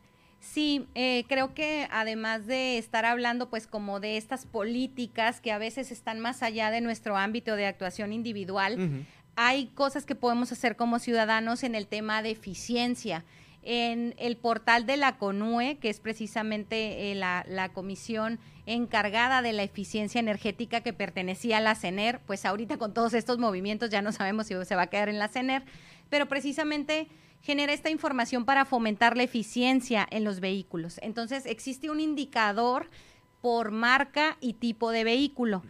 Sí, 0.52 0.86
eh, 0.94 1.24
creo 1.28 1.54
que 1.54 1.88
además 1.90 2.46
de 2.46 2.78
estar 2.78 3.04
hablando 3.04 3.50
pues 3.50 3.66
como 3.66 4.00
de 4.00 4.16
estas 4.16 4.46
políticas 4.46 5.40
que 5.40 5.52
a 5.52 5.58
veces 5.58 5.90
están 5.90 6.20
más 6.20 6.42
allá 6.42 6.70
de 6.70 6.80
nuestro 6.80 7.16
ámbito 7.16 7.56
de 7.56 7.66
actuación 7.66 8.12
individual, 8.12 9.04
hay 9.34 9.66
cosas 9.66 10.06
que 10.06 10.14
podemos 10.14 10.52
hacer 10.52 10.76
como 10.76 10.98
ciudadanos 10.98 11.62
en 11.62 11.74
el 11.74 11.86
tema 11.86 12.22
de 12.22 12.30
eficiencia. 12.30 13.24
En 13.62 14.14
el 14.18 14.36
portal 14.36 14.86
de 14.86 14.96
la 14.96 15.18
CONUE, 15.18 15.78
que 15.78 15.90
es 15.90 15.98
precisamente 15.98 17.10
eh, 17.10 17.16
la, 17.16 17.44
la, 17.48 17.70
comisión 17.70 18.38
encargada 18.64 19.42
de 19.42 19.52
la 19.52 19.64
eficiencia 19.64 20.20
energética 20.20 20.80
que 20.80 20.92
pertenecía 20.92 21.58
a 21.58 21.60
la 21.60 21.74
CENER, 21.74 22.20
pues 22.24 22.44
ahorita 22.44 22.78
con 22.78 22.94
todos 22.94 23.12
estos 23.12 23.38
movimientos 23.38 23.90
ya 23.90 24.02
no 24.02 24.12
sabemos 24.12 24.46
si 24.46 24.54
se 24.64 24.76
va 24.76 24.82
a 24.82 24.86
quedar 24.86 25.08
en 25.08 25.18
la 25.18 25.26
CENER, 25.26 25.64
pero 26.08 26.26
precisamente 26.26 27.08
genera 27.46 27.72
esta 27.72 27.90
información 27.90 28.44
para 28.44 28.64
fomentar 28.64 29.16
la 29.16 29.22
eficiencia 29.22 30.04
en 30.10 30.24
los 30.24 30.40
vehículos. 30.40 30.98
Entonces, 31.00 31.46
existe 31.46 31.90
un 31.90 32.00
indicador 32.00 32.90
por 33.40 33.70
marca 33.70 34.36
y 34.40 34.54
tipo 34.54 34.90
de 34.90 35.04
vehículo. 35.04 35.62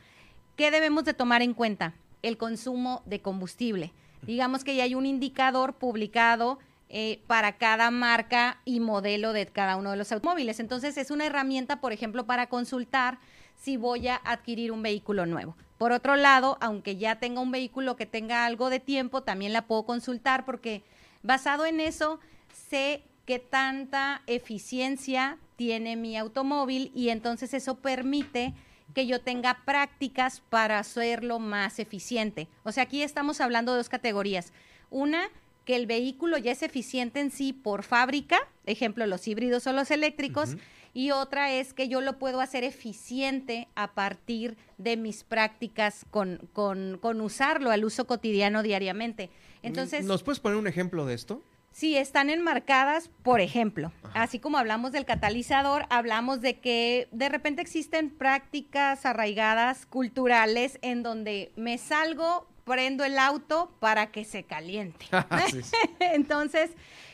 ¿Qué 0.56 0.70
debemos 0.70 1.04
de 1.04 1.12
tomar 1.12 1.42
en 1.42 1.52
cuenta? 1.52 1.92
El 2.22 2.38
consumo 2.38 3.02
de 3.04 3.20
combustible. 3.20 3.92
Digamos 4.22 4.64
que 4.64 4.74
ya 4.74 4.84
hay 4.84 4.94
un 4.94 5.04
indicador 5.04 5.74
publicado 5.74 6.58
eh, 6.88 7.20
para 7.26 7.58
cada 7.58 7.90
marca 7.90 8.62
y 8.64 8.80
modelo 8.80 9.34
de 9.34 9.44
cada 9.44 9.76
uno 9.76 9.90
de 9.90 9.98
los 9.98 10.10
automóviles. 10.12 10.60
Entonces, 10.60 10.96
es 10.96 11.10
una 11.10 11.26
herramienta, 11.26 11.82
por 11.82 11.92
ejemplo, 11.92 12.24
para 12.24 12.48
consultar 12.48 13.18
si 13.54 13.76
voy 13.76 14.08
a 14.08 14.16
adquirir 14.16 14.72
un 14.72 14.82
vehículo 14.82 15.26
nuevo. 15.26 15.58
Por 15.76 15.92
otro 15.92 16.16
lado, 16.16 16.56
aunque 16.62 16.96
ya 16.96 17.16
tenga 17.16 17.42
un 17.42 17.50
vehículo 17.50 17.96
que 17.96 18.06
tenga 18.06 18.46
algo 18.46 18.70
de 18.70 18.80
tiempo, 18.80 19.24
también 19.24 19.52
la 19.52 19.66
puedo 19.66 19.84
consultar 19.84 20.46
porque 20.46 20.82
Basado 21.26 21.66
en 21.66 21.80
eso, 21.80 22.20
sé 22.68 23.02
qué 23.24 23.40
tanta 23.40 24.22
eficiencia 24.28 25.38
tiene 25.56 25.96
mi 25.96 26.16
automóvil 26.16 26.92
y 26.94 27.08
entonces 27.08 27.52
eso 27.52 27.78
permite 27.78 28.54
que 28.94 29.08
yo 29.08 29.20
tenga 29.20 29.64
prácticas 29.64 30.40
para 30.48 30.78
hacerlo 30.78 31.40
más 31.40 31.80
eficiente. 31.80 32.46
O 32.62 32.70
sea, 32.70 32.84
aquí 32.84 33.02
estamos 33.02 33.40
hablando 33.40 33.72
de 33.72 33.78
dos 33.78 33.88
categorías. 33.88 34.52
Una, 34.88 35.28
que 35.64 35.74
el 35.74 35.86
vehículo 35.86 36.38
ya 36.38 36.52
es 36.52 36.62
eficiente 36.62 37.18
en 37.18 37.32
sí 37.32 37.52
por 37.52 37.82
fábrica, 37.82 38.38
ejemplo, 38.64 39.04
los 39.04 39.26
híbridos 39.26 39.66
o 39.66 39.72
los 39.72 39.90
eléctricos, 39.90 40.56
y 40.96 41.10
otra 41.10 41.52
es 41.52 41.74
que 41.74 41.88
yo 41.88 42.00
lo 42.00 42.18
puedo 42.18 42.40
hacer 42.40 42.64
eficiente 42.64 43.68
a 43.74 43.92
partir 43.92 44.56
de 44.78 44.96
mis 44.96 45.24
prácticas 45.24 46.06
con, 46.10 46.48
con, 46.54 46.96
con 47.02 47.20
usarlo 47.20 47.70
al 47.70 47.84
uso 47.84 48.06
cotidiano 48.06 48.62
diariamente. 48.62 49.28
Entonces, 49.62 50.06
¿Nos 50.06 50.22
puedes 50.22 50.40
poner 50.40 50.56
un 50.56 50.66
ejemplo 50.66 51.04
de 51.04 51.12
esto? 51.12 51.42
Sí, 51.70 51.98
están 51.98 52.30
enmarcadas, 52.30 53.10
por 53.22 53.42
ejemplo, 53.42 53.92
así 54.14 54.38
como 54.38 54.56
hablamos 54.56 54.90
del 54.92 55.04
catalizador, 55.04 55.84
hablamos 55.90 56.40
de 56.40 56.60
que 56.60 57.08
de 57.12 57.28
repente 57.28 57.60
existen 57.60 58.08
prácticas 58.08 59.04
arraigadas 59.04 59.84
culturales 59.84 60.78
en 60.80 61.02
donde 61.02 61.52
me 61.56 61.76
salgo, 61.76 62.48
prendo 62.64 63.04
el 63.04 63.18
auto 63.18 63.70
para 63.80 64.10
que 64.10 64.24
se 64.24 64.44
caliente. 64.44 65.04
Ah, 65.12 65.44
Entonces, 66.00 66.70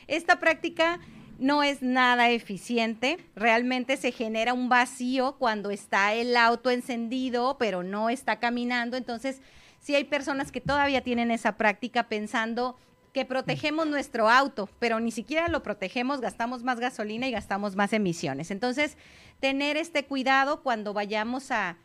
esta 0.06 0.38
práctica 0.38 1.00
no 1.42 1.62
es 1.62 1.82
nada 1.82 2.30
eficiente, 2.30 3.18
realmente 3.34 3.96
se 3.96 4.12
genera 4.12 4.54
un 4.54 4.68
vacío 4.68 5.36
cuando 5.38 5.70
está 5.70 6.14
el 6.14 6.36
auto 6.36 6.70
encendido, 6.70 7.56
pero 7.58 7.82
no 7.82 8.08
está 8.08 8.38
caminando, 8.38 8.96
entonces 8.96 9.40
sí 9.80 9.94
hay 9.94 10.04
personas 10.04 10.52
que 10.52 10.60
todavía 10.60 11.02
tienen 11.02 11.30
esa 11.30 11.56
práctica 11.56 12.04
pensando 12.04 12.76
que 13.12 13.24
protegemos 13.24 13.86
nuestro 13.86 14.30
auto, 14.30 14.68
pero 14.78 14.98
ni 15.00 15.10
siquiera 15.10 15.48
lo 15.48 15.62
protegemos, 15.62 16.20
gastamos 16.20 16.62
más 16.62 16.80
gasolina 16.80 17.28
y 17.28 17.32
gastamos 17.32 17.76
más 17.76 17.92
emisiones. 17.92 18.50
Entonces, 18.50 18.96
tener 19.40 19.76
este 19.76 20.06
cuidado 20.06 20.62
cuando 20.62 20.94
vayamos 20.94 21.50
a, 21.50 21.76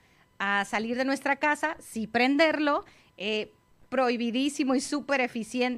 salir 0.66 0.96
de 0.96 1.04
nuestra 1.04 1.38
casa, 1.38 1.76
sí 1.80 2.06
prenderlo, 2.06 2.86
eh, 3.18 3.52
prohibidísimo 3.90 4.76
y 4.76 4.82
súper 4.82 5.22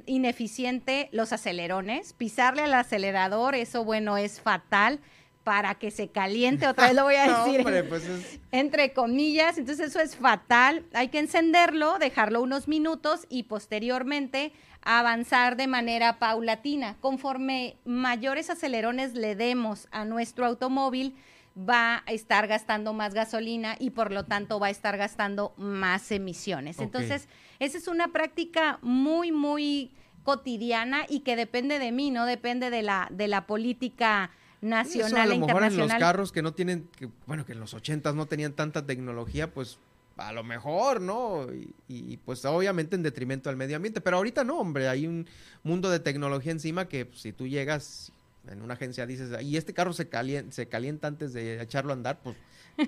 ineficiente 0.06 1.10
los 1.12 1.34
acelerones, 1.34 2.14
pisarle 2.14 2.64
al 2.64 2.74
acelerador, 2.74 3.56
eso 3.56 3.84
bueno, 3.84 4.18
es 4.18 4.42
fatal 4.42 5.00
para 5.44 5.76
que 5.76 5.90
se 5.90 6.10
caliente, 6.10 6.68
otra 6.68 6.88
vez 6.88 6.96
lo 6.96 7.04
voy 7.04 7.16
a 7.16 7.24
decir, 7.46 7.60
Hombre, 7.60 7.84
pues 7.84 8.06
es- 8.06 8.40
entre 8.52 8.94
comillas, 8.94 9.58
entonces 9.58 9.90
eso 9.90 10.00
es 10.00 10.16
fatal. 10.16 10.86
Hay 10.94 11.08
que 11.08 11.20
encenderlo, 11.20 11.98
dejarlo 12.00 12.42
unos 12.42 12.68
minutos 12.68 13.26
y 13.30 13.44
posteriormente 13.44 14.52
avanzar 14.82 15.56
de 15.56 15.68
manera 15.68 16.20
paulatina. 16.20 16.98
Conforme 17.00 17.78
mayores 17.86 18.50
acelerones 18.50 19.14
le 19.14 19.36
demos 19.36 19.88
a 19.92 20.06
nuestro 20.06 20.46
automóvil, 20.46 21.16
va 21.58 22.04
a 22.06 22.12
estar 22.12 22.48
gastando 22.48 22.94
más 22.94 23.14
gasolina 23.14 23.76
y 23.80 23.90
por 23.90 24.12
lo 24.12 24.26
tanto 24.26 24.60
va 24.60 24.68
a 24.68 24.70
estar 24.70 24.98
gastando 24.98 25.54
más 25.58 26.12
emisiones. 26.12 26.80
Entonces, 26.80 27.28
esa 27.60 27.78
es 27.78 27.88
una 27.88 28.10
práctica 28.10 28.80
muy, 28.82 29.32
muy 29.32 29.92
cotidiana 30.24 31.06
y 31.10 31.22
que 31.22 31.36
depende 31.36 31.80
de 31.80 31.92
mí, 31.92 32.12
no 32.12 32.26
depende 32.26 32.70
de 32.70 32.82
la, 32.82 33.08
de 33.12 33.28
la 33.28 33.48
política 33.48 34.32
nacional 34.62 35.08
Eso 35.08 35.18
a 35.18 35.24
e 35.24 35.28
lo 35.28 35.46
mejor 35.46 35.64
en 35.64 35.64
los 35.64 35.74
internacional. 35.74 36.00
carros 36.00 36.32
que 36.32 36.42
no 36.42 36.54
tienen, 36.54 36.88
que, 36.98 37.10
bueno, 37.26 37.46
que 37.46 37.54
en 37.54 37.60
los 37.60 37.74
ochentas 37.74 38.16
no 38.16 38.26
tenían 38.26 38.54
tanta 38.54 38.86
tecnología, 38.86 39.54
pues 39.54 39.78
a 40.18 40.34
lo 40.34 40.44
mejor, 40.44 41.00
¿no? 41.00 41.48
Y, 41.54 41.74
y, 41.88 42.18
pues 42.18 42.44
obviamente 42.44 42.96
en 42.96 43.04
detrimento 43.04 43.50
al 43.50 43.56
medio 43.56 43.78
ambiente, 43.78 44.02
pero 44.02 44.18
ahorita 44.18 44.44
no, 44.44 44.60
hombre, 44.60 44.90
hay 44.90 45.08
un 45.08 45.28
mundo 45.64 45.90
de 45.90 46.00
tecnología 46.00 46.52
encima 46.52 46.90
que 46.90 47.06
pues, 47.06 47.22
si 47.22 47.32
tú 47.32 47.48
llegas 47.48 48.12
en 48.52 48.62
una 48.62 48.74
agencia 48.74 49.06
dices, 49.06 49.30
y 49.42 49.58
este 49.58 49.74
carro 49.74 49.94
se 49.94 50.10
calienta, 50.10 50.52
se 50.52 50.68
calienta 50.68 51.08
antes 51.08 51.34
de 51.34 51.62
echarlo 51.62 51.92
a 51.92 51.96
andar, 51.96 52.20
pues 52.24 52.36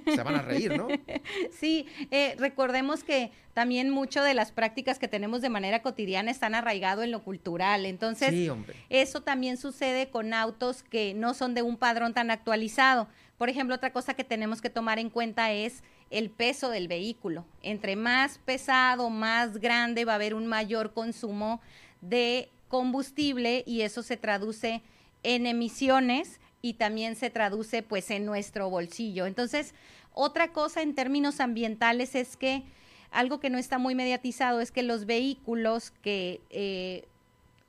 se 0.06 0.24
van 0.24 0.36
a 0.36 0.42
reír, 0.42 0.78
¿no? 0.78 0.88
Sí, 1.52 1.86
eh, 2.12 2.36
recordemos 2.38 3.04
que 3.04 3.32
también 3.54 3.90
mucho 3.90 4.24
de 4.24 4.34
las 4.34 4.52
prácticas 4.52 5.00
que 5.00 5.08
tenemos 5.08 5.42
de 5.42 5.50
manera 5.50 5.82
cotidiana 5.82 6.32
están 6.32 6.56
arraigado 6.56 7.04
en 7.04 7.12
lo 7.12 7.24
cultural. 7.24 7.86
Entonces, 7.86 8.30
Sí, 8.30 8.50
eso 8.90 9.22
también 9.22 9.58
sucede 9.58 10.10
con 10.10 10.34
autos 10.34 10.84
que 10.84 11.14
no 11.14 11.34
son 11.34 11.54
de 11.54 11.62
un 11.62 11.78
padrón 11.78 12.14
tan 12.14 12.32
actualizado. 12.32 13.08
Por 13.38 13.50
ejemplo, 13.50 13.76
otra 13.76 13.92
cosa 13.92 14.14
que 14.14 14.24
tenemos 14.24 14.62
que 14.62 14.70
tomar 14.70 15.00
en 15.00 15.10
cuenta 15.10 15.52
es 15.52 15.84
el 16.10 16.30
peso 16.30 16.70
del 16.70 16.88
vehículo. 16.88 17.46
Entre 17.64 17.96
más 17.96 18.40
pesado, 18.40 19.10
más 19.10 19.58
grande, 19.58 20.06
va 20.06 20.14
a 20.14 20.16
haber 20.16 20.34
un 20.34 20.48
mayor 20.48 20.94
consumo 20.94 21.62
de 22.02 22.50
combustible 22.68 23.64
y 23.66 23.82
eso 23.82 24.04
se 24.04 24.18
traduce 24.18 24.82
en 25.24 25.46
emisiones 25.46 26.40
y 26.62 26.74
también 26.74 27.16
se 27.16 27.30
traduce 27.30 27.84
pues 27.84 28.12
en 28.12 28.26
nuestro 28.26 28.70
bolsillo. 28.70 29.26
Entonces, 29.26 29.74
otra 30.14 30.52
cosa 30.52 30.82
en 30.82 30.96
términos 30.96 31.40
ambientales 31.40 32.16
es 32.16 32.38
que 32.38 32.64
algo 33.12 33.40
que 33.40 33.50
no 33.50 33.58
está 33.58 33.78
muy 33.78 33.96
mediatizado 33.96 34.62
es 34.62 34.72
que 34.72 34.84
los 34.84 35.06
vehículos 35.06 35.92
que 35.92 36.42
eh, 36.50 37.08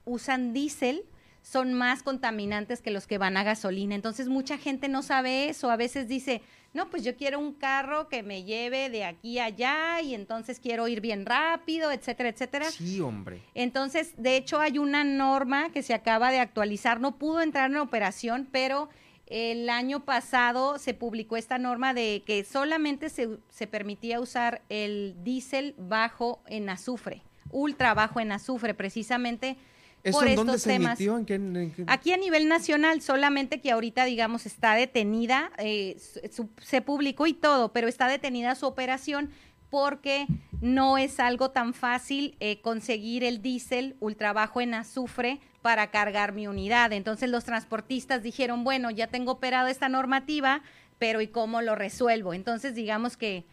usan 0.05 0.53
diésel 0.53 1.05
son 1.42 1.74
más 1.74 2.03
contaminantes 2.03 2.80
que 2.80 2.92
los 2.92 3.07
que 3.07 3.18
van 3.18 3.36
a 3.36 3.42
gasolina. 3.42 3.94
Entonces 3.94 4.28
mucha 4.28 4.59
gente 4.59 4.88
no 4.88 5.03
sabe 5.03 5.48
eso. 5.48 5.70
A 5.70 5.76
veces 5.76 6.07
dice, 6.07 6.42
no, 6.74 6.88
pues 6.88 7.04
yo 7.04 7.16
quiero 7.16 7.38
un 7.38 7.52
carro 7.52 8.08
que 8.08 8.22
me 8.22 8.44
lleve 8.44 8.88
de 8.88 9.04
aquí 9.04 9.38
a 9.38 9.44
allá 9.46 10.00
y 10.00 10.14
entonces 10.14 10.58
quiero 10.58 10.88
ir 10.88 11.02
bien 11.02 11.26
rápido, 11.26 11.90
etcétera, 11.90 12.30
etcétera. 12.30 12.70
Sí, 12.70 13.00
hombre. 13.00 13.42
Entonces, 13.54 14.14
de 14.16 14.36
hecho, 14.36 14.58
hay 14.58 14.78
una 14.78 15.04
norma 15.04 15.70
que 15.70 15.82
se 15.82 15.92
acaba 15.92 16.30
de 16.30 16.40
actualizar, 16.40 17.00
no 17.00 17.18
pudo 17.18 17.42
entrar 17.42 17.70
en 17.70 17.76
operación, 17.76 18.48
pero 18.50 18.88
el 19.26 19.68
año 19.68 20.04
pasado 20.04 20.78
se 20.78 20.94
publicó 20.94 21.36
esta 21.36 21.58
norma 21.58 21.92
de 21.92 22.22
que 22.26 22.44
solamente 22.44 23.10
se, 23.10 23.38
se 23.50 23.66
permitía 23.66 24.20
usar 24.20 24.62
el 24.70 25.14
diésel 25.22 25.74
bajo 25.76 26.42
en 26.46 26.70
azufre, 26.70 27.22
ultra 27.50 27.92
bajo 27.92 28.18
en 28.18 28.32
azufre, 28.32 28.72
precisamente 28.72 29.58
¿Eso 30.05 30.18
por 30.18 30.26
en 30.26 30.32
estos 30.32 30.46
dónde 30.46 30.59
se 30.59 30.68
temas. 30.70 30.98
emitió? 31.00 31.16
¿En 31.18 31.24
qué, 31.26 31.34
en 31.34 31.72
qué- 31.76 31.84
Aquí 31.86 32.12
a 32.12 32.16
nivel 32.16 32.48
nacional, 32.48 33.00
solamente 33.03 33.61
que 33.61 33.70
ahorita, 33.70 34.05
digamos, 34.05 34.46
está 34.46 34.74
detenida, 34.74 35.53
eh, 35.59 35.96
su- 36.32 36.48
se 36.61 36.80
publicó 36.80 37.26
y 37.26 37.34
todo, 37.34 37.72
pero 37.72 37.86
está 37.88 38.09
detenida 38.09 38.55
su 38.55 38.66
operación 38.66 39.30
porque 39.70 40.26
no 40.61 40.98
es 40.98 41.18
algo 41.18 41.50
tan 41.50 41.72
fácil 41.72 42.36
eh, 42.40 42.61
conseguir 42.61 43.24
el 43.24 43.40
diésel 43.40 43.96
ultra 44.00 44.32
bajo 44.32 44.61
en 44.61 44.74
azufre 44.74 45.40
para 45.62 45.90
cargar 45.90 46.32
mi 46.32 46.46
unidad. 46.46 46.92
Entonces 46.92 47.30
los 47.30 47.44
transportistas 47.44 48.22
dijeron, 48.22 48.64
bueno, 48.64 48.90
ya 48.90 49.07
tengo 49.07 49.32
operado 49.32 49.68
esta 49.68 49.88
normativa, 49.88 50.62
pero 50.98 51.20
¿y 51.20 51.28
cómo 51.28 51.62
lo 51.62 51.74
resuelvo? 51.74 52.34
Entonces 52.34 52.74
digamos 52.74 53.16
que 53.16 53.44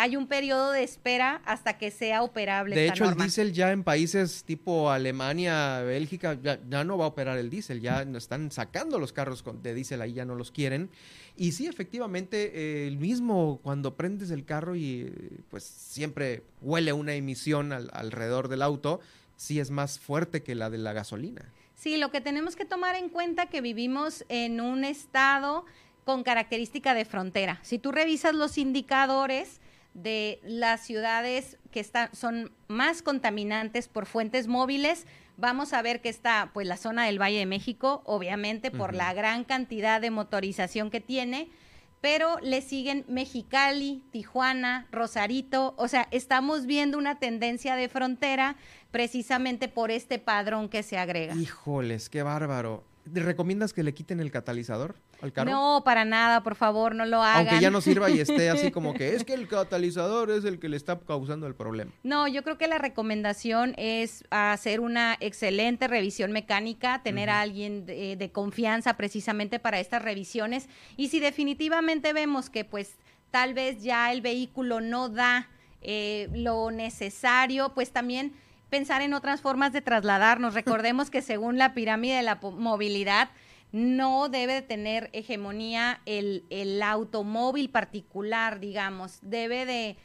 hay 0.00 0.14
un 0.14 0.28
periodo 0.28 0.70
de 0.70 0.84
espera 0.84 1.42
hasta 1.44 1.76
que 1.76 1.90
sea 1.90 2.22
operable 2.22 2.76
De 2.76 2.86
esta 2.86 2.94
hecho, 2.94 3.08
el 3.10 3.16
diésel 3.16 3.52
ya 3.52 3.72
en 3.72 3.82
países 3.82 4.44
tipo 4.44 4.92
Alemania, 4.92 5.80
Bélgica, 5.80 6.38
ya, 6.40 6.60
ya 6.70 6.84
no 6.84 6.96
va 6.96 7.06
a 7.06 7.08
operar 7.08 7.36
el 7.36 7.50
diésel, 7.50 7.80
ya 7.80 8.04
no 8.04 8.16
están 8.16 8.52
sacando 8.52 9.00
los 9.00 9.12
carros 9.12 9.42
de 9.60 9.74
diésel, 9.74 10.00
ahí 10.00 10.12
ya 10.12 10.24
no 10.24 10.36
los 10.36 10.52
quieren. 10.52 10.88
Y 11.36 11.50
sí, 11.50 11.66
efectivamente, 11.66 12.52
eh, 12.54 12.86
el 12.86 12.96
mismo 12.98 13.58
cuando 13.64 13.96
prendes 13.96 14.30
el 14.30 14.44
carro 14.44 14.76
y 14.76 15.12
pues 15.50 15.64
siempre 15.64 16.44
huele 16.62 16.92
una 16.92 17.14
emisión 17.14 17.72
al- 17.72 17.90
alrededor 17.92 18.46
del 18.46 18.62
auto, 18.62 19.00
sí 19.36 19.58
es 19.58 19.72
más 19.72 19.98
fuerte 19.98 20.44
que 20.44 20.54
la 20.54 20.70
de 20.70 20.78
la 20.78 20.92
gasolina. 20.92 21.52
Sí, 21.74 21.96
lo 21.96 22.12
que 22.12 22.20
tenemos 22.20 22.54
que 22.54 22.64
tomar 22.64 22.94
en 22.94 23.08
cuenta 23.08 23.46
que 23.46 23.60
vivimos 23.60 24.24
en 24.28 24.60
un 24.60 24.84
estado 24.84 25.64
con 26.04 26.22
característica 26.22 26.94
de 26.94 27.04
frontera. 27.04 27.58
Si 27.62 27.80
tú 27.80 27.90
revisas 27.90 28.34
los 28.34 28.58
indicadores 28.58 29.60
de 30.02 30.40
las 30.42 30.84
ciudades 30.84 31.58
que 31.70 31.80
están, 31.80 32.14
son 32.14 32.52
más 32.68 33.02
contaminantes 33.02 33.88
por 33.88 34.06
fuentes 34.06 34.46
móviles, 34.46 35.06
vamos 35.36 35.72
a 35.72 35.82
ver 35.82 36.00
que 36.00 36.08
está 36.08 36.50
pues 36.52 36.66
la 36.66 36.76
zona 36.76 37.06
del 37.06 37.20
Valle 37.20 37.38
de 37.38 37.46
México, 37.46 38.02
obviamente 38.04 38.70
por 38.70 38.94
la 38.94 39.12
gran 39.12 39.44
cantidad 39.44 40.00
de 40.00 40.10
motorización 40.10 40.90
que 40.90 41.00
tiene, 41.00 41.50
pero 42.00 42.38
le 42.42 42.60
siguen 42.60 43.04
Mexicali, 43.08 44.02
Tijuana, 44.12 44.86
Rosarito, 44.92 45.74
o 45.78 45.88
sea, 45.88 46.06
estamos 46.10 46.66
viendo 46.66 46.96
una 46.96 47.18
tendencia 47.18 47.74
de 47.74 47.88
frontera 47.88 48.56
precisamente 48.90 49.68
por 49.68 49.90
este 49.90 50.18
padrón 50.18 50.68
que 50.68 50.82
se 50.82 50.96
agrega. 50.96 51.34
Híjoles, 51.34 52.08
qué 52.08 52.22
bárbaro. 52.22 52.84
¿Te 53.12 53.20
recomiendas 53.20 53.72
que 53.72 53.82
le 53.82 53.94
quiten 53.94 54.20
el 54.20 54.30
catalizador 54.30 54.96
al 55.20 55.32
carro? 55.32 55.50
No, 55.50 55.82
para 55.84 56.04
nada, 56.04 56.42
por 56.42 56.54
favor, 56.54 56.94
no 56.94 57.06
lo 57.06 57.22
hagan. 57.22 57.48
Aunque 57.48 57.60
ya 57.60 57.70
no 57.70 57.80
sirva 57.80 58.10
y 58.10 58.20
esté 58.20 58.50
así 58.50 58.70
como 58.72 58.94
que 58.94 59.14
es 59.14 59.24
que 59.24 59.34
el 59.34 59.48
catalizador 59.48 60.30
es 60.30 60.44
el 60.44 60.58
que 60.58 60.68
le 60.68 60.76
está 60.76 60.98
causando 60.98 61.46
el 61.46 61.54
problema. 61.54 61.92
No, 62.02 62.28
yo 62.28 62.42
creo 62.42 62.58
que 62.58 62.68
la 62.68 62.78
recomendación 62.78 63.74
es 63.76 64.24
hacer 64.30 64.80
una 64.80 65.16
excelente 65.20 65.88
revisión 65.88 66.32
mecánica, 66.32 67.02
tener 67.02 67.30
a 67.30 67.40
alguien 67.40 67.86
de, 67.86 68.16
de 68.16 68.32
confianza 68.32 68.96
precisamente 68.96 69.58
para 69.58 69.80
estas 69.80 70.02
revisiones 70.02 70.68
y 70.96 71.08
si 71.08 71.20
definitivamente 71.20 72.12
vemos 72.12 72.50
que 72.50 72.64
pues 72.64 72.96
tal 73.30 73.54
vez 73.54 73.82
ya 73.82 74.12
el 74.12 74.20
vehículo 74.20 74.80
no 74.80 75.08
da 75.08 75.48
eh, 75.80 76.28
lo 76.34 76.70
necesario, 76.70 77.72
pues 77.74 77.92
también 77.92 78.32
pensar 78.70 79.02
en 79.02 79.14
otras 79.14 79.40
formas 79.40 79.72
de 79.72 79.80
trasladarnos. 79.80 80.54
Recordemos 80.54 81.10
que 81.10 81.22
según 81.22 81.58
la 81.58 81.74
pirámide 81.74 82.16
de 82.16 82.22
la 82.22 82.38
movilidad, 82.42 83.30
no 83.72 84.28
debe 84.28 84.54
de 84.54 84.62
tener 84.62 85.10
hegemonía 85.12 86.00
el, 86.06 86.44
el 86.50 86.82
automóvil 86.82 87.70
particular, 87.70 88.60
digamos. 88.60 89.18
Debe 89.22 89.66
de 89.66 89.96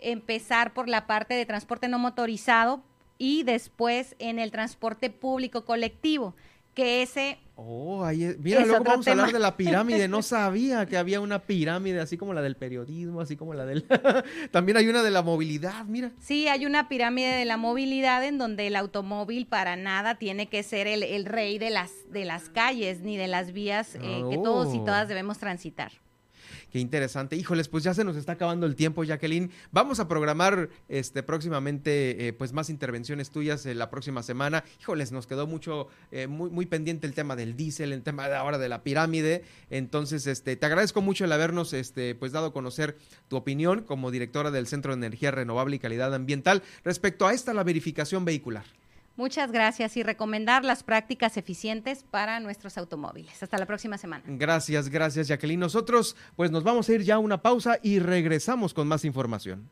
empezar 0.00 0.74
por 0.74 0.88
la 0.88 1.06
parte 1.06 1.34
de 1.34 1.46
transporte 1.46 1.88
no 1.88 1.98
motorizado 1.98 2.82
y 3.18 3.44
después 3.44 4.16
en 4.18 4.38
el 4.38 4.50
transporte 4.50 5.10
público 5.10 5.64
colectivo, 5.64 6.34
que 6.74 7.02
ese 7.02 7.38
Oh, 7.64 8.04
ahí 8.04 8.24
es- 8.24 8.38
mira, 8.40 8.60
Es 8.62 8.66
luego 8.66 8.82
vamos 8.84 9.06
a 9.06 9.12
hablar 9.12 9.32
de 9.32 9.38
la 9.38 9.56
pirámide. 9.56 10.08
No 10.08 10.20
sabía 10.22 10.84
que 10.86 10.96
había 10.96 11.20
una 11.20 11.38
pirámide 11.38 12.00
así 12.00 12.16
como 12.16 12.34
la 12.34 12.42
del 12.42 12.56
periodismo, 12.56 13.20
así 13.20 13.36
como 13.36 13.54
la 13.54 13.64
del... 13.64 13.84
También 14.50 14.76
hay 14.78 14.88
una 14.88 15.02
de 15.02 15.10
la 15.12 15.22
movilidad, 15.22 15.84
mira. 15.84 16.10
Sí, 16.18 16.48
hay 16.48 16.66
una 16.66 16.88
pirámide 16.88 17.28
de 17.34 17.44
la 17.44 17.56
movilidad 17.56 18.24
en 18.24 18.36
donde 18.38 18.66
el 18.66 18.74
automóvil 18.76 19.46
para 19.46 19.76
nada 19.76 20.16
tiene 20.16 20.48
que 20.48 20.62
ser 20.64 20.86
el, 20.88 21.02
el 21.04 21.24
rey 21.24 21.58
de 21.58 21.70
las, 21.70 21.90
de 22.10 22.24
las 22.24 22.48
calles 22.48 23.00
ni 23.02 23.16
de 23.16 23.28
las 23.28 23.52
vías 23.52 23.94
eh, 23.94 24.22
que 24.30 24.38
todos 24.38 24.74
y 24.74 24.78
Oh. 24.78 24.84
todas 24.84 25.06
debemos 25.08 25.38
transitar. 25.38 25.92
Qué 26.72 26.78
interesante. 26.78 27.36
Híjoles, 27.36 27.68
pues 27.68 27.84
ya 27.84 27.92
se 27.92 28.02
nos 28.02 28.16
está 28.16 28.32
acabando 28.32 28.64
el 28.64 28.76
tiempo, 28.76 29.04
Jacqueline. 29.04 29.50
Vamos 29.72 30.00
a 30.00 30.08
programar 30.08 30.70
este 30.88 31.22
próximamente 31.22 32.28
eh, 32.28 32.32
pues 32.32 32.54
más 32.54 32.70
intervenciones 32.70 33.30
tuyas 33.30 33.66
eh, 33.66 33.74
la 33.74 33.90
próxima 33.90 34.22
semana. 34.22 34.64
Híjoles, 34.80 35.12
nos 35.12 35.26
quedó 35.26 35.46
mucho 35.46 35.88
eh, 36.12 36.28
muy 36.28 36.48
muy 36.48 36.64
pendiente 36.64 37.06
el 37.06 37.12
tema 37.12 37.36
del 37.36 37.56
diésel, 37.56 37.92
el 37.92 38.02
tema 38.02 38.24
ahora 38.24 38.56
de 38.56 38.70
la 38.70 38.82
pirámide. 38.82 39.44
Entonces, 39.68 40.26
este 40.26 40.56
te 40.56 40.64
agradezco 40.64 41.02
mucho 41.02 41.26
el 41.26 41.32
habernos 41.32 41.74
este 41.74 42.14
pues 42.14 42.32
dado 42.32 42.46
a 42.46 42.52
conocer 42.54 42.96
tu 43.28 43.36
opinión 43.36 43.82
como 43.82 44.10
directora 44.10 44.50
del 44.50 44.66
Centro 44.66 44.92
de 44.92 44.96
Energía 44.96 45.30
Renovable 45.30 45.76
y 45.76 45.78
Calidad 45.78 46.14
Ambiental 46.14 46.62
respecto 46.84 47.26
a 47.26 47.34
esta 47.34 47.52
la 47.52 47.64
verificación 47.64 48.24
vehicular. 48.24 48.64
Muchas 49.22 49.52
gracias 49.52 49.96
y 49.96 50.02
recomendar 50.02 50.64
las 50.64 50.82
prácticas 50.82 51.36
eficientes 51.36 52.02
para 52.02 52.40
nuestros 52.40 52.76
automóviles. 52.76 53.40
Hasta 53.40 53.56
la 53.56 53.66
próxima 53.66 53.96
semana. 53.96 54.24
Gracias, 54.26 54.88
gracias, 54.88 55.28
Jacqueline. 55.28 55.60
Nosotros 55.60 56.16
pues 56.34 56.50
nos 56.50 56.64
vamos 56.64 56.88
a 56.88 56.92
ir 56.94 57.02
ya 57.02 57.14
a 57.14 57.18
una 57.20 57.40
pausa 57.40 57.78
y 57.84 58.00
regresamos 58.00 58.74
con 58.74 58.88
más 58.88 59.04
información. 59.04 59.70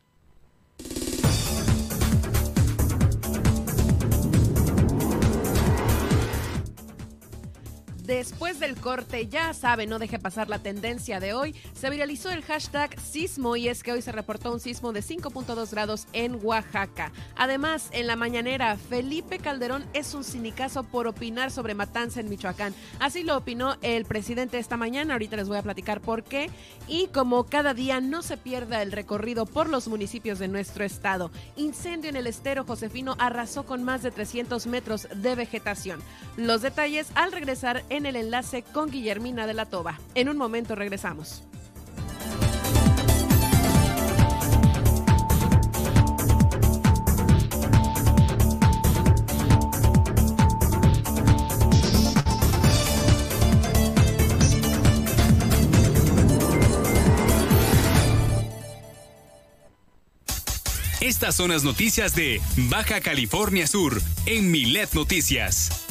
Después 8.03 8.59
del 8.59 8.75
corte, 8.75 9.27
ya 9.27 9.53
sabe, 9.53 9.87
no 9.87 9.99
deje 9.99 10.19
pasar 10.19 10.49
la 10.49 10.59
tendencia 10.59 11.19
de 11.19 11.33
hoy, 11.33 11.55
se 11.73 11.89
viralizó 11.89 12.29
el 12.29 12.43
hashtag 12.43 12.99
sismo 12.99 13.55
y 13.55 13.67
es 13.67 13.83
que 13.83 13.91
hoy 13.91 14.01
se 14.01 14.11
reportó 14.11 14.51
un 14.51 14.59
sismo 14.59 14.93
de 14.93 15.01
5.2 15.01 15.71
grados 15.71 16.07
en 16.13 16.39
Oaxaca. 16.43 17.11
Además, 17.35 17.89
en 17.91 18.07
la 18.07 18.15
mañanera, 18.15 18.77
Felipe 18.77 19.39
Calderón 19.39 19.85
es 19.93 20.13
un 20.13 20.23
sinicazo 20.23 20.83
por 20.83 21.07
opinar 21.07 21.51
sobre 21.51 21.75
matanza 21.75 22.19
en 22.19 22.29
Michoacán. 22.29 22.73
Así 22.99 23.23
lo 23.23 23.37
opinó 23.37 23.77
el 23.81 24.05
presidente 24.05 24.57
esta 24.57 24.77
mañana, 24.77 25.13
ahorita 25.13 25.35
les 25.35 25.47
voy 25.47 25.57
a 25.57 25.63
platicar 25.63 26.01
por 26.01 26.23
qué. 26.23 26.49
Y 26.87 27.07
como 27.07 27.45
cada 27.45 27.73
día 27.73 28.01
no 28.01 28.21
se 28.21 28.37
pierda 28.37 28.81
el 28.81 28.91
recorrido 28.91 29.45
por 29.45 29.69
los 29.69 29.87
municipios 29.87 30.39
de 30.39 30.47
nuestro 30.47 30.83
estado, 30.83 31.31
incendio 31.55 32.09
en 32.09 32.15
el 32.15 32.27
estero 32.27 32.65
Josefino 32.65 33.15
arrasó 33.19 33.65
con 33.65 33.83
más 33.83 34.03
de 34.03 34.11
300 34.11 34.67
metros 34.67 35.07
de 35.15 35.35
vegetación. 35.35 36.01
Los 36.37 36.61
detalles 36.61 37.07
al 37.15 37.31
regresar 37.31 37.83
en 37.91 38.05
el 38.05 38.15
enlace 38.15 38.63
con 38.63 38.89
Guillermina 38.89 39.45
de 39.45 39.53
la 39.53 39.65
Toba. 39.65 39.99
En 40.15 40.29
un 40.29 40.37
momento 40.37 40.75
regresamos. 40.75 41.43
Estas 61.01 61.35
son 61.35 61.51
las 61.51 61.63
noticias 61.63 62.15
de 62.15 62.41
Baja 62.69 63.01
California 63.01 63.67
Sur 63.67 64.01
en 64.27 64.49
Milet 64.49 64.93
Noticias. 64.93 65.90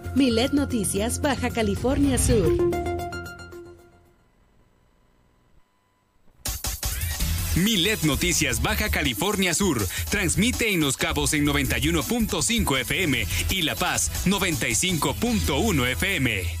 Milet 0.15 0.51
Noticias, 0.51 1.21
Baja 1.21 1.49
California 1.49 2.17
Sur. 2.17 2.57
Milet 7.55 8.03
Noticias 8.03 8.61
Baja 8.61 8.89
California 8.89 9.53
Sur 9.53 9.85
transmite 10.09 10.73
en 10.73 10.81
Los 10.81 10.97
Cabos 10.97 11.33
en 11.33 11.45
91.5 11.45 12.79
FM 12.79 13.25
y 13.49 13.61
La 13.61 13.75
Paz 13.75 14.11
95.1 14.25 15.87
FM. 15.91 16.60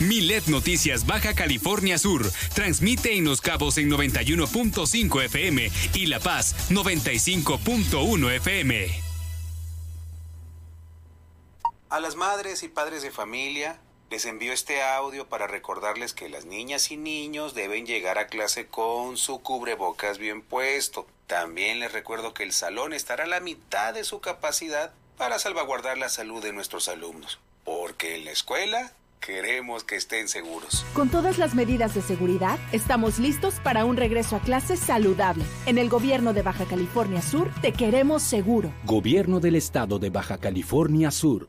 Milet 0.00 0.46
Noticias 0.48 1.06
Baja 1.06 1.34
California 1.34 1.98
Sur 1.98 2.28
transmite 2.54 3.16
en 3.16 3.24
Los 3.24 3.40
Cabos 3.40 3.78
en 3.78 3.88
91.5 3.90 5.24
FM 5.24 5.70
y 5.94 6.06
La 6.06 6.18
Paz 6.18 6.70
95.1 6.70 8.32
FM. 8.36 9.04
A 11.90 12.00
las 12.00 12.16
madres 12.16 12.64
y 12.64 12.68
padres 12.68 13.02
de 13.02 13.12
familia 13.12 13.78
les 14.10 14.26
envío 14.26 14.52
este 14.52 14.82
audio 14.82 15.28
para 15.28 15.46
recordarles 15.46 16.12
que 16.12 16.28
las 16.28 16.44
niñas 16.44 16.90
y 16.90 16.96
niños 16.96 17.54
deben 17.54 17.86
llegar 17.86 18.18
a 18.18 18.26
clase 18.26 18.66
con 18.66 19.16
su 19.16 19.42
cubrebocas 19.42 20.18
bien 20.18 20.42
puesto. 20.42 21.06
También 21.28 21.78
les 21.78 21.92
recuerdo 21.92 22.34
que 22.34 22.42
el 22.42 22.52
salón 22.52 22.94
estará 22.94 23.24
a 23.24 23.28
la 23.28 23.38
mitad 23.38 23.94
de 23.94 24.02
su 24.02 24.20
capacidad 24.20 24.92
para 25.16 25.38
salvaguardar 25.38 25.98
la 25.98 26.08
salud 26.08 26.42
de 26.42 26.52
nuestros 26.52 26.88
alumnos. 26.88 27.38
Porque 27.64 28.16
en 28.16 28.24
la 28.24 28.32
escuela 28.32 28.92
Queremos 29.24 29.84
que 29.84 29.96
estén 29.96 30.28
seguros. 30.28 30.84
Con 30.92 31.08
todas 31.08 31.38
las 31.38 31.54
medidas 31.54 31.94
de 31.94 32.02
seguridad, 32.02 32.58
estamos 32.72 33.18
listos 33.18 33.54
para 33.54 33.86
un 33.86 33.96
regreso 33.96 34.36
a 34.36 34.40
clases 34.40 34.78
saludable. 34.78 35.44
En 35.64 35.78
el 35.78 35.88
gobierno 35.88 36.34
de 36.34 36.42
Baja 36.42 36.66
California 36.66 37.22
Sur, 37.22 37.50
te 37.62 37.72
queremos 37.72 38.22
seguro. 38.22 38.70
Gobierno 38.84 39.40
del 39.40 39.54
Estado 39.54 39.98
de 39.98 40.10
Baja 40.10 40.36
California 40.36 41.10
Sur. 41.10 41.48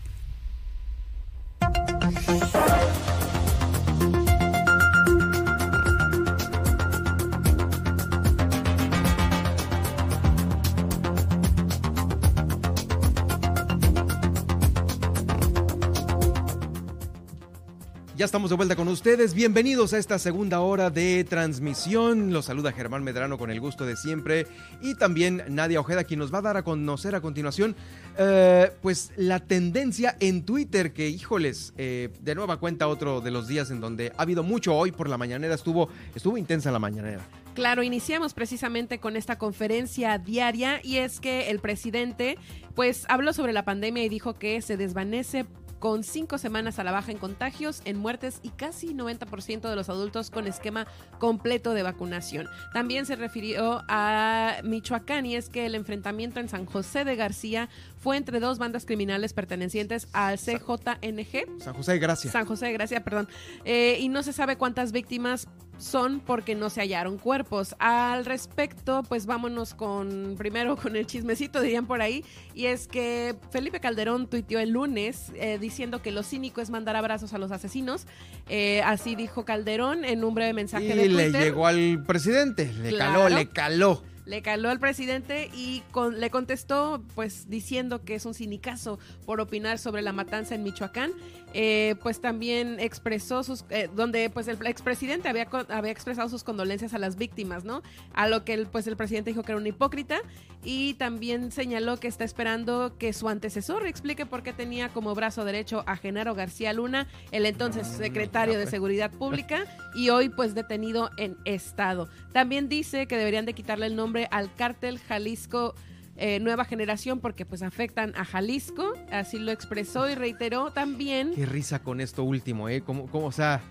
Ya 18.21 18.25
estamos 18.25 18.51
de 18.51 18.55
vuelta 18.55 18.75
con 18.75 18.87
ustedes. 18.87 19.33
Bienvenidos 19.33 19.93
a 19.93 19.97
esta 19.97 20.19
segunda 20.19 20.59
hora 20.59 20.91
de 20.91 21.23
transmisión. 21.23 22.31
Los 22.31 22.45
saluda 22.45 22.71
Germán 22.71 23.03
Medrano 23.03 23.39
con 23.39 23.49
el 23.49 23.59
gusto 23.59 23.83
de 23.83 23.95
siempre. 23.95 24.45
Y 24.79 24.93
también 24.93 25.41
Nadia 25.49 25.79
Ojeda, 25.79 26.03
quien 26.03 26.19
nos 26.19 26.31
va 26.31 26.37
a 26.37 26.43
dar 26.43 26.55
a 26.55 26.61
conocer 26.61 27.15
a 27.15 27.21
continuación, 27.21 27.75
eh, 28.19 28.71
pues 28.83 29.11
la 29.15 29.39
tendencia 29.39 30.17
en 30.19 30.45
Twitter, 30.45 30.93
que 30.93 31.09
híjoles, 31.09 31.73
eh, 31.79 32.09
de 32.21 32.35
nueva 32.35 32.57
cuenta 32.57 32.87
otro 32.87 33.21
de 33.21 33.31
los 33.31 33.47
días 33.47 33.71
en 33.71 33.81
donde 33.81 34.13
ha 34.15 34.21
habido 34.21 34.43
mucho 34.43 34.75
hoy 34.75 34.91
por 34.91 35.09
la 35.09 35.17
mañanera, 35.17 35.55
estuvo, 35.55 35.89
estuvo 36.13 36.37
intensa 36.37 36.69
la 36.69 36.77
mañanera. 36.77 37.27
Claro, 37.55 37.81
iniciamos 37.81 38.33
precisamente 38.33 38.99
con 38.99 39.17
esta 39.17 39.37
conferencia 39.37 40.19
diaria 40.19 40.79
y 40.83 40.97
es 40.97 41.19
que 41.19 41.49
el 41.49 41.59
presidente 41.59 42.37
pues 42.75 43.05
habló 43.09 43.33
sobre 43.33 43.51
la 43.51 43.65
pandemia 43.65 44.03
y 44.03 44.09
dijo 44.09 44.35
que 44.35 44.61
se 44.61 44.77
desvanece 44.77 45.45
con 45.81 46.03
cinco 46.03 46.37
semanas 46.37 46.77
a 46.77 46.83
la 46.83 46.91
baja 46.91 47.11
en 47.11 47.17
contagios, 47.17 47.81
en 47.85 47.97
muertes 47.97 48.39
y 48.43 48.49
casi 48.49 48.93
90% 48.93 49.67
de 49.67 49.75
los 49.75 49.89
adultos 49.89 50.29
con 50.29 50.45
esquema 50.45 50.85
completo 51.17 51.73
de 51.73 51.81
vacunación. 51.81 52.47
También 52.71 53.07
se 53.07 53.15
refirió 53.15 53.81
a 53.87 54.57
Michoacán 54.63 55.25
y 55.25 55.35
es 55.35 55.49
que 55.49 55.65
el 55.65 55.73
enfrentamiento 55.73 56.39
en 56.39 56.49
San 56.49 56.67
José 56.67 57.03
de 57.03 57.15
García 57.15 57.67
fue 57.97 58.15
entre 58.15 58.39
dos 58.39 58.59
bandas 58.59 58.85
criminales 58.85 59.33
pertenecientes 59.33 60.07
al 60.13 60.37
CJNG. 60.37 61.59
San 61.59 61.73
José 61.73 61.93
de 61.93 61.99
Gracia. 61.99 62.31
San 62.31 62.45
José 62.45 62.67
de 62.67 62.73
Gracia, 62.73 63.03
perdón. 63.03 63.27
Eh, 63.65 63.97
y 63.99 64.09
no 64.09 64.21
se 64.21 64.33
sabe 64.33 64.57
cuántas 64.57 64.91
víctimas 64.91 65.47
son 65.81 66.19
porque 66.19 66.53
no 66.55 66.69
se 66.69 66.79
hallaron 66.81 67.17
cuerpos. 67.17 67.75
Al 67.79 68.23
respecto, 68.25 69.03
pues 69.09 69.25
vámonos 69.25 69.73
con 69.73 70.35
primero 70.37 70.77
con 70.77 70.95
el 70.95 71.07
chismecito, 71.07 71.59
dirían 71.59 71.87
por 71.87 72.01
ahí, 72.01 72.23
y 72.53 72.67
es 72.67 72.87
que 72.87 73.35
Felipe 73.51 73.79
Calderón 73.79 74.27
tuiteó 74.27 74.59
el 74.59 74.69
lunes 74.69 75.31
eh, 75.35 75.57
diciendo 75.59 76.01
que 76.01 76.11
lo 76.11 76.23
cínico 76.23 76.61
es 76.61 76.69
mandar 76.69 76.95
abrazos 76.95 77.33
a 77.33 77.37
los 77.39 77.51
asesinos. 77.51 78.05
Eh, 78.47 78.81
así 78.83 79.15
dijo 79.15 79.43
Calderón 79.43 80.05
en 80.05 80.23
un 80.23 80.33
breve 80.35 80.53
mensaje 80.53 80.85
y 80.85 80.89
de 80.89 81.05
Twitter. 81.07 81.31
le 81.31 81.39
llegó 81.39 81.65
al 81.67 82.03
presidente, 82.05 82.71
le 82.73 82.89
Claro. 82.89 83.23
caló, 83.23 83.35
le 83.35 83.47
caló. 83.49 84.03
Le 84.23 84.43
caló 84.43 84.69
al 84.69 84.79
presidente 84.79 85.49
y 85.53 85.81
con- 85.91 86.19
le 86.19 86.29
contestó, 86.29 87.03
pues 87.15 87.49
diciendo 87.49 88.03
que 88.05 88.13
es 88.13 88.25
un 88.27 88.35
sinicazo 88.35 88.99
por 89.25 89.41
opinar 89.41 89.79
sobre 89.79 90.03
la 90.03 90.13
matanza 90.13 90.53
en 90.53 90.61
Michoacán. 90.63 91.11
Eh, 91.53 91.95
pues 92.01 92.21
también 92.21 92.79
expresó 92.79 93.43
sus, 93.43 93.65
eh, 93.69 93.89
donde 93.93 94.29
pues 94.29 94.47
el 94.47 94.65
expresidente 94.65 95.27
había, 95.27 95.47
había 95.69 95.91
expresado 95.91 96.29
sus 96.29 96.43
condolencias 96.43 96.93
a 96.93 96.97
las 96.97 97.17
víctimas, 97.17 97.65
¿no? 97.65 97.81
A 98.13 98.27
lo 98.27 98.45
que 98.45 98.53
el, 98.53 98.67
pues 98.67 98.87
el 98.87 98.95
presidente 98.95 99.31
dijo 99.31 99.43
que 99.43 99.51
era 99.51 99.59
un 99.59 99.67
hipócrita 99.67 100.21
y 100.63 100.93
también 100.93 101.51
señaló 101.51 101.97
que 101.97 102.07
está 102.07 102.23
esperando 102.23 102.97
que 102.97 103.11
su 103.11 103.27
antecesor 103.27 103.85
explique 103.85 104.25
por 104.25 104.43
qué 104.43 104.53
tenía 104.53 104.89
como 104.89 105.13
brazo 105.13 105.43
derecho 105.43 105.83
a 105.87 105.97
Genaro 105.97 106.35
García 106.35 106.71
Luna, 106.71 107.07
el 107.31 107.45
entonces 107.45 107.87
secretario 107.87 108.57
de 108.57 108.67
Seguridad 108.67 109.11
Pública 109.11 109.65
y 109.95 110.09
hoy 110.09 110.29
pues 110.29 110.55
detenido 110.55 111.09
en 111.17 111.37
estado. 111.43 112.07
También 112.31 112.69
dice 112.69 113.07
que 113.07 113.17
deberían 113.17 113.45
de 113.45 113.53
quitarle 113.53 113.87
el 113.87 113.95
nombre 113.95 114.27
al 114.31 114.53
cártel 114.55 114.99
Jalisco 114.99 115.75
eh, 116.17 116.39
Nueva 116.39 116.65
Generación 116.65 117.19
porque 117.19 117.45
pues 117.45 117.61
afectan 117.61 118.13
a 118.15 118.25
Jalisco, 118.25 118.93
así 119.11 119.39
lo 119.39 119.51
expresó 119.51 120.09
y 120.09 120.15
reiteró 120.15 120.71
también 120.71 121.31
Qué 121.35 121.45
risa 121.45 121.79
con 121.79 122.01
esto 122.01 122.23
último, 122.23 122.69
¿eh? 122.69 122.81
¿Cómo, 122.81 123.07
cómo, 123.07 123.27
o 123.27 123.31
sea, 123.31 123.61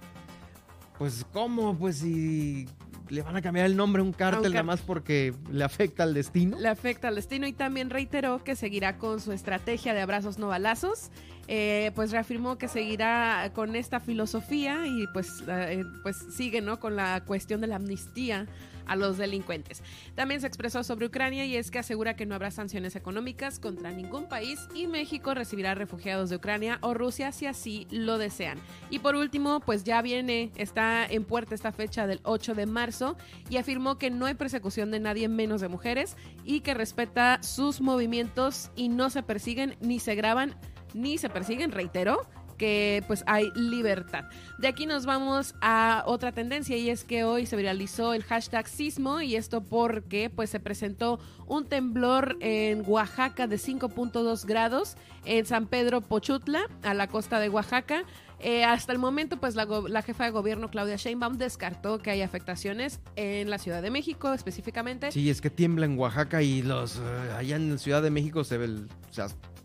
pues 0.98 1.24
cómo, 1.32 1.76
pues 1.78 1.98
si 1.98 2.68
le 3.08 3.22
van 3.22 3.36
a 3.36 3.42
cambiar 3.42 3.66
el 3.66 3.76
nombre 3.76 4.00
a 4.00 4.04
un 4.04 4.12
cártel 4.12 4.42
cár- 4.42 4.52
nada 4.52 4.62
más 4.62 4.80
porque 4.82 5.34
le 5.50 5.64
afecta 5.64 6.02
al 6.04 6.14
destino? 6.14 6.58
le 6.58 6.68
afecta 6.68 7.08
al 7.08 7.14
destino 7.16 7.46
y 7.46 7.52
también 7.52 7.90
reiteró 7.90 8.44
que 8.44 8.54
seguirá 8.54 8.98
con 8.98 9.20
su 9.20 9.32
estrategia 9.32 9.94
de 9.94 10.00
abrazos 10.00 10.38
no 10.38 10.48
balazos. 10.48 11.10
Eh, 11.52 11.90
pues 11.96 12.12
reafirmó 12.12 12.58
que 12.58 12.68
seguirá 12.68 13.50
con 13.54 13.74
esta 13.74 13.98
filosofía 13.98 14.86
y 14.86 15.08
pues, 15.12 15.42
eh, 15.48 15.82
pues 16.04 16.16
sigue 16.36 16.60
¿no? 16.60 16.78
con 16.78 16.94
la 16.94 17.24
cuestión 17.24 17.60
de 17.60 17.66
la 17.66 17.74
amnistía 17.76 18.46
a 18.86 18.96
los 18.96 19.18
delincuentes. 19.18 19.82
También 20.14 20.40
se 20.40 20.46
expresó 20.46 20.82
sobre 20.84 21.06
Ucrania 21.06 21.44
y 21.44 21.56
es 21.56 21.70
que 21.70 21.78
asegura 21.78 22.16
que 22.16 22.26
no 22.26 22.34
habrá 22.34 22.50
sanciones 22.50 22.96
económicas 22.96 23.58
contra 23.58 23.90
ningún 23.90 24.28
país 24.28 24.68
y 24.74 24.86
México 24.86 25.34
recibirá 25.34 25.74
refugiados 25.74 26.30
de 26.30 26.36
Ucrania 26.36 26.78
o 26.80 26.94
Rusia 26.94 27.32
si 27.32 27.46
así 27.46 27.86
lo 27.90 28.18
desean. 28.18 28.58
Y 28.90 29.00
por 29.00 29.16
último, 29.16 29.60
pues 29.60 29.84
ya 29.84 30.02
viene, 30.02 30.52
está 30.56 31.06
en 31.06 31.24
puerta 31.24 31.54
esta 31.54 31.72
fecha 31.72 32.06
del 32.06 32.20
8 32.24 32.54
de 32.54 32.66
marzo 32.66 33.16
y 33.48 33.56
afirmó 33.56 33.98
que 33.98 34.10
no 34.10 34.26
hay 34.26 34.34
persecución 34.34 34.90
de 34.90 35.00
nadie 35.00 35.28
menos 35.28 35.60
de 35.60 35.68
mujeres 35.68 36.16
y 36.44 36.60
que 36.60 36.74
respeta 36.74 37.42
sus 37.42 37.80
movimientos 37.80 38.70
y 38.76 38.88
no 38.88 39.10
se 39.10 39.22
persiguen 39.22 39.76
ni 39.80 39.98
se 39.98 40.14
graban 40.14 40.56
ni 40.94 41.18
se 41.18 41.28
persiguen, 41.28 41.72
reiteró 41.72 42.28
que 42.60 43.02
pues 43.06 43.24
hay 43.26 43.50
libertad. 43.54 44.24
De 44.58 44.68
aquí 44.68 44.84
nos 44.84 45.06
vamos 45.06 45.54
a 45.62 46.02
otra 46.06 46.30
tendencia 46.32 46.76
y 46.76 46.90
es 46.90 47.04
que 47.04 47.24
hoy 47.24 47.46
se 47.46 47.56
viralizó 47.56 48.12
el 48.12 48.22
hashtag 48.22 48.68
sismo 48.68 49.22
y 49.22 49.34
esto 49.34 49.62
porque 49.62 50.28
pues 50.28 50.50
se 50.50 50.60
presentó 50.60 51.18
un 51.46 51.64
temblor 51.64 52.36
en 52.40 52.84
Oaxaca 52.86 53.46
de 53.46 53.56
5.2 53.56 54.44
grados 54.44 54.96
en 55.24 55.46
San 55.46 55.66
Pedro 55.68 56.02
Pochutla, 56.02 56.60
a 56.82 56.92
la 56.92 57.06
costa 57.08 57.40
de 57.40 57.48
Oaxaca. 57.48 58.04
Eh, 58.42 58.64
hasta 58.64 58.92
el 58.92 58.98
momento, 58.98 59.38
pues 59.38 59.54
la, 59.54 59.66
la 59.88 60.02
jefa 60.02 60.24
de 60.24 60.30
gobierno 60.30 60.68
Claudia 60.70 60.96
Sheinbaum 60.96 61.36
descartó 61.38 61.98
que 61.98 62.10
hay 62.10 62.22
afectaciones 62.22 63.00
en 63.16 63.48
la 63.50 63.58
Ciudad 63.58 63.80
de 63.82 63.90
México 63.90 64.32
específicamente. 64.34 65.12
Sí, 65.12 65.28
es 65.30 65.40
que 65.40 65.48
tiembla 65.50 65.86
en 65.86 65.98
Oaxaca 65.98 66.42
y 66.42 66.62
los 66.62 66.96
eh, 66.96 67.00
allá 67.38 67.56
en 67.56 67.78
Ciudad 67.78 68.02
de 68.02 68.10
México 68.10 68.44
se 68.44 68.56
ve 68.58 68.64
el- 68.66 68.88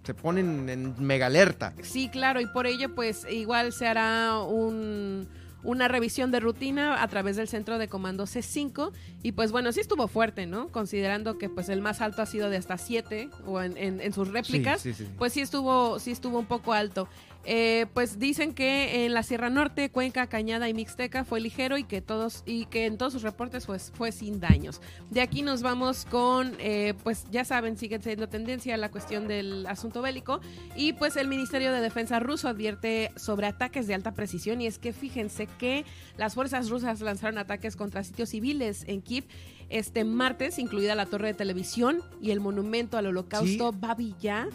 se 0.05 0.13
ponen 0.13 0.69
en 0.69 0.93
mega 1.03 1.25
alerta. 1.25 1.73
Sí, 1.81 2.09
claro, 2.09 2.39
y 2.39 2.45
por 2.45 2.67
ello 2.67 2.93
pues 2.93 3.25
igual 3.29 3.73
se 3.73 3.87
hará 3.87 4.39
un, 4.39 5.27
una 5.63 5.87
revisión 5.87 6.29
de 6.31 6.39
rutina 6.39 7.01
a 7.01 7.07
través 7.07 7.35
del 7.37 7.47
centro 7.47 7.77
de 7.79 7.87
comando 7.87 8.25
C5 8.25 8.91
y 9.23 9.31
pues 9.31 9.51
bueno, 9.51 9.71
sí 9.71 9.79
estuvo 9.79 10.07
fuerte, 10.07 10.45
¿no? 10.45 10.67
Considerando 10.69 11.37
que 11.39 11.49
pues 11.49 11.69
el 11.69 11.81
más 11.81 12.01
alto 12.01 12.21
ha 12.21 12.25
sido 12.27 12.49
de 12.49 12.57
hasta 12.57 12.77
7 12.77 13.29
o 13.47 13.61
en, 13.61 13.75
en- 13.77 13.99
en 13.99 14.13
sus 14.13 14.27
réplicas, 14.29 14.79
sí, 14.81 14.93
sí. 14.93 15.07
pues 15.17 15.33
sí 15.33 15.41
estuvo, 15.41 15.97
sí 15.99 16.11
estuvo 16.11 16.37
un 16.39 16.45
poco 16.45 16.73
alto. 16.73 17.07
Eh, 17.45 17.85
pues 17.93 18.17
dicen 18.17 18.53
que 18.53 19.05
en 19.05 19.13
la 19.13 19.23
Sierra 19.23 19.49
Norte, 19.49 19.89
Cuenca, 19.91 20.27
Cañada 20.27 20.67
y 20.67 20.73
Mixteca 20.73 21.23
fue 21.23 21.39
ligero 21.39 21.77
y 21.77 21.83
que 21.83 22.01
todos 22.01 22.43
y 22.45 22.65
que 22.65 22.85
en 22.85 22.97
todos 22.97 23.13
sus 23.13 23.21
reportes 23.21 23.67
fue 23.93 24.11
sin 24.11 24.39
daños. 24.39 24.81
De 25.11 25.21
aquí 25.21 25.43
nos 25.43 25.61
vamos 25.61 26.05
con, 26.05 26.55
eh, 26.59 26.95
pues 27.03 27.25
ya 27.31 27.45
saben, 27.45 27.77
sigue 27.77 27.99
siendo 28.01 28.27
tendencia 28.27 28.75
la 28.77 28.89
cuestión 28.89 29.27
del 29.27 29.67
asunto 29.67 30.01
bélico 30.01 30.41
y 30.75 30.93
pues 30.93 31.17
el 31.17 31.27
Ministerio 31.27 31.71
de 31.71 31.81
Defensa 31.81 32.19
ruso 32.19 32.47
advierte 32.47 33.11
sobre 33.15 33.47
ataques 33.47 33.85
de 33.87 33.93
alta 33.93 34.13
precisión 34.13 34.61
y 34.61 34.67
es 34.67 34.79
que 34.79 34.91
fíjense 34.91 35.47
que 35.47 35.85
las 36.17 36.33
fuerzas 36.33 36.69
rusas 36.69 37.01
lanzaron 37.01 37.37
ataques 37.37 37.75
contra 37.75 38.03
sitios 38.03 38.29
civiles 38.29 38.85
en 38.87 39.01
Kiev 39.01 39.25
este 39.69 40.03
martes, 40.03 40.59
incluida 40.59 40.95
la 40.95 41.05
torre 41.05 41.27
de 41.29 41.33
televisión 41.33 42.01
y 42.21 42.31
el 42.31 42.39
monumento 42.39 42.97
al 42.97 43.07
holocausto 43.07 43.71
Babi 43.71 44.15
Yar. 44.21 44.49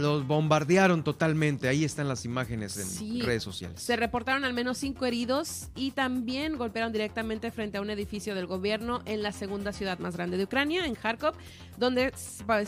Los 0.00 0.26
bombardearon 0.26 1.04
totalmente. 1.04 1.68
Ahí 1.68 1.84
están 1.84 2.08
las 2.08 2.24
imágenes 2.24 2.76
en 2.76 2.86
Sí. 2.86 3.22
redes 3.22 3.42
sociales. 3.42 3.80
Se 3.80 3.96
reportaron 3.96 4.44
al 4.44 4.52
menos 4.54 4.78
cinco 4.78 5.06
heridos 5.06 5.68
y 5.76 5.92
también 5.92 6.56
golpearon 6.56 6.92
directamente 6.92 7.50
frente 7.50 7.78
a 7.78 7.80
un 7.80 7.90
edificio 7.90 8.34
del 8.34 8.46
gobierno 8.46 9.02
en 9.04 9.22
la 9.22 9.32
segunda 9.32 9.72
ciudad 9.72 9.98
más 9.98 10.16
grande 10.16 10.36
de 10.36 10.44
Ucrania, 10.44 10.86
en 10.86 10.94
Kharkov, 10.94 11.34
donde 11.78 12.12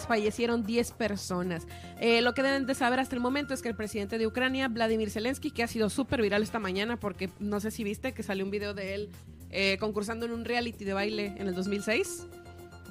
fallecieron 0.06 0.64
10 0.64 0.92
personas. 0.92 1.66
Eh, 2.00 2.22
lo 2.22 2.34
que 2.34 2.42
deben 2.42 2.66
de 2.66 2.74
saber 2.74 3.00
hasta 3.00 3.14
el 3.14 3.20
momento 3.20 3.54
es 3.54 3.62
que 3.62 3.68
el 3.68 3.76
presidente 3.76 4.18
de 4.18 4.26
Ucrania, 4.26 4.68
Vladimir 4.68 5.10
Zelensky, 5.10 5.50
que 5.50 5.62
ha 5.62 5.68
sido 5.68 5.90
súper 5.90 6.22
viral 6.22 6.42
esta 6.42 6.58
mañana 6.58 6.96
porque 6.98 7.30
no 7.40 7.60
sé 7.60 7.70
si 7.70 7.84
viste 7.84 8.12
que 8.12 8.22
salió 8.22 8.44
un 8.44 8.50
video 8.50 8.74
de 8.74 8.94
él 8.94 9.10
eh, 9.50 9.76
concursando 9.80 10.26
en 10.26 10.32
un 10.32 10.44
reality 10.44 10.84
de 10.84 10.92
baile 10.92 11.34
en 11.36 11.48
el 11.48 11.54
2006. 11.54 12.26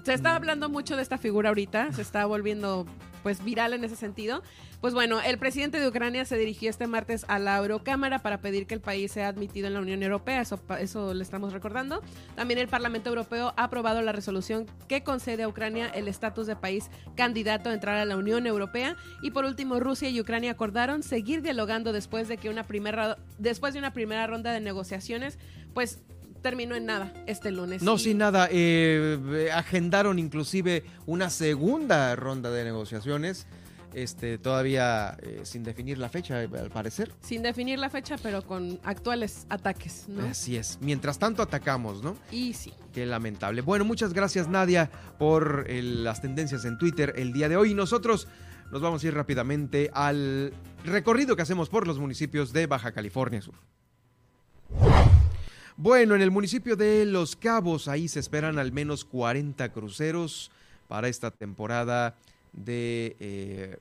Se 0.04 0.14
está 0.14 0.36
hablando 0.36 0.70
mucho 0.70 0.96
de 0.96 1.02
esta 1.02 1.18
figura 1.18 1.50
ahorita, 1.50 1.92
se 1.92 2.02
está 2.02 2.26
volviendo 2.26 2.86
pues 3.24 3.44
viral 3.44 3.74
en 3.74 3.84
ese 3.84 3.98
sentido. 3.98 4.42
Pues 4.80 4.94
bueno, 4.94 5.20
el 5.22 5.38
presidente 5.38 5.80
de 5.80 5.88
Ucrania 5.88 6.24
se 6.24 6.38
dirigió 6.38 6.70
este 6.70 6.88
martes 6.88 7.26
a 7.28 7.40
la 7.40 7.58
Eurocámara 7.58 8.20
para 8.20 8.38
pedir 8.38 8.68
que 8.68 8.76
el 8.76 8.80
país 8.80 9.12
sea 9.12 9.28
admitido 9.28 9.68
en 9.68 9.74
la 9.74 9.82
Unión 9.82 10.02
Europea, 10.04 10.40
eso, 10.40 10.62
eso 10.80 11.14
le 11.14 11.24
estamos 11.24 11.52
recordando. 11.52 12.02
También 12.36 12.60
el 12.60 12.68
Parlamento 12.68 13.10
Europeo 13.10 13.54
ha 13.58 13.64
aprobado 13.66 14.02
la 14.02 14.12
resolución 14.12 14.66
que 14.88 15.04
concede 15.04 15.44
a 15.44 15.50
Ucrania 15.50 15.88
el 15.88 16.08
estatus 16.08 16.48
de 16.48 16.56
país 16.56 16.90
candidato 17.16 17.70
a 17.70 17.74
entrar 17.74 17.98
a 17.98 18.06
la 18.06 18.16
Unión 18.16 18.48
Europea. 18.48 18.96
Y 19.22 19.32
por 19.32 19.46
último, 19.46 19.80
Rusia 19.80 20.10
y 20.10 20.22
Ucrania 20.22 20.52
acordaron 20.52 21.04
seguir 21.04 21.42
dialogando 21.42 21.92
después 21.92 22.28
de 22.28 22.38
que 22.38 22.50
una 22.50 22.64
primera, 22.64 23.18
después 23.40 23.74
de 23.74 23.80
una 23.80 23.92
primera 23.92 24.26
ronda 24.28 24.54
de 24.54 24.62
negociaciones, 24.62 25.40
pues 25.74 26.02
terminó 26.48 26.76
en 26.76 26.86
nada 26.86 27.12
este 27.26 27.52
lunes. 27.52 27.82
No, 27.82 27.96
Y- 27.96 28.00
sin 28.00 28.18
nada. 28.20 28.48
eh, 28.50 29.50
agendaron 29.54 30.18
inclusive 30.18 30.86
una 31.06 31.30
segunda 31.30 32.16
ronda 32.16 32.50
de 32.52 32.64
negociaciones. 32.64 33.48
Este, 33.94 34.38
todavía 34.38 35.18
eh, 35.22 35.42
sin 35.44 35.64
definir 35.64 35.98
la 35.98 36.08
fecha, 36.08 36.42
eh, 36.44 36.50
al 36.58 36.70
parecer. 36.70 37.12
Sin 37.22 37.42
definir 37.42 37.80
la 37.80 37.90
fecha, 37.90 38.16
pero 38.22 38.44
con 38.44 38.80
actuales 38.84 39.46
ataques, 39.50 40.06
¿no? 40.08 40.24
Así 40.26 40.56
es. 40.56 40.78
Mientras 40.82 41.18
tanto 41.20 41.42
atacamos, 41.42 42.02
¿no? 42.04 42.16
Y 42.32 42.54
sí. 42.54 42.74
Qué 42.94 43.06
lamentable. 43.06 43.62
Bueno, 43.62 43.84
muchas 43.86 44.14
gracias 44.14 44.48
Nadia 44.48 44.90
por 45.18 45.70
las 45.70 46.22
tendencias 46.22 46.64
en 46.66 46.78
Twitter 46.78 47.14
el 47.18 47.34
día 47.34 47.50
de 47.50 47.58
hoy. 47.58 47.72
Y 47.72 47.74
nosotros 47.74 48.28
nos 48.72 48.82
vamos 48.82 49.04
a 49.04 49.08
ir 49.08 49.14
rápidamente 49.16 49.90
al 49.94 50.54
recorrido 50.86 51.36
que 51.36 51.42
hacemos 51.42 51.68
por 51.70 51.88
los 51.88 51.98
municipios 52.00 52.54
de 52.54 52.68
Baja 52.68 52.92
California 52.92 53.42
Sur. 53.42 53.56
Bueno, 55.80 56.16
en 56.16 56.24
el 56.24 56.32
municipio 56.32 56.76
de 56.76 57.06
Los 57.06 57.36
Cabos, 57.36 57.88
ahí 57.88 58.08
se 58.08 58.20
esperan 58.20 58.58
al 58.58 58.72
menos 58.72 59.06
40 59.06 59.72
cruceros 59.72 60.50
para 60.88 61.08
esta 61.08 61.30
temporada 61.30 62.16
de... 62.52 63.16
Eh, 63.20 63.78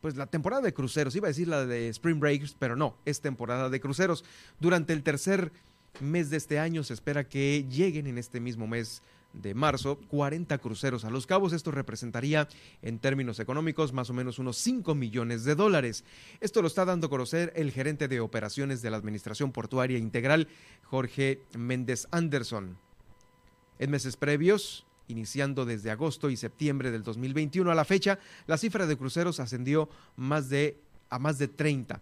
pues 0.00 0.16
la 0.16 0.24
temporada 0.24 0.62
de 0.62 0.72
cruceros, 0.72 1.14
iba 1.14 1.28
a 1.28 1.28
decir 1.28 1.46
la 1.46 1.66
de 1.66 1.88
Spring 1.90 2.18
Breaks, 2.18 2.56
pero 2.58 2.74
no, 2.74 2.96
es 3.04 3.20
temporada 3.20 3.68
de 3.68 3.80
cruceros. 3.80 4.24
Durante 4.60 4.94
el 4.94 5.02
tercer 5.02 5.52
mes 6.00 6.30
de 6.30 6.38
este 6.38 6.58
año 6.58 6.82
se 6.84 6.94
espera 6.94 7.24
que 7.24 7.66
lleguen 7.70 8.06
en 8.06 8.16
este 8.16 8.40
mismo 8.40 8.66
mes 8.66 9.02
de 9.32 9.54
marzo 9.54 9.98
40 10.08 10.58
cruceros 10.58 11.04
a 11.04 11.10
Los 11.10 11.26
Cabos. 11.26 11.52
Esto 11.52 11.70
representaría 11.70 12.48
en 12.82 12.98
términos 12.98 13.40
económicos 13.40 13.92
más 13.92 14.10
o 14.10 14.14
menos 14.14 14.38
unos 14.38 14.56
5 14.58 14.94
millones 14.94 15.44
de 15.44 15.54
dólares. 15.54 16.04
Esto 16.40 16.62
lo 16.62 16.68
está 16.68 16.84
dando 16.84 17.06
a 17.06 17.10
conocer 17.10 17.52
el 17.56 17.70
gerente 17.70 18.08
de 18.08 18.20
operaciones 18.20 18.82
de 18.82 18.90
la 18.90 18.96
Administración 18.96 19.52
Portuaria 19.52 19.98
Integral, 19.98 20.48
Jorge 20.84 21.40
Méndez 21.56 22.06
Anderson. 22.10 22.76
En 23.78 23.90
meses 23.90 24.16
previos, 24.16 24.86
iniciando 25.08 25.64
desde 25.64 25.90
agosto 25.90 26.30
y 26.30 26.36
septiembre 26.36 26.90
del 26.90 27.02
2021 27.02 27.70
a 27.70 27.74
la 27.74 27.84
fecha, 27.84 28.18
la 28.46 28.58
cifra 28.58 28.86
de 28.86 28.96
cruceros 28.96 29.40
ascendió 29.40 29.88
más 30.16 30.48
de, 30.48 30.78
a 31.10 31.18
más 31.18 31.38
de 31.38 31.48
30. 31.48 32.00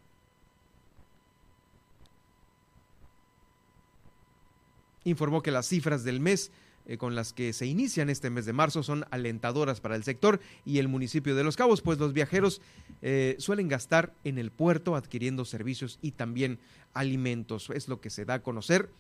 Informó 5.04 5.42
que 5.42 5.50
las 5.50 5.66
cifras 5.66 6.04
del 6.04 6.20
mes 6.20 6.50
eh, 6.90 6.98
con 6.98 7.14
las 7.14 7.32
que 7.32 7.52
se 7.52 7.66
inician 7.66 8.10
este 8.10 8.30
mes 8.30 8.46
de 8.46 8.52
marzo 8.52 8.82
son 8.82 9.04
alentadoras 9.12 9.80
para 9.80 9.94
el 9.94 10.02
sector 10.02 10.40
y 10.64 10.78
el 10.78 10.88
municipio 10.88 11.36
de 11.36 11.44
Los 11.44 11.56
Cabos, 11.56 11.82
pues 11.82 12.00
los 12.00 12.12
viajeros 12.12 12.60
eh, 13.00 13.36
suelen 13.38 13.68
gastar 13.68 14.12
en 14.24 14.38
el 14.38 14.50
puerto 14.50 14.96
adquiriendo 14.96 15.44
servicios 15.44 16.00
y 16.02 16.10
también 16.10 16.58
alimentos. 16.92 17.70
Es 17.70 17.86
lo 17.86 18.00
que 18.00 18.10
se 18.10 18.24
da 18.24 18.34
a 18.34 18.42
conocer. 18.42 18.90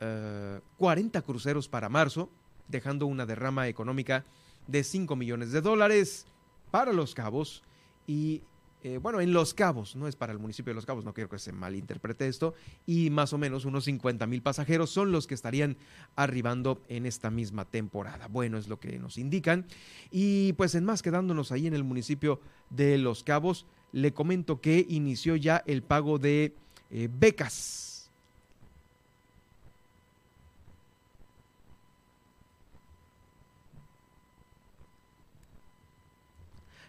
40 0.00 1.16
eh, 1.16 1.22
cruceros 1.22 1.68
para 1.68 1.88
marzo, 1.88 2.30
dejando 2.66 3.06
una 3.06 3.26
derrama 3.26 3.68
económica 3.68 4.24
de 4.66 4.82
5 4.82 5.14
millones 5.14 5.52
de 5.52 5.60
dólares 5.60 6.26
para 6.72 6.92
Los 6.92 7.14
Cabos 7.14 7.62
y 8.08 8.42
eh, 8.84 8.98
bueno, 8.98 9.22
en 9.22 9.32
Los 9.32 9.54
Cabos, 9.54 9.96
no 9.96 10.06
es 10.06 10.14
para 10.14 10.30
el 10.30 10.38
municipio 10.38 10.70
de 10.70 10.74
Los 10.74 10.84
Cabos, 10.84 11.06
no 11.06 11.14
quiero 11.14 11.30
que 11.30 11.38
se 11.38 11.52
malinterprete 11.52 12.28
esto, 12.28 12.52
y 12.84 13.08
más 13.08 13.32
o 13.32 13.38
menos 13.38 13.64
unos 13.64 13.84
50 13.84 14.26
mil 14.26 14.42
pasajeros 14.42 14.90
son 14.90 15.10
los 15.10 15.26
que 15.26 15.32
estarían 15.32 15.78
arribando 16.16 16.82
en 16.88 17.06
esta 17.06 17.30
misma 17.30 17.64
temporada. 17.64 18.28
Bueno, 18.28 18.58
es 18.58 18.68
lo 18.68 18.78
que 18.78 18.98
nos 18.98 19.16
indican. 19.16 19.64
Y 20.10 20.52
pues 20.52 20.74
en 20.74 20.84
más, 20.84 21.00
quedándonos 21.00 21.50
ahí 21.50 21.66
en 21.66 21.72
el 21.72 21.82
municipio 21.82 22.42
de 22.68 22.98
Los 22.98 23.24
Cabos, 23.24 23.64
le 23.92 24.12
comento 24.12 24.60
que 24.60 24.84
inició 24.86 25.34
ya 25.34 25.64
el 25.66 25.82
pago 25.82 26.18
de 26.18 26.54
eh, 26.90 27.08
becas 27.10 27.93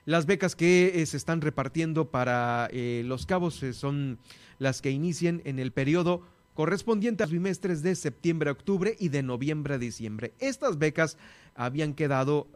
Las 0.06 0.28
becas 0.28 0.56
que 0.56 1.02
eh, 1.02 1.06
se 1.08 1.18
están 1.18 1.42
repartiendo 1.42 2.12
para 2.12 2.70
eh, 2.72 3.02
los 3.06 3.26
cabos 3.26 3.62
eh, 3.64 3.74
son 3.74 4.20
las 4.60 4.82
que 4.82 4.92
inician 4.92 5.42
en 5.46 5.58
el 5.58 5.72
periodo 5.72 6.22
correspondiente 6.54 7.24
a 7.24 7.28
bimestres 7.28 7.82
de 7.82 7.96
septiembre 7.96 8.50
a 8.50 8.54
octubre 8.54 8.96
y 9.00 9.10
de 9.10 9.24
noviembre 9.24 9.74
a 9.74 9.78
diciembre. 9.80 10.34
Estas 10.40 10.78
becas 10.78 11.18
habían 11.56 11.94
quedado, 11.94 12.48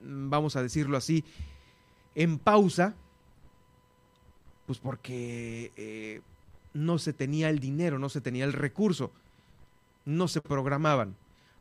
vamos 0.00 0.56
a 0.56 0.62
decirlo 0.62 0.96
así, 0.96 1.22
en 2.14 2.38
pausa, 2.38 2.94
pues 4.64 4.78
porque 4.78 6.22
no 6.72 6.98
se 6.98 7.12
tenía 7.12 7.50
el 7.50 7.58
dinero, 7.58 7.98
no 7.98 8.08
se 8.08 8.22
tenía 8.22 8.46
el 8.46 8.54
recurso, 8.54 9.12
no 10.06 10.28
se 10.28 10.40
programaban. 10.40 11.14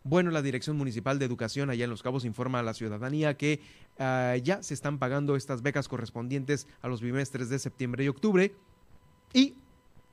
Bueno, 0.07 0.29
la 0.29 0.43
Dirección 0.43 0.77
Municipal 0.77 1.17
de 1.17 1.25
Educación 1.25 1.71
allá 1.71 1.85
en 1.85 1.89
Los 1.89 2.03
Cabos 2.03 2.25
informa 2.25 2.59
a 2.59 2.63
la 2.63 2.75
ciudadanía 2.75 3.37
que 3.37 3.59
ah, 3.97 4.35
ya 4.35 4.61
se 4.61 4.75
están 4.75 4.99
pagando 4.99 5.35
estas 5.35 5.63
becas 5.63 5.87
correspondientes 5.87 6.67
a 6.83 6.87
los 6.87 7.01
bimestres 7.01 7.49
de 7.49 7.57
septiembre 7.57 8.03
y 8.03 8.07
octubre 8.07 8.53
y 9.33 9.55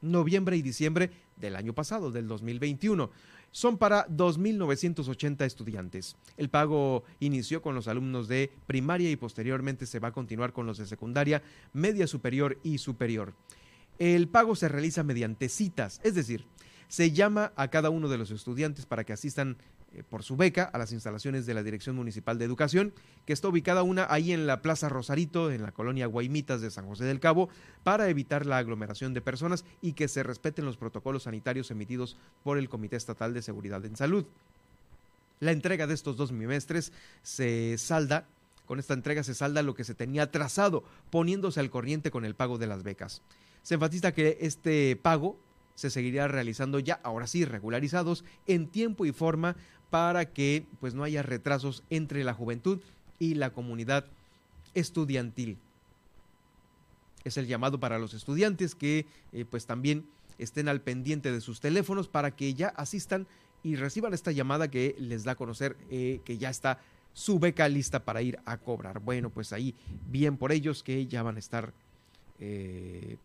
noviembre 0.01 0.57
y 0.57 0.63
diciembre 0.63 1.11
del 1.37 1.57
año 1.57 1.75
pasado, 1.75 2.11
del 2.11 2.27
2021. 2.27 3.11
Son 3.51 3.77
para 3.77 4.09
2.980 4.09 5.45
estudiantes. 5.45 6.17
El 6.39 6.49
pago 6.49 7.05
inició 7.21 7.61
con 7.61 7.75
los 7.75 7.87
alumnos 7.87 8.29
de 8.29 8.51
primaria 8.67 9.11
y 9.11 9.17
posteriormente 9.17 9.85
se 9.85 9.99
va 9.99 10.09
a 10.09 10.13
continuar 10.13 10.55
con 10.55 10.67
los 10.67 10.79
de 10.79 10.87
secundaria, 10.87 11.43
media 11.75 12.07
superior 12.07 12.59
y 12.63 12.79
superior. 12.79 13.35
El 13.99 14.29
pago 14.29 14.57
se 14.57 14.71
realiza 14.71 15.03
mediante 15.03 15.51
citas, 15.51 16.01
es 16.03 16.15
decir, 16.15 16.47
se 16.89 17.11
llama 17.11 17.53
a 17.57 17.69
cada 17.69 17.89
uno 17.89 18.09
de 18.09 18.19
los 18.19 18.31
estudiantes 18.31 18.85
para 18.85 19.05
que 19.05 19.15
asistan 19.15 19.57
eh, 19.95 20.03
por 20.09 20.23
su 20.23 20.37
beca 20.37 20.65
a 20.65 20.79
las 20.79 20.93
instalaciones 20.93 21.45
de 21.47 21.55
la 21.55 21.63
Dirección 21.63 21.97
Municipal 21.97 22.39
de 22.39 22.45
Educación, 22.45 22.93
que 23.27 23.33
está 23.33 23.49
ubicada 23.49 23.83
una 23.83 24.07
ahí 24.11 24.33
en 24.33 24.47
la 24.47 24.63
Plaza 24.63 24.89
Rosarito, 24.89 25.51
en 25.51 25.63
la 25.63 25.73
colonia 25.73 26.07
Guaimitas 26.07 26.61
de 26.61 26.71
San 26.71 26.87
José 26.87 27.05
del 27.05 27.21
Cabo, 27.21 27.49
para 27.85 28.09
evitar 28.09 28.47
la 28.47 28.59
aglomeración 28.59 29.15
de 29.15 29.21
personas 29.21 29.65
y 29.81 29.93
que 29.93 30.09
se 30.09 30.23
respeten 30.23 30.65
los 30.65 30.77
protocolos 30.77 31.25
sanitarios 31.25 31.71
emitidos 31.71 32.17
por 32.43 32.59
el 32.59 32.69
Comité 32.69 32.97
Estatal 32.97 33.35
de 33.35 33.43
Seguridad 33.43 33.85
en 33.85 33.97
Salud. 33.97 34.25
La 35.41 35.53
entrega 35.53 35.87
de 35.87 35.95
estos 35.95 36.17
dos 36.17 36.31
bimestres 36.31 36.93
se 37.23 37.77
salda, 37.77 38.27
con 38.67 38.79
esta 38.79 38.95
entrega 38.95 39.25
se 39.25 39.35
salda 39.35 39.63
lo 39.63 39.75
que 39.75 39.85
se 39.85 39.95
tenía 39.95 40.31
trazado, 40.31 40.85
poniéndose 41.11 41.61
al 41.61 41.71
corriente 41.71 42.11
con 42.11 42.25
el 42.25 42.35
pago 42.35 42.59
de 42.59 42.69
las 42.69 42.83
becas. 42.83 43.23
Se 43.63 43.75
enfatiza 43.75 44.13
que 44.13 44.39
este 44.41 44.97
pago 44.97 45.37
se 45.75 45.91
seguirá 45.91 46.29
realizando 46.29 46.79
ya, 46.79 47.01
ahora 47.03 47.27
sí, 47.27 47.45
regularizados 47.45 48.25
en 48.47 48.69
tiempo 48.69 49.07
y 49.07 49.13
forma 49.13 49.57
para 49.91 50.27
que 50.27 50.65
pues 50.81 50.95
no 50.95 51.05
haya 51.05 51.23
retrasos 51.23 51.83
entre 51.91 52.25
la 52.25 52.35
juventud 52.35 52.81
y 53.19 53.35
la 53.35 53.51
comunidad 53.51 54.07
estudiantil. 54.75 55.59
Es 57.25 57.37
el 57.37 57.47
llamado 57.47 57.79
para 57.79 57.99
los 57.99 58.15
estudiantes 58.15 58.75
que 58.75 59.07
eh, 59.33 59.45
pues 59.49 59.67
también 59.67 60.07
estén 60.39 60.69
al 60.69 60.81
pendiente 60.81 61.31
de 61.31 61.41
sus 61.41 61.61
teléfonos 61.61 62.09
para 62.09 62.33
que 62.33 62.55
ya 62.55 62.69
asistan 62.69 63.27
y 63.63 63.77
reciban 63.77 64.13
esta 64.13 64.33
llamada 64.33 64.69
que 64.69 64.97
les 64.99 65.25
da 65.25 65.33
a 65.33 65.37
conocer 65.37 65.77
eh, 65.91 66.21
que 66.25 66.39
ya 66.39 66.51
está 66.51 66.81
su 67.13 67.39
beca 67.39 67.69
lista 67.69 68.05
para 68.05 68.23
ir 68.23 68.39
a 68.45 68.57
cobrar. 68.57 69.01
Bueno, 69.01 69.31
pues 69.31 69.53
ahí 69.53 69.75
bien 70.09 70.37
por 70.37 70.53
ellos 70.53 70.83
que 70.83 71.07
ya 71.07 71.23
van 71.23 71.37
a 71.37 71.39
estar 71.39 71.73
eh, 72.41 73.19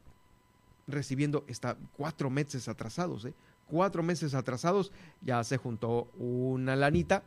recibiendo 0.88 1.46
está 1.48 1.78
cuatro 1.96 2.30
meses 2.30 2.68
atrasados, 2.68 3.26
¿eh? 3.26 3.34
cuatro 3.68 4.04
meses 4.04 4.34
atrasados, 4.34 4.92
ya 5.22 5.44
se 5.44 5.58
juntó 5.58 6.10
una 6.18 6.76
lanita, 6.76 7.24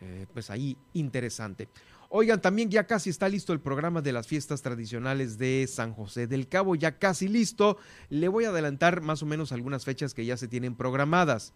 eh, 0.00 0.26
pues 0.32 0.50
ahí 0.50 0.76
interesante. 0.92 1.68
Oigan, 2.08 2.40
también 2.40 2.70
ya 2.70 2.86
casi 2.86 3.10
está 3.10 3.28
listo 3.28 3.52
el 3.52 3.60
programa 3.60 4.00
de 4.00 4.12
las 4.12 4.26
fiestas 4.26 4.62
tradicionales 4.62 5.38
de 5.38 5.66
San 5.68 5.92
José 5.92 6.26
del 6.26 6.46
Cabo, 6.46 6.76
ya 6.76 6.98
casi 6.98 7.26
listo. 7.26 7.78
Le 8.10 8.28
voy 8.28 8.44
a 8.44 8.50
adelantar 8.50 9.00
más 9.00 9.22
o 9.22 9.26
menos 9.26 9.50
algunas 9.50 9.84
fechas 9.84 10.14
que 10.14 10.24
ya 10.24 10.36
se 10.36 10.46
tienen 10.46 10.76
programadas. 10.76 11.52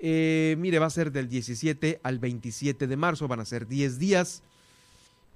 Eh, 0.00 0.56
mire, 0.58 0.80
va 0.80 0.86
a 0.86 0.90
ser 0.90 1.12
del 1.12 1.28
17 1.28 2.00
al 2.02 2.18
27 2.18 2.88
de 2.88 2.96
marzo, 2.96 3.28
van 3.28 3.40
a 3.40 3.44
ser 3.44 3.68
10 3.68 3.98
días 3.98 4.42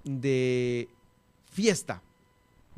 de 0.05 0.89
fiesta 1.51 2.03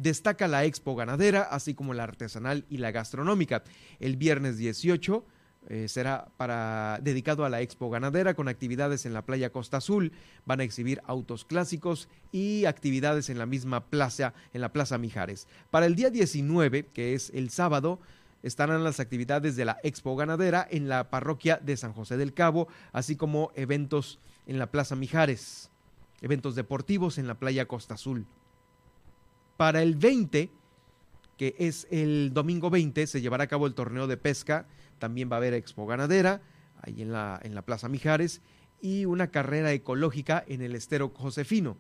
destaca 0.01 0.49
la 0.49 0.65
expo 0.65 0.97
ganadera, 0.97 1.43
así 1.43 1.75
como 1.75 1.95
la 1.95 2.05
artesanal 2.05 2.65
y 2.69 2.79
la 2.79 2.91
gastronómica. 2.91 3.63
El 3.99 4.17
viernes 4.17 4.57
18 4.57 5.25
eh, 5.69 5.89
será 5.89 6.29
para, 6.37 6.99
dedicado 7.03 7.45
a 7.45 7.51
la 7.51 7.61
expo 7.61 7.91
ganadera 7.91 8.35
con 8.35 8.49
actividades 8.49 9.05
en 9.05 9.13
la 9.13 9.23
playa 9.23 9.51
Costa 9.51 9.77
Azul. 9.77 10.13
Van 10.47 10.61
a 10.61 10.65
exhibir 10.65 11.03
autos 11.07 11.45
clásicos 11.45 12.09
y 12.33 12.65
actividades 12.65 13.29
en 13.29 13.39
la 13.39 13.47
misma 13.47 13.85
plaza, 13.87 14.33
en 14.55 14.63
la 14.63 14.73
Plaza 14.73 14.99
Mijares. 14.99 15.47
Para 15.71 15.87
el 15.87 15.95
día 15.95 16.11
19, 16.11 16.87
que 16.87 17.15
es 17.15 17.31
el 17.35 17.51
sábado, 17.51 18.01
estarán 18.43 18.85
las 18.85 19.01
actividades 19.01 19.55
de 19.57 19.67
la 19.67 19.79
Expo 19.83 20.17
Ganadera 20.17 20.67
en 20.71 20.89
la 20.89 21.11
parroquia 21.11 21.61
de 21.63 21.77
San 21.77 21.93
José 21.93 22.17
del 22.17 22.33
Cabo, 22.33 22.69
así 22.93 23.17
como 23.17 23.53
eventos 23.55 24.19
en 24.47 24.59
la 24.59 24.71
Plaza 24.71 24.97
Mijares, 24.97 25.71
eventos 26.23 26.55
deportivos 26.55 27.19
en 27.19 27.27
la 27.27 27.39
playa 27.39 27.67
Costa 27.67 27.95
Azul. 27.95 28.27
Para 29.61 29.83
el 29.83 29.95
20, 29.95 30.49
que 31.37 31.55
es 31.59 31.87
el 31.91 32.33
domingo 32.33 32.71
20, 32.71 33.07
se 33.07 33.21
llevará 33.21 33.45
a 33.45 33.47
cabo 33.47 33.67
el 33.67 33.75
torneo 33.75 34.07
de 34.07 34.17
pesca. 34.17 34.67
También 34.99 35.31
va 35.31 35.35
a 35.35 35.37
haber 35.37 35.53
expo 35.53 35.85
ganadera 35.85 36.41
ahí 36.81 37.03
en 37.03 37.13
la, 37.13 37.39
en 37.43 37.55
la 37.55 37.61
Plaza 37.61 37.91
Mijares 37.91 38.41
y 38.81 39.05
una 39.05 39.27
carrera 39.27 39.71
ecológica 39.73 40.43
en 40.49 40.63
el 40.63 40.75
estero 40.75 41.13
Josefino. 41.15 41.77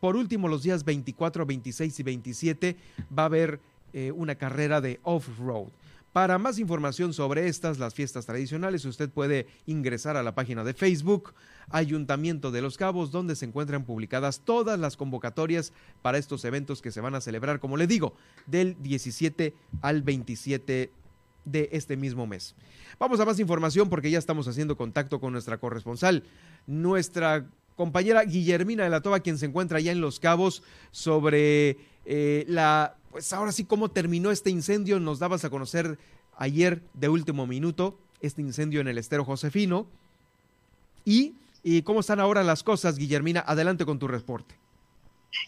Por 0.00 0.16
último, 0.16 0.48
los 0.48 0.62
días 0.62 0.84
24, 0.84 1.46
26 1.46 1.98
y 1.98 2.02
27 2.02 2.76
va 3.18 3.22
a 3.22 3.26
haber 3.26 3.60
eh, 3.94 4.12
una 4.12 4.34
carrera 4.34 4.82
de 4.82 5.00
off-road. 5.02 5.68
Para 6.16 6.38
más 6.38 6.58
información 6.58 7.12
sobre 7.12 7.46
estas, 7.46 7.78
las 7.78 7.92
fiestas 7.92 8.24
tradicionales, 8.24 8.86
usted 8.86 9.10
puede 9.10 9.46
ingresar 9.66 10.16
a 10.16 10.22
la 10.22 10.34
página 10.34 10.64
de 10.64 10.72
Facebook 10.72 11.34
Ayuntamiento 11.68 12.50
de 12.50 12.62
Los 12.62 12.78
Cabos, 12.78 13.10
donde 13.10 13.36
se 13.36 13.44
encuentran 13.44 13.84
publicadas 13.84 14.40
todas 14.40 14.78
las 14.78 14.96
convocatorias 14.96 15.74
para 16.00 16.16
estos 16.16 16.46
eventos 16.46 16.80
que 16.80 16.90
se 16.90 17.02
van 17.02 17.14
a 17.16 17.20
celebrar, 17.20 17.60
como 17.60 17.76
le 17.76 17.86
digo, 17.86 18.14
del 18.46 18.78
17 18.82 19.52
al 19.82 20.00
27 20.00 20.90
de 21.44 21.68
este 21.72 21.98
mismo 21.98 22.26
mes. 22.26 22.54
Vamos 22.98 23.20
a 23.20 23.26
más 23.26 23.38
información 23.38 23.90
porque 23.90 24.10
ya 24.10 24.18
estamos 24.18 24.48
haciendo 24.48 24.74
contacto 24.74 25.20
con 25.20 25.34
nuestra 25.34 25.58
corresponsal, 25.58 26.22
nuestra 26.66 27.46
compañera 27.76 28.24
Guillermina 28.24 28.84
de 28.84 28.90
la 28.90 29.02
Toba, 29.02 29.20
quien 29.20 29.36
se 29.36 29.44
encuentra 29.44 29.76
allá 29.76 29.92
en 29.92 30.00
Los 30.00 30.18
Cabos, 30.18 30.62
sobre 30.92 31.76
eh, 32.06 32.44
la 32.48 32.96
pues 33.16 33.32
ahora 33.32 33.50
sí, 33.50 33.64
cómo 33.64 33.90
terminó 33.90 34.30
este 34.30 34.50
incendio, 34.50 35.00
nos 35.00 35.18
dabas 35.18 35.42
a 35.46 35.48
conocer 35.48 35.98
ayer 36.36 36.82
de 36.92 37.08
último 37.08 37.46
minuto 37.46 37.98
este 38.20 38.42
incendio 38.42 38.82
en 38.82 38.88
el 38.88 38.98
estero 38.98 39.24
Josefino. 39.24 39.86
Y, 41.06 41.34
y 41.62 41.80
cómo 41.80 42.00
están 42.00 42.20
ahora 42.20 42.42
las 42.42 42.62
cosas, 42.62 42.98
Guillermina, 42.98 43.42
adelante 43.46 43.86
con 43.86 43.98
tu 43.98 44.06
reporte. 44.06 44.54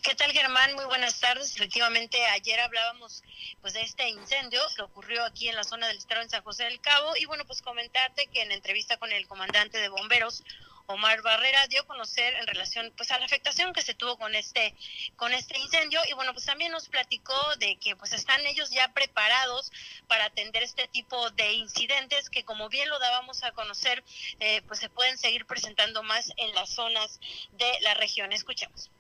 ¿Qué 0.03 0.15
tal, 0.15 0.33
Germán? 0.33 0.75
Muy 0.77 0.87
buenas 0.87 1.21
tardes. 1.21 1.55
Efectivamente, 1.57 2.25
ayer 2.27 2.59
hablábamos 2.59 3.23
pues 3.61 3.75
de 3.75 3.83
este 3.83 4.09
incendio 4.09 4.61
que 4.75 4.81
ocurrió 4.81 5.23
aquí 5.25 5.49
en 5.49 5.57
la 5.57 5.65
zona 5.65 5.89
del 5.89 5.99
estero 5.99 6.23
en 6.23 6.31
San 6.31 6.43
José 6.43 6.65
del 6.65 6.81
Cabo 6.81 7.17
y 7.21 7.27
bueno, 7.27 7.45
pues 7.47 7.61
comentarte 7.61 8.29
que 8.33 8.41
en 8.41 8.53
entrevista 8.53 8.97
con 8.97 9.13
el 9.13 9.27
comandante 9.29 9.77
de 9.77 9.91
bomberos 9.91 10.43
Omar 10.91 11.21
Barrera 11.21 11.67
dio 11.67 11.83
a 11.83 11.87
conocer 11.87 12.33
en 12.35 12.47
relación 12.47 12.91
pues 12.97 13.11
a 13.11 13.19
la 13.19 13.27
afectación 13.27 13.75
que 13.75 13.83
se 13.83 13.93
tuvo 13.93 14.17
con 14.17 14.35
este 14.35 14.75
con 15.17 15.35
este 15.35 15.59
incendio. 15.59 16.01
Y 16.09 16.15
bueno 16.15 16.33
pues 16.33 16.47
también 16.47 16.73
nos 16.73 16.89
platicó 16.89 17.37
de 17.59 17.77
que 17.79 17.95
pues 17.95 18.15
están 18.15 18.41
ellos 18.47 18.71
ya 18.71 18.91
preparados 18.95 19.71
para 20.07 20.25
atender 20.25 20.63
este 20.63 20.89
tipo 20.89 21.31
de 21.33 21.53
incidentes 21.53 22.31
que 22.31 22.43
como 22.43 22.71
bien 22.71 22.89
lo 22.89 22.99
dábamos 22.99 23.45
a 23.45 23.53
conocer 23.53 24.03
eh, 24.41 24.63
pues 24.67 24.81
se 24.81 24.89
pueden 24.89 25.19
seguir 25.19 25.45
presentando 25.45 26.03
más 26.03 26.33
en 26.39 26.55
las 26.55 26.71
zonas 26.71 27.21
de 27.53 27.71
la 27.83 27.93
región. 27.93 28.33
Escuchemos. 28.33 28.91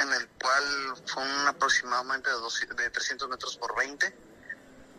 En 0.00 0.12
el 0.12 0.26
cual 0.42 0.94
son 1.04 1.46
aproximadamente 1.46 2.28
de, 2.30 2.82
de 2.82 2.90
300 2.90 3.28
metros 3.28 3.56
por 3.58 3.76
20 3.76 4.12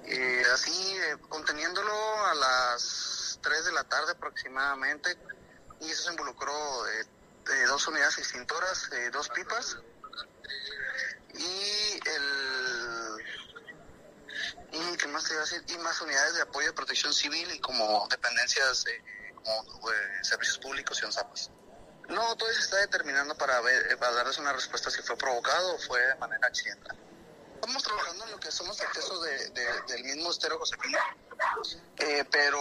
eh, 0.07 0.43
así 0.53 0.71
eh, 0.71 1.17
conteniéndolo 1.27 1.91
a 2.27 2.35
las 2.35 3.39
3 3.41 3.65
de 3.65 3.71
la 3.73 3.83
tarde 3.83 4.11
aproximadamente 4.11 5.17
y 5.81 5.91
eso 5.91 6.03
se 6.03 6.11
involucró 6.11 6.87
eh, 6.87 7.05
dos 7.67 7.87
unidades 7.87 8.17
extintoras, 8.17 8.89
eh, 8.91 9.09
dos 9.11 9.29
pipas 9.29 9.77
y 11.33 11.99
el 12.07 12.55
y, 14.71 14.97
¿qué 14.97 15.07
más 15.07 15.23
te 15.23 15.33
iba 15.33 15.41
a 15.41 15.45
decir? 15.45 15.63
y 15.67 15.77
más 15.77 16.01
unidades 16.01 16.35
de 16.35 16.41
apoyo 16.41 16.67
de 16.67 16.73
protección 16.73 17.13
civil 17.13 17.49
y 17.53 17.59
como 17.59 18.07
dependencias 18.09 18.85
como 19.35 19.91
eh, 19.91 19.95
servicios 20.23 20.57
públicos 20.57 20.99
y 21.01 21.05
ONSAPAS. 21.05 21.51
No, 22.09 22.35
todo 22.35 22.51
se 22.51 22.59
está 22.59 22.77
determinando 22.77 23.35
para 23.35 23.61
ver, 23.61 23.97
para 23.97 24.13
darles 24.13 24.37
una 24.37 24.53
respuesta 24.53 24.91
si 24.91 25.01
fue 25.01 25.17
provocado 25.17 25.75
o 25.75 25.79
fue 25.79 25.99
de 25.99 26.15
manera 26.15 26.47
accidental. 26.47 26.97
Estamos 27.55 27.83
trabajando 27.83 28.25
en 28.25 28.31
lo 28.31 28.39
que 28.39 28.51
son 28.51 28.67
los 28.67 28.79
accesos 28.79 29.23
de, 29.23 29.49
del 29.87 30.03
mismo 30.03 30.29
estero 30.29 30.59
Josefina, 30.59 30.99
eh, 31.97 32.25
pero 32.31 32.59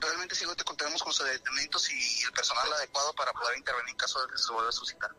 realmente 0.00 0.34
sí 0.34 0.44
contamos 0.64 1.02
con 1.02 1.10
los 1.10 1.24
detenidos 1.24 1.90
y 1.90 2.22
el 2.24 2.32
personal 2.32 2.72
adecuado 2.72 3.12
para 3.14 3.32
poder 3.32 3.58
intervenir 3.58 3.90
en 3.90 3.96
caso 3.96 4.24
de 4.26 4.32
que 4.32 4.38
se 4.38 4.52
vuelva 4.52 4.68
a 4.68 4.72
suscitar. 4.72 5.10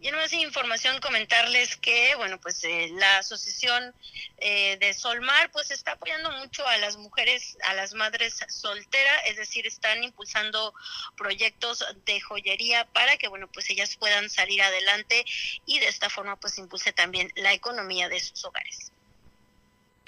Y 0.00 0.08
en 0.08 0.16
más 0.16 0.32
información 0.32 1.00
comentarles 1.00 1.76
que, 1.76 2.16
bueno, 2.16 2.40
pues 2.40 2.64
eh, 2.64 2.88
la 2.94 3.18
asociación 3.18 3.94
eh, 4.38 4.76
de 4.78 4.94
Solmar, 4.94 5.52
pues 5.52 5.70
está 5.70 5.92
apoyando 5.92 6.28
mucho 6.32 6.66
a 6.66 6.76
las 6.78 6.96
mujeres, 6.96 7.56
a 7.68 7.74
las 7.74 7.94
madres 7.94 8.40
solteras, 8.48 9.22
es 9.26 9.36
decir, 9.36 9.64
están 9.64 10.02
impulsando 10.02 10.74
proyectos 11.16 11.84
de 12.04 12.20
joyería 12.20 12.84
para 12.92 13.16
que, 13.16 13.28
bueno, 13.28 13.48
pues 13.52 13.70
ellas 13.70 13.96
puedan 13.96 14.28
salir 14.28 14.62
adelante 14.62 15.24
y 15.66 15.78
de 15.78 15.86
esta 15.86 16.10
forma, 16.10 16.34
pues 16.34 16.58
impulse 16.58 16.92
también 16.92 17.30
la 17.36 17.52
economía 17.52 18.08
de 18.08 18.18
sus 18.18 18.44
hogares. 18.44 18.92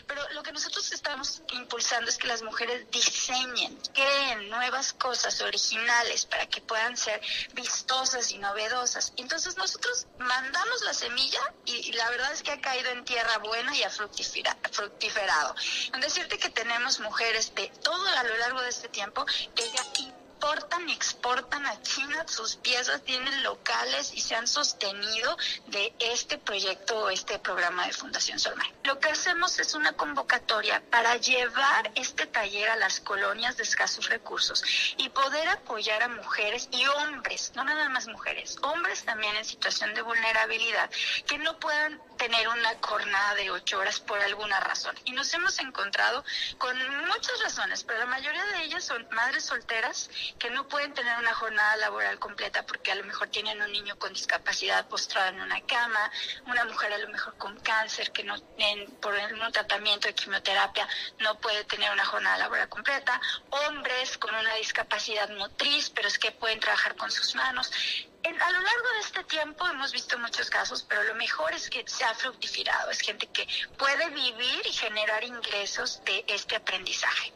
Pero 0.07 0.23
lo 0.31 0.43
que 0.43 0.53
nosotros 0.53 0.93
estamos 0.93 1.43
impulsando 1.53 2.11
es 2.11 2.19
que 2.19 2.27
las 2.27 2.43
mujeres 2.43 2.91
diseñen, 2.91 3.79
creen 3.93 4.49
nuevas 4.51 4.93
cosas 4.93 5.41
originales 5.41 6.27
para 6.27 6.47
que 6.47 6.61
puedan 6.61 6.97
ser 6.97 7.21
vistosas 7.55 8.31
y 8.33 8.39
novedosas. 8.39 9.13
Entonces 9.17 9.57
nosotros 9.57 10.07
mandamos 10.19 10.83
la 10.83 10.95
semilla 10.95 11.41
y, 11.65 11.93
la 11.93 12.11
verdad 12.11 12.33
es 12.33 12.43
que 12.43 12.53
ha 12.53 12.61
caído 12.61 12.91
en 12.91 13.05
tierra 13.05 13.39
buena 13.39 13.77
y 13.77 13.83
ha 13.83 13.91
fructiferado. 13.91 15.55
Con 15.91 16.01
decirte 16.01 16.39
que 16.39 16.51
tenemos 16.51 17.01
mujeres 17.01 17.55
de 17.55 17.69
todo 17.83 18.07
a 18.07 18.23
lo 18.25 18.37
largo 18.39 18.63
de 18.63 18.71
este 18.71 18.89
tiempo 18.89 19.25
que 19.55 19.71
ya 19.71 19.83
importan 20.45 20.87
y 20.91 20.93
exportan 20.93 21.65
a 21.65 21.81
China 21.81 22.23
sus 22.27 22.57
piezas, 22.57 23.03
tienen 23.03 23.43
locales 23.43 24.13
y 24.13 24.21
se 24.21 24.35
han 24.35 24.47
sostenido 24.47 25.39
de 25.69 25.95
este 25.99 26.37
proyecto 26.37 26.99
o 26.99 27.09
este 27.09 27.39
programa 27.39 27.87
de 27.87 27.95
Fundación 27.95 28.39
Solmar. 28.39 28.67
Lo 28.83 28.99
que 29.01 29.09
hacemos 29.09 29.59
es 29.59 29.75
una 29.75 29.95
convocatoria 29.95 30.83
para 30.91 31.17
llevar 31.17 31.91
este 31.95 32.27
taller 32.27 32.69
a 32.69 32.77
las 32.77 33.01
colonias 33.01 33.57
de 33.57 33.63
escasos 33.63 34.11
recursos 34.11 34.63
y 34.99 35.09
poder 35.09 35.49
apoyar 35.49 36.03
a 36.03 36.09
mujeres 36.09 36.69
y 36.73 36.85
hombres, 36.89 37.53
no 37.55 37.65
nada 37.65 37.89
más 37.89 38.07
mujeres, 38.07 38.59
hombres 38.61 39.03
también 39.05 39.35
en 39.37 39.47
situación 39.47 39.95
de 39.95 40.03
vulnerabilidad, 40.03 40.91
que 41.27 41.39
no 41.39 41.59
puedan 41.59 41.99
tener 42.19 42.47
una 42.49 42.75
jornada 42.83 43.35
de 43.35 43.51
ocho 43.51 43.79
horas 43.79 43.99
por 43.99 44.19
alguna 44.19 44.61
razón. 44.61 44.95
Y 45.07 45.13
nos 45.13 45.33
hemos 45.33 45.59
encontrado 45.59 46.23
con 46.59 46.77
muchas 47.07 47.43
razones, 47.43 47.83
pero 47.85 48.01
la 48.01 48.07
mayoría 48.07 48.45
de 48.45 48.65
ellas 48.65 48.85
son 48.85 49.07
madres 49.11 49.45
solteras 49.45 50.11
que 50.39 50.51
no 50.51 50.67
pueden 50.69 50.93
tener 50.95 51.17
una 51.19 51.35
jornada 51.35 51.77
laboral 51.77 52.19
completa 52.19 52.65
porque 52.67 52.93
a 52.93 52.95
lo 52.95 53.05
mejor 53.05 53.29
tienen 53.29 53.61
un 53.61 53.73
niño 53.73 53.97
con 53.97 54.13
discapacidad 54.13 54.87
postrado 54.89 55.29
en 55.29 55.41
una 55.41 55.61
cama, 55.63 56.11
una 56.47 56.65
mujer 56.65 56.93
a 56.93 56.99
lo 56.99 57.09
mejor 57.09 57.37
con 57.37 57.59
cáncer 57.61 58.13
que 58.13 58.25
no 58.25 58.37
en, 58.59 58.91
por 58.97 59.15
un 59.15 59.53
tratamiento 59.53 60.09
de 60.09 60.15
quimioterapia 60.15 60.89
no 61.21 61.39
puede 61.39 61.65
tener 61.65 61.91
una 61.93 62.05
jornada 62.05 62.39
laboral 62.39 62.69
completa, 62.69 63.21
hombres 63.51 64.19
con 64.19 64.35
una 64.35 64.55
discapacidad 64.55 65.29
motriz, 65.31 65.91
pero 65.91 66.09
es 66.09 66.19
que 66.19 66.33
pueden 66.33 66.61
trabajar 66.61 66.97
con 66.97 67.11
sus 67.11 67.35
manos. 67.35 67.71
a 68.25 68.51
lo 68.51 68.61
largo 68.61 68.89
de 68.95 69.01
este 69.01 69.25
tiempo 69.25 69.67
hemos 69.67 69.93
visto 69.93 70.19
muchos 70.19 70.51
casos, 70.51 70.85
pero 70.89 71.03
lo 71.05 71.15
mejor 71.15 71.53
es 71.53 71.71
que 71.71 71.85
se 71.87 72.05
ha 72.05 72.15
fructificado, 72.15 72.91
es 72.91 73.01
gente 73.01 73.27
que 73.29 73.47
puede 73.79 74.11
vivir 74.11 74.67
y 74.67 74.73
generar 74.73 75.23
ingresos 75.25 76.03
de 76.05 76.25
este 76.29 76.57
aprendizaje. 76.57 77.33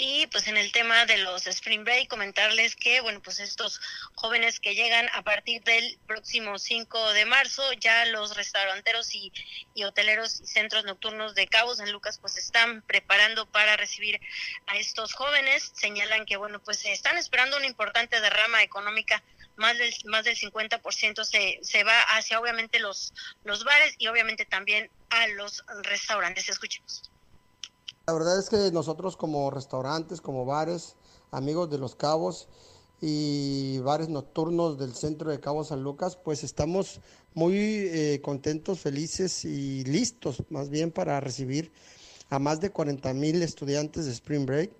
Y 0.00 0.28
pues 0.28 0.46
en 0.46 0.56
el 0.56 0.70
tema 0.70 1.06
de 1.06 1.18
los 1.18 1.48
Spring 1.48 1.82
Break, 1.82 2.06
comentarles 2.06 2.76
que, 2.76 3.00
bueno, 3.00 3.20
pues 3.20 3.40
estos 3.40 3.80
jóvenes 4.14 4.60
que 4.60 4.76
llegan 4.76 5.08
a 5.12 5.22
partir 5.22 5.60
del 5.64 5.98
próximo 6.06 6.56
5 6.56 7.12
de 7.14 7.24
marzo, 7.24 7.72
ya 7.72 8.04
los 8.04 8.36
restauranteros 8.36 9.12
y, 9.16 9.32
y 9.74 9.82
hoteleros 9.82 10.40
y 10.40 10.46
centros 10.46 10.84
nocturnos 10.84 11.34
de 11.34 11.48
Cabos 11.48 11.80
en 11.80 11.90
Lucas, 11.90 12.18
pues 12.20 12.36
están 12.36 12.82
preparando 12.82 13.50
para 13.50 13.76
recibir 13.76 14.20
a 14.68 14.76
estos 14.76 15.14
jóvenes. 15.14 15.72
Señalan 15.74 16.26
que, 16.26 16.36
bueno, 16.36 16.62
pues 16.62 16.84
están 16.86 17.18
esperando 17.18 17.56
una 17.56 17.66
importante 17.66 18.20
derrama 18.20 18.62
económica 18.62 19.24
más 19.56 19.76
del, 19.76 19.92
más 20.04 20.24
del 20.24 20.36
50% 20.36 21.24
se, 21.24 21.58
se 21.62 21.82
va 21.82 22.00
hacia 22.16 22.38
obviamente 22.38 22.78
los, 22.78 23.12
los 23.42 23.64
bares 23.64 23.96
y 23.98 24.06
obviamente 24.06 24.46
también 24.46 24.88
a 25.10 25.26
los 25.26 25.64
restaurantes. 25.82 26.48
Escuchemos. 26.48 27.10
La 28.08 28.14
verdad 28.14 28.38
es 28.38 28.48
que 28.48 28.72
nosotros 28.72 29.18
como 29.18 29.50
restaurantes, 29.50 30.22
como 30.22 30.46
bares, 30.46 30.96
amigos 31.30 31.68
de 31.68 31.76
los 31.76 31.94
cabos 31.94 32.48
y 33.02 33.80
bares 33.80 34.08
nocturnos 34.08 34.78
del 34.78 34.94
centro 34.94 35.30
de 35.30 35.40
Cabo 35.40 35.62
San 35.62 35.82
Lucas, 35.82 36.16
pues 36.16 36.42
estamos 36.42 37.02
muy 37.34 37.54
eh, 37.54 38.22
contentos, 38.24 38.80
felices 38.80 39.44
y 39.44 39.84
listos 39.84 40.42
más 40.48 40.70
bien 40.70 40.90
para 40.90 41.20
recibir 41.20 41.70
a 42.30 42.38
más 42.38 42.62
de 42.62 42.70
40 42.70 43.12
mil 43.12 43.42
estudiantes 43.42 44.06
de 44.06 44.12
Spring 44.12 44.46
Break. 44.46 44.70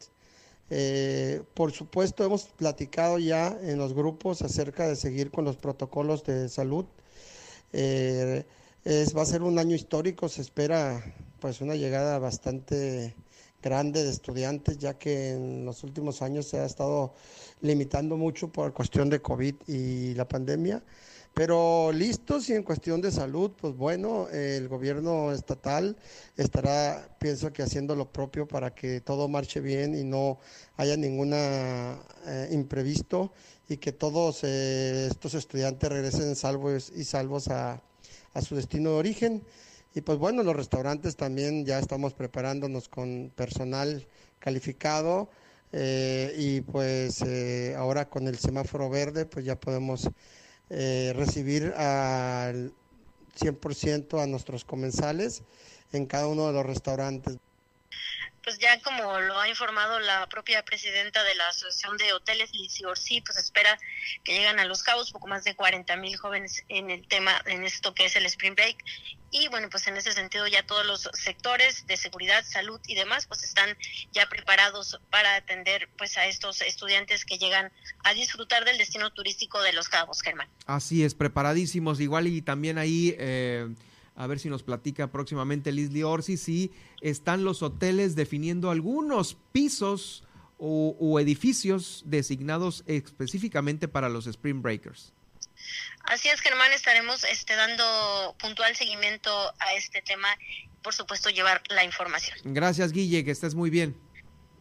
Eh, 0.71 1.43
por 1.53 1.73
supuesto, 1.73 2.25
hemos 2.25 2.45
platicado 2.45 3.19
ya 3.19 3.49
en 3.61 3.77
los 3.77 3.93
grupos 3.93 4.41
acerca 4.41 4.89
de 4.89 4.97
seguir 4.97 5.31
con 5.31 5.45
los 5.45 5.59
protocolos 5.59 6.25
de 6.25 6.49
salud. 6.49 6.87
Eh, 7.75 8.47
va 8.87 9.21
a 9.21 9.27
ser 9.27 9.43
un 9.43 9.59
año 9.59 9.77
histórico, 9.77 10.31
se 10.31 10.41
espera 10.41 11.05
pues 11.41 11.61
una 11.61 11.75
llegada 11.75 12.19
bastante 12.19 13.15
grande 13.63 14.05
de 14.05 14.11
estudiantes, 14.11 14.79
ya 14.79 14.99
que 14.99 15.33
en 15.33 15.65
los 15.65 15.83
últimos 15.83 16.23
años 16.23 16.47
se 16.47 16.59
ha 16.59 16.65
estado 16.65 17.15
limitando 17.61 18.17
mucho 18.17 18.49
por 18.49 18.73
cuestión 18.73 19.11
de 19.11 19.21
COVID 19.21 19.55
y 19.67 20.15
la 20.15 20.29
pandemia. 20.29 20.83
Pero 21.35 21.93
listos 21.93 22.49
y 22.51 22.55
en 22.55 22.65
cuestión 22.65 23.01
de 23.01 23.13
salud, 23.13 23.53
pues 23.61 23.77
bueno, 23.77 24.29
el 24.31 24.67
gobierno 24.67 25.31
estatal 25.33 25.97
estará, 26.37 27.17
pienso 27.21 27.53
que 27.53 27.63
haciendo 27.63 27.95
lo 27.95 28.11
propio 28.11 28.49
para 28.49 28.75
que 28.75 29.01
todo 29.01 29.29
marche 29.29 29.61
bien 29.61 29.95
y 29.95 30.03
no 30.03 30.39
haya 30.77 30.97
ningún 30.97 31.33
eh, 31.35 32.49
imprevisto 32.51 33.33
y 33.69 33.77
que 33.77 33.93
todos 33.93 34.41
eh, 34.43 35.07
estos 35.11 35.35
estudiantes 35.35 35.89
regresen 35.89 36.35
salvos 36.35 36.91
y 36.97 37.05
salvos 37.05 37.49
a, 37.49 37.83
a 38.35 38.43
su 38.43 38.57
destino 38.57 38.91
de 38.91 38.97
origen. 38.97 39.45
Y 39.95 40.01
pues 40.03 40.19
bueno, 40.19 40.43
los 40.43 40.55
restaurantes 40.55 41.17
también 41.17 41.65
ya 41.65 41.79
estamos 41.79 42.15
preparándonos 42.15 42.89
con 42.89 43.33
personal 43.35 44.07
calificado 44.39 45.29
eh, 45.73 46.35
y 46.37 46.61
pues 46.61 47.23
eh, 47.23 47.75
ahora 47.77 48.09
con 48.09 48.29
el 48.29 48.39
semáforo 48.39 48.89
verde 48.89 49.27
pues 49.27 49.45
ya 49.45 49.59
podemos 49.59 50.09
eh, 50.71 51.13
recibir 51.17 51.73
al 51.75 52.73
100% 53.39 54.23
a 54.23 54.27
nuestros 54.27 54.65
comensales 54.65 55.43
en 55.93 56.07
cada 56.07 56.29
uno 56.29 56.47
de 56.47 56.53
los 56.53 56.67
restaurantes 56.67 57.39
pues 58.43 58.59
ya 58.59 58.81
como 58.81 59.21
lo 59.21 59.39
ha 59.39 59.49
informado 59.49 59.99
la 60.01 60.27
propia 60.29 60.65
presidenta 60.65 61.23
de 61.25 61.35
la 61.35 61.49
Asociación 61.49 61.97
de 61.97 62.13
Hoteles, 62.13 62.53
Lizy 62.53 62.85
Orsi, 62.85 63.21
pues 63.21 63.39
espera 63.39 63.79
que 64.25 64.33
lleguen 64.33 64.59
a 64.59 64.65
Los 64.65 64.83
Cabos 64.83 65.11
poco 65.11 65.27
más 65.27 65.45
de 65.45 65.55
40 65.55 65.97
mil 65.97 66.17
jóvenes 66.17 66.65
en 66.69 66.91
el 66.91 67.07
tema, 67.07 67.43
en 67.47 67.65
esto 67.65 67.95
que 67.95 68.07
es 68.07 68.17
el 68.17 68.27
Spring 68.27 68.55
Break. 68.55 68.77
Y 69.31 69.49
bueno, 69.49 69.69
pues 69.71 69.87
en 69.87 69.97
ese 69.97 70.13
sentido 70.13 70.47
ya 70.47 70.67
todos 70.67 70.87
los 70.87 71.11
sectores 71.13 71.87
de 71.87 71.97
seguridad, 71.99 72.45
salud 72.47 72.81
y 72.87 72.95
demás, 72.95 73.27
pues 73.27 73.45
están 73.45 73.77
ya 74.13 74.27
preparados 74.29 74.99
para 75.11 75.35
atender 75.35 75.89
pues 75.99 76.17
a 76.17 76.27
estos 76.27 76.63
estudiantes 76.63 77.27
que 77.27 77.37
llegan 77.37 77.71
a 78.05 78.15
disfrutar 78.15 78.65
del 78.65 78.79
destino 78.79 79.13
turístico 79.13 79.61
de 79.61 79.75
Los 79.75 79.89
Cabos, 79.89 80.23
Germán. 80.23 80.49
Así 80.67 81.05
es, 81.05 81.15
preparadísimos. 81.15 82.01
Igual 82.01 82.27
y 82.29 82.43
también 82.43 82.79
ahí... 82.79 83.15
Eh 83.19 83.69
a 84.19 84.27
ver 84.27 84.41
si 84.41 84.51
nos 84.51 84.65
platica 84.65 85.13
próximamente 85.13 85.71
Leslie 85.71 86.03
Orsi, 86.03 86.37
si 86.37 86.73
están 87.01 87.45
los 87.45 87.63
hoteles 87.63 88.17
definiendo 88.17 88.71
algunos 88.71 89.37
pisos 89.53 90.25
o, 90.59 91.21
edificios 91.21 92.03
designados 92.05 92.83
específicamente 92.89 93.87
para 93.87 94.09
los 94.09 94.27
Spring 94.27 94.61
Breakers. 94.61 95.13
Así 96.03 96.29
es, 96.29 96.41
Germán, 96.41 96.73
estaremos 96.73 97.23
este, 97.23 97.55
dando 97.55 98.35
puntual 98.41 98.75
seguimiento 98.75 99.31
a 99.61 99.75
este 99.75 100.03
tema, 100.03 100.29
por 100.83 100.95
supuesto, 100.95 101.31
llevar 101.31 101.63
la 101.69 101.85
información. 101.85 102.37
Gracias, 102.43 102.91
Guille, 102.91 103.25
que 103.25 103.31
estés 103.31 103.55
muy 103.55 103.71
bien. 103.71 103.97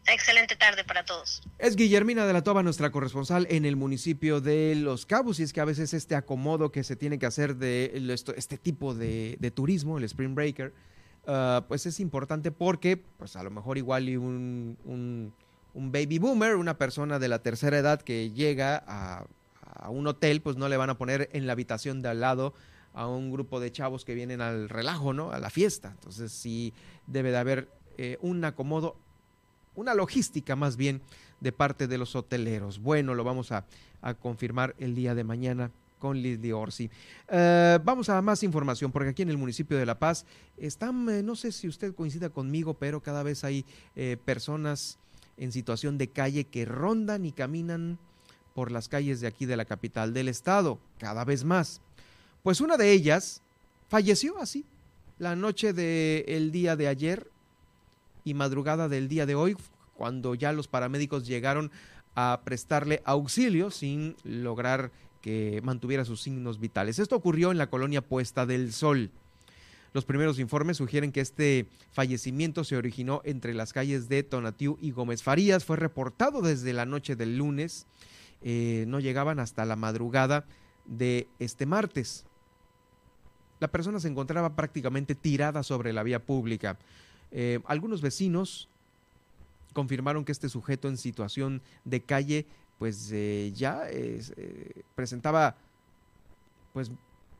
Excelente 0.07 0.55
tarde 0.55 0.85
para 0.85 1.03
todos. 1.03 1.41
Es 1.59 1.75
Guillermina 1.75 2.25
de 2.25 2.31
la 2.31 2.41
Toba, 2.41 2.63
nuestra 2.63 2.91
corresponsal 2.91 3.45
en 3.49 3.65
el 3.65 3.75
municipio 3.75 4.39
de 4.39 4.73
Los 4.75 5.05
Cabos, 5.05 5.39
y 5.39 5.43
es 5.43 5.51
que 5.51 5.59
a 5.59 5.65
veces 5.65 5.93
este 5.93 6.15
acomodo 6.15 6.71
que 6.71 6.84
se 6.85 6.95
tiene 6.95 7.19
que 7.19 7.25
hacer 7.25 7.57
de 7.57 7.91
este 8.38 8.57
tipo 8.57 8.93
de, 8.93 9.51
turismo, 9.53 9.97
el 9.97 10.05
Spring 10.05 10.34
Breaker, 10.34 10.73
ah, 11.27 11.65
pues 11.67 11.85
es 11.85 11.99
importante 11.99 12.51
porque, 12.51 12.95
pues 12.95 13.35
a 13.35 13.43
lo 13.43 13.51
mejor 13.51 13.77
igual 13.77 14.07
y 14.07 14.15
un, 14.15 14.77
un, 14.85 15.91
baby 15.91 16.19
boomer, 16.19 16.55
una 16.55 16.77
persona 16.77 17.19
de 17.19 17.27
la 17.27 17.39
tercera 17.39 17.77
edad 17.77 18.01
que 18.01 18.31
llega 18.31 18.84
a, 18.88 19.25
a 19.61 19.89
un 19.89 20.07
hotel, 20.07 20.41
pues 20.41 20.55
no 20.55 20.69
le 20.69 20.77
van 20.77 20.89
a 20.89 20.97
poner 20.97 21.29
en 21.34 21.47
la 21.47 21.53
habitación 21.53 22.01
de 22.01 22.09
al 22.09 22.21
lado 22.21 22.53
a 22.93 23.07
un 23.07 23.29
grupo 23.29 23.59
de 23.59 23.71
chavos 23.71 24.05
que 24.05 24.15
vienen 24.15 24.41
al 24.41 24.69
relajo, 24.69 25.13
¿no? 25.13 25.31
A 25.31 25.39
la 25.39 25.49
fiesta. 25.51 25.89
Entonces 25.89 26.31
sí 26.31 26.73
debe 27.05 27.29
de 27.29 27.38
haber 27.38 27.69
eh, 27.97 28.17
un 28.21 28.43
acomodo 28.43 28.95
una 29.78 29.94
logística 29.94 30.58
más 30.58 30.76
bien 30.76 31.02
de 31.40 31.54
parte 31.54 31.88
de 31.88 31.98
los 31.98 32.16
hoteleros. 32.16 32.80
Bueno, 32.80 33.16
lo 33.16 33.24
vamos 33.24 33.52
a, 33.54 33.66
confirmar 34.22 34.76
el 34.78 34.95
día 34.95 35.16
de 35.16 35.24
mañana 35.24 35.72
con 35.99 36.22
Liz 36.22 36.40
Orsi. 36.54 36.90
Eh, 37.28 37.80
vamos 37.84 38.10
a 38.10 38.22
más 38.22 38.44
información, 38.44 38.91
porque 38.91 39.10
aquí 39.10 39.22
en 39.24 39.30
el 39.30 39.38
municipio 39.38 39.78
de 39.78 39.86
La 39.86 39.99
Paz 39.99 40.26
están, 40.58 41.10
eh, 41.10 41.24
no 41.24 41.36
sé 41.36 41.52
si 41.52 41.68
usted 41.68 41.94
coincida 41.94 42.30
conmigo, 42.30 42.76
pero 42.76 43.02
cada 43.02 43.24
vez 43.24 43.44
hay 43.44 43.66
eh, 43.95 44.18
personas 44.24 44.98
en 45.36 45.52
situación 45.52 45.98
de 45.98 46.08
calle 46.08 46.45
que 46.45 46.66
rondan 46.66 47.26
y 47.26 47.32
caminan 47.32 47.98
por 48.54 48.72
las 48.72 48.88
calles 48.88 49.20
de 49.20 49.28
aquí 49.28 49.45
de 49.45 49.58
la 49.58 49.66
capital 49.66 50.14
del 50.14 50.30
estado, 50.30 50.80
cada 50.99 51.26
vez 51.26 51.44
más. 51.44 51.82
Pues 52.44 52.62
una 52.62 52.78
de 52.78 52.91
ellas 52.91 53.41
falleció 53.90 54.40
así, 54.40 54.64
la 55.20 55.36
noche 55.36 55.74
del 55.74 56.52
día 56.52 56.76
de 56.76 56.88
ayer, 56.88 57.30
y 58.28 58.34
madrugada 58.34 58.90
del 58.90 59.08
día 59.08 59.26
de 59.26 59.36
hoy, 59.36 59.56
cuando 59.94 60.36
ya 60.36 60.52
los 60.52 60.68
paramédicos 60.68 61.26
llegaron 61.26 61.72
a 62.14 62.41
prestarle 62.44 63.02
auxilio 63.06 63.72
sin 63.72 64.16
lograr 64.24 64.91
que 65.22 65.62
mantuviera 65.64 66.04
sus 66.04 66.22
signos 66.22 66.60
vitales. 66.60 66.99
Esto 66.99 67.16
ocurrió 67.16 67.52
en 67.52 67.58
la 67.58 67.70
colonia 67.70 68.02
Puesta 68.02 68.45
del 68.45 68.74
Sol. 68.74 69.12
Los 69.94 70.04
primeros 70.04 70.40
informes 70.40 70.78
sugieren 70.78 71.12
que 71.12 71.22
este 71.22 71.68
fallecimiento 71.91 72.64
se 72.64 72.76
originó 72.76 73.22
entre 73.24 73.54
las 73.54 73.72
calles 73.72 74.10
de 74.10 74.24
Tonatiu 74.24 74.78
y 74.82 74.91
Gómez 74.91 75.24
Farías. 75.24 75.64
Fue 75.64 75.78
reportado 75.78 76.41
desde 76.41 76.74
la 76.74 76.86
noche 76.86 77.16
del 77.16 77.38
lunes. 77.38 77.88
Eh, 78.41 78.86
no 78.88 78.99
llegaban 78.99 79.40
hasta 79.40 79.66
la 79.66 79.76
madrugada 79.76 80.45
de 80.86 81.28
este 81.40 81.66
martes. 81.66 82.26
La 83.60 83.70
persona 83.70 83.99
se 83.99 84.08
encontraba 84.08 84.56
prácticamente 84.56 85.16
tirada 85.16 85.64
sobre 85.64 85.94
la 85.94 86.04
vía 86.04 86.20
pública. 86.20 86.78
Eh, 87.32 87.60
algunos 87.66 88.02
vecinos 88.02 88.70
confirmaron 89.74 90.26
que 90.26 90.32
este 90.32 90.49
sujeto 90.49 90.88
en 90.88 90.98
situación 90.98 91.62
de 91.84 92.02
calle 92.02 92.45
pues 92.80 93.12
eh, 93.12 93.52
ya 93.56 93.84
eh, 93.90 94.84
presentaba 94.95 95.56
pues 96.74 96.91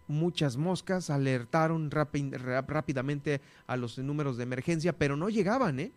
muchas 0.08 0.58
moscas, 0.58 1.10
alertaron 1.10 1.92
rápidamente 1.92 3.42
a 3.68 3.78
los 3.78 3.98
números 3.98 4.38
de 4.38 4.44
emergencia, 4.44 4.94
pero 4.94 5.16
no 5.16 5.30
llegaban, 5.30 5.80
¿eh? 5.80 5.92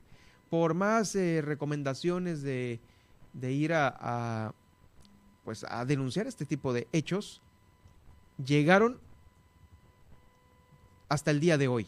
Por 0.50 0.74
más 0.74 1.14
recomendaciones 1.14 2.42
de, 2.42 2.80
de 3.32 3.52
ir 3.52 3.72
a, 3.72 3.96
a, 3.98 4.54
pues 5.44 5.64
a 5.68 5.84
denunciar 5.84 6.26
este 6.26 6.44
tipo 6.44 6.72
de 6.72 6.88
hechos, 6.92 7.40
llegaron 8.44 8.98
hasta 11.08 11.30
el 11.30 11.40
día 11.40 11.56
de 11.56 11.68
hoy. 11.68 11.86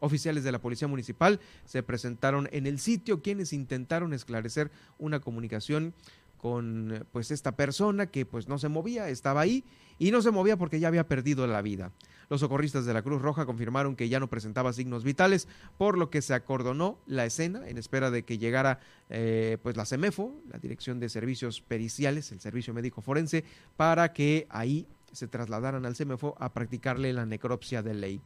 Oficiales 0.00 0.44
de 0.44 0.52
la 0.52 0.60
Policía 0.60 0.88
Municipal 0.88 1.40
se 1.64 1.82
presentaron 1.82 2.48
en 2.52 2.66
el 2.66 2.78
sitio 2.78 3.22
quienes 3.22 3.52
intentaron 3.52 4.12
esclarecer 4.12 4.70
una 4.98 5.20
comunicación 5.20 5.94
con 6.40 7.06
pues 7.12 7.30
esta 7.30 7.52
persona 7.52 8.06
que 8.06 8.24
pues 8.24 8.48
no 8.48 8.58
se 8.58 8.70
movía, 8.70 9.10
estaba 9.10 9.42
ahí 9.42 9.62
y 9.98 10.10
no 10.10 10.22
se 10.22 10.30
movía 10.30 10.56
porque 10.56 10.80
ya 10.80 10.88
había 10.88 11.06
perdido 11.06 11.46
la 11.46 11.60
vida. 11.60 11.92
Los 12.30 12.40
socorristas 12.40 12.86
de 12.86 12.94
la 12.94 13.02
Cruz 13.02 13.20
Roja 13.20 13.44
confirmaron 13.44 13.94
que 13.94 14.08
ya 14.08 14.20
no 14.20 14.30
presentaba 14.30 14.72
signos 14.72 15.04
vitales, 15.04 15.48
por 15.76 15.98
lo 15.98 16.08
que 16.08 16.22
se 16.22 16.32
acordonó 16.32 16.98
la 17.06 17.26
escena 17.26 17.68
en 17.68 17.76
espera 17.76 18.10
de 18.10 18.22
que 18.22 18.38
llegara 18.38 18.80
eh, 19.10 19.58
pues 19.62 19.76
la 19.76 19.84
CEMEFO, 19.84 20.40
la 20.50 20.58
Dirección 20.58 20.98
de 20.98 21.10
Servicios 21.10 21.60
Periciales, 21.60 22.32
el 22.32 22.40
Servicio 22.40 22.72
Médico 22.72 23.02
Forense, 23.02 23.44
para 23.76 24.14
que 24.14 24.46
ahí 24.48 24.86
se 25.12 25.28
trasladaran 25.28 25.84
al 25.84 25.96
CEMEFO 25.96 26.36
a 26.38 26.54
practicarle 26.54 27.12
la 27.12 27.26
necropsia 27.26 27.82
de 27.82 27.94
ley. 27.94 28.22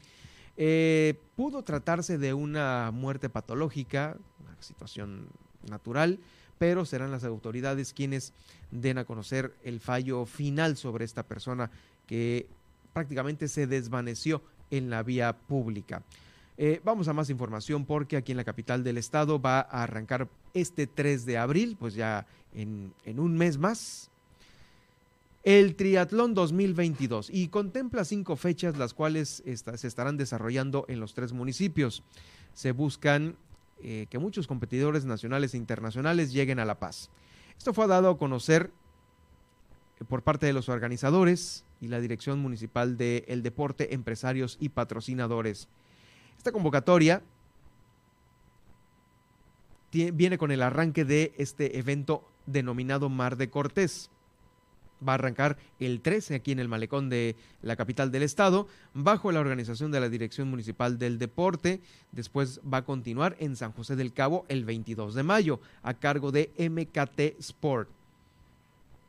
Eh, 0.57 1.15
pudo 1.37 1.63
tratarse 1.63 2.19
de 2.19 2.33
una 2.35 2.91
muerte 2.93 3.29
patológica, 3.29 4.17
una 4.43 4.63
situación 4.63 5.27
natural, 5.69 6.21
pero 6.59 6.85
serán 6.85 7.11
las 7.11 7.25
autoridades 7.25 7.93
quienes 7.93 8.33
den 8.71 8.99
a 8.99 9.05
conocer 9.05 9.55
el 9.65 9.81
fallo 9.81 10.27
final 10.27 10.77
sobre 10.77 11.05
esta 11.05 11.25
persona 11.25 11.71
que 12.07 12.47
prácticamente 12.93 13.49
se 13.49 13.67
desvaneció 13.67 14.43
en 14.71 14.91
la 14.91 15.03
vía 15.03 15.37
pública. 15.37 16.03
Eh, 16.57 16.81
vamos 16.85 17.09
a 17.09 17.13
más 17.13 17.31
información 17.31 17.85
porque 17.85 18.17
aquí 18.17 18.31
en 18.31 18.39
la 18.39 18.45
capital 18.45 18.85
del 18.85 18.99
estado 18.99 19.41
va 19.41 19.59
a 19.59 19.83
arrancar 19.83 20.29
este 20.53 20.87
3 20.87 21.27
de 21.27 21.37
abril, 21.37 21.77
pues 21.79 21.95
ya 21.95 22.27
en, 22.55 22.95
en 23.05 23.19
un 23.19 23.37
mes 23.37 23.59
más, 23.59 24.11
el 25.45 25.77
Triatlón 25.77 26.33
2022 26.33 27.29
y 27.31 27.49
contempla 27.49 28.07
cinco 28.07 28.35
fechas 28.35 28.79
las 28.79 28.95
cuales 28.95 29.43
se 29.45 29.87
estarán 29.87 30.17
desarrollando 30.17 30.87
en 30.89 31.01
los 31.01 31.13
tres 31.13 31.35
municipios. 31.35 32.03
Se 32.55 32.73
buscan 32.73 33.37
eh, 33.83 34.07
que 34.09 34.19
muchos 34.19 34.47
competidores 34.47 35.05
nacionales 35.05 35.53
e 35.53 35.59
internacionales 35.59 36.33
lleguen 36.33 36.61
a 36.61 36.65
La 36.65 36.79
Paz. 36.79 37.11
Esto 37.59 37.75
fue 37.75 37.87
dado 37.87 38.09
a 38.09 38.19
conocer 38.19 38.71
eh, 40.01 40.05
por 40.09 40.23
parte 40.23 40.47
de 40.47 40.55
los 40.55 40.71
organizadores 40.71 41.67
y 41.79 41.89
la 41.89 42.01
Dirección 42.01 42.39
Municipal 42.39 42.97
de 42.97 43.27
Deporte, 43.43 43.93
Empresarios 43.93 44.57
y 44.61 44.71
Patrocinadores. 44.71 45.69
Esta 46.39 46.53
convocatoria 46.53 47.23
viene 49.93 50.39
con 50.39 50.51
el 50.51 50.63
arranque 50.63 51.05
de 51.05 51.35
este 51.37 51.79
evento 51.79 52.27
denominado 52.47 53.11
Mar 53.11 53.37
de 53.37 53.51
Cortés 53.51 54.11
va 55.07 55.13
a 55.13 55.15
arrancar 55.17 55.57
el 55.81 56.01
13 56.01 56.35
aquí 56.35 56.53
en 56.53 56.59
el 56.59 56.69
malecón 56.69 57.09
de 57.09 57.37
la 57.63 57.77
capital 57.77 58.11
del 58.11 58.23
estado, 58.23 58.67
bajo 58.93 59.33
la 59.33 59.41
organización 59.41 59.91
de 59.91 60.01
la 60.01 60.09
Dirección 60.09 60.49
Municipal 60.49 60.99
del 60.99 61.19
Deporte. 61.19 61.81
Después 62.13 62.61
va 62.61 62.79
a 62.79 62.85
continuar 62.85 63.37
en 63.39 63.57
San 63.57 63.73
José 63.73 63.97
del 63.97 64.13
Cabo 64.13 64.45
el 64.49 64.65
22 64.65 65.15
de 65.15 65.23
mayo, 65.23 65.61
a 65.83 65.95
cargo 65.95 66.33
de 66.33 66.51
MKT 66.59 67.41
Sport. 67.41 67.89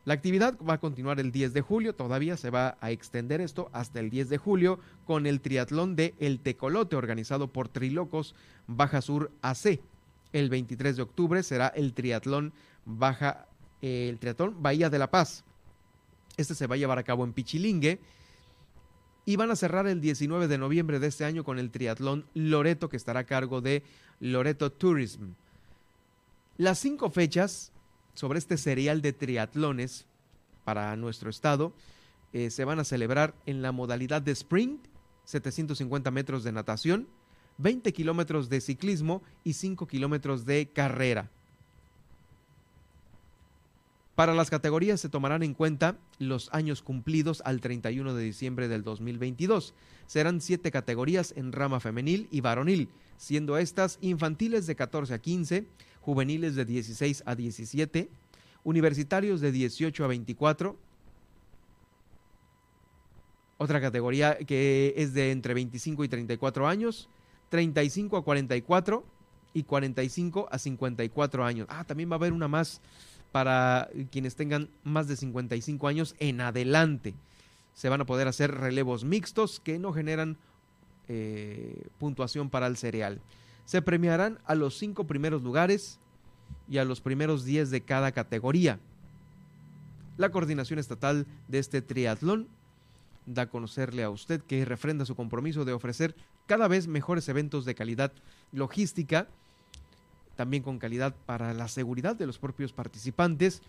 La 0.06 0.14
actividad 0.14 0.56
va 0.62 0.76
a 0.76 0.80
continuar 0.80 1.20
el 1.20 1.32
10 1.32 1.54
de 1.54 1.62
julio, 1.62 1.96
todavía 1.96 2.38
se 2.38 2.52
va 2.52 2.78
a 2.80 2.92
extender 2.92 3.42
esto 3.42 3.72
hasta 3.74 4.00
el 4.00 4.12
10 4.12 4.30
de 4.30 4.38
julio 4.38 4.80
con 5.08 5.26
el 5.26 5.42
triatlón 5.42 5.96
de 5.96 6.14
El 6.20 6.40
Tecolote 6.40 6.96
organizado 6.96 7.48
por 7.48 7.70
Trilocos 7.70 8.36
Baja 8.68 9.02
Sur 9.02 9.32
AC. 9.42 9.80
El 10.32 10.50
23 10.50 10.98
de 10.98 11.02
octubre 11.02 11.42
será 11.42 11.70
el 11.70 11.94
triatlón 11.94 12.54
Baja 12.86 13.48
el 13.82 14.20
triatlón 14.20 14.62
Bahía 14.62 14.90
de 14.90 15.00
la 15.00 15.10
Paz. 15.10 15.45
Este 16.38 16.56
se 16.56 16.68
va 16.68 16.76
a 16.76 16.78
llevar 16.78 16.98
a 16.98 17.04
cabo 17.04 17.24
en 17.24 17.34
Pichilingue. 17.34 18.00
y 19.28 19.38
van 19.38 19.50
a 19.50 19.56
cerrar 19.56 19.88
el 19.88 20.02
19 20.02 20.48
de 20.48 20.60
noviembre 20.60 21.00
de 21.00 21.08
este 21.08 21.26
año 21.26 21.44
con 21.44 21.58
el 21.58 21.72
triatlón 21.72 22.26
Loreto 22.36 22.90
que 22.90 22.98
estará 22.98 23.22
a 23.22 23.24
cargo 23.24 23.60
de 23.60 23.82
Loreto 24.20 24.72
Tourism. 24.72 25.32
Las 26.58 26.78
cinco 26.78 27.10
fechas 27.10 27.72
sobre 28.14 28.38
este 28.38 28.58
serial 28.58 29.02
de 29.02 29.14
triatlones 29.14 30.06
para 30.64 30.96
nuestro 30.96 31.32
estado 31.32 31.74
eh, 32.34 32.50
se 32.50 32.66
van 32.66 32.80
a 32.80 32.84
celebrar 32.84 33.34
en 33.46 33.62
la 33.62 33.72
modalidad 33.72 34.22
de 34.22 34.32
sprint, 34.34 34.86
750 35.24 36.12
metros 36.12 36.44
de 36.44 36.52
natación, 36.52 37.08
20 37.58 37.94
kilómetros 37.94 38.50
de 38.50 38.62
ciclismo 38.62 39.24
y 39.44 39.54
5 39.54 39.88
kilómetros 39.88 40.46
de 40.46 40.68
carrera. 40.68 41.32
Para 44.16 44.34
las 44.34 44.50
categorías 44.50 45.02
se 45.02 45.10
tomarán 45.10 45.44
en 45.44 45.54
cuenta 45.54 45.98
los 46.20 46.50
años 46.54 46.82
cumplidos 46.82 47.42
al 47.44 47.60
31 47.60 48.14
de 48.14 48.24
diciembre 48.24 48.70
del 48.70 48.82
2022. 48.82 49.74
Serán 50.08 50.40
siete 50.40 50.72
categorías 50.72 51.34
en 51.36 51.52
rama 51.52 51.82
femenil 51.82 52.30
y 52.32 52.40
varonil, 52.40 52.88
siendo 53.18 53.58
estas 53.58 53.98
infantiles 54.00 54.68
de 54.68 54.76
14 54.78 55.14
a 55.14 55.20
15, 55.20 55.68
juveniles 56.00 56.56
de 56.56 56.64
16 56.64 57.24
a 57.26 57.36
17, 57.36 58.10
universitarios 58.64 59.42
de 59.42 59.52
18 59.52 60.06
a 60.06 60.08
24, 60.08 60.78
otra 63.58 63.82
categoría 63.82 64.38
que 64.38 64.94
es 64.96 65.14
de 65.14 65.32
entre 65.32 65.54
25 65.54 66.06
y 66.06 66.08
34 66.08 66.68
años, 66.68 67.10
35 67.50 68.16
a 68.16 68.24
44 68.24 69.06
y 69.54 69.64
45 69.64 70.48
a 70.52 70.58
54 70.58 71.46
años. 71.46 71.68
Ah, 71.70 71.84
también 71.84 72.10
va 72.10 72.16
a 72.16 72.18
haber 72.18 72.34
una 72.34 72.48
más 72.48 72.82
para 73.36 73.90
quienes 74.12 74.38
tengan 74.38 74.70
más 74.86 75.10
de 75.10 75.18
55 75.18 75.90
años 75.90 76.16
en 76.20 76.40
adelante. 76.40 77.16
Se 77.74 77.90
van 77.90 78.00
a 78.00 78.06
poder 78.06 78.30
hacer 78.30 78.50
relevos 78.50 79.04
mixtos 79.04 79.60
que 79.60 79.78
no 79.78 79.92
generan 79.92 80.38
eh, 81.10 81.86
puntuación 82.00 82.50
para 82.50 82.68
el 82.68 82.78
cereal. 82.78 83.20
Se 83.66 83.82
premiarán 83.82 84.40
a 84.46 84.56
los 84.56 84.78
cinco 84.78 85.04
primeros 85.04 85.44
lugares 85.44 86.00
y 86.70 86.78
a 86.78 86.86
los 86.86 87.02
primeros 87.02 87.44
10 87.44 87.72
de 87.72 87.82
cada 87.82 88.14
categoría. 88.14 88.80
La 90.16 90.30
coordinación 90.30 90.80
estatal 90.80 91.28
de 91.50 91.60
este 91.60 91.82
triatlón 91.82 92.48
da 93.26 93.42
a 93.42 93.50
conocerle 93.50 94.06
a 94.06 94.12
usted 94.12 94.40
que 94.44 94.64
refrenda 94.64 95.04
su 95.04 95.14
compromiso 95.14 95.66
de 95.66 95.74
ofrecer 95.74 96.16
cada 96.46 96.70
vez 96.70 96.88
mejores 96.88 97.28
eventos 97.28 97.66
de 97.66 97.76
calidad 97.76 98.14
logística 98.54 99.28
también 100.36 100.64
con 100.64 100.80
calidad 100.80 101.16
para 101.26 101.54
la 101.54 101.68
seguridad 101.68 102.16
de 102.16 102.28
los 102.28 102.40
propios 102.40 102.74
participantes. 102.74 103.62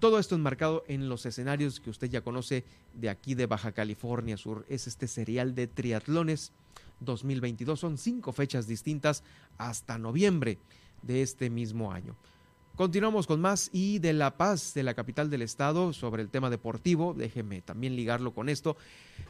Todo 0.00 0.18
esto 0.18 0.34
enmarcado 0.34 0.84
en 0.88 1.08
los 1.08 1.24
escenarios 1.24 1.80
que 1.80 1.90
usted 1.90 2.10
ya 2.10 2.20
conoce 2.20 2.64
de 2.94 3.08
aquí 3.08 3.34
de 3.34 3.46
Baja 3.46 3.72
California 3.72 4.36
Sur. 4.36 4.66
Es 4.68 4.86
este 4.86 5.08
serial 5.08 5.54
de 5.54 5.66
triatlones 5.66 6.52
2022. 7.00 7.78
Son 7.78 7.98
cinco 7.98 8.32
fechas 8.32 8.66
distintas 8.66 9.22
hasta 9.56 9.98
noviembre 9.98 10.58
de 11.02 11.22
este 11.22 11.50
mismo 11.50 11.92
año. 11.92 12.16
Continuamos 12.76 13.28
con 13.28 13.40
más 13.40 13.70
y 13.72 14.00
de 14.00 14.12
La 14.12 14.36
Paz, 14.36 14.74
de 14.74 14.82
la 14.82 14.94
capital 14.94 15.30
del 15.30 15.42
estado, 15.42 15.92
sobre 15.92 16.22
el 16.22 16.28
tema 16.28 16.50
deportivo. 16.50 17.14
Déjeme 17.14 17.60
también 17.60 17.94
ligarlo 17.94 18.34
con 18.34 18.48
esto. 18.48 18.76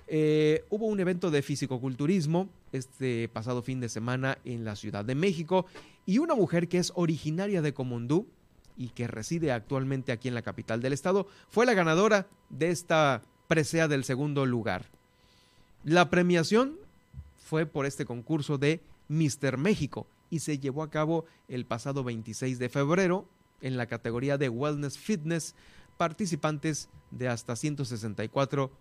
Eh, 0.09 0.65
hubo 0.71 0.87
un 0.87 0.99
evento 0.99 1.31
de 1.31 1.43
fisicoculturismo 1.43 2.49
este 2.73 3.29
pasado 3.29 3.61
fin 3.61 3.81
de 3.81 3.91
semana 3.91 4.39
en 4.47 4.65
la 4.65 4.77
Ciudad 4.77 5.05
de 5.05 5.15
México 5.15 5.67
y 6.07 6.19
una 6.19 6.35
mujer 6.35 6.69
que 6.69 6.79
es 6.79 6.91
originaria 6.95 7.61
de 7.61 7.75
Comundú 7.75 8.27
y 8.79 8.89
que 8.89 9.09
reside 9.09 9.53
actualmente 9.53 10.13
aquí 10.13 10.29
en 10.29 10.35
la 10.35 10.41
capital 10.41 10.81
del 10.81 10.95
estado 10.95 11.27
fue 11.51 11.67
la 11.67 11.75
ganadora 11.75 12.27
de 12.49 12.71
esta 12.71 13.21
presea 13.47 13.89
del 13.89 14.05
segundo 14.05 14.47
lugar. 14.47 14.87
La 15.85 16.09
premiación 16.09 16.77
fue 17.45 17.67
por 17.67 17.85
este 17.85 18.07
concurso 18.07 18.57
de 18.57 18.81
Mister 19.09 19.59
México 19.59 20.07
y 20.35 20.41
se 20.41 20.59
llevó 20.59 20.83
a 20.83 20.91
cabo 20.91 21.27
el 21.47 21.65
pasado 21.65 22.03
26 22.03 22.59
de 22.59 22.69
febrero 22.69 23.29
en 23.61 23.77
la 23.77 23.87
categoría 23.87 24.37
de 24.37 24.49
Wellness 24.49 24.99
Fitness, 24.99 25.55
participantes 25.97 26.89
de 27.13 27.29
hasta 27.29 27.55
164 27.55 28.73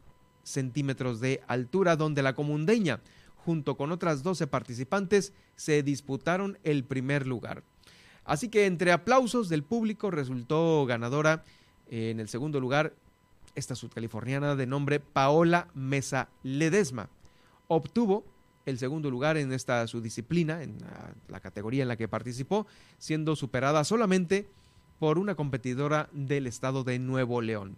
centímetros 0.41 1.19
de 1.19 1.43
altura, 1.47 1.95
donde 1.95 2.23
la 2.23 2.33
comundeña, 2.33 3.01
junto 3.45 3.77
con 3.77 3.91
otras 3.91 4.23
12 4.23 4.47
participantes, 4.47 5.31
se 5.55 5.83
disputaron 5.83 6.57
el 6.63 6.85
primer 6.85 7.27
lugar. 7.27 7.63
Así 8.25 8.49
que 8.49 8.65
entre 8.65 8.91
aplausos 8.91 9.47
del 9.47 9.61
público 9.61 10.09
resultó 10.09 10.87
ganadora 10.87 11.43
en 11.87 12.19
el 12.19 12.29
segundo 12.29 12.59
lugar 12.59 12.95
esta 13.53 13.75
sudcaliforniana 13.75 14.55
de 14.55 14.65
nombre 14.65 14.99
Paola 14.99 15.67
Mesa 15.75 16.29
Ledesma. 16.41 17.09
Obtuvo 17.67 18.23
el 18.65 18.77
segundo 18.77 19.09
lugar 19.09 19.37
en 19.37 19.51
esta 19.51 19.85
su 19.87 20.01
disciplina, 20.01 20.63
en 20.63 20.77
la, 21.27 21.39
categoría 21.39 21.83
en 21.83 21.87
la 21.89 21.97
que 21.97 22.07
participó, 22.07 22.65
siendo 22.97 23.35
superada 23.35 23.83
solamente 23.83 24.47
por 24.99 25.17
una 25.17 25.35
competidora 25.35 26.09
del 26.11 26.47
estado 26.47 26.83
de 26.83 26.99
Nuevo 26.99 27.41
León. 27.41 27.77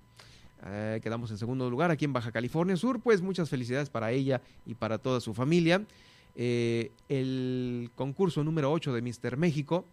Eh, 0.65 0.99
quedamos 1.03 1.31
en 1.31 1.37
segundo 1.37 1.69
lugar 1.69 1.91
aquí 1.91 2.05
en 2.05 2.13
Baja 2.13 2.31
California 2.31 2.77
Sur, 2.77 3.01
pues 3.01 3.21
muchas 3.21 3.49
felicidades 3.49 3.89
para 3.89 4.11
ella 4.11 4.41
y 4.65 4.75
para 4.75 4.97
toda 4.97 5.19
su 5.21 5.33
familia. 5.33 5.85
Eh, 6.35 6.91
el 7.07 7.89
concurso 7.95 8.43
número 8.43 8.71
8 8.71 8.93
de 8.93 9.01
Mister 9.01 9.37
México 9.37 9.85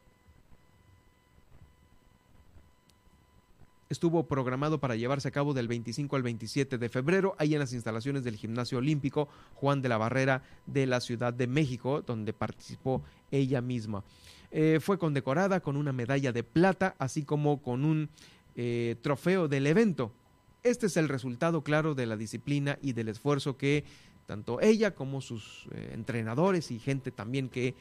estuvo 3.93 4.27
programado 4.27 4.81
para 4.81 4.97
llevarse 4.97 5.28
a 5.28 5.31
cabo 5.31 5.55
del 5.55 5.69
25 5.69 6.16
al 6.16 6.23
27 6.23 6.78
de 6.78 6.89
febrero, 6.89 7.35
ahí 7.39 7.52
en 7.55 7.60
las 7.60 7.73
instalaciones 7.73 8.24
del 8.24 8.36
Gimnasio 8.36 8.78
Olímpico 8.78 9.28
Juan 9.55 9.82
de 9.82 9.89
la 9.89 9.98
Barrera 9.98 10.43
de 10.66 10.86
la 10.86 11.01
Ciudad 11.01 11.32
de 11.32 11.47
México, 11.47 12.02
donde 12.02 12.32
participó 12.32 13.02
ella 13.31 13.60
misma. 13.60 14.02
Eh, 14.51 14.81
fue 14.81 14.98
condecorada 14.98 15.60
con 15.60 15.77
una 15.77 15.93
medalla 15.93 16.32
de 16.32 16.43
plata, 16.43 16.94
así 16.98 17.23
como 17.23 17.62
con 17.62 17.85
un 17.85 18.09
eh, 18.56 18.97
trofeo 19.02 19.47
del 19.47 19.66
evento. 19.66 20.12
Este 20.62 20.86
es 20.86 20.97
el 20.97 21.09
resultado 21.09 21.62
claro 21.62 21.94
de 21.94 22.06
la 22.06 22.16
disciplina 22.16 22.78
y 22.82 22.93
del 22.93 23.09
esfuerzo 23.09 23.56
que 23.56 23.85
tanto 24.27 24.60
ella 24.60 24.94
como 24.94 25.20
sus 25.20 25.69
eh, 25.73 25.90
entrenadores 25.93 26.70
y 26.70 26.78
gente 26.78 27.10
también 27.10 27.48
que 27.48 27.74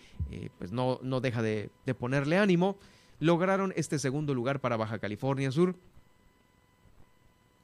pues 0.57 0.71
no, 0.71 0.99
no 1.03 1.21
deja 1.21 1.41
de, 1.41 1.69
de 1.85 1.93
ponerle 1.93 2.38
ánimo, 2.38 2.77
lograron 3.19 3.71
este 3.75 3.99
segundo 3.99 4.33
lugar 4.33 4.59
para 4.59 4.77
Baja 4.77 4.99
California 4.99 5.51
Sur 5.51 5.75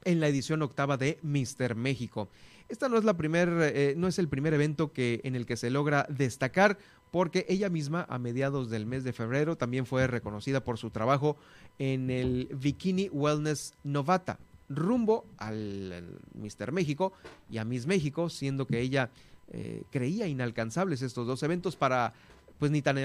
en 0.08 0.22
la 0.22 0.30
edición 0.30 0.62
octava 0.62 0.96
de 0.96 1.20
Mister 1.22 1.76
México. 1.76 2.30
Esta 2.70 2.88
no 2.88 2.98
es 2.98 3.04
la 3.04 3.18
primer, 3.18 3.50
eh, 3.62 3.94
no 3.98 4.08
es 4.08 4.20
el 4.20 4.30
primer 4.30 4.54
evento 4.54 4.94
que, 4.94 5.20
en 5.26 5.36
el 5.36 5.46
que 5.46 5.58
se 5.58 5.70
logra 5.70 6.08
destacar, 6.10 6.78
porque 7.12 7.46
ella 7.50 7.70
misma 7.70 8.06
a 8.10 8.18
mediados 8.18 8.70
del 8.70 8.86
mes 8.86 9.04
de 9.04 9.12
febrero 9.12 9.58
también 9.58 9.86
fue 9.86 10.08
reconocida 10.08 10.64
por 10.64 10.78
su 10.78 10.90
trabajo 10.90 11.38
en 11.78 12.10
el 12.10 12.50
Bikini 12.54 13.10
Wellness 13.10 13.74
Novata, 13.84 14.40
rumbo 14.70 15.26
al, 15.38 16.20
Mister 16.34 16.72
México 16.72 17.12
y 17.50 17.58
a 17.58 17.66
Miss 17.66 17.86
México, 17.86 18.30
siendo 18.30 18.66
que 18.66 18.80
ella 18.80 19.12
eh, 19.52 19.84
creía 19.92 20.28
inalcanzables 20.28 21.02
estos 21.02 21.28
dos 21.28 21.44
eventos 21.44 21.76
para, 21.76 22.14
pues 22.60 22.72
ni 22.72 22.82
tan 22.82 22.98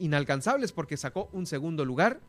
inalcanzables 0.00 0.72
porque 0.72 0.96
sacó 0.96 1.28
un 1.32 1.46
segundo 1.46 1.84
lugar 1.84 2.20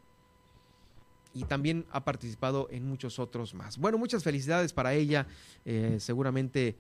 y 1.34 1.43
también 1.43 1.85
ha 1.91 2.03
participado 2.03 2.68
en 2.72 2.85
muchos 2.85 3.19
otros 3.19 3.53
más. 3.53 3.77
Bueno, 3.77 3.97
muchas 3.97 4.23
felicidades 4.23 4.73
para 4.73 4.93
ella. 4.93 5.27
Eh, 5.65 5.97
seguramente 5.99 6.76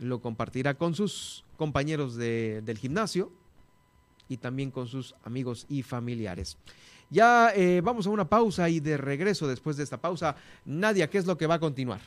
lo 0.00 0.20
compartirá 0.20 0.74
con 0.74 0.94
sus 0.94 1.44
compañeros 1.56 2.16
del 2.16 2.78
gimnasio 2.78 3.30
y 4.28 4.38
también 4.38 4.70
con 4.70 4.88
sus 4.88 5.14
amigos 5.24 5.66
y 5.68 5.82
familiares. 5.82 6.56
Ya 7.10 7.52
eh, 7.54 7.80
vamos 7.82 8.06
a 8.06 8.10
una 8.10 8.28
pausa 8.28 8.68
y 8.68 8.80
de 8.80 8.96
regreso 8.96 9.46
después 9.46 9.76
de 9.76 9.84
esta 9.84 10.00
pausa, 10.00 10.36
Nadia, 10.64 11.08
¿qué 11.08 11.18
es 11.18 11.26
lo 11.26 11.36
que 11.36 11.46
va 11.46 11.54
a 11.54 11.60
continuar? 11.60 12.00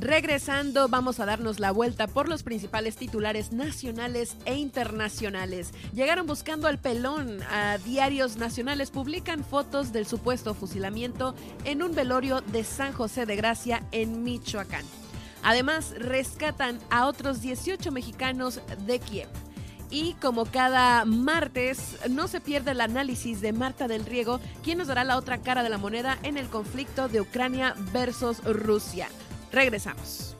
Regresando, 0.00 0.88
vamos 0.88 1.20
a 1.20 1.26
darnos 1.26 1.60
la 1.60 1.72
vuelta 1.72 2.06
por 2.06 2.26
los 2.26 2.42
principales 2.42 2.96
titulares 2.96 3.52
nacionales 3.52 4.34
e 4.46 4.56
internacionales. 4.56 5.72
Llegaron 5.92 6.26
buscando 6.26 6.68
al 6.68 6.78
pelón. 6.78 7.42
A 7.50 7.76
diarios 7.76 8.38
nacionales 8.38 8.90
publican 8.90 9.44
fotos 9.44 9.92
del 9.92 10.06
supuesto 10.06 10.54
fusilamiento 10.54 11.34
en 11.66 11.82
un 11.82 11.94
velorio 11.94 12.40
de 12.40 12.64
San 12.64 12.94
José 12.94 13.26
de 13.26 13.36
Gracia 13.36 13.82
en 13.92 14.24
Michoacán. 14.24 14.86
Además, 15.42 15.92
rescatan 15.98 16.78
a 16.88 17.06
otros 17.06 17.42
18 17.42 17.92
mexicanos 17.92 18.62
de 18.86 19.00
Kiev. 19.00 19.28
Y 19.90 20.14
como 20.14 20.46
cada 20.46 21.04
martes, 21.04 21.98
no 22.08 22.26
se 22.26 22.40
pierde 22.40 22.70
el 22.70 22.80
análisis 22.80 23.42
de 23.42 23.52
Marta 23.52 23.86
del 23.86 24.06
Riego, 24.06 24.40
quien 24.62 24.78
nos 24.78 24.86
dará 24.86 25.04
la 25.04 25.18
otra 25.18 25.42
cara 25.42 25.62
de 25.62 25.68
la 25.68 25.76
moneda 25.76 26.18
en 26.22 26.38
el 26.38 26.48
conflicto 26.48 27.08
de 27.08 27.20
Ucrania 27.20 27.74
versus 27.92 28.42
Rusia. 28.44 29.06
Regresamos. 29.52 30.36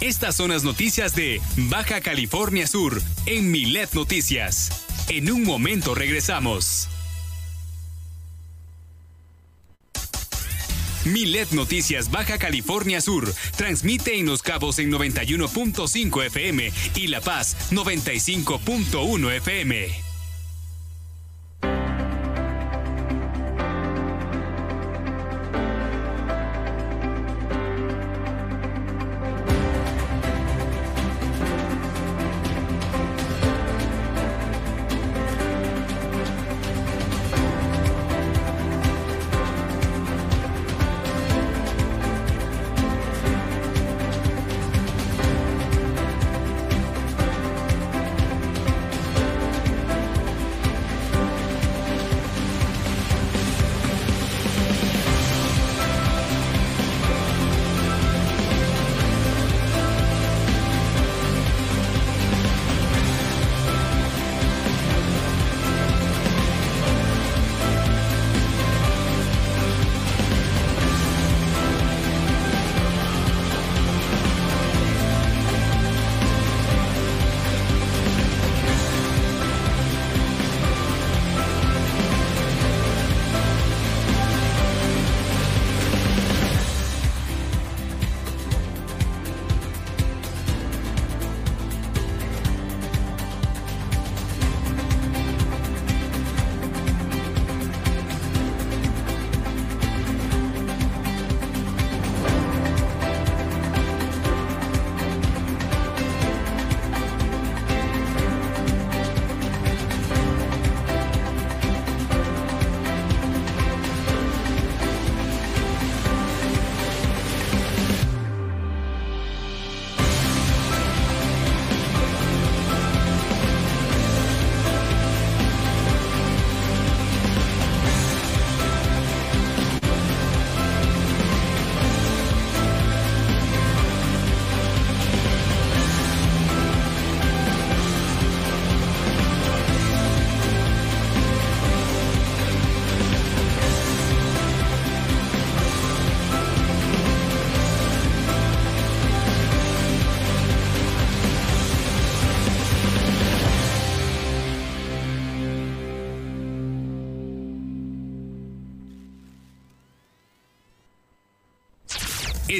Estas 0.00 0.36
son 0.36 0.50
las 0.50 0.64
noticias 0.64 1.14
de 1.14 1.40
Baja 1.56 2.00
California 2.00 2.66
Sur 2.66 3.00
en 3.26 3.50
Milet 3.50 3.92
Noticias. 3.94 4.89
En 5.10 5.28
un 5.28 5.42
momento 5.42 5.92
regresamos. 5.92 6.88
Milet 11.04 11.50
Noticias 11.50 12.12
Baja 12.12 12.38
California 12.38 13.00
Sur 13.00 13.34
transmite 13.56 14.16
en 14.16 14.26
Los 14.26 14.42
Cabos 14.42 14.78
en 14.78 14.92
91.5 14.92 16.26
FM 16.26 16.72
y 16.94 17.08
La 17.08 17.20
Paz 17.20 17.56
95.1 17.72 19.36
FM. 19.38 20.09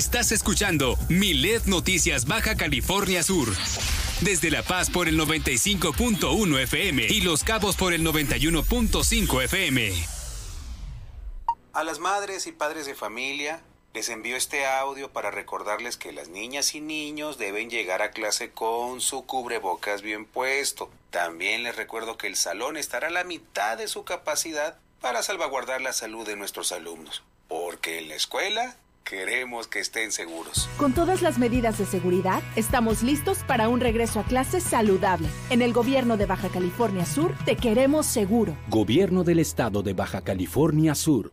Estás 0.01 0.33
escuchando 0.33 0.97
Milet 1.11 1.67
Noticias 1.67 2.25
Baja 2.25 2.57
California 2.57 3.23
Sur. 3.23 3.49
Desde 4.23 4.51
La 4.51 4.63
Paz 4.63 4.89
por 4.89 5.09
el 5.09 5.21
95.1 5.21 6.59
FM 6.59 7.07
y 7.07 7.21
Los 7.21 7.45
Cabos 7.45 7.77
por 7.77 7.93
el 7.93 8.03
91.5 8.03 9.45
FM. 9.45 9.93
A 11.75 11.85
las 11.85 11.99
madres 11.99 12.47
y 12.47 12.53
padres 12.53 12.87
de 12.87 12.95
familia 12.95 13.61
les 13.93 14.09
envío 14.09 14.37
este 14.37 14.65
audio 14.65 15.13
para 15.13 15.31
recordarles 15.31 15.99
que 15.99 16.13
las 16.13 16.29
niñas 16.29 16.75
y 16.75 16.81
niños 16.81 17.37
deben 17.37 17.69
llegar 17.69 18.01
a 18.01 18.11
clase 18.11 18.53
con 18.53 19.03
su 19.03 19.27
cubrebocas 19.27 20.01
bien 20.01 20.25
puesto. 20.25 20.91
También 21.11 21.63
les 21.63 21.77
recuerdo 21.77 22.17
que 22.17 22.27
el 22.27 22.37
salón 22.37 22.79
estará 22.79 23.09
a 23.09 23.11
la 23.11 23.25
mitad 23.25 23.77
de 23.77 23.87
su 23.87 24.05
capacidad 24.05 24.79
para 25.03 25.23
salvaguardar 25.23 25.83
la 25.83 25.93
salud 25.93 26.27
de 26.27 26.37
nuestros 26.37 26.73
alumnos. 26.73 27.23
Porque 27.49 27.99
en 27.99 28.09
la 28.09 28.15
escuela 28.15 28.77
Queremos 29.11 29.67
que 29.67 29.81
estén 29.81 30.13
seguros. 30.13 30.69
Con 30.77 30.93
todas 30.93 31.21
las 31.21 31.37
medidas 31.37 31.79
de 31.79 31.85
seguridad, 31.85 32.45
estamos 32.55 33.03
listos 33.03 33.39
para 33.43 33.69
un 33.69 33.81
regreso 33.81 34.21
a 34.21 34.23
clases 34.23 34.63
saludable. 34.63 35.27
En 35.51 35.63
el 35.63 35.73
gobierno 35.73 36.17
de 36.17 36.27
Baja 36.27 36.49
California 36.49 37.05
Sur, 37.05 37.35
te 37.45 37.57
queremos 37.57 38.07
seguro. 38.07 38.57
Gobierno 38.69 39.25
del 39.25 39.41
Estado 39.41 39.83
de 39.83 39.95
Baja 39.95 40.21
California 40.21 40.95
Sur. 40.95 41.33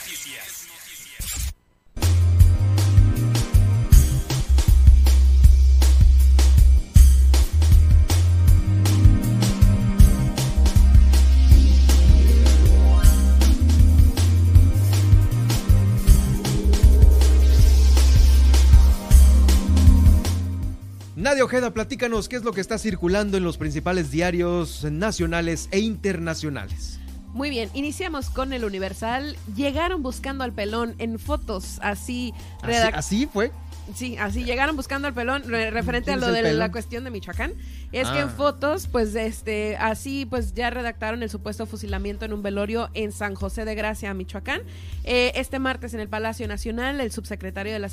Nadia 21.25 21.43
Ojeda, 21.43 21.73
platícanos 21.73 22.29
qué 22.29 22.35
es 22.35 22.43
lo 22.43 22.53
que 22.53 22.61
está 22.61 22.77
circulando 22.77 23.35
en 23.35 23.43
los 23.43 23.57
principales 23.57 24.11
diarios 24.11 24.83
nacionales 24.83 25.69
e 25.71 25.79
internacionales. 25.79 26.99
Muy 27.33 27.49
bien, 27.49 27.71
iniciamos 27.73 28.29
con 28.29 28.53
el 28.53 28.63
Universal. 28.63 29.35
Llegaron 29.55 30.03
buscando 30.03 30.43
al 30.43 30.53
pelón 30.53 30.93
en 30.99 31.17
fotos, 31.17 31.79
así. 31.81 32.31
¿Así, 32.61 32.75
así 32.93 33.25
fue? 33.25 33.51
Sí, 33.93 34.17
así 34.17 34.43
llegaron 34.43 34.75
buscando 34.75 35.07
al 35.07 35.13
pelón 35.13 35.43
referente 35.43 36.11
a 36.11 36.17
lo 36.17 36.31
de 36.31 36.53
la 36.53 36.71
cuestión 36.71 37.03
de 37.03 37.11
Michoacán. 37.11 37.53
Es 37.91 38.09
que 38.09 38.19
en 38.19 38.27
ah. 38.27 38.33
fotos, 38.35 38.87
pues, 38.87 39.15
este, 39.15 39.77
así, 39.77 40.25
pues, 40.25 40.53
ya 40.53 40.69
redactaron 40.69 41.21
el 41.23 41.29
supuesto 41.29 41.65
fusilamiento 41.65 42.25
en 42.25 42.33
un 42.33 42.41
velorio 42.41 42.89
en 42.93 43.11
San 43.11 43.35
José 43.35 43.63
de 43.63 43.75
Gracia, 43.75 44.13
Michoacán. 44.13 44.61
Eh, 45.03 45.31
este 45.35 45.59
martes 45.59 45.93
en 45.93 45.99
el 45.99 46.09
Palacio 46.09 46.47
Nacional, 46.47 46.99
el 46.99 47.11
subsecretario 47.11 47.73
de 47.73 47.79
la 47.79 47.89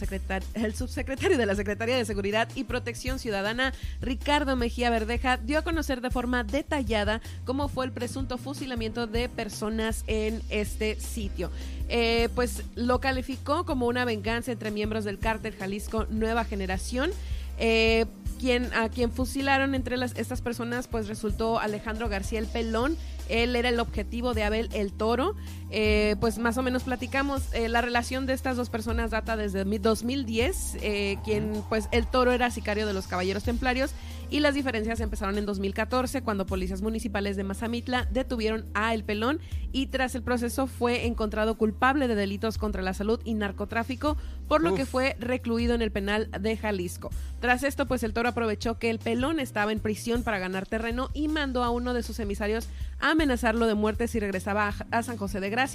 el 0.54 0.74
subsecretario 0.74 1.38
de 1.38 1.46
la 1.46 1.54
Secretaría 1.54 1.96
de 1.96 2.04
Seguridad 2.04 2.48
y 2.54 2.64
Protección 2.64 3.18
Ciudadana, 3.18 3.72
Ricardo 4.00 4.56
Mejía 4.56 4.90
Verdeja, 4.90 5.36
dio 5.36 5.58
a 5.58 5.62
conocer 5.62 6.00
de 6.00 6.10
forma 6.10 6.42
detallada 6.42 7.20
cómo 7.44 7.68
fue 7.68 7.84
el 7.84 7.92
presunto 7.92 8.38
fusilamiento 8.38 9.06
de 9.06 9.28
personas 9.28 10.04
en 10.06 10.42
este 10.48 10.98
sitio. 10.98 11.50
Eh, 11.94 12.30
pues 12.34 12.62
lo 12.74 13.00
calificó 13.00 13.66
como 13.66 13.86
una 13.86 14.06
venganza 14.06 14.50
entre 14.50 14.70
miembros 14.70 15.04
del 15.04 15.18
cártel 15.18 15.54
Jalisco 15.54 16.06
Nueva 16.08 16.42
Generación. 16.46 17.10
Eh, 17.58 18.06
quien, 18.40 18.72
a 18.72 18.88
quien 18.88 19.12
fusilaron 19.12 19.74
entre 19.74 19.98
las, 19.98 20.16
estas 20.16 20.40
personas, 20.40 20.88
pues 20.88 21.06
resultó 21.06 21.60
Alejandro 21.60 22.08
García 22.08 22.38
el 22.38 22.46
Pelón. 22.46 22.96
Él 23.28 23.54
era 23.54 23.68
el 23.68 23.78
objetivo 23.78 24.32
de 24.32 24.42
Abel 24.42 24.70
el 24.72 24.90
Toro. 24.92 25.36
Eh, 25.70 26.16
pues 26.18 26.38
más 26.38 26.58
o 26.58 26.62
menos 26.62 26.82
platicamos, 26.82 27.42
eh, 27.52 27.68
la 27.68 27.80
relación 27.80 28.26
de 28.26 28.32
estas 28.32 28.56
dos 28.56 28.68
personas 28.68 29.10
data 29.10 29.36
desde 29.36 29.64
2010, 29.64 30.76
eh, 30.82 31.18
quien 31.24 31.62
pues 31.68 31.88
el 31.92 32.06
toro 32.06 32.32
era 32.32 32.50
sicario 32.50 32.86
de 32.86 32.92
los 32.92 33.06
Caballeros 33.06 33.44
Templarios 33.44 33.92
y 34.32 34.40
las 34.40 34.54
diferencias 34.54 34.98
empezaron 35.00 35.36
en 35.36 35.44
2014 35.44 36.22
cuando 36.22 36.46
policías 36.46 36.80
municipales 36.80 37.36
de 37.36 37.44
Mazamitla 37.44 38.08
detuvieron 38.10 38.64
a 38.72 38.94
El 38.94 39.04
Pelón 39.04 39.40
y 39.72 39.88
tras 39.88 40.14
el 40.14 40.22
proceso 40.22 40.66
fue 40.66 41.06
encontrado 41.06 41.58
culpable 41.58 42.08
de 42.08 42.14
delitos 42.14 42.56
contra 42.56 42.80
la 42.80 42.94
salud 42.94 43.20
y 43.24 43.34
narcotráfico, 43.34 44.16
por 44.48 44.62
lo 44.62 44.74
que 44.74 44.86
fue 44.86 45.16
recluido 45.20 45.74
en 45.74 45.82
el 45.82 45.92
penal 45.92 46.30
de 46.40 46.56
Jalisco. 46.56 47.10
Tras 47.42 47.64
esto, 47.64 47.86
pues 47.86 48.04
el 48.04 48.12
toro 48.12 48.28
aprovechó 48.28 48.78
que 48.78 48.88
El 48.88 49.00
Pelón 49.00 49.40
estaba 49.40 49.72
en 49.72 49.80
prisión 49.80 50.22
para 50.22 50.38
ganar 50.38 50.64
terreno 50.64 51.10
y 51.12 51.26
mandó 51.26 51.64
a 51.64 51.70
uno 51.70 51.92
de 51.92 52.04
sus 52.04 52.20
emisarios 52.20 52.68
a 53.00 53.10
amenazarlo 53.10 53.66
de 53.66 53.74
muerte 53.74 54.06
si 54.06 54.20
regresaba 54.20 54.72
a 54.92 55.02
San 55.02 55.16
José 55.16 55.40
de 55.40 55.50
Gran 55.50 55.68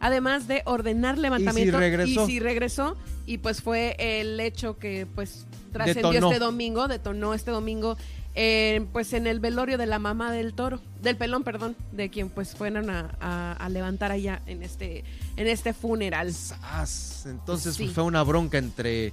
además 0.00 0.48
de 0.48 0.62
ordenar 0.64 1.18
levantamiento. 1.18 1.80
¿Y 2.04 2.18
si 2.26 2.40
regresó? 2.40 2.96
Y 3.24 3.38
pues 3.38 3.62
fue 3.62 3.94
el 4.00 4.40
hecho 4.40 4.78
que 4.78 5.06
pues 5.14 5.46
trascendió 5.72 6.28
este 6.28 6.40
domingo, 6.40 6.88
detonó 6.88 7.34
este 7.34 7.52
domingo 7.52 7.96
eh, 8.34 8.84
pues 8.92 9.12
en 9.12 9.28
el 9.28 9.38
velorio 9.38 9.78
de 9.78 9.86
la 9.86 10.00
mamá 10.00 10.32
del 10.32 10.54
toro, 10.54 10.80
del 11.02 11.16
pelón, 11.16 11.44
perdón, 11.44 11.76
de 11.92 12.10
quien 12.10 12.30
pues 12.30 12.56
fueron 12.56 12.90
a, 12.90 13.68
levantar 13.70 14.10
allá 14.10 14.42
en 14.46 14.64
este, 14.64 15.04
en 15.36 15.46
este 15.46 15.72
funeral. 15.72 16.32
Entonces 17.26 17.78
pues, 17.78 17.92
fue 17.92 18.02
una 18.02 18.24
bronca 18.24 18.58
entre 18.58 19.12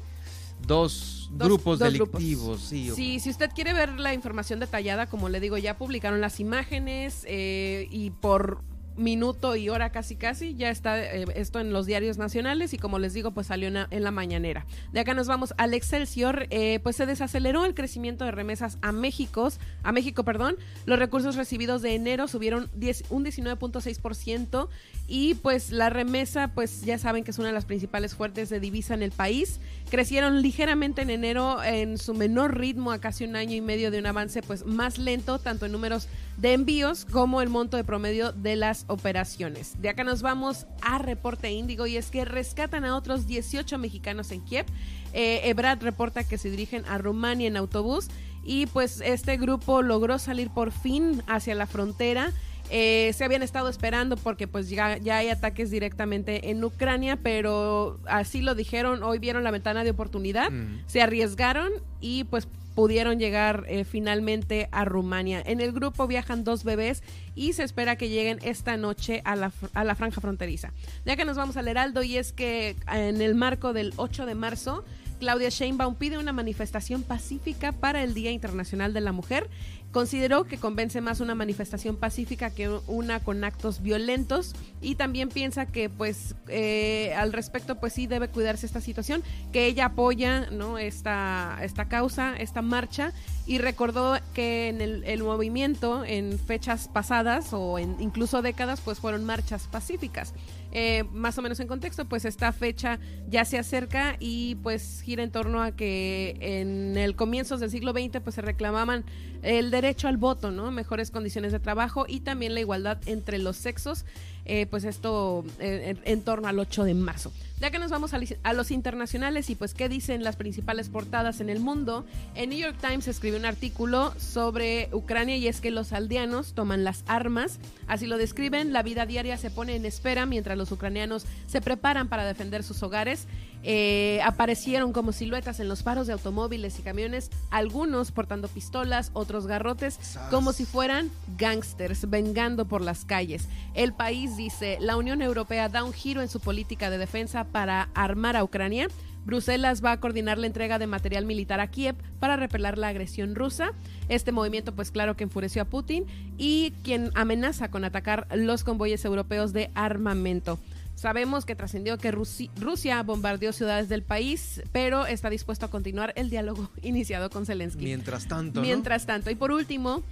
dos, 0.65 1.29
grupos 1.31 1.79
delictivos. 1.79 2.61
Sí, 2.61 2.91
sí, 2.95 3.19
si 3.19 3.29
usted 3.29 3.51
quiere 3.53 3.73
ver 3.73 3.99
la 3.99 4.13
información 4.13 4.59
detallada, 4.59 5.07
como 5.07 5.29
le 5.29 5.39
digo, 5.39 5.57
ya 5.57 5.77
publicaron 5.77 6.21
las 6.21 6.39
imágenes 6.39 7.23
eh, 7.27 7.87
y 7.91 8.11
por 8.11 8.61
minuto 8.99 9.55
y 9.55 9.69
hora 9.69 9.91
casi 9.91 10.15
casi, 10.15 10.55
ya 10.55 10.69
está 10.69 11.01
eh, 11.01 11.25
esto 11.35 11.59
en 11.59 11.71
los 11.71 11.85
diarios 11.85 12.17
nacionales 12.17 12.73
y 12.73 12.77
como 12.77 12.99
les 12.99 13.13
digo, 13.13 13.31
pues 13.31 13.47
salió 13.47 13.69
en 13.69 14.03
la 14.03 14.11
mañanera. 14.11 14.65
De 14.91 14.99
acá 14.99 15.13
nos 15.13 15.27
vamos 15.27 15.53
al 15.57 15.73
Excelsior, 15.73 16.47
eh, 16.49 16.79
pues 16.83 16.97
se 16.97 17.05
desaceleró 17.05 17.65
el 17.65 17.73
crecimiento 17.73 18.25
de 18.25 18.31
remesas 18.31 18.77
a 18.81 18.91
México, 18.91 19.49
a 19.83 19.91
México, 19.91 20.23
perdón, 20.23 20.57
los 20.85 20.99
recursos 20.99 21.35
recibidos 21.35 21.81
de 21.81 21.95
enero 21.95 22.27
subieron 22.27 22.69
10, 22.75 23.05
un 23.09 23.25
19.6% 23.25 24.67
y 25.09 25.33
pues 25.33 25.71
la 25.71 25.89
remesa, 25.89 26.49
pues 26.53 26.83
ya 26.83 26.99
saben 26.99 27.23
que 27.23 27.31
es 27.31 27.39
una 27.39 27.47
de 27.47 27.53
las 27.53 27.65
principales 27.65 28.13
fuertes 28.13 28.49
de 28.49 28.59
divisa 28.59 28.93
en 28.93 29.01
el 29.01 29.11
país, 29.11 29.59
crecieron 29.89 30.43
ligeramente 30.43 31.01
en 31.01 31.09
enero 31.09 31.63
en 31.63 31.97
su 31.97 32.13
menor 32.13 32.59
ritmo 32.59 32.91
a 32.91 32.99
casi 32.99 33.25
un 33.25 33.35
año 33.35 33.55
y 33.55 33.61
medio 33.61 33.89
de 33.89 33.97
un 33.97 34.05
avance 34.05 34.43
pues 34.43 34.67
más 34.67 34.99
lento, 34.99 35.39
tanto 35.39 35.65
en 35.65 35.71
números 35.71 36.07
de 36.37 36.53
envíos 36.53 37.05
como 37.05 37.41
el 37.41 37.49
monto 37.49 37.75
de 37.75 37.83
promedio 37.83 38.33
de 38.33 38.55
las 38.55 38.85
operaciones. 38.87 39.81
De 39.81 39.89
acá 39.89 40.03
nos 40.03 40.21
vamos 40.21 40.67
a 40.83 40.99
Reporte 40.99 41.51
Índigo 41.51 41.87
y 41.87 41.97
es 41.97 42.11
que 42.11 42.23
rescatan 42.23 42.85
a 42.85 42.95
otros 42.95 43.25
18 43.25 43.79
mexicanos 43.79 44.29
en 44.31 44.41
Kiev. 44.41 44.67
Eh, 45.13 45.41
Ebrad 45.45 45.81
reporta 45.81 46.23
que 46.23 46.37
se 46.37 46.51
dirigen 46.51 46.85
a 46.85 46.99
Rumania 46.99 47.47
en 47.47 47.57
autobús 47.57 48.09
y 48.43 48.67
pues 48.67 49.01
este 49.03 49.37
grupo 49.37 49.81
logró 49.81 50.19
salir 50.19 50.51
por 50.51 50.71
fin 50.71 51.23
hacia 51.25 51.55
la 51.55 51.65
frontera. 51.65 52.31
Eh, 52.69 53.11
se 53.13 53.25
habían 53.25 53.41
estado 53.41 53.69
esperando 53.69 54.15
porque 54.15 54.47
pues 54.47 54.69
ya, 54.69 54.97
ya, 54.97 55.17
hay 55.17 55.29
ataques 55.29 55.71
directamente 55.71 56.51
en 56.51 56.63
Ucrania, 56.63 57.17
pero 57.21 57.99
así 58.05 58.41
lo 58.41 58.53
dijeron, 58.55 59.03
hoy 59.03 59.19
vieron 59.19 59.43
la 59.43 59.51
ventana 59.51 59.83
de 59.83 59.91
oportunidad, 59.91 60.51
mm. 60.51 60.83
se 60.85 61.01
arriesgaron 61.01 61.71
y 61.99 62.25
pues 62.25 62.47
pudieron 62.75 63.19
llegar 63.19 63.65
eh, 63.67 63.83
finalmente 63.83 64.69
a 64.71 64.85
Rumania. 64.85 65.41
En 65.45 65.61
el 65.61 65.71
grupo 65.71 66.07
viajan 66.07 66.43
dos 66.43 66.63
bebés 66.63 67.03
y 67.35 67.53
se 67.53 67.63
espera 67.63 67.95
que 67.95 68.09
lleguen 68.09 68.39
esta 68.41 68.77
noche 68.77 69.21
a 69.25 69.35
la, 69.35 69.51
a 69.73 69.83
la 69.83 69.95
franja 69.95 70.21
fronteriza. 70.21 70.73
Ya 71.05 71.15
que 71.15 71.25
nos 71.25 71.37
vamos 71.37 71.57
al 71.57 71.67
Heraldo 71.67 72.03
y 72.03 72.17
es 72.17 72.31
que 72.31 72.75
en 72.91 73.21
el 73.21 73.35
marco 73.35 73.73
del 73.73 73.93
8 73.97 74.25
de 74.25 74.35
marzo, 74.35 74.83
Claudia 75.19 75.49
Sheinbaum 75.49 75.95
pide 75.95 76.17
una 76.17 76.31
manifestación 76.31 77.03
pacífica 77.03 77.73
para 77.73 78.03
el 78.03 78.13
Día 78.13 78.31
Internacional 78.31 78.93
de 78.93 79.01
la 79.01 79.11
Mujer 79.11 79.49
Consideró 79.91 80.43
que 80.43 80.57
convence 80.57 81.01
más 81.01 81.19
una 81.19 81.33
manifestación 81.33 81.95
pacífica 81.95 82.51
que 82.51 82.69
una 82.85 83.21
con 83.21 83.43
actos 83.43 83.81
violentos 83.81 84.53
y 84.81 84.95
también 84.95 85.29
piensa 85.29 85.65
que 85.65 85.89
pues 85.89 86.35
eh, 86.47 87.11
al 87.17 87.33
respecto 87.33 87.79
pues 87.79 87.93
sí 87.93 88.05
debe 88.05 88.27
cuidarse 88.27 88.67
esta 88.67 88.81
situación, 88.81 89.23
que 89.51 89.65
ella 89.65 89.85
apoya 89.85 90.47
no 90.51 90.77
esta, 90.77 91.57
esta 91.63 91.87
causa, 91.87 92.35
esta 92.37 92.58
marcha 92.61 93.13
y 93.45 93.57
recordó 93.57 94.15
que 94.33 94.69
en 94.69 94.79
el, 94.81 95.23
movimiento 95.23 96.05
en 96.05 96.37
fechas 96.37 96.87
pasadas 96.87 97.51
o 97.51 97.79
en 97.79 97.95
incluso 97.99 98.43
décadas 98.43 98.79
pues 98.79 98.99
fueron 98.99 99.25
marchas 99.25 99.67
pacíficas. 99.67 100.33
Eh, 100.71 101.03
más 101.11 101.35
o 101.39 101.41
menos 101.41 101.59
en 101.59 101.67
contexto, 101.67 102.05
pues 102.05 102.25
esta 102.25 102.51
fecha 102.51 102.99
ya 103.27 103.45
se 103.45 103.57
acerca 103.57 104.17
y 104.19 104.55
pues 104.61 105.01
gira 105.01 105.23
en 105.23 105.31
torno 105.31 105.63
a 105.63 105.71
que 105.71 106.37
en 106.39 106.95
el 106.95 107.15
comienzo 107.15 107.57
del 107.57 107.71
siglo 107.71 107.91
XX 107.91 108.19
pues 108.21 108.35
se 108.35 108.41
reclamaban 108.41 109.03
el 109.41 109.71
derecho 109.71 110.07
al 110.07 110.17
voto, 110.17 110.51
¿no? 110.51 110.69
Mejores 110.69 111.09
condiciones 111.09 111.51
de 111.51 111.59
trabajo 111.59 112.05
y 112.07 112.19
también 112.19 112.53
la 112.53 112.59
igualdad 112.59 112.99
entre 113.07 113.39
los 113.39 113.57
sexos, 113.57 114.05
eh, 114.51 114.65
pues 114.65 114.83
esto 114.83 115.45
eh, 115.59 115.95
en, 116.05 116.21
torno 116.23 116.47
al 116.47 116.57
8 116.57 116.83
de 116.83 116.95
marzo. 116.95 117.31
Ya 117.59 117.69
que 117.69 117.77
nos 117.77 117.91
vamos 117.91 118.15
a, 118.15 118.53
los 118.53 118.71
internacionales 118.71 119.51
y 119.51 119.55
pues 119.55 119.75
qué 119.75 119.89
dicen 119.89 120.23
las 120.23 120.37
principales 120.37 120.89
portadas 120.89 121.39
en 121.39 121.51
el 121.51 121.59
mundo, 121.59 122.03
en 122.33 122.49
New 122.49 122.57
York 122.57 122.75
Times 122.81 123.07
escribió 123.07 123.37
un 123.37 123.45
artículo 123.45 124.11
sobre 124.17 124.89
Ucrania 124.91 125.37
y 125.37 125.47
es 125.47 125.61
que 125.61 125.69
los 125.69 125.93
aldeanos 125.93 126.53
toman 126.53 126.83
las 126.83 127.03
armas, 127.05 127.59
así 127.85 128.07
lo 128.07 128.17
describen, 128.17 128.73
la 128.73 128.81
vida 128.81 129.05
diaria 129.05 129.37
se 129.37 129.51
pone 129.51 129.75
en 129.75 129.85
espera 129.85 130.25
mientras 130.25 130.57
los 130.57 130.71
ucranianos 130.71 131.27
se 131.45 131.61
preparan 131.61 132.07
para 132.07 132.25
defender 132.25 132.63
sus 132.63 132.81
hogares. 132.81 133.27
Eh, 133.63 134.21
aparecieron 134.23 134.93
como 134.93 135.11
siluetas 135.11 135.59
en 135.59 135.67
los 135.67 135.83
faros 135.83 136.07
de 136.07 136.13
automóviles 136.13 136.79
y 136.79 136.81
camiones, 136.81 137.29
algunos 137.49 138.11
portando 138.11 138.47
pistolas, 138.47 139.11
otros 139.13 139.47
garrotes, 139.47 139.99
como 140.29 140.53
si 140.53 140.65
fueran 140.65 141.09
gangsters 141.37 142.09
vengando 142.09 142.65
por 142.65 142.81
las 142.81 143.03
calles. 143.03 143.47
El 143.73 143.93
país 143.93 144.37
dice, 144.37 144.77
la 144.79 144.95
Unión 144.95 145.21
Europea 145.21 145.67
da 145.67 145.83
un 145.83 145.93
giro 145.93 146.21
en 146.21 146.29
su 146.29 146.39
política 146.39 146.89
de 146.89 146.97
defensa 146.97 147.43
para 147.43 147.89
armar 147.93 148.37
a 148.37 148.43
Ucrania. 148.43 148.87
Bruselas 149.25 149.83
va 149.83 149.91
a 149.91 149.99
coordinar 149.99 150.37
la 150.37 150.47
entrega 150.47 150.79
de 150.79 150.87
material 150.87 151.25
militar 151.25 151.59
a 151.59 151.67
Kiev 151.67 151.95
para 152.19 152.37
repeler 152.37 152.77
la 152.77 152.87
agresión 152.87 153.35
rusa. 153.35 153.71
Este 154.07 154.31
movimiento, 154.31 154.73
pues 154.73 154.91
claro 154.91 155.15
que 155.15 155.25
enfureció 155.25 155.61
a 155.61 155.65
Putin 155.65 156.05
y 156.37 156.71
quien 156.83 157.11
amenaza 157.13 157.69
con 157.69 157.83
atacar 157.83 158.27
los 158.33 158.63
convoyes 158.63 159.03
europeos 159.05 159.51
de 159.51 159.69
armamento. 159.75 160.57
Sabemos 160.99 161.45
que 161.45 161.55
trascendió 161.55 161.97
que 161.97 162.11
Rusia 162.11 163.01
bombardeó 163.03 163.53
ciudades 163.53 163.87
del 163.87 164.03
país, 164.03 164.61
pero 164.73 165.05
está 165.05 165.29
dispuesto 165.29 165.65
a 165.65 165.69
continuar 165.69 166.11
el 166.17 166.29
diálogo 166.29 166.69
iniciado 166.81 167.29
con 167.29 167.45
Zelensky. 167.45 167.85
Mientras 167.85 168.27
tanto. 168.27 168.59
Mientras 168.59 169.05
tanto. 169.05 169.31
Y 169.31 169.35
por 169.35 169.53
último, 169.53 170.03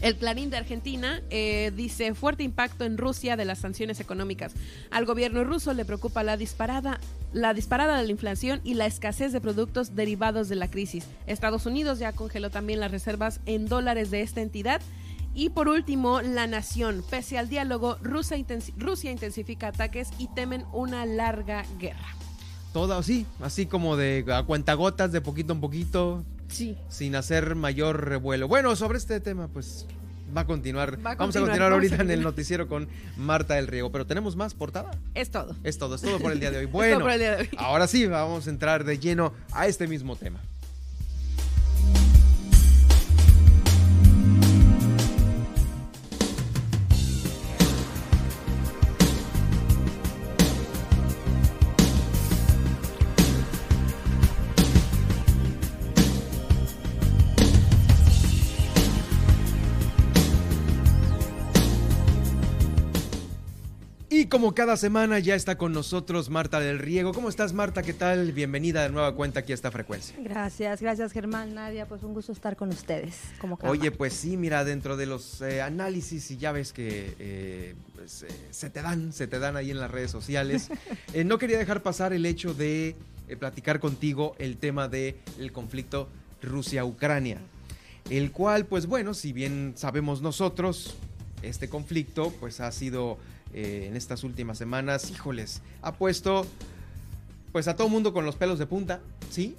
el 0.00 0.16
Clarín 0.16 0.50
de 0.50 0.56
Argentina 0.56 1.22
eh, 1.30 1.70
dice 1.76 2.12
fuerte 2.14 2.42
impacto 2.42 2.84
en 2.84 2.98
Rusia 2.98 3.36
de 3.36 3.44
las 3.44 3.60
sanciones 3.60 4.00
económicas. 4.00 4.54
Al 4.90 5.04
gobierno 5.04 5.44
ruso 5.44 5.72
le 5.74 5.84
preocupa 5.84 6.24
la 6.24 6.36
disparada, 6.36 6.98
la 7.32 7.54
disparada 7.54 7.96
de 7.96 8.02
la 8.02 8.10
inflación 8.10 8.60
y 8.64 8.74
la 8.74 8.86
escasez 8.86 9.32
de 9.32 9.40
productos 9.40 9.94
derivados 9.94 10.48
de 10.48 10.56
la 10.56 10.68
crisis. 10.68 11.06
Estados 11.28 11.66
Unidos 11.66 12.00
ya 12.00 12.10
congeló 12.10 12.50
también 12.50 12.80
las 12.80 12.90
reservas 12.90 13.38
en 13.46 13.68
dólares 13.68 14.10
de 14.10 14.22
esta 14.22 14.40
entidad 14.40 14.80
y 15.36 15.50
por 15.50 15.68
último, 15.68 16.22
la 16.22 16.46
nación. 16.46 17.04
Pese 17.08 17.36
al 17.36 17.50
diálogo, 17.50 17.98
Rusia, 18.02 18.38
intensifica 18.38 19.68
ataques 19.68 20.08
y 20.18 20.28
temen 20.28 20.64
una 20.72 21.04
larga 21.04 21.66
guerra. 21.78 22.08
Todo 22.72 22.94
así, 22.94 23.26
así 23.40 23.66
como 23.66 23.96
de 23.96 24.24
a 24.32 24.42
cuentagotas, 24.44 25.12
de 25.12 25.20
poquito 25.20 25.52
en 25.52 25.60
poquito. 25.60 26.24
Sí. 26.48 26.78
Sin 26.88 27.14
hacer 27.16 27.54
mayor 27.54 28.06
revuelo. 28.06 28.48
Bueno, 28.48 28.74
sobre 28.76 28.96
este 28.96 29.20
tema, 29.20 29.48
pues 29.48 29.86
va 30.34 30.40
a 30.42 30.46
continuar. 30.46 30.94
Va 31.04 31.12
a 31.12 31.14
vamos 31.16 31.36
a 31.36 31.40
continuar, 31.40 31.72
ahorita 31.72 31.96
a 31.96 32.00
en 32.00 32.10
el 32.10 32.22
noticiero 32.22 32.66
con 32.66 32.88
Marta 33.18 33.54
del 33.54 33.66
Riego. 33.66 33.92
Pero 33.92 34.06
tenemos 34.06 34.36
más 34.36 34.54
portada. 34.54 34.92
Es 35.14 35.30
todo. 35.30 35.54
Es 35.64 35.76
todo, 35.76 35.96
es 35.96 36.00
todo 36.00 36.18
por 36.18 36.32
el 36.32 36.40
día 36.40 36.50
de 36.50 36.58
hoy. 36.58 36.64
todo 36.66 36.72
Bueno, 36.72 37.00
por 37.00 37.10
el 37.10 37.18
día 37.18 37.36
de 37.36 37.42
hoy. 37.42 37.48
ahora 37.58 37.86
sí, 37.86 38.06
vamos 38.06 38.46
a 38.46 38.50
entrar 38.50 38.84
de 38.84 38.98
lleno 38.98 39.34
a 39.52 39.66
este 39.66 39.86
mismo 39.86 40.16
tema. 40.16 40.40
Y 64.26 64.28
como 64.28 64.56
cada 64.56 64.76
semana 64.76 65.20
ya 65.20 65.36
está 65.36 65.56
con 65.56 65.72
nosotros 65.72 66.30
Marta 66.30 66.58
del 66.58 66.80
Riego. 66.80 67.14
¿Cómo 67.14 67.28
estás 67.28 67.52
Marta? 67.52 67.84
¿Qué 67.84 67.92
tal? 67.92 68.32
Bienvenida 68.32 68.82
de 68.82 68.88
nueva 68.88 69.14
cuenta 69.14 69.38
aquí 69.38 69.52
a 69.52 69.54
esta 69.54 69.70
frecuencia. 69.70 70.16
Gracias, 70.18 70.82
gracias 70.82 71.12
Germán, 71.12 71.54
Nadia, 71.54 71.86
pues 71.86 72.02
un 72.02 72.12
gusto 72.12 72.32
estar 72.32 72.56
con 72.56 72.70
ustedes. 72.70 73.20
Como 73.40 73.56
cada 73.56 73.70
Oye, 73.70 73.92
pues 73.92 74.14
sí, 74.14 74.36
mira, 74.36 74.64
dentro 74.64 74.96
de 74.96 75.06
los 75.06 75.40
eh, 75.42 75.62
análisis 75.62 76.28
y 76.32 76.38
ya 76.38 76.50
ves 76.50 76.72
que 76.72 77.14
eh, 77.20 77.76
pues, 77.94 78.24
eh, 78.24 78.26
se 78.50 78.68
te 78.68 78.82
dan, 78.82 79.12
se 79.12 79.28
te 79.28 79.38
dan 79.38 79.54
ahí 79.54 79.70
en 79.70 79.78
las 79.78 79.92
redes 79.92 80.10
sociales, 80.10 80.70
no 81.24 81.38
quería 81.38 81.56
dejar 81.56 81.84
pasar 81.84 82.12
el 82.12 82.26
hecho 82.26 82.52
de 82.52 82.96
platicar 83.38 83.78
contigo 83.78 84.34
el 84.40 84.56
tema 84.56 84.88
del 84.88 85.14
el 85.38 85.52
conflicto 85.52 86.08
Rusia-Ucrania, 86.42 87.38
el 88.10 88.32
cual, 88.32 88.66
pues 88.66 88.86
bueno, 88.86 89.14
si 89.14 89.32
bien 89.32 89.74
sabemos 89.76 90.20
nosotros, 90.20 90.96
este 91.42 91.68
conflicto 91.68 92.32
pues 92.40 92.58
ha 92.58 92.72
sido 92.72 93.18
eh, 93.56 93.86
en 93.88 93.96
estas 93.96 94.22
últimas 94.22 94.58
semanas, 94.58 95.10
híjoles, 95.10 95.62
ha 95.80 95.94
puesto 95.94 96.46
pues 97.52 97.68
a 97.68 97.74
todo 97.74 97.88
mundo 97.88 98.12
con 98.12 98.26
los 98.26 98.36
pelos 98.36 98.58
de 98.58 98.66
punta, 98.66 99.00
¿sí? 99.30 99.56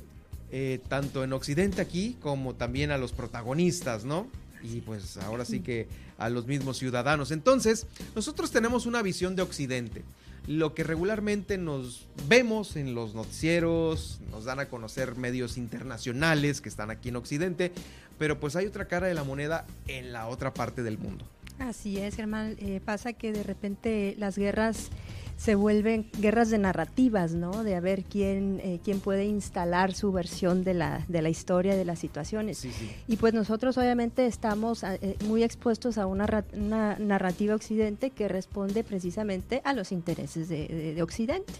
Eh, 0.51 0.79
tanto 0.87 1.23
en 1.23 1.33
Occidente 1.33 1.81
aquí 1.81 2.15
como 2.21 2.53
también 2.53 2.91
a 2.91 2.99
los 2.99 3.11
protagonistas, 3.11 4.05
¿no? 4.05 4.27
Y 4.61 4.81
pues 4.81 5.17
ahora 5.17 5.45
sí 5.45 5.61
que 5.61 5.87
a 6.19 6.29
los 6.29 6.45
mismos 6.45 6.77
ciudadanos. 6.77 7.31
Entonces, 7.31 7.87
nosotros 8.15 8.51
tenemos 8.51 8.85
una 8.85 9.01
visión 9.01 9.35
de 9.35 9.41
Occidente. 9.41 10.03
Lo 10.45 10.75
que 10.75 10.83
regularmente 10.83 11.57
nos 11.57 12.05
vemos 12.27 12.75
en 12.75 12.93
los 12.93 13.15
noticieros, 13.15 14.19
nos 14.29 14.45
dan 14.45 14.59
a 14.59 14.67
conocer 14.67 15.15
medios 15.15 15.57
internacionales 15.57 16.61
que 16.61 16.69
están 16.69 16.91
aquí 16.91 17.09
en 17.09 17.15
Occidente, 17.15 17.71
pero 18.19 18.39
pues 18.39 18.55
hay 18.55 18.67
otra 18.67 18.85
cara 18.85 19.07
de 19.07 19.15
la 19.15 19.23
moneda 19.23 19.65
en 19.87 20.13
la 20.13 20.27
otra 20.27 20.53
parte 20.53 20.83
del 20.83 20.99
mundo. 20.99 21.25
Así 21.59 21.97
es, 21.97 22.15
Germán. 22.15 22.55
Eh, 22.59 22.79
pasa 22.83 23.13
que 23.13 23.31
de 23.31 23.43
repente 23.43 24.15
las 24.17 24.37
guerras 24.37 24.89
se 25.37 25.53
vuelven 25.55 26.09
guerras 26.19 26.49
de 26.49 26.57
narrativas, 26.57 27.33
¿no? 27.33 27.63
De 27.63 27.75
a 27.75 27.79
ver 27.79 28.03
quién, 28.03 28.59
eh, 28.63 28.79
quién 28.83 28.99
puede 28.99 29.25
instalar 29.25 29.93
su 29.93 30.11
versión 30.11 30.63
de 30.63 30.73
la, 30.73 31.05
de 31.07 31.21
la 31.21 31.29
historia, 31.29 31.75
de 31.75 31.85
las 31.85 31.99
situaciones. 31.99 32.57
Sí, 32.57 32.71
sí. 32.71 32.89
Y 33.07 33.17
pues 33.17 33.33
nosotros 33.35 33.77
obviamente 33.77 34.25
estamos 34.25 34.83
eh, 34.83 35.15
muy 35.25 35.43
expuestos 35.43 35.97
a 35.99 36.07
una, 36.07 36.43
una 36.53 36.97
narrativa 36.97 37.53
occidente 37.53 38.09
que 38.09 38.27
responde 38.27 38.83
precisamente 38.83 39.61
a 39.63 39.73
los 39.73 39.91
intereses 39.91 40.49
de, 40.49 40.67
de- 40.67 40.93
de 40.95 41.01
Occidente. 41.03 41.53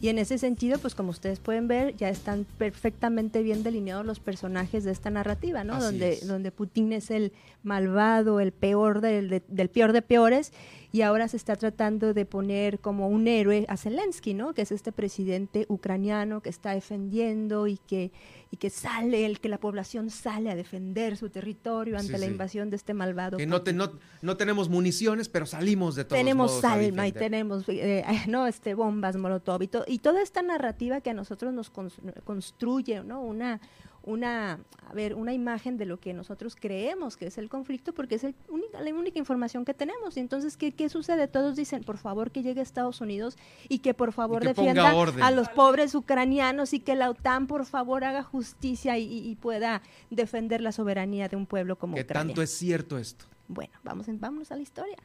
Y 0.00 0.08
en 0.08 0.18
ese 0.18 0.36
sentido, 0.36 0.78
pues 0.78 0.94
como 0.94 1.10
ustedes 1.10 1.38
pueden 1.40 1.66
ver, 1.66 1.96
ya 1.96 2.10
están 2.10 2.44
perfectamente 2.58 3.42
bien 3.42 3.62
delineados 3.62 4.04
los 4.04 4.20
personajes 4.20 4.84
de 4.84 4.90
esta 4.92 5.08
narrativa, 5.08 5.64
¿no? 5.64 5.74
Así 5.74 5.84
Donde, 5.84 6.12
es. 6.14 6.26
donde 6.26 6.50
Putin 6.50 6.92
es 6.92 7.10
el 7.10 7.32
malvado, 7.62 8.38
el 8.40 8.52
peor 8.52 9.00
del, 9.00 9.30
de- 9.30 9.42
del 9.48 9.70
peor 9.70 9.92
de 9.92 10.02
peores, 10.02 10.52
y 10.92 11.00
ahora 11.02 11.26
se 11.28 11.36
está 11.38 11.56
tratando 11.56 12.12
de 12.12 12.26
poner 12.26 12.78
como 12.80 13.08
un 13.08 13.26
héroe 13.28 13.64
a 13.68 13.76
Zelensky, 13.78 14.34
¿no? 14.34 14.52
Que 14.52 14.62
es 14.62 14.72
este 14.72 14.92
presidente 14.92 15.64
ucraniano 15.68 16.40
que 16.40 16.50
está 16.50 16.72
defendiendo 16.74 17.66
y 17.66 17.78
que, 17.78 18.12
y 18.54 18.56
que 18.56 18.70
sale, 18.70 19.26
el 19.26 19.40
que 19.40 19.48
la 19.48 19.58
población 19.58 20.10
sale 20.10 20.48
a 20.48 20.54
defender 20.54 21.16
su 21.16 21.28
territorio 21.28 21.96
ante 21.96 22.12
Sí, 22.14 22.20
la 22.20 22.26
sí. 22.26 22.32
invasión 22.32 22.70
de 22.70 22.76
este 22.76 22.94
malvado. 22.94 23.36
Que 23.36 23.46
no, 23.48 23.62
te- 23.62 23.72
no, 23.72 23.90
no 24.22 24.36
tenemos 24.36 24.68
municiones, 24.68 25.28
pero 25.28 25.44
salimos 25.44 25.96
de 25.96 26.04
todos 26.04 26.16
tenemos 26.20 26.50
modos 26.52 26.64
a 26.64 26.72
alma 26.74 27.08
y 27.08 27.12
tenemos 27.12 27.64
eh, 27.68 28.04
no 28.28 28.46
este 28.46 28.74
bombas 28.74 29.16
molotov 29.16 29.60
y, 29.62 29.66
to- 29.68 29.84
y 29.88 29.98
toda 29.98 30.22
esta 30.22 30.40
narrativa 30.42 31.00
que 31.00 31.10
a 31.10 31.14
nosotros 31.14 31.52
nos 31.52 31.72
cons- 31.72 32.00
construye 32.22 33.02
no 33.02 33.20
una 33.22 33.60
una 34.06 34.60
a 34.86 34.92
ver 34.92 35.14
una 35.14 35.32
imagen 35.32 35.78
de 35.78 35.86
lo 35.86 35.98
que 35.98 36.12
nosotros 36.12 36.56
creemos 36.60 37.16
que 37.16 37.26
es 37.26 37.38
el 37.38 37.48
conflicto 37.48 37.94
porque 37.94 38.16
es 38.16 38.24
el 38.24 38.34
única, 38.50 38.80
la 38.80 38.92
única 38.94 39.18
información 39.18 39.64
que 39.64 39.72
tenemos 39.72 40.16
y 40.16 40.20
entonces 40.20 40.56
¿qué, 40.58 40.72
qué 40.72 40.88
sucede 40.90 41.26
todos 41.26 41.56
dicen 41.56 41.82
por 41.84 41.96
favor 41.96 42.30
que 42.30 42.42
llegue 42.42 42.60
a 42.60 42.62
Estados 42.62 43.00
Unidos 43.00 43.36
y 43.68 43.78
que 43.78 43.94
por 43.94 44.12
favor 44.12 44.44
defienda 44.44 44.92
a 45.22 45.30
los 45.30 45.48
pobres 45.48 45.94
ucranianos 45.94 46.74
y 46.74 46.80
que 46.80 46.94
la 46.96 47.08
OTAN 47.08 47.46
por 47.46 47.64
favor 47.64 48.04
haga 48.04 48.22
justicia 48.22 48.98
y, 48.98 49.34
pueda 49.40 49.80
defender 50.10 50.60
la 50.60 50.70
soberanía 50.72 51.28
de 51.28 51.36
un 51.36 51.46
pueblo 51.46 51.76
como 51.76 51.94
Ucrania 51.94 52.12
tanto 52.34 52.42
es 52.42 52.50
cierto 52.50 52.98
esto. 52.98 53.24
bueno, 53.48 53.72
vamos, 53.82 54.06
en- 54.08 54.20
vámonos 54.20 54.52
a 54.52 54.56
la 54.56 54.62
historia. 54.62 54.96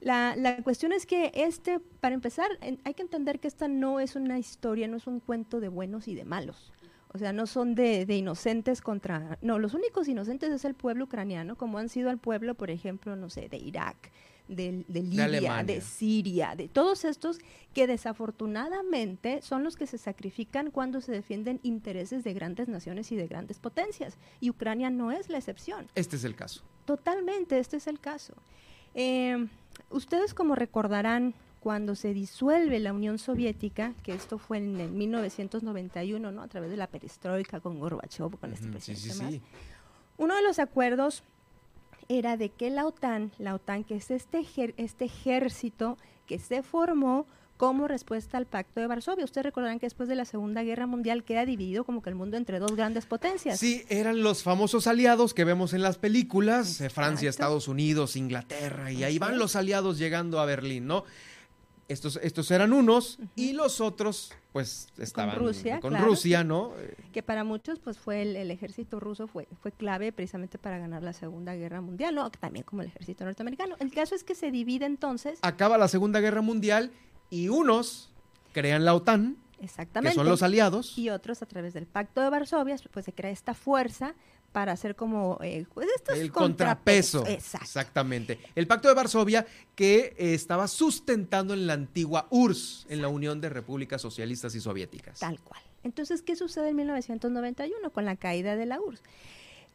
La, 0.00 0.34
la 0.36 0.62
cuestión 0.62 0.92
es 0.92 1.06
que 1.06 1.30
este, 1.34 1.78
para 2.00 2.14
empezar, 2.14 2.48
en- 2.60 2.78
hay 2.84 2.94
que 2.94 3.02
entender 3.02 3.38
que 3.40 3.48
esta 3.48 3.68
no 3.68 4.00
es 4.00 4.16
una 4.16 4.38
historia, 4.38 4.88
no 4.88 4.96
es 4.96 5.06
un 5.06 5.20
cuento 5.20 5.60
de 5.60 5.68
buenos 5.68 6.08
y 6.08 6.14
de 6.14 6.24
malos. 6.24 6.72
O 7.14 7.18
sea, 7.18 7.32
no 7.32 7.46
son 7.46 7.76
de, 7.76 8.06
de 8.06 8.16
inocentes 8.16 8.80
contra... 8.80 9.38
No, 9.40 9.60
los 9.60 9.72
únicos 9.72 10.08
inocentes 10.08 10.50
es 10.52 10.64
el 10.64 10.74
pueblo 10.74 11.04
ucraniano, 11.04 11.56
como 11.56 11.78
han 11.78 11.88
sido 11.88 12.10
el 12.10 12.18
pueblo, 12.18 12.56
por 12.56 12.70
ejemplo, 12.70 13.14
no 13.14 13.30
sé, 13.30 13.48
de 13.48 13.56
Irak, 13.56 14.10
de, 14.48 14.84
de 14.88 15.02
Libia, 15.02 15.62
de. 15.62 15.80
Siria, 15.80 16.56
de 16.56 16.66
todos 16.66 17.04
estos 17.04 17.38
que 17.72 17.86
desafortunadamente 17.86 19.42
son 19.42 19.62
los 19.62 19.76
que 19.76 19.86
se 19.86 19.96
sacrifican 19.96 20.72
cuando 20.72 21.00
se 21.00 21.12
defienden 21.12 21.60
intereses 21.62 22.24
de 22.24 22.34
grandes 22.34 22.66
naciones 22.66 23.12
y 23.12 23.16
de 23.16 23.28
grandes 23.28 23.60
potencias. 23.60 24.18
Y 24.40 24.50
Ucrania 24.50 24.90
no 24.90 25.12
es 25.12 25.28
la 25.28 25.38
excepción. 25.38 25.86
Este 25.94 26.16
es 26.16 26.24
el 26.24 26.34
caso. 26.34 26.62
Totalmente, 26.84 27.60
este 27.60 27.76
es 27.76 27.86
el 27.86 28.00
caso. 28.00 28.34
Eh, 28.94 29.46
ustedes 29.90 30.34
como 30.34 30.56
recordarán 30.56 31.34
cuando 31.64 31.94
se 31.94 32.12
disuelve 32.12 32.78
la 32.78 32.92
Unión 32.92 33.18
Soviética, 33.18 33.94
que 34.02 34.12
esto 34.12 34.36
fue 34.36 34.58
en 34.58 34.78
el 34.78 34.90
1991, 34.90 36.30
¿no? 36.30 36.42
A 36.42 36.46
través 36.48 36.70
de 36.70 36.76
la 36.76 36.88
perestroika 36.88 37.58
con 37.60 37.80
Gorbachev, 37.80 38.38
con 38.38 38.52
este 38.52 38.66
Sí, 38.66 38.70
presidente 38.70 39.10
sí, 39.14 39.22
más. 39.22 39.32
sí. 39.32 39.42
Uno 40.18 40.36
de 40.36 40.42
los 40.42 40.58
acuerdos 40.58 41.24
era 42.08 42.36
de 42.36 42.50
que 42.50 42.68
la 42.68 42.86
OTAN, 42.86 43.32
la 43.38 43.54
OTAN 43.54 43.82
que 43.82 43.96
es 43.96 44.10
este, 44.10 44.44
este 44.76 45.06
ejército 45.06 45.96
que 46.26 46.38
se 46.38 46.62
formó 46.62 47.26
como 47.56 47.88
respuesta 47.88 48.36
al 48.36 48.44
Pacto 48.46 48.80
de 48.80 48.86
Varsovia. 48.86 49.24
Ustedes 49.24 49.46
recordarán 49.46 49.78
que 49.78 49.86
después 49.86 50.06
de 50.08 50.16
la 50.16 50.26
Segunda 50.26 50.62
Guerra 50.64 50.86
Mundial 50.86 51.24
queda 51.24 51.46
dividido 51.46 51.84
como 51.84 52.02
que 52.02 52.10
el 52.10 52.14
mundo 52.16 52.36
entre 52.36 52.58
dos 52.58 52.76
grandes 52.76 53.06
potencias. 53.06 53.58
Sí, 53.58 53.84
eran 53.88 54.22
los 54.22 54.42
famosos 54.42 54.86
aliados 54.86 55.32
que 55.32 55.44
vemos 55.44 55.72
en 55.72 55.80
las 55.80 55.96
películas, 55.96 56.80
eh, 56.82 56.90
Francia, 56.90 57.30
Estados 57.30 57.68
Unidos, 57.68 58.16
Inglaterra, 58.16 58.92
y 58.92 59.02
ahí 59.04 59.18
van 59.18 59.38
los 59.38 59.56
aliados 59.56 59.98
llegando 59.98 60.40
a 60.40 60.44
Berlín, 60.44 60.86
¿no? 60.86 61.04
Estos, 61.86 62.18
estos 62.22 62.50
eran 62.50 62.72
unos 62.72 63.18
y 63.36 63.52
los 63.52 63.80
otros, 63.80 64.32
pues, 64.52 64.88
estaban 64.96 65.36
Rusia, 65.36 65.80
con 65.80 65.90
claro. 65.90 66.06
Rusia, 66.06 66.42
¿no? 66.42 66.72
Que 67.12 67.22
para 67.22 67.44
muchos 67.44 67.78
pues 67.78 67.98
fue 67.98 68.22
el, 68.22 68.36
el 68.36 68.50
ejército 68.50 69.00
ruso 69.00 69.26
fue 69.26 69.46
fue 69.60 69.70
clave 69.70 70.10
precisamente 70.10 70.56
para 70.56 70.78
ganar 70.78 71.02
la 71.02 71.12
Segunda 71.12 71.54
Guerra 71.54 71.82
Mundial, 71.82 72.14
no, 72.14 72.30
también 72.30 72.64
como 72.64 72.82
el 72.82 72.88
ejército 72.88 73.24
norteamericano. 73.24 73.76
El 73.80 73.92
caso 73.92 74.14
es 74.14 74.24
que 74.24 74.34
se 74.34 74.50
divide 74.50 74.86
entonces, 74.86 75.38
Acaba 75.42 75.76
la 75.76 75.88
Segunda 75.88 76.20
Guerra 76.20 76.40
Mundial 76.40 76.90
y 77.28 77.48
unos 77.48 78.10
crean 78.52 78.84
la 78.84 78.94
OTAN, 78.94 79.36
exactamente, 79.60 80.14
que 80.14 80.14
son 80.14 80.28
los 80.28 80.42
aliados, 80.42 80.96
y 80.96 81.10
otros 81.10 81.42
a 81.42 81.46
través 81.46 81.74
del 81.74 81.86
Pacto 81.86 82.22
de 82.22 82.30
Varsovia, 82.30 82.76
pues 82.92 83.04
se 83.04 83.12
crea 83.12 83.30
esta 83.30 83.52
fuerza 83.52 84.14
para 84.54 84.70
hacer 84.70 84.94
como 84.94 85.36
eh, 85.42 85.66
pues, 85.74 85.88
estos 85.96 86.16
el 86.16 86.30
contrapeso. 86.30 87.26
Exactamente. 87.26 88.38
El 88.54 88.68
Pacto 88.68 88.86
de 88.86 88.94
Varsovia 88.94 89.44
que 89.74 90.14
eh, 90.16 90.32
estaba 90.32 90.68
sustentando 90.68 91.54
en 91.54 91.66
la 91.66 91.72
antigua 91.72 92.28
URSS, 92.30 92.86
en 92.88 93.02
la 93.02 93.08
Unión 93.08 93.40
de 93.40 93.48
Repúblicas 93.48 94.00
Socialistas 94.00 94.54
y 94.54 94.60
Soviéticas. 94.60 95.18
Tal 95.18 95.40
cual. 95.40 95.60
Entonces, 95.82 96.22
¿qué 96.22 96.36
sucede 96.36 96.68
en 96.68 96.76
1991 96.76 97.90
con 97.90 98.04
la 98.04 98.14
caída 98.14 98.54
de 98.54 98.66
la 98.66 98.80
URSS? 98.80 99.02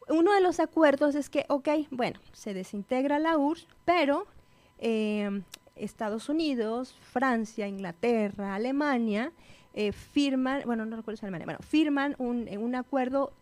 Uno 0.08 0.34
de 0.34 0.40
los 0.40 0.62
acuerdos 0.62 1.14
es 1.16 1.30
que, 1.30 1.44
ok, 1.50 1.68
bueno, 1.92 2.22
se 2.32 2.54
desintegra 2.54 3.20
la 3.20 3.38
URSS, 3.38 3.68
pero 3.84 4.28
eh, 4.78 5.42
Estados 5.76 6.30
Unidos, 6.30 6.96
Francia, 7.12 7.68
Inglaterra, 7.68 8.56
Alemania 8.56 9.34
eh, 9.74 9.92
firman, 9.92 10.64
bueno, 10.66 10.86
no 10.86 10.96
recuerdo 10.96 11.18
si 11.18 11.26
Alemania, 11.26 11.46
bueno, 11.46 11.60
firman 11.62 12.16
un, 12.18 12.48
eh, 12.48 12.58
un 12.58 12.76
acuerdo 12.76 13.34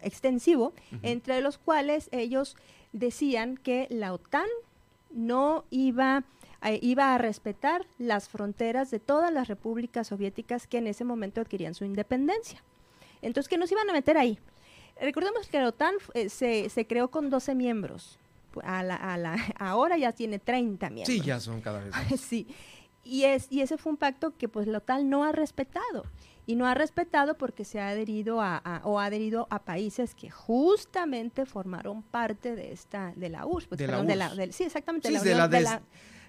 extensivo 0.00 0.72
entre 1.02 1.40
los 1.40 1.58
cuales 1.58 2.08
ellos 2.12 2.56
decían 2.92 3.56
que 3.56 3.86
la 3.90 4.12
OTAN 4.12 4.46
no 5.10 5.64
iba 5.70 6.24
a, 6.60 6.72
iba 6.72 7.14
a 7.14 7.18
respetar 7.18 7.86
las 7.98 8.28
fronteras 8.28 8.90
de 8.90 9.00
todas 9.00 9.32
las 9.32 9.48
repúblicas 9.48 10.08
soviéticas 10.08 10.66
que 10.66 10.78
en 10.78 10.86
ese 10.86 11.04
momento 11.04 11.40
adquirían 11.40 11.74
su 11.74 11.84
independencia. 11.84 12.62
Entonces, 13.20 13.48
que 13.48 13.58
nos 13.58 13.70
iban 13.70 13.88
a 13.88 13.92
meter 13.92 14.16
ahí. 14.18 14.38
Recordemos 15.00 15.48
que 15.48 15.58
la 15.58 15.68
OTAN 15.68 15.94
eh, 16.14 16.28
se, 16.28 16.68
se 16.68 16.86
creó 16.86 17.10
con 17.10 17.30
12 17.30 17.54
miembros. 17.54 18.18
A 18.62 18.82
la, 18.82 18.96
a 18.96 19.16
la, 19.16 19.36
ahora 19.58 19.96
ya 19.96 20.12
tiene 20.12 20.38
30 20.38 20.90
miembros. 20.90 21.06
Sí, 21.06 21.20
ya 21.20 21.40
son 21.40 21.60
cada 21.60 21.80
vez 21.80 21.90
más. 21.90 22.20
sí. 22.20 22.46
Y, 23.04 23.24
es, 23.24 23.48
y 23.50 23.62
ese 23.62 23.78
fue 23.78 23.90
un 23.90 23.96
pacto 23.96 24.36
que 24.36 24.48
pues 24.48 24.66
la 24.66 24.78
OTAN 24.78 25.08
no 25.08 25.24
ha 25.24 25.32
respetado. 25.32 26.04
Y 26.46 26.56
no 26.56 26.66
ha 26.66 26.74
respetado 26.74 27.38
porque 27.38 27.64
se 27.64 27.80
ha 27.80 27.88
adherido 27.88 28.40
a, 28.40 28.56
a- 28.56 28.80
o 28.84 28.98
ha 28.98 29.04
adherido 29.04 29.46
a 29.50 29.60
países 29.62 30.14
que 30.14 30.28
justamente 30.30 31.46
formaron 31.46 32.02
parte 32.02 32.54
de 32.56 32.72
esta 32.72 33.12
de 33.16 33.28
la 33.28 33.46
URSS. 33.46 33.68
pues, 33.68 33.78
De 33.78 33.86
la 33.86 33.92
perdón, 33.92 34.06
de 34.08 34.16
la- 34.16 34.34
del- 34.34 34.52
sí, 34.52 34.64
exactamente. 34.64 35.08
Sí, 35.08 35.14
la 35.14 35.20
de 35.20 35.26
Unión- 35.30 35.38
la 35.38 35.48
de 35.48 35.60
la- 35.60 35.82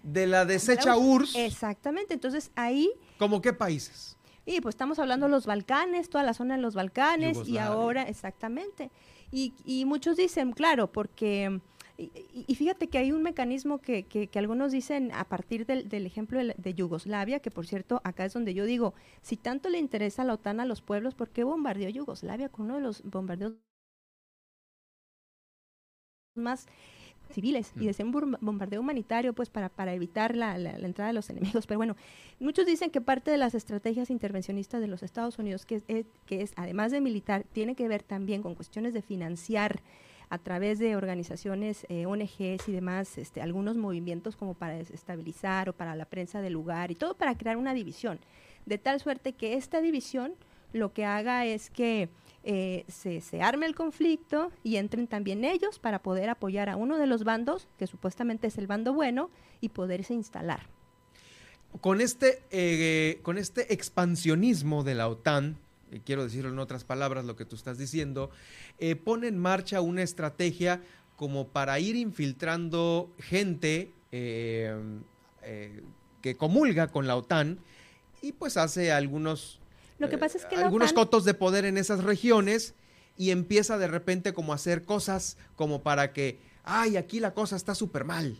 de 0.04 0.28
la 0.28 0.46
de 0.46 0.54
desecha 0.54 0.90
la 0.92 0.98
URSS. 0.98 1.36
Exactamente. 1.46 2.14
Entonces 2.14 2.52
ahí 2.56 2.92
¿Cómo 3.18 3.42
qué 3.42 3.54
países? 3.54 4.18
y 4.46 4.60
pues 4.62 4.74
estamos 4.74 5.00
hablando 5.00 5.26
de 5.28 5.32
los 5.32 5.46
Balcanes, 5.46 6.10
toda 6.10 6.24
la 6.24 6.34
zona 6.34 6.56
de 6.58 6.62
los 6.62 6.76
Balcanes 6.76 7.32
y 7.38 7.54
Yugoslavia. 7.54 7.66
ahora, 7.68 8.04
exactamente. 8.04 8.92
Y, 9.32 9.54
y 9.66 9.86
muchos 9.86 10.16
dicen, 10.18 10.52
claro, 10.52 10.92
porque, 10.92 11.60
y, 11.98 12.12
y- 12.48 12.56
fíjate 12.56 12.88
que 12.88 12.98
hay 12.98 13.12
un 13.12 13.22
mecanismo 13.24 13.80
que, 13.80 14.04
que- 14.04 14.28
que 14.28 14.40
algunos 14.40 14.72
dicen 14.72 15.12
a 15.14 15.26
partir 15.26 15.66
del, 15.66 15.90
del 15.90 16.06
ejemplo 16.06 16.38
de, 16.40 16.46
la- 16.46 16.56
de 16.58 16.74
Yugoslavia, 16.74 17.40
que 17.40 17.52
por 17.52 17.66
cierto, 17.68 18.02
acá 18.04 18.26
es 18.26 18.34
donde 18.34 18.54
yo 18.54 18.66
digo, 18.66 18.94
si 19.22 19.38
tanto 19.38 19.70
le 19.70 19.80
interesa 19.80 20.24
a 20.24 20.26
la 20.26 20.34
OTAN 20.34 20.60
a 20.60 20.66
los 20.66 20.82
pueblos, 20.82 21.16
¿por 21.16 21.30
qué 21.30 21.44
bombardeó 21.44 21.90
Yugoslavia 21.90 22.50
con 22.50 22.66
uno 22.66 22.76
de 22.76 22.82
los 22.82 23.04
bombardeos 23.04 23.54
más 26.36 26.66
civiles 27.32 27.74
y 27.80 27.86
desea 27.88 28.06
un 28.06 28.14
bom- 28.14 28.38
bombardeo 28.42 28.82
humanitario 28.82 29.34
pues 29.34 29.50
para, 29.50 29.70
para 29.70 29.94
evitar 29.94 30.36
la, 30.36 30.58
la- 30.58 30.78
la 30.78 30.86
entrada 30.88 31.08
de 31.10 31.14
los 31.14 31.30
enemigos. 31.30 31.68
Pero 31.68 31.78
bueno, 31.80 31.96
muchos 32.40 32.66
dicen 32.66 32.92
que 32.92 33.02
parte 33.02 33.32
de 33.32 33.38
las 33.38 33.56
estrategias 33.56 34.10
intervencionistas 34.10 34.82
de 34.82 34.88
los 34.88 35.04
Estados 35.04 35.38
Unidos, 35.40 35.66
que 35.66 35.76
es, 35.76 35.84
es- 35.88 36.06
que 36.26 36.42
es 36.42 36.54
además 36.56 36.92
de 36.92 37.02
militar, 37.02 37.46
tiene 37.54 37.76
que 37.76 37.88
ver 37.88 38.04
también 38.04 38.42
con 38.42 38.56
cuestiones 38.56 38.94
de 38.94 39.02
financiar 39.02 39.82
a 40.34 40.40
través 40.40 40.80
de 40.80 40.96
organizaciones, 40.96 41.86
eh, 41.90 42.08
ONGs 42.08 42.68
y 42.68 42.72
demás, 42.72 43.20
este, 43.20 43.40
algunos 43.40 43.78
movimientos 43.78 44.36
como 44.36 44.56
para 44.56 44.74
desestabilizar 44.74 45.70
o 45.70 45.74
para 45.74 45.96
la 45.96 46.06
prensa 46.06 46.42
del 46.42 46.54
lugar 46.54 46.90
y 46.90 46.96
todo 46.96 47.14
para 47.14 47.38
crear 47.38 47.56
una 47.56 47.76
división, 47.76 48.20
de 48.66 48.80
tal 48.80 49.00
suerte 49.00 49.34
que 49.34 49.54
esta 49.54 49.80
división 49.80 50.34
lo 50.72 50.92
que 50.92 51.06
haga 51.06 51.46
es 51.46 51.70
que 51.70 52.10
eh, 52.44 52.84
se, 52.88 53.22
se 53.22 53.44
arme 53.44 53.68
el 53.68 53.76
conflicto 53.76 54.52
y 54.64 54.78
entren 54.78 55.06
también 55.06 55.46
ellos 55.46 55.78
para 55.78 56.02
poder 56.02 56.32
apoyar 56.32 56.68
a 56.68 56.78
uno 56.78 56.98
de 56.98 57.06
los 57.06 57.24
bandos, 57.24 57.68
que 57.78 57.86
supuestamente 57.86 58.48
es 58.48 58.58
el 58.58 58.66
bando 58.66 58.92
bueno, 58.92 59.30
y 59.62 59.70
poderse 59.70 60.16
instalar. 60.16 60.62
Con 61.80 62.02
este, 62.02 62.42
eh, 62.50 63.20
con 63.22 63.38
este 63.38 63.72
expansionismo 63.72 64.84
de 64.84 64.96
la 64.96 65.10
OTAN, 65.10 65.60
y 65.94 66.00
quiero 66.00 66.24
decirlo 66.24 66.50
en 66.52 66.60
otras 66.60 66.84
palabras 66.84 67.26
lo 67.26 67.36
que 67.36 67.46
tú 67.46 67.56
estás 67.56 67.78
diciendo, 67.78 68.32
eh, 68.80 68.96
pone 68.96 69.28
en 69.28 69.38
marcha 69.38 69.82
una 69.82 70.02
estrategia 70.02 70.82
como 71.16 71.48
para 71.48 71.80
ir 71.80 71.96
infiltrando 71.96 73.12
gente 73.20 73.94
eh, 74.12 74.76
eh, 75.44 75.82
que 76.22 76.36
comulga 76.36 76.88
con 76.88 77.08
la 77.08 77.16
OTAN 77.16 77.60
y 78.22 78.32
pues 78.34 78.58
hace 78.58 78.92
algunos, 78.92 79.60
Lo 80.00 80.10
que 80.10 80.18
pasa 80.18 80.38
es 80.38 80.46
que 80.46 80.56
algunos 80.56 80.92
OTAN- 80.92 80.96
cotos 80.96 81.26
de 81.26 81.34
poder 81.34 81.66
en 81.66 81.78
esas 81.78 82.04
regiones 82.04 82.74
y 83.18 83.30
empieza 83.30 83.78
de 83.78 83.88
repente 83.88 84.34
como 84.34 84.54
a 84.54 84.56
hacer 84.56 84.84
cosas 84.86 85.38
como 85.56 85.84
para 85.84 86.14
que, 86.14 86.40
ay, 86.64 86.98
aquí 86.98 87.20
la 87.20 87.34
cosa 87.34 87.56
está 87.56 87.76
súper 87.76 88.06
mal, 88.06 88.36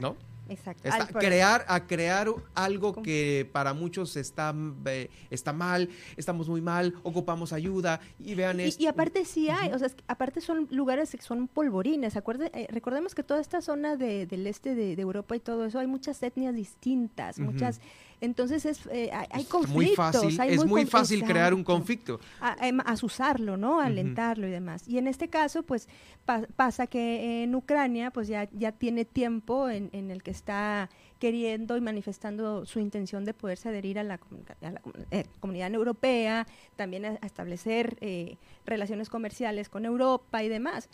¿no? 0.00 0.16
Exacto. 0.52 0.88
Está- 0.88 1.06
crear, 1.06 1.64
a 1.68 1.86
crear 1.86 2.28
algo 2.54 3.02
que 3.02 3.48
para 3.52 3.74
muchos 3.74 4.16
está, 4.16 4.54
eh, 4.86 5.08
está 5.30 5.52
mal, 5.52 5.88
estamos 6.16 6.48
muy 6.48 6.60
mal, 6.60 6.94
ocupamos 7.02 7.52
ayuda 7.52 8.00
y 8.18 8.34
vean 8.34 8.60
Y, 8.60 8.64
esto. 8.64 8.82
y 8.82 8.86
aparte 8.86 9.24
sí 9.24 9.48
hay, 9.48 9.72
o 9.72 9.78
sea, 9.78 9.88
aparte 10.08 10.40
son 10.40 10.68
lugares 10.70 11.10
que 11.10 11.22
son 11.22 11.48
polvorines. 11.48 12.16
Acuerde, 12.16 12.50
eh, 12.54 12.66
recordemos 12.70 13.14
que 13.14 13.22
toda 13.22 13.40
esta 13.40 13.60
zona 13.60 13.96
de- 13.96 14.26
del 14.26 14.46
este 14.46 14.74
de, 14.74 14.96
de 14.96 15.02
Europa 15.02 15.34
y 15.36 15.40
todo 15.40 15.64
eso, 15.64 15.78
hay 15.78 15.86
muchas 15.86 16.22
etnias 16.22 16.54
distintas, 16.54 17.38
muchas. 17.38 17.80
Entonces 18.22 18.64
es, 18.66 18.86
eh, 18.86 19.10
hay, 19.12 19.44
conflictos. 19.44 19.68
muy 19.74 19.88
fácil, 19.96 20.40
hay 20.40 20.54
es 20.54 20.64
muy 20.64 20.86
fácil 20.86 21.24
crear 21.24 21.52
un 21.52 21.64
conflicto. 21.64 22.20
a, 22.40 22.56
em, 22.66 22.78
asusarlo, 22.86 23.56
¿no? 23.56 23.80
Alentarlo 23.80 24.46
y 24.46 24.50
demás. 24.52 24.86
Y 24.86 24.98
en 24.98 25.08
este 25.08 25.26
caso, 25.28 25.64
pues 25.64 25.88
pa- 26.24 26.46
pasa 26.54 26.86
que 26.86 27.42
en 27.42 27.52
Ucrania, 27.54 28.12
pues 28.12 28.28
ya, 28.28 28.48
ya 28.52 28.70
tiene 28.70 29.04
tiempo 29.04 29.68
en, 29.68 29.90
en 29.92 30.12
el 30.12 30.22
que 30.22 30.30
está 30.30 30.88
queriendo 31.18 31.76
y 31.76 31.80
manifestando 31.80 32.64
su 32.64 32.78
intención 32.78 33.24
de 33.24 33.34
poderse 33.34 33.68
adherir 33.70 33.98
a 33.98 34.04
la, 34.04 34.20
a 34.62 34.70
la 34.70 34.80
eh, 35.10 35.24
comunidad 35.40 35.74
europea, 35.74 36.46
también 36.76 37.04
a, 37.04 37.18
a 37.20 37.26
establecer 37.26 37.96
eh, 38.00 38.36
relaciones 38.66 39.08
comerciales 39.10 39.68
con 39.68 39.84
Europa 39.84 40.44
y 40.44 40.48
demás 40.48 40.88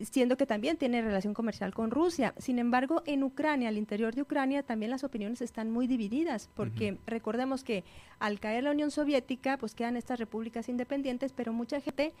siendo 0.00 0.36
que 0.36 0.46
también 0.46 0.76
tiene 0.76 1.00
relación 1.02 1.32
comercial 1.34 1.72
con 1.72 1.90
Rusia. 1.90 2.34
Sin 2.38 2.58
embargo, 2.58 3.02
en 3.06 3.22
Ucrania, 3.22 3.68
al 3.68 3.78
interior 3.78 4.14
de 4.14 4.22
Ucrania, 4.22 4.62
también 4.62 4.90
las 4.90 5.04
opiniones 5.04 5.40
están 5.40 5.70
muy 5.70 5.86
divididas, 5.86 6.50
porque 6.54 6.98
recordemos 7.06 7.64
que 7.64 7.82
al 8.18 8.38
caer 8.40 8.64
la 8.64 8.72
Unión 8.72 8.90
Soviética, 8.90 9.56
pues 9.56 9.74
quedan 9.74 9.96
estas 9.96 10.18
repúblicas 10.18 10.68
independientes, 10.68 11.32
pero 11.32 11.52
mucha 11.52 11.80
gente 11.80 12.12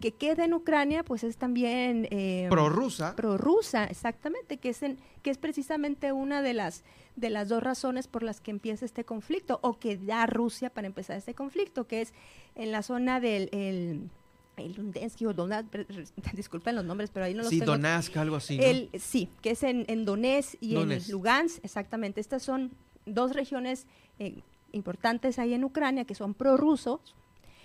que 0.00 0.12
queda 0.12 0.44
en 0.44 0.52
Ucrania, 0.52 1.02
pues 1.04 1.24
es 1.24 1.38
también 1.38 2.06
eh, 2.10 2.48
Prorrusa. 2.50 3.16
prorrusa, 3.16 3.84
exactamente, 3.84 4.58
que 4.58 4.68
es 4.68 4.82
en- 4.82 4.98
que 5.22 5.30
es 5.30 5.38
precisamente 5.38 6.12
una 6.12 6.42
de 6.42 6.52
las 6.52 6.84
de 7.16 7.30
las 7.30 7.48
dos 7.48 7.62
razones 7.62 8.06
por 8.06 8.22
las 8.22 8.42
que 8.42 8.50
empieza 8.50 8.84
este 8.84 9.04
conflicto 9.04 9.58
o 9.62 9.78
que 9.78 9.96
da 9.96 10.26
Rusia 10.26 10.68
para 10.68 10.86
empezar 10.86 11.16
este 11.16 11.32
conflicto, 11.34 11.86
que 11.86 12.02
es 12.02 12.12
en 12.56 12.72
la 12.72 12.82
zona 12.82 13.20
del 13.20 13.48
el, 13.52 14.10
el 14.56 14.72
Lundensky 14.74 15.26
o 15.26 15.34
per- 15.70 15.86
disculpen 16.32 16.74
los 16.76 16.84
nombres, 16.84 17.10
pero 17.10 17.26
ahí 17.26 17.34
no 17.34 17.42
los 17.42 17.50
Sí, 17.50 17.60
tengo. 17.60 17.72
Donetsk, 17.72 18.16
algo 18.16 18.36
así, 18.36 18.56
¿no? 18.56 18.62
El- 18.64 18.90
sí, 18.98 19.28
que 19.42 19.50
es 19.50 19.62
en, 19.62 19.84
en 19.88 20.04
Donetsk 20.04 20.54
y 20.60 20.74
Donetsk. 20.74 21.06
en 21.08 21.12
Lugansk, 21.12 21.64
exactamente. 21.64 22.20
Estas 22.20 22.42
son 22.42 22.72
dos 23.04 23.32
regiones 23.34 23.86
eh, 24.18 24.40
importantes 24.72 25.38
ahí 25.38 25.54
en 25.54 25.64
Ucrania 25.64 26.04
que 26.04 26.14
son 26.14 26.34
prorrusos. 26.34 27.00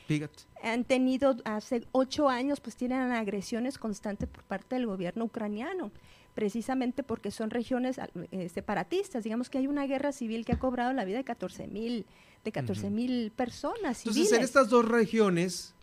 Fíjate. 0.07 0.43
Han 0.63 0.84
tenido 0.84 1.38
hace 1.45 1.85
ocho 1.93 2.27
años, 2.27 2.59
pues 2.59 2.76
tienen 2.76 3.11
agresiones 3.11 3.77
constantes 3.77 4.27
por 4.27 4.43
parte 4.43 4.76
del 4.76 4.85
gobierno 4.85 5.26
ucraniano, 5.26 5.91
precisamente 6.35 7.03
porque 7.03 7.31
son 7.31 7.49
regiones 7.49 7.97
eh, 8.31 8.49
separatistas. 8.49 9.23
Digamos 9.23 9.49
que 9.49 9.57
hay 9.59 9.68
una 9.68 9.85
guerra 9.88 10.11
civil 10.11 10.43
que 10.45 10.53
ha 10.53 10.59
cobrado 10.59 10.91
la 10.93 11.05
vida 11.05 11.18
de 11.18 11.23
14 11.23 11.68
mil 11.68 12.05
de 12.43 12.51
14 12.51 12.89
mil 12.89 13.31
personas 13.31 13.99
civiles. 13.99 14.18
Entonces, 14.18 14.38
en 14.39 14.43
estas 14.43 14.68
dos 14.69 14.84
regiones 14.88 15.76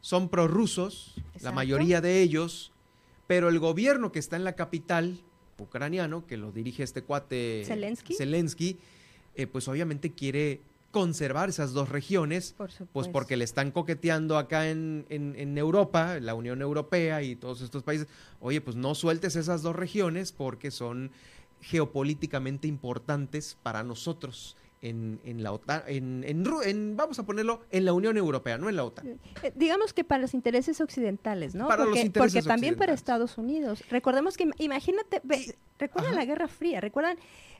son 0.00 0.28
prorrusos, 0.28 1.14
la 1.40 1.52
mayoría 1.52 2.00
de 2.00 2.20
ellos, 2.22 2.72
pero 3.26 3.48
el 3.48 3.58
gobierno 3.58 4.12
que 4.12 4.18
está 4.18 4.36
en 4.36 4.44
la 4.44 4.54
capital, 4.54 5.18
ucraniano, 5.58 6.26
que 6.26 6.36
lo 6.36 6.52
dirige 6.52 6.82
este 6.82 7.02
cuate 7.02 7.64
Zelensky. 7.66 8.14
Zelensky, 8.14 8.78
eh, 9.34 9.46
pues 9.46 9.66
obviamente 9.68 10.12
quiere 10.12 10.60
conservar 10.92 11.48
esas 11.50 11.72
dos 11.72 11.88
regiones, 11.90 12.54
Por 12.56 12.70
pues 12.92 13.08
porque 13.08 13.36
le 13.36 13.44
están 13.44 13.70
coqueteando 13.70 14.38
acá 14.38 14.70
en, 14.70 15.04
en- 15.10 15.34
en 15.36 15.58
Europa, 15.58 16.18
la 16.20 16.34
Unión 16.34 16.62
Europea 16.62 17.22
y 17.22 17.36
todos 17.36 17.60
estos 17.60 17.82
países. 17.82 18.06
Oye, 18.40 18.60
pues 18.62 18.76
no 18.76 18.94
sueltes 18.94 19.36
esas 19.36 19.60
dos 19.62 19.76
regiones 19.76 20.32
porque 20.32 20.70
son 20.70 21.10
geopolíticamente 21.60 22.68
importantes 22.68 23.58
para 23.62 23.82
nosotros 23.82 24.56
en, 24.82 25.20
en 25.24 25.42
la 25.42 25.52
OTAN, 25.52 25.82
en, 25.86 26.24
en 26.24 26.44
en- 26.64 26.96
vamos 26.96 27.18
a 27.18 27.24
ponerlo, 27.24 27.62
en 27.70 27.84
la 27.84 27.92
Unión 27.92 28.16
Europea, 28.16 28.58
no 28.58 28.68
en 28.68 28.76
la 28.76 28.84
OTAN. 28.84 29.18
Eh, 29.42 29.52
digamos 29.54 29.92
que 29.92 30.04
para 30.04 30.20
los 30.22 30.34
intereses 30.34 30.80
occidentales, 30.80 31.54
¿no? 31.54 31.66
Para 31.68 31.82
los 31.84 31.90
porque, 31.90 32.00
intereses 32.06 32.34
porque 32.44 32.48
también 32.48 32.76
para. 32.76 32.92
Estados 32.92 33.38
Unidos. 33.38 33.82
Recordemos 33.90 34.36
que, 34.36 34.44
im- 34.44 34.54
imagínate, 34.58 35.20
ve, 35.24 35.56
recuerdan 35.78 36.14
la 36.14 36.24
Guerra 36.24 36.46
Fría, 36.48 36.80
recuerdan, 36.80 37.16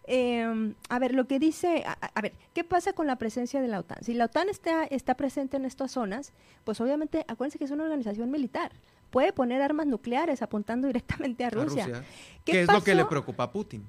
eh, 0.07 0.75
a 0.89 0.99
ver, 0.99 1.15
lo 1.15 1.27
que 1.27 1.39
dice, 1.39 1.83
a, 1.87 1.93
a- 2.01 2.11
a 2.15 2.21
ver, 2.21 2.33
¿qué 2.55 2.65
pasa 2.65 2.93
con 2.93 3.07
la 3.07 3.17
presencia 3.17 3.61
de 3.61 3.69
la 3.69 3.81
OTAN? 3.81 3.99
Si 4.03 4.15
la 4.15 4.27
OTAN 4.27 4.49
está, 4.49 4.85
está 4.85 5.15
presente 5.17 5.57
en 5.57 5.65
estas 5.65 5.91
zonas, 5.93 6.33
pues 6.65 6.81
obviamente, 6.81 7.25
acuérdense 7.29 7.59
que 7.59 7.65
es 7.65 7.71
una 7.71 7.85
organización 7.85 8.31
militar. 8.31 8.73
Puede 9.11 9.33
poner 9.33 9.63
armas 9.63 9.87
nucleares 9.87 10.43
apuntando 10.43 10.87
directamente 10.89 11.45
a 11.45 11.49
a 11.49 11.51
Rusia. 11.51 11.87
Rusia, 11.87 12.05
¿Qué 12.45 12.53
que 12.53 12.63
es 12.63 12.73
lo 12.73 12.83
que 12.85 12.95
le 12.95 13.05
preocupa 13.07 13.45
a 13.45 13.51
Putin. 13.53 13.89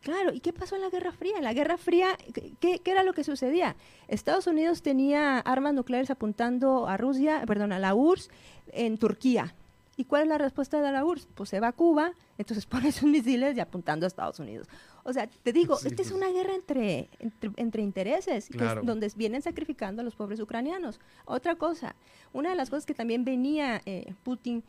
Claro, 0.00 0.32
¿y 0.32 0.40
qué 0.40 0.52
pasó 0.52 0.76
en 0.76 0.82
la 0.82 0.90
Guerra 0.90 1.12
Fría? 1.12 1.36
En 1.38 1.44
la 1.44 1.52
Guerra 1.52 1.76
Fría, 1.76 2.16
¿qué, 2.60 2.78
qué 2.78 2.90
era 2.90 3.02
lo 3.02 3.12
que 3.12 3.24
sucedía? 3.24 3.76
Estados 4.06 4.46
Unidos 4.46 4.80
tenía 4.82 5.38
armas 5.40 5.74
nucleares 5.74 6.10
apuntando 6.10 6.86
a 6.86 6.96
Rusia, 6.96 7.42
perdón, 7.46 7.72
a 7.72 7.78
la 7.78 7.94
URSS 7.94 8.30
en 8.72 8.96
Turquía. 8.98 9.54
¿Y 9.96 10.04
cuál 10.04 10.22
es 10.22 10.28
la 10.28 10.38
respuesta 10.38 10.80
de 10.80 10.92
la 10.92 11.04
URSS? 11.04 11.26
Pues 11.34 11.48
se 11.50 11.58
va 11.58 11.68
a 11.68 11.72
Cuba, 11.72 12.12
entonces 12.38 12.64
pone 12.66 12.92
sus 12.92 13.08
misiles 13.10 13.56
y 13.56 13.60
apuntando 13.60 14.06
a 14.06 14.08
Estados 14.08 14.38
Unidos. 14.38 14.68
O 15.02 15.12
sea, 15.12 15.26
te 15.26 15.52
digo, 15.52 15.76
Sí, 15.76 15.88
esta 15.88 16.02
es 16.02 16.12
una 16.12 16.28
guerra 16.30 16.54
entre, 16.54 17.08
entre, 17.18 17.50
entre 17.56 17.82
intereses, 17.82 18.48
que 18.48 18.56
es 18.56 18.62
Claro. 18.62 18.82
donde 18.84 19.10
vienen 19.16 19.42
sacrificando 19.42 20.02
a 20.02 20.04
los 20.04 20.14
pobres 20.14 20.38
ucranianos. 20.38 21.00
Otra 21.24 21.56
cosa, 21.56 21.96
una 22.32 22.50
de 22.50 22.54
las 22.56 22.70
cosas 22.70 22.86
que 22.86 22.94
también 22.94 23.24
venía 23.24 23.80
eh, 23.86 24.14
Putin 24.22 24.62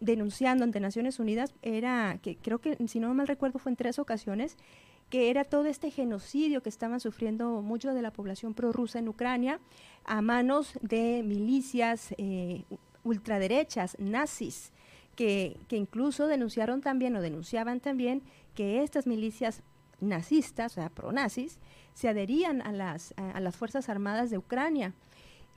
denunciando 0.00 0.64
ante 0.64 0.80
Naciones 0.80 1.18
Unidas 1.18 1.54
era 1.62 2.18
que 2.22 2.36
creo 2.36 2.60
que 2.60 2.76
si 2.88 3.00
no 3.00 3.12
mal 3.14 3.26
recuerdo 3.26 3.58
fue 3.58 3.70
en 3.70 3.76
tres 3.76 3.98
ocasiones 3.98 4.56
que 5.10 5.30
era 5.30 5.44
todo 5.44 5.66
este 5.66 5.90
genocidio 5.90 6.62
que 6.62 6.68
estaban 6.68 7.00
sufriendo 7.00 7.62
mucho 7.62 7.94
de 7.94 8.02
la 8.02 8.12
población 8.12 8.54
prorrusa 8.54 8.98
en 8.98 9.08
Ucrania 9.08 9.60
a 10.04 10.22
manos 10.22 10.78
de 10.80 11.22
milicias 11.24 12.14
eh, 12.18 12.64
ultraderechas, 13.04 13.96
nazis, 13.98 14.72
que, 15.14 15.56
que 15.68 15.76
incluso 15.76 16.26
denunciaron 16.26 16.80
también 16.80 17.14
o 17.16 17.20
denunciaban 17.20 17.80
también 17.80 18.22
que 18.54 18.82
estas 18.82 19.06
milicias 19.06 19.62
nazistas, 20.00 20.72
o 20.72 20.74
sea, 20.76 20.88
pronazis, 20.88 21.58
se 21.94 22.08
adherían 22.08 22.62
a 22.62 22.72
las, 22.72 23.14
a, 23.16 23.40
las 23.40 23.56
Fuerzas 23.56 23.88
Armadas 23.88 24.30
de 24.30 24.38
Ucrania. 24.38 24.92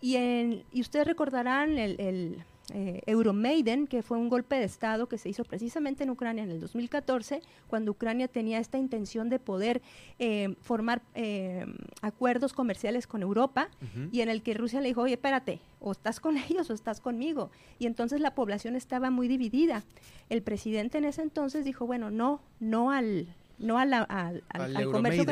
Y, 0.01 0.15
en, 0.15 0.63
y 0.71 0.81
ustedes 0.81 1.07
recordarán 1.07 1.77
el, 1.77 1.99
el 1.99 2.43
eh, 2.73 3.01
Euromaiden, 3.05 3.87
que 3.87 4.03
fue 4.03 4.17
un 4.17 4.27
golpe 4.27 4.57
de 4.57 4.65
Estado 4.65 5.07
que 5.07 5.17
se 5.17 5.29
hizo 5.29 5.45
precisamente 5.45 6.03
en 6.03 6.09
Ucrania 6.09 6.43
en 6.43 6.51
el 6.51 6.59
2014, 6.59 7.41
cuando 7.67 7.91
Ucrania 7.91 8.27
tenía 8.27 8.59
esta 8.59 8.77
intención 8.77 9.29
de 9.29 9.39
poder 9.39 9.81
eh, 10.19 10.53
formar 10.61 11.01
eh, 11.15 11.65
acuerdos 12.01 12.51
comerciales 12.51 13.07
con 13.07 13.21
Europa 13.21 13.69
y 14.11 14.19
en 14.19 14.27
el 14.27 14.41
que 14.41 14.53
Rusia 14.53 14.81
le 14.81 14.89
dijo, 14.89 15.01
oye, 15.01 15.13
espérate, 15.13 15.61
o 15.79 15.93
estás 15.93 16.19
con 16.19 16.37
ellos 16.49 16.69
o 16.69 16.73
estás 16.73 16.99
conmigo. 16.99 17.51
Y 17.79 17.85
entonces 17.85 18.19
la 18.19 18.35
población 18.35 18.75
estaba 18.75 19.11
muy 19.11 19.29
dividida. 19.29 19.83
El 20.29 20.41
presidente 20.41 20.97
en 20.97 21.05
ese 21.05 21.21
entonces 21.21 21.63
dijo, 21.63 21.85
bueno, 21.85 22.11
no, 22.11 22.41
no 22.59 22.91
al 22.91 23.27
no 23.59 23.79
al, 23.79 23.93
al, 23.93 24.43
comercio. 24.91 25.25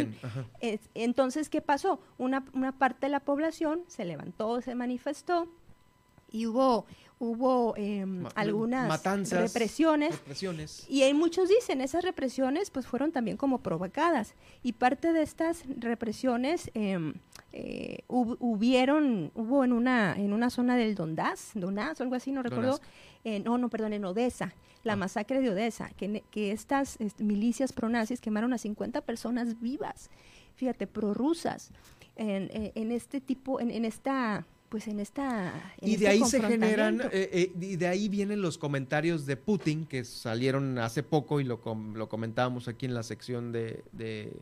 entonces, 0.95 1.47
¿qué 1.49 1.61
pasó? 1.61 1.99
Una, 2.17 2.43
una 2.53 2.71
parte 2.71 3.05
de 3.05 3.11
la 3.11 3.19
población 3.19 3.81
se 3.87 4.03
levantó, 4.03 4.61
se 4.61 4.73
manifestó 4.73 5.47
y 6.31 6.47
hubo 6.47 6.85
hubo 7.19 7.75
em, 7.77 8.25
algunas 8.35 9.03
represiones, 9.31 10.21
y 10.89 11.03
hay 11.03 11.13
muchos 11.13 11.47
dicen 11.49 11.81
esas 11.81 12.03
represiones 12.03 12.69
pues 12.71 12.87
fueron 12.87 13.11
también 13.11 13.37
como 13.37 13.59
provocadas. 13.59 14.33
Y 14.63 14.73
parte 14.73 15.13
de 15.13 15.21
estas 15.21 15.63
represiones 15.77 16.69
eh, 16.73 17.13
eh, 17.53 17.99
hubieron 18.07 19.31
hubo 19.33 19.63
en 19.63 19.71
una 19.71 20.13
en 20.17 20.33
una 20.33 20.49
zona 20.49 20.75
del 20.75 20.95
Donbass 20.95 21.53
o 21.55 22.03
algo 22.03 22.15
así 22.15 22.31
no 22.31 22.43
recuerdo 22.43 22.79
no 23.43 23.57
no 23.57 23.69
perdón 23.69 23.93
en 23.93 24.03
Odessa 24.03 24.53
la 24.83 24.93
ah. 24.93 24.97
masacre 24.97 25.39
de 25.39 25.49
Odessa 25.49 25.89
que, 25.95 26.21
que 26.31 26.51
estas 26.51 26.97
milicias 27.17 27.71
pronazis 27.71 28.19
quemaron 28.19 28.53
a 28.53 28.57
50 28.57 29.01
personas 29.01 29.61
vivas 29.61 30.09
fíjate 30.55 30.85
prorrusas 30.85 31.71
en, 32.17 32.49
en, 32.51 32.91
este 32.91 33.21
tipo 33.21 33.59
en, 33.59 33.71
en 33.71 33.85
esta 33.85 34.45
pues 34.75 34.89
en 34.89 34.99
esta... 34.99 35.73
y 35.79 35.95
de 35.95 36.09
ahí 36.09 36.21
se 36.25 36.41
generan, 36.41 36.99
eh, 36.99 37.29
eh, 37.31 37.51
y 37.61 37.77
de 37.77 37.87
ahí 37.87 38.09
vienen 38.09 38.41
los 38.41 38.57
comentarios 38.57 39.25
de 39.25 39.37
Putin 39.37 39.85
que 39.85 40.03
salieron 40.03 40.77
hace 40.79 41.01
poco 41.01 41.39
y 41.39 41.45
lo, 41.45 41.61
lo 41.93 42.09
comentábamos 42.09 42.67
aquí 42.67 42.85
en 42.85 42.93
la 42.93 43.03
sección 43.03 43.53
de, 43.53 43.85
de, 43.93 44.33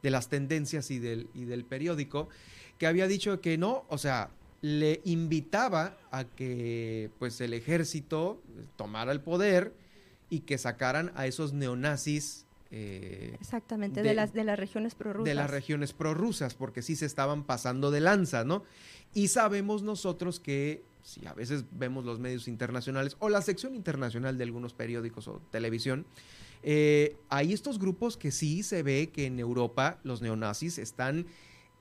las 0.00 0.30
tendencias 0.30 0.90
y 0.90 0.98
del, 0.98 1.28
y 1.34 1.44
del 1.44 1.66
periódico, 1.66 2.30
que 2.78 2.86
había 2.86 3.06
dicho 3.06 3.42
que 3.42 3.58
no, 3.58 3.84
o 3.90 3.98
sea, 3.98 4.30
le 4.62 5.02
invitaba 5.04 5.98
a 6.10 6.24
que 6.24 7.10
pues 7.18 7.38
el 7.42 7.52
ejército 7.52 8.40
tomara 8.76 9.12
el 9.12 9.20
poder 9.20 9.74
y 10.30 10.40
que 10.40 10.56
sacaran 10.56 11.12
a 11.16 11.26
esos 11.26 11.52
neonazis 11.52 12.46
eh, 12.74 13.36
Exactamente, 13.38 14.02
de, 14.02 14.14
las, 14.14 14.32
de 14.32 14.44
las 14.44 14.58
regiones 14.58 14.94
prorrusas. 14.94 15.26
De 15.26 15.34
las 15.34 15.50
regiones 15.50 15.92
prorrusas, 15.92 16.54
porque 16.54 16.80
sí 16.80 16.96
se 16.96 17.04
estaban 17.04 17.44
pasando 17.44 17.90
de 17.90 18.00
lanza, 18.00 18.44
¿no? 18.44 18.64
Y 19.12 19.28
sabemos 19.28 19.82
nosotros 19.82 20.40
que, 20.40 20.82
si 21.02 21.26
a 21.26 21.34
veces 21.34 21.66
vemos 21.72 22.06
los 22.06 22.18
medios 22.18 22.48
internacionales 22.48 23.16
o 23.18 23.28
la 23.28 23.42
sección 23.42 23.74
internacional 23.74 24.38
de 24.38 24.44
algunos 24.44 24.72
periódicos 24.72 25.28
o 25.28 25.42
televisión, 25.50 26.06
eh, 26.62 27.16
hay 27.28 27.52
estos 27.52 27.78
grupos 27.78 28.16
que 28.16 28.30
sí 28.30 28.62
se 28.62 28.82
ve 28.82 29.10
que 29.12 29.26
en 29.26 29.38
Europa 29.38 29.98
los 30.02 30.22
neonazis 30.22 30.78
están 30.78 31.26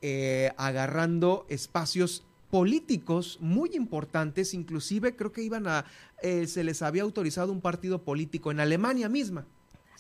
eh, 0.02 0.52
agarrando 0.58 1.46
espacios 1.48 2.26
políticos 2.50 3.38
muy 3.40 3.70
importantes, 3.76 4.54
inclusive 4.54 5.16
creo 5.16 5.32
que 5.32 5.42
iban 5.42 5.68
a, 5.68 5.86
eh, 6.22 6.48
se 6.48 6.66
les 6.66 6.82
había 6.82 7.04
autorizado 7.04 7.52
un 7.54 7.62
partido 7.62 8.04
político 8.04 8.52
en 8.52 8.60
Alemania 8.60 9.08
misma, 9.08 9.46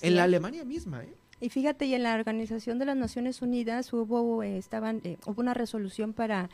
en 0.02 0.16
la 0.16 0.24
Alemania 0.24 0.64
misma, 0.66 1.04
¿eh? 1.04 1.14
Y 1.40 1.50
fíjate, 1.50 1.86
y 1.86 1.96
en 1.96 2.04
la 2.04 2.14
Organización 2.14 2.78
de 2.78 2.86
las 2.86 2.96
Naciones 2.96 3.42
Unidas 3.42 3.92
hubo, 3.94 4.44
estaban, 4.44 5.02
hubo 5.26 5.42
una 5.42 5.56
resolución 5.56 6.14
para 6.14 6.52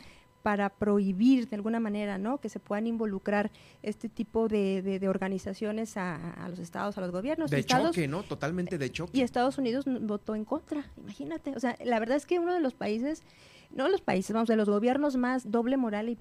para 0.48 0.70
prohibir 0.70 1.50
de 1.50 1.58
alguna 1.58 1.82
manera, 1.82 2.18
¿no? 2.18 2.38
Que 2.38 2.48
se 2.48 2.62
puedan 2.62 2.88
involucrar 2.88 3.52
este 3.84 4.08
tipo 4.08 4.48
de, 4.48 4.82
de, 4.82 5.10
organizaciones 5.10 5.98
a, 5.98 6.48
los 6.50 6.60
estados, 6.60 6.98
a 6.98 7.02
los 7.02 7.12
gobiernos. 7.12 7.52
De 7.52 7.66
choque, 7.66 8.08
¿no? 8.08 8.24
Totalmente 8.24 8.78
de 8.78 8.90
choque. 8.90 9.18
Y 9.18 9.24
Estados 9.24 9.58
Unidos 9.58 9.84
votó 10.02 10.36
en 10.36 10.46
contra, 10.46 10.86
imagínate. 10.96 11.52
O 11.54 11.60
sea, 11.60 11.76
la 11.84 12.00
verdad 12.00 12.16
es 12.16 12.26
que 12.26 12.40
uno 12.40 12.54
de 12.54 12.62
los 12.62 12.76
países 12.76 13.24
no 13.72 13.88
los 13.90 14.02
países, 14.02 14.34
vamos, 14.34 14.48
de 14.48 14.56
los 14.56 14.70
gobiernos 14.70 15.16
más 15.18 15.52
doble 15.52 15.78
moral 15.78 16.08
e 16.10 16.18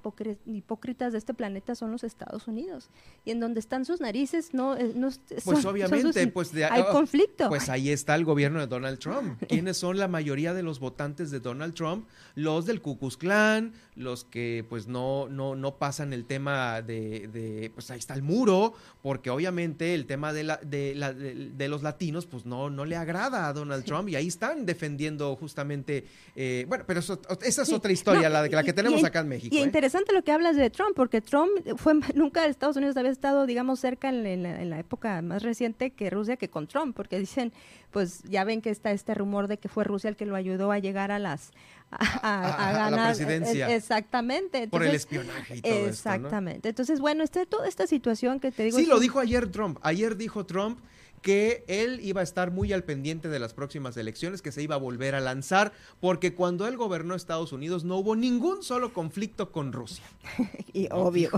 hipócritas 0.47 1.13
de 1.13 1.19
este 1.19 1.35
planeta 1.35 1.75
son 1.75 1.93
los 1.93 2.05
Estados 2.05 2.49
Unidos. 2.49 2.91
Y 3.25 3.31
en 3.31 3.41
donde 3.41 3.61
están 3.61 3.85
sus 3.85 4.01
narices, 4.01 4.53
no, 4.53 4.77
eh, 4.77 4.93
no 4.95 5.11
Pues 5.45 5.65
obviamente, 5.65 6.27
pues 6.29 6.55
hay 6.55 6.83
ah, 6.83 6.89
conflicto. 6.91 7.49
Pues 7.49 7.69
ahí 7.69 7.91
está 7.91 8.15
el 8.15 8.25
gobierno 8.25 8.61
de 8.61 8.67
Donald 8.67 8.99
Trump. 8.99 9.43
¿Quiénes 9.49 9.77
son 9.77 9.99
la 9.99 10.09
mayoría 10.09 10.55
de 10.55 10.63
los 10.63 10.81
votantes 10.81 11.31
de 11.31 11.41
Donald 11.41 11.75
Trump? 11.75 12.09
Los 12.35 12.67
del 12.67 12.83
Ku 12.83 12.99
Klux 12.99 13.17
Klan, 13.17 13.73
los 13.95 14.25
que 14.25 14.65
pues 14.69 14.87
no, 14.87 15.29
no, 15.29 15.57
no 15.57 15.77
pasan 15.77 16.13
el 16.13 16.25
tema 16.25 16.83
de, 16.83 17.29
de, 17.29 17.71
pues 17.75 17.91
ahí 17.91 17.99
está 17.99 18.15
el 18.15 18.23
muro, 18.23 18.75
porque 19.03 19.31
obviamente 19.31 19.95
el 19.95 20.07
tema 20.07 20.33
de, 20.33 20.45
la, 20.45 20.57
de, 20.59 20.95
la, 20.95 21.13
de, 21.13 21.69
los 21.69 21.83
latinos 21.83 22.27
pues 22.27 22.45
no, 22.45 22.71
no 22.71 22.85
le 22.85 22.97
agrada 22.97 23.49
a 23.49 23.53
Donald 23.53 23.85
Trump 23.85 24.09
y 24.09 24.17
ahí 24.17 24.27
están 24.27 24.67
defendiendo 24.67 25.35
justamente, 25.37 26.05
eh, 26.35 26.67
bueno, 26.69 26.85
pero 26.87 27.01
eso 27.01 27.21
esa 27.43 27.63
es 27.63 27.73
otra 27.73 27.93
historia, 27.93 28.29
la, 28.29 28.47
la, 28.47 28.63
que 28.63 28.73
tenemos 28.73 29.03
acá 29.05 29.21
en 29.21 29.29
México. 29.29 29.55
Y 29.55 29.59
¿eh? 29.59 29.63
interesante 29.63 30.13
lo 30.13 30.23
que 30.23 30.33
hablas 30.33 30.57
de 30.57 30.71
Trump, 30.71 30.95
porque 30.95 31.21
Trump 31.21 31.51
fue 31.77 31.95
nunca 32.15 32.47
Estados 32.47 32.77
Unidos 32.77 32.97
había 32.97 33.11
estado, 33.11 33.47
digamos, 33.47 33.81
cerca 33.81 34.09
en, 34.09 34.71
la, 34.71 34.79
época 34.79 35.21
más 35.23 35.43
reciente 35.43 35.91
que 35.91 36.11
Rusia 36.11 36.37
que 36.37 36.49
con 36.49 36.67
Trump, 36.67 36.95
porque 36.95 37.19
dicen, 37.19 37.53
pues 37.91 38.23
ya 38.25 38.45
ven 38.45 38.61
que 38.61 38.71
está 38.71 38.93
este 38.93 39.15
rumor 39.15 39.49
de 39.49 39.59
que 39.59 39.69
fue 39.69 39.85
Rusia 39.85 40.09
el 40.09 40.17
que 40.17 40.27
lo 40.27 40.37
ayudó 40.37 40.73
a 40.73 40.79
llegar 40.79 41.11
a 41.11 41.19
las 41.19 41.53
a, 41.91 42.73
ganar 42.73 42.91
la 42.91 43.07
presidencia. 43.07 43.75
exactamente. 43.75 44.69
por 44.69 44.83
el 44.83 44.95
espionaje 44.95 45.57
y 45.57 45.63
todo 45.63 45.87
Exactamente. 45.87 46.69
Entonces, 46.69 47.01
bueno, 47.01 47.23
este, 47.23 47.47
toda 47.47 47.69
esta 47.69 47.87
situación 47.87 48.41
que 48.41 48.53
te 48.53 48.65
digo. 48.65 48.79
Sí, 48.79 48.87
lo 48.87 48.99
dijo 48.99 49.21
ayer 49.21 49.51
Trump. 49.51 49.79
Ayer 49.83 50.17
dijo 50.17 50.45
Trump 50.47 50.79
que 51.23 51.65
él 51.67 52.01
iba 52.03 52.21
a 52.21 52.25
estar 52.25 52.51
muy 52.51 52.73
al 52.73 52.85
pendiente 52.85 53.29
de 53.29 53.39
las 53.39 53.55
próximas 53.55 53.97
elecciones, 53.97 54.43
que 54.43 54.53
se 54.53 54.63
iba 54.63 54.75
a 54.75 54.79
volver 54.79 55.15
a 55.15 55.21
lanzar, 55.21 55.73
porque 56.01 56.35
cuando 56.35 56.67
él 56.69 56.77
gobernó 56.77 57.15
Estados 57.15 57.53
Unidos 57.53 57.85
no 57.85 57.97
hubo 57.97 58.17
ningún 58.17 58.63
solo 58.63 58.93
conflicto 58.93 59.53
con 59.53 59.73
Rusia. 59.73 60.05
y 60.73 60.89
obvio. 60.91 61.31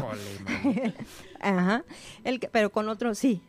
Ajá. 1.41 1.85
El 2.25 2.41
pero 2.53 2.71
con 2.71 2.89
otro 2.89 3.15
sí. 3.15 3.41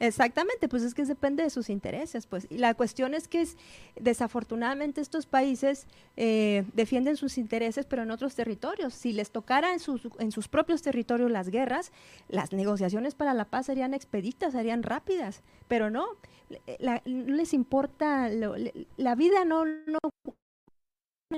Exactamente, 0.00 0.68
pues 0.68 0.82
es 0.82 0.94
que 0.94 1.04
depende 1.04 1.42
de 1.42 1.50
sus 1.50 1.70
intereses, 1.70 2.26
pues. 2.26 2.46
Y 2.50 2.58
la 2.58 2.74
cuestión 2.74 3.14
es 3.14 3.28
que 3.28 3.42
es, 3.42 3.56
desafortunadamente 3.96 5.00
estos 5.00 5.26
países 5.26 5.86
eh, 6.16 6.64
defienden 6.74 7.16
sus 7.16 7.38
intereses, 7.38 7.86
pero 7.86 8.02
en 8.02 8.10
otros 8.10 8.34
territorios. 8.34 8.94
Si 8.94 9.12
les 9.12 9.30
tocara 9.30 9.72
en 9.72 9.80
sus, 9.80 10.08
en 10.18 10.32
sus 10.32 10.48
propios 10.48 10.82
territorios 10.82 11.30
las 11.30 11.48
guerras, 11.48 11.92
las 12.28 12.52
negociaciones 12.52 13.14
para 13.14 13.34
la 13.34 13.44
paz 13.46 13.66
serían 13.66 13.94
expeditas, 13.94 14.52
serían 14.52 14.82
rápidas, 14.82 15.42
pero 15.68 15.90
no, 15.90 16.06
no 16.78 17.36
les 17.36 17.54
importa, 17.54 18.28
la 18.28 19.14
vida 19.14 19.44
no, 19.44 19.64
no 19.64 19.98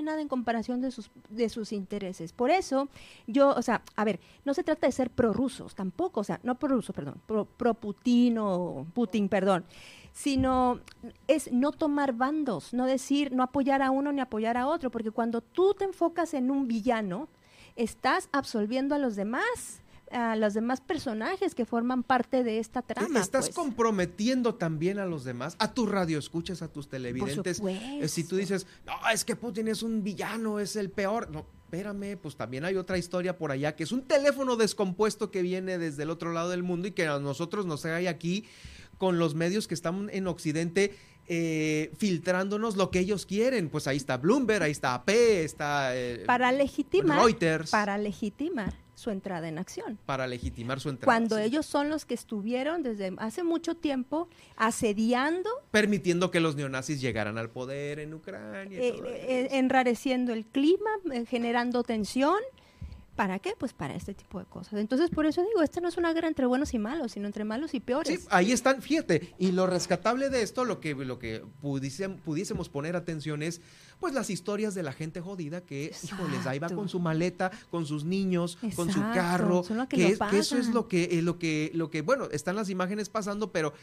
nada 0.01 0.21
en 0.21 0.27
comparación 0.27 0.81
de 0.81 0.91
sus, 0.91 1.11
de 1.29 1.49
sus 1.49 1.71
intereses. 1.71 2.33
Por 2.33 2.51
eso, 2.51 2.89
yo, 3.25 3.49
o 3.49 3.61
sea, 3.61 3.81
a 3.95 4.05
ver, 4.05 4.19
no 4.45 4.53
se 4.53 4.63
trata 4.63 4.87
de 4.87 4.91
ser 4.91 5.09
prorrusos 5.09 5.75
tampoco, 5.75 6.21
o 6.21 6.23
sea, 6.23 6.39
no 6.43 6.55
prorruso, 6.55 6.93
perdón, 6.93 7.21
pro-Putin 7.25 8.37
o 8.39 8.85
Putin, 8.93 9.29
perdón, 9.29 9.65
sino 10.13 10.79
es 11.27 11.51
no 11.51 11.71
tomar 11.71 12.13
bandos, 12.13 12.73
no 12.73 12.85
decir, 12.85 13.31
no 13.31 13.43
apoyar 13.43 13.81
a 13.81 13.91
uno 13.91 14.11
ni 14.11 14.21
apoyar 14.21 14.57
a 14.57 14.67
otro, 14.67 14.89
porque 14.89 15.11
cuando 15.11 15.41
tú 15.41 15.73
te 15.73 15.85
enfocas 15.85 16.33
en 16.33 16.49
un 16.49 16.67
villano, 16.67 17.27
estás 17.75 18.29
absolviendo 18.31 18.95
a 18.95 18.97
los 18.97 19.15
demás 19.15 19.81
a 20.11 20.35
los 20.35 20.53
demás 20.53 20.81
personajes 20.81 21.55
que 21.55 21.65
forman 21.65 22.03
parte 22.03 22.43
de 22.43 22.59
esta 22.59 22.81
trama. 22.81 23.19
Estás 23.19 23.47
pues. 23.47 23.55
comprometiendo 23.55 24.55
también 24.55 24.99
a 24.99 25.05
los 25.05 25.23
demás, 25.23 25.55
a 25.59 25.73
tu 25.73 25.85
radio 25.85 26.19
escuchas, 26.19 26.61
a 26.61 26.67
tus 26.67 26.87
televidentes. 26.87 27.61
Eh, 27.65 28.07
si 28.07 28.23
tú 28.23 28.35
dices, 28.35 28.67
no, 28.85 28.93
es 29.11 29.25
que 29.25 29.35
Putin 29.35 29.67
es 29.67 29.83
un 29.83 30.03
villano, 30.03 30.59
es 30.59 30.75
el 30.75 30.89
peor. 30.89 31.29
No, 31.29 31.45
espérame, 31.63 32.17
pues 32.17 32.35
también 32.35 32.65
hay 32.65 32.75
otra 32.75 32.97
historia 32.97 33.37
por 33.37 33.51
allá, 33.51 33.75
que 33.75 33.83
es 33.83 33.91
un 33.91 34.03
teléfono 34.03 34.55
descompuesto 34.55 35.31
que 35.31 35.41
viene 35.41 35.77
desde 35.77 36.03
el 36.03 36.09
otro 36.09 36.31
lado 36.31 36.49
del 36.49 36.63
mundo 36.63 36.87
y 36.87 36.91
que 36.91 37.07
a 37.07 37.19
nosotros 37.19 37.65
nos 37.65 37.85
hay 37.85 38.07
aquí 38.07 38.45
con 38.97 39.19
los 39.19 39.35
medios 39.35 39.67
que 39.67 39.73
están 39.73 40.09
en 40.11 40.27
Occidente 40.27 40.95
eh, 41.27 41.91
filtrándonos 41.97 42.77
lo 42.77 42.89
que 42.89 42.99
ellos 42.99 43.25
quieren. 43.25 43.69
Pues 43.69 43.87
ahí 43.87 43.97
está 43.97 44.17
Bloomberg, 44.17 44.63
ahí 44.63 44.71
está 44.71 44.93
AP, 44.95 45.09
está 45.09 45.95
eh, 45.95 46.23
para 46.25 46.51
legitimar, 46.51 47.19
Reuters. 47.19 47.69
Para 47.69 47.97
legitimar 47.97 48.86
su 48.97 49.11
entrada 49.11 49.47
en 49.47 49.59
acción. 49.59 49.99
Para 50.07 50.25
legitimar 50.25 50.79
su 50.79 50.89
entrada. 50.89 51.05
Cuando 51.05 51.37
ellos 51.37 51.67
son 51.67 51.87
los 51.87 52.05
que 52.05 52.15
estuvieron 52.15 52.81
desde 52.81 53.13
hace 53.17 53.43
mucho 53.43 53.75
tiempo 53.75 54.27
asediando. 54.55 55.51
Permitiendo 55.69 56.31
que 56.31 56.39
los 56.39 56.55
neonazis 56.55 56.99
llegaran 56.99 57.37
al 57.37 57.51
poder 57.51 57.99
en 57.99 58.15
Ucrania. 58.15 58.79
Eh, 58.81 59.49
enrareciendo 59.51 60.33
el 60.33 60.47
clima, 60.47 60.89
generando 61.27 61.83
tensión 61.83 62.39
¿Para 63.17 63.39
qué? 63.39 63.55
Pues 63.57 63.73
para 63.73 63.95
este 63.95 64.13
tipo 64.13 64.37
de 64.37 64.45
cosas. 64.45 64.79
Entonces, 64.79 65.09
por 65.09 65.25
eso 65.25 65.41
digo, 65.41 65.63
esta 65.63 65.81
no 65.81 65.89
es 65.89 65.97
una 65.97 66.13
guerra 66.13 66.27
entre 66.27 66.45
buenos 66.45 66.75
y 66.75 66.77
malos, 66.77 67.13
sino 67.13 67.25
entre 67.25 67.45
malos 67.45 67.73
y 67.73 67.79
peores. 67.79 68.21
Sí, 68.21 68.27
ahí 68.29 68.51
están, 68.51 68.79
fíjate, 68.79 69.33
y 69.39 69.53
lo 69.53 69.65
rescatable 69.65 70.29
de 70.29 70.43
esto, 70.43 70.65
lo 70.65 70.79
que, 70.79 70.93
lo 70.93 71.17
que 71.17 71.43
pudiésemos 71.59 72.69
poner 72.69 72.95
atención 72.95 73.41
es, 73.41 73.59
pues 73.99 74.13
las 74.13 74.29
historias 74.29 74.75
de 74.75 74.83
la 74.83 74.93
gente 74.93 75.19
jodida 75.19 75.61
que, 75.61 75.91
híjoles, 76.03 76.45
ahí 76.45 76.59
va 76.59 76.69
con 76.69 76.89
su 76.89 76.99
maleta, 76.99 77.49
con 77.71 77.87
sus 77.87 78.05
niños, 78.05 78.59
con 78.75 78.93
su 78.93 79.01
carro, 79.01 79.63
que, 79.89 80.15
eso 80.33 80.59
es 80.59 80.67
lo 80.67 80.87
que, 80.87 81.05
eh, 81.05 81.23
lo 81.23 81.39
que, 81.39 81.71
lo 81.73 81.89
que, 81.89 82.03
bueno, 82.03 82.27
están 82.31 82.55
las 82.55 82.69
imágenes 82.69 83.09
pasando, 83.09 83.51
pero 83.51 83.73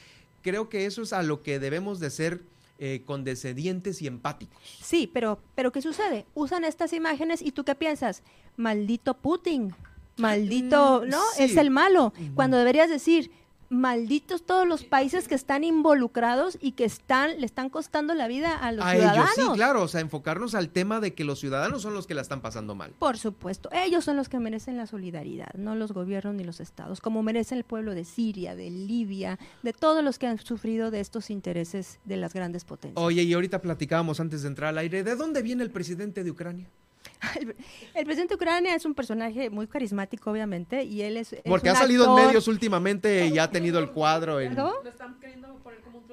creo 0.43 0.69
que 0.69 0.87
eso 0.87 1.03
es 1.03 1.13
a 1.13 1.25
lo 1.25 1.43
que 1.43 1.59
debemos 1.59 1.99
de 1.99 2.11
ser 2.11 2.45
eh, 2.79 3.03
condescendientes 3.05 4.03
y 4.03 4.07
empáticos. 4.07 4.61
Sí, 4.83 5.09
pero, 5.13 5.39
pero 5.55 5.71
¿qué 5.71 5.81
sucede? 5.81 6.27
Usan 6.35 6.65
estas 6.65 6.93
imágenes 6.93 7.41
y 7.43 7.53
tú 7.53 7.65
qué 7.65 7.75
piensas? 7.75 8.23
Maldito 8.57 9.15
Putin, 9.15 9.75
maldito, 10.17 11.03
mm, 11.05 11.09
¿no? 11.09 11.21
Es 11.39 11.57
el 11.57 11.71
malo. 11.71 12.13
Cuando 12.35 12.57
deberías 12.57 12.91
decir, 12.91 13.31
malditos 13.75 14.45
todos 14.45 14.67
los 14.67 14.85
países 14.85 15.29
que 15.29 15.35
están 15.35 15.65
involucrados 15.65 16.59
y 16.61 16.73
que 16.73 16.85
están 16.85 17.41
le 17.41 17.47
están 17.47 17.71
costando 17.71 18.15
la 18.15 18.29
vida 18.29 18.57
a 18.57 18.73
los 18.73 18.85
ciudadanos. 18.89 19.31
sí, 19.35 19.43
claro, 19.55 19.83
o 19.83 19.89
sea, 19.89 20.01
enfocarnos 20.01 20.55
al 20.55 20.71
tema 20.71 21.01
de 21.01 21.15
que 21.15 21.25
los 21.25 21.41
ciudadanos 21.41 21.83
son 21.83 21.95
los 21.95 22.07
que 22.07 22.15
la 22.15 22.23
están 22.23 22.41
pasando 22.41 22.75
mal. 22.75 22.93
Por 22.99 23.19
supuesto, 23.19 23.69
ellos 23.73 24.05
son 24.05 24.17
los 24.17 24.29
que 24.29 24.39
merecen 24.39 24.77
la 24.77 24.87
solidaridad, 24.87 25.53
no 25.55 25.75
los 25.75 25.93
gobiernos 25.93 26.35
ni 26.35 26.45
los 26.45 26.61
estados, 26.61 27.01
como 27.01 27.23
merecen 27.23 27.59
el 27.59 27.65
pueblo 27.65 27.95
de 27.95 28.05
Siria, 28.05 28.55
de 28.55 28.71
Libia, 28.71 29.39
de 29.63 29.73
todos 29.73 30.03
los 30.03 30.19
que 30.19 30.27
han 30.27 30.39
sufrido 30.39 30.91
de 30.91 31.01
estos 31.01 31.31
intereses 31.31 31.99
de 32.05 32.17
las 32.17 32.35
grandes 32.35 32.65
potencias. 32.65 33.03
Oye, 33.03 33.23
y 33.23 33.33
ahorita 33.33 33.61
platicábamos 33.61 34.21
antes 34.21 34.43
de 34.43 34.49
entrar 34.49 34.71
al 34.71 34.79
aire, 34.79 35.03
¿de 35.03 35.17
dónde 35.17 35.43
viene 35.43 35.63
el 35.63 35.71
presidente 35.71 36.25
de 36.25 36.31
Ucrania? 36.31 36.71
El, 37.95 38.05
presidente 38.05 38.35
de 38.35 38.37
Ucrania 38.37 38.75
es 38.75 38.85
un 38.85 38.95
personaje 38.95 39.51
muy 39.51 39.67
carismático, 39.67 40.31
obviamente, 40.31 40.85
y 40.85 41.03
él 41.03 41.17
es. 41.17 41.37
Porque 41.45 41.69
ha 41.69 41.75
salido 41.75 42.07
en 42.07 42.27
medios 42.27 42.49
últimamente 42.49 43.27
y 43.27 43.39
ha 43.39 43.51
tenido 43.51 43.79
el 43.79 43.91
cuadro 43.91 44.41
en. 44.41 44.55
Lo 44.55 44.83
están 44.85 45.19
queriendo 45.21 45.55
poner 45.63 45.81
como 45.81 45.99
un 45.99 46.07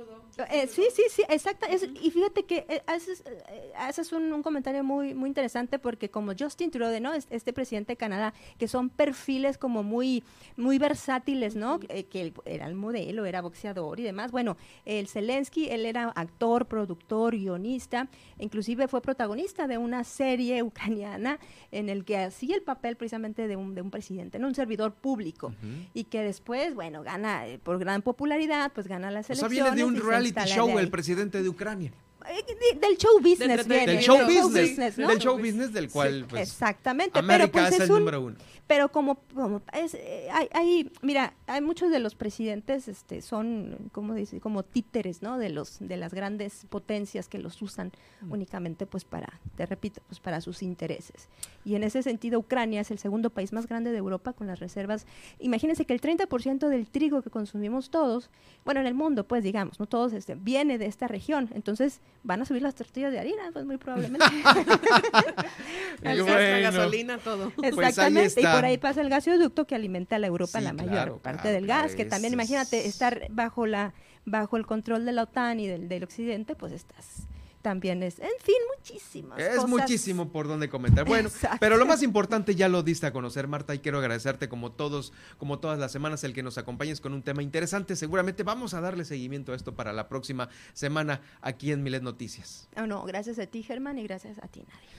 eh, 0.49 0.67
sí, 0.67 0.83
sí, 0.93 1.03
sí, 1.09 1.23
exacto. 1.29 1.67
y 2.01 2.11
fíjate 2.11 2.43
que 2.43 2.65
eh, 2.69 2.81
haces, 2.87 3.23
eh, 3.25 3.71
haces 3.75 4.11
un, 4.11 4.41
comentario 4.41 4.83
muy, 4.83 5.13
muy 5.13 5.27
interesante 5.27 5.79
porque 5.79 6.09
como 6.09 6.33
Justin 6.37 6.71
Trudeau, 6.71 7.01
¿no? 7.01 7.13
Este 7.13 7.53
presidente 7.53 7.93
de 7.93 7.97
Canadá, 7.97 8.33
que 8.57 8.67
son 8.67 8.89
perfiles 8.89 9.57
como 9.57 9.83
muy, 9.83 10.23
muy 10.57 10.77
versátiles, 10.77 11.55
¿no? 11.55 11.79
que 11.79 12.21
él 12.21 12.33
era 12.45 12.67
el 12.67 12.75
modelo, 12.75 13.25
era 13.25 13.41
boxeador 13.41 13.99
y 13.99 14.03
demás. 14.03 14.31
Bueno, 14.31 14.57
el 14.85 15.07
Zelensky, 15.07 15.69
él 15.69 15.85
era 15.85 16.09
actor, 16.09 16.65
productor, 16.65 17.35
guionista, 17.35 18.07
inclusive 18.39 18.87
fue 18.87 19.01
protagonista 19.01 19.67
de 19.67 19.77
una 19.77 20.03
serie 20.03 20.63
ucraniana 20.63 21.39
en 21.71 21.89
el 21.89 22.05
que 22.05 22.17
hacía 22.17 22.55
el 22.55 22.63
papel 22.63 22.95
precisamente 22.95 23.47
de 23.47 23.55
un, 23.55 23.75
de 23.75 23.81
un 23.81 23.91
presidente, 23.91 24.39
¿no? 24.39 24.47
Un 24.47 24.55
servidor 24.55 24.93
público. 24.93 25.53
Y 25.93 26.05
que 26.05 26.21
después, 26.21 26.73
bueno, 26.73 27.03
gana 27.03 27.43
por 27.63 27.79
gran 27.79 28.01
popularidad, 28.01 28.71
pues 28.73 28.87
gana 28.87 29.11
las 29.11 29.29
elecciones. 29.29 29.51
O 29.51 29.63
sea, 29.63 29.71
viene 29.71 29.77
de 29.77 29.83
un 29.83 29.95
reality 29.95 30.30
show 30.45 30.79
el 30.79 30.89
presidente 30.89 31.41
de 31.41 31.49
Ucrania. 31.49 31.91
Eh, 32.29 32.75
del 32.79 32.97
show 32.97 33.19
business, 33.19 33.67
del, 33.67 33.99
show, 33.99 34.19
business, 34.25 34.95
del 34.95 35.19
show 35.19 35.37
business 35.37 35.73
del 35.73 35.89
cual 35.89 36.25
pues, 36.29 36.49
exactamente 36.49 37.17
América 37.17 37.49
pero 37.51 37.69
pues, 37.69 37.81
es, 37.81 37.89
el 37.89 37.89
número 37.89 38.21
uno 38.21 38.35
pero 38.71 38.89
como, 38.89 39.15
como 39.35 39.61
es, 39.73 39.95
eh, 39.95 40.29
hay, 40.31 40.47
hay, 40.53 40.91
mira 41.01 41.33
hay 41.45 41.59
muchos 41.59 41.91
de 41.91 41.99
los 41.99 42.15
presidentes 42.15 42.87
este 42.87 43.21
son 43.21 43.89
como 43.91 44.13
dice 44.13 44.39
como 44.39 44.63
títeres 44.63 45.21
no 45.21 45.37
de 45.37 45.49
los 45.49 45.79
de 45.81 45.97
las 45.97 46.13
grandes 46.13 46.65
potencias 46.69 47.27
que 47.27 47.37
los 47.37 47.61
usan 47.61 47.91
mm. 48.21 48.31
únicamente 48.31 48.85
pues 48.85 49.03
para 49.03 49.41
te 49.57 49.65
repito 49.65 50.01
pues 50.07 50.21
para 50.21 50.39
sus 50.39 50.63
intereses. 50.63 51.27
Y 51.65 51.75
en 51.75 51.83
ese 51.83 52.01
sentido 52.01 52.39
Ucrania 52.39 52.79
es 52.79 52.91
el 52.91 52.97
segundo 52.97 53.29
país 53.29 53.51
más 53.51 53.67
grande 53.67 53.91
de 53.91 53.97
Europa 53.97 54.31
con 54.31 54.47
las 54.47 54.61
reservas. 54.61 55.05
Imagínense 55.39 55.83
que 55.83 55.93
el 55.93 55.99
30% 55.99 56.69
del 56.69 56.89
trigo 56.89 57.21
que 57.21 57.29
consumimos 57.29 57.89
todos 57.89 58.29
bueno 58.63 58.79
en 58.79 58.87
el 58.87 58.93
mundo 58.93 59.25
pues 59.25 59.43
digamos 59.43 59.81
no 59.81 59.85
todos 59.85 60.13
este 60.13 60.35
viene 60.35 60.77
de 60.77 60.85
esta 60.85 61.09
región. 61.09 61.49
Entonces 61.53 61.99
van 62.23 62.41
a 62.41 62.45
subir 62.45 62.61
las 62.61 62.75
tortillas 62.75 63.11
de 63.11 63.19
harina, 63.19 63.49
pues 63.51 63.65
muy 63.65 63.75
probablemente. 63.75 64.25
el 66.03 66.25
la 66.25 66.59
gasolina, 66.71 67.17
todo. 67.17 67.49
Pues 67.49 67.73
Exactamente, 67.73 68.39
y 68.39 68.60
por 68.61 68.65
ahí 68.65 68.77
pasa 68.77 69.01
el 69.01 69.09
gasoducto 69.09 69.65
que 69.65 69.75
alimenta 69.75 70.15
a 70.15 70.19
la 70.19 70.27
Europa 70.27 70.61
la 70.61 70.73
mayor 70.73 71.19
parte 71.19 71.49
del 71.49 71.67
gas, 71.67 71.95
que 71.95 72.05
también 72.05 72.33
imagínate 72.33 72.87
estar 72.87 73.27
bajo 73.29 73.65
la 73.65 73.93
bajo 74.23 74.55
el 74.55 74.67
control 74.67 75.05
de 75.05 75.13
la 75.13 75.23
OTAN 75.23 75.59
y 75.59 75.67
del, 75.67 75.89
del 75.89 76.03
occidente, 76.03 76.55
pues 76.55 76.73
estás 76.73 77.25
también 77.61 78.03
es, 78.03 78.19
en 78.19 78.29
fin, 78.41 78.55
muchísimas. 78.77 79.39
Es 79.39 79.65
muchísimo 79.67 80.31
por 80.31 80.47
donde 80.47 80.69
comentar. 80.69 81.05
Bueno, 81.05 81.29
pero 81.59 81.77
lo 81.77 81.85
más 81.85 82.03
importante 82.03 82.55
ya 82.55 82.67
lo 82.67 82.83
diste 82.83 83.05
a 83.05 83.13
conocer, 83.13 83.47
Marta, 83.47 83.73
y 83.73 83.79
quiero 83.79 83.99
agradecerte 83.99 84.49
como 84.49 84.71
todos, 84.71 85.13
como 85.37 85.59
todas 85.59 85.79
las 85.79 85.91
semanas, 85.91 86.23
el 86.23 86.33
que 86.33 86.43
nos 86.43 86.57
acompañes 86.57 87.01
con 87.01 87.13
un 87.13 87.21
tema 87.21 87.43
interesante. 87.43 87.95
Seguramente 87.95 88.43
vamos 88.43 88.73
a 88.73 88.81
darle 88.81 89.05
seguimiento 89.05 89.53
a 89.53 89.55
esto 89.55 89.75
para 89.75 89.93
la 89.93 90.09
próxima 90.09 90.49
semana 90.73 91.21
aquí 91.41 91.71
en 91.71 91.83
Milet 91.83 92.03
Noticias. 92.03 92.67
Oh, 92.75 92.85
no, 92.85 93.03
gracias 93.03 93.39
a 93.39 93.45
ti, 93.45 93.63
Germán, 93.63 93.97
y 93.99 94.03
gracias 94.03 94.37
a 94.39 94.47
ti, 94.47 94.61
Nadia. 94.61 94.89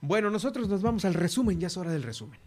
Bueno, 0.00 0.30
nosotros 0.30 0.68
nos 0.68 0.82
vamos 0.82 1.04
al 1.04 1.14
resumen, 1.14 1.60
ya 1.60 1.66
es 1.66 1.76
hora 1.76 1.90
del 1.90 2.02
resumen. 2.02 2.38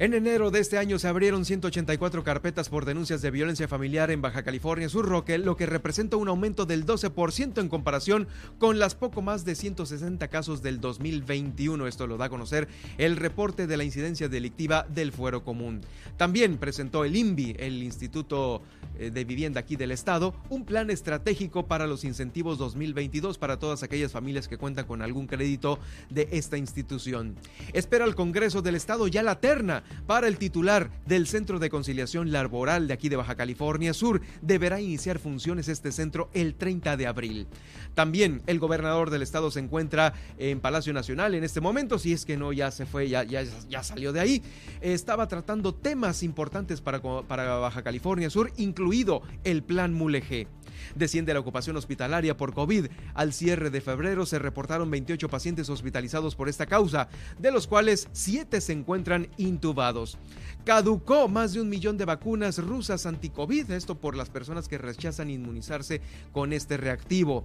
En 0.00 0.14
enero 0.14 0.52
de 0.52 0.60
este 0.60 0.78
año 0.78 0.96
se 1.00 1.08
abrieron 1.08 1.44
184 1.44 2.22
carpetas 2.22 2.68
por 2.68 2.84
denuncias 2.84 3.20
de 3.20 3.32
violencia 3.32 3.66
familiar 3.66 4.12
en 4.12 4.22
Baja 4.22 4.44
California 4.44 4.88
Sur, 4.88 5.08
Roque, 5.08 5.38
lo 5.38 5.56
que 5.56 5.66
representa 5.66 6.16
un 6.16 6.28
aumento 6.28 6.66
del 6.66 6.86
12% 6.86 7.60
en 7.60 7.68
comparación 7.68 8.28
con 8.60 8.78
las 8.78 8.94
poco 8.94 9.22
más 9.22 9.44
de 9.44 9.56
160 9.56 10.28
casos 10.28 10.62
del 10.62 10.80
2021. 10.80 11.88
Esto 11.88 12.06
lo 12.06 12.16
da 12.16 12.26
a 12.26 12.28
conocer 12.28 12.68
el 12.96 13.16
reporte 13.16 13.66
de 13.66 13.76
la 13.76 13.82
incidencia 13.82 14.28
delictiva 14.28 14.86
del 14.88 15.10
Fuero 15.10 15.42
Común. 15.42 15.80
También 16.16 16.58
presentó 16.58 17.04
el 17.04 17.16
INVI, 17.16 17.56
el 17.58 17.82
Instituto 17.82 18.62
eh, 19.00 19.10
de 19.10 19.24
Vivienda 19.24 19.58
aquí 19.58 19.74
del 19.74 19.90
Estado, 19.90 20.32
un 20.48 20.64
plan 20.64 20.90
estratégico 20.90 21.66
para 21.66 21.88
los 21.88 22.04
incentivos 22.04 22.56
2022 22.58 23.36
para 23.36 23.58
todas 23.58 23.82
aquellas 23.82 24.12
familias 24.12 24.46
que 24.46 24.58
cuentan 24.58 24.86
con 24.86 25.02
algún 25.02 25.26
crédito 25.26 25.80
de 26.08 26.28
esta 26.30 26.56
institución. 26.56 27.34
Espera 27.72 28.04
el 28.04 28.14
Congreso 28.14 28.62
del 28.62 28.76
Estado 28.76 29.08
ya 29.08 29.24
la 29.24 29.40
terna 29.40 29.82
para 30.06 30.28
el 30.28 30.38
titular 30.38 30.90
del 31.06 31.26
Centro 31.26 31.58
de 31.58 31.70
Conciliación 31.70 32.32
Laboral 32.32 32.88
de 32.88 32.94
aquí 32.94 33.08
de 33.08 33.16
Baja 33.16 33.34
California 33.34 33.94
Sur. 33.94 34.20
Deberá 34.42 34.80
iniciar 34.80 35.18
funciones 35.18 35.68
este 35.68 35.92
centro 35.92 36.30
el 36.32 36.54
30 36.54 36.96
de 36.96 37.06
abril. 37.06 37.46
También 37.94 38.42
el 38.46 38.58
gobernador 38.58 39.10
del 39.10 39.22
estado 39.22 39.50
se 39.50 39.60
encuentra 39.60 40.14
en 40.38 40.60
Palacio 40.60 40.92
Nacional 40.92 41.34
en 41.34 41.44
este 41.44 41.60
momento, 41.60 41.98
si 41.98 42.12
es 42.12 42.24
que 42.24 42.36
no 42.36 42.52
ya 42.52 42.70
se 42.70 42.86
fue, 42.86 43.08
ya, 43.08 43.24
ya, 43.24 43.42
ya 43.68 43.82
salió 43.82 44.12
de 44.12 44.20
ahí. 44.20 44.42
Estaba 44.80 45.26
tratando 45.28 45.74
temas 45.74 46.22
importantes 46.22 46.80
para, 46.80 47.00
para 47.00 47.56
Baja 47.56 47.82
California 47.82 48.30
Sur, 48.30 48.52
incluido 48.56 49.22
el 49.44 49.62
Plan 49.62 49.94
Mulegé. 49.94 50.46
Desciende 50.94 51.34
la 51.34 51.40
ocupación 51.40 51.76
hospitalaria 51.76 52.36
por 52.36 52.54
COVID. 52.54 52.86
Al 53.14 53.32
cierre 53.32 53.70
de 53.70 53.80
febrero 53.80 54.26
se 54.26 54.38
reportaron 54.38 54.90
28 54.90 55.28
pacientes 55.28 55.68
hospitalizados 55.68 56.34
por 56.34 56.48
esta 56.48 56.66
causa, 56.66 57.08
de 57.38 57.50
los 57.50 57.66
cuales 57.66 58.08
7 58.12 58.60
se 58.60 58.72
encuentran 58.72 59.28
intubados. 59.36 60.18
Caducó 60.64 61.28
más 61.28 61.52
de 61.52 61.60
un 61.60 61.68
millón 61.68 61.96
de 61.96 62.04
vacunas 62.04 62.58
rusas 62.58 63.06
anti-COVID, 63.06 63.70
esto 63.70 63.96
por 63.96 64.16
las 64.16 64.30
personas 64.30 64.68
que 64.68 64.78
rechazan 64.78 65.30
inmunizarse 65.30 66.00
con 66.32 66.52
este 66.52 66.76
reactivo. 66.76 67.44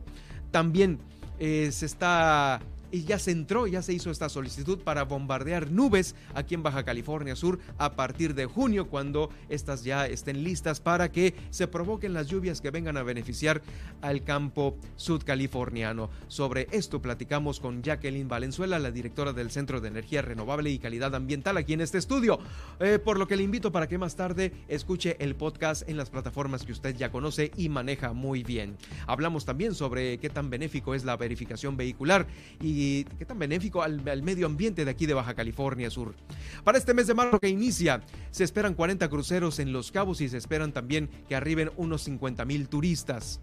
También 0.52 1.00
eh, 1.40 1.70
se 1.72 1.86
está 1.86 2.62
y 2.94 3.06
ya 3.06 3.18
se 3.18 3.32
entró, 3.32 3.66
ya 3.66 3.82
se 3.82 3.92
hizo 3.92 4.12
esta 4.12 4.30
solicitud 4.30 4.78
para 4.78 5.04
bombardear 5.04 5.72
nubes 5.72 6.14
aquí 6.36 6.54
en 6.54 6.62
Baja 6.62 6.84
California 6.84 7.36
Sur 7.36 7.58
a 7.80 7.94
partir 7.94 8.36
de 8.36 8.46
junio, 8.46 8.88
cuando 8.88 9.32
estas 9.50 9.84
ya 9.84 10.06
estén 10.06 10.44
listas 10.44 10.80
para 10.80 11.12
que 11.12 11.34
se 11.50 11.68
provoquen 11.68 12.14
las 12.14 12.28
lluvias 12.28 12.62
que 12.62 12.70
vengan 12.70 12.96
a 12.98 13.04
beneficiar 13.04 13.64
al 14.02 14.24
campo 14.24 14.78
sudcaliforniano. 14.96 16.12
Sobre 16.28 16.68
esto 16.72 17.02
platicamos 17.02 17.60
con 17.60 17.82
Jacqueline 17.82 18.28
Valenzuela, 18.28 18.78
la 18.78 18.92
directora 18.92 19.34
del 19.34 19.50
Centro 19.50 19.82
de 19.82 19.88
Energía 19.88 20.22
Renovable 20.22 20.70
y 20.70 20.78
Calidad 20.78 21.16
Ambiental 21.16 21.58
aquí 21.58 21.74
en 21.74 21.82
este 21.82 21.98
estudio, 21.98 22.38
eh, 22.80 23.00
por 23.00 23.18
lo 23.18 23.28
que 23.28 23.38
le 23.38 23.44
invito 23.44 23.72
para 23.72 23.88
que 23.88 23.98
más 23.98 24.16
tarde 24.16 24.54
escuche 24.68 25.18
el 25.20 25.34
podcast 25.34 25.90
en 25.90 25.98
las 25.98 26.12
plataformas 26.12 26.64
que 26.64 26.72
usted 26.72 26.96
ya 26.96 27.12
conoce 27.12 27.50
y 27.58 27.70
maneja 27.70 28.14
muy 28.14 28.44
bien. 28.44 28.78
Hablamos 29.08 29.46
también 29.46 29.74
sobre 29.74 30.20
qué 30.20 30.30
tan 30.30 30.52
benéfico 30.52 30.94
es 30.94 31.04
la 31.06 31.18
verificación 31.18 31.76
vehicular 31.76 32.28
y 32.62 32.83
qué 33.18 33.26
tan 33.26 33.40
benéfico 33.40 33.82
al, 33.82 34.02
medio 34.24 34.46
ambiente 34.46 34.86
de 34.86 34.92
aquí 34.92 35.06
de 35.06 35.14
Baja 35.14 35.34
California 35.34 35.90
Sur. 35.90 36.16
Para 36.64 36.78
este 36.78 36.94
mes 36.94 37.08
de 37.08 37.14
marzo 37.14 37.40
que 37.40 37.50
inicia, 37.50 38.02
se 38.32 38.44
esperan 38.44 38.74
40 38.74 39.10
cruceros 39.10 39.60
en 39.60 39.74
Los 39.74 39.92
Cabos 39.92 40.22
y 40.22 40.30
se 40.30 40.38
esperan 40.38 40.72
también 40.72 41.10
que 41.28 41.36
arriben 41.36 41.72
unos 41.78 42.04
50 42.04 42.46
mil 42.46 42.68
turistas. 42.68 43.40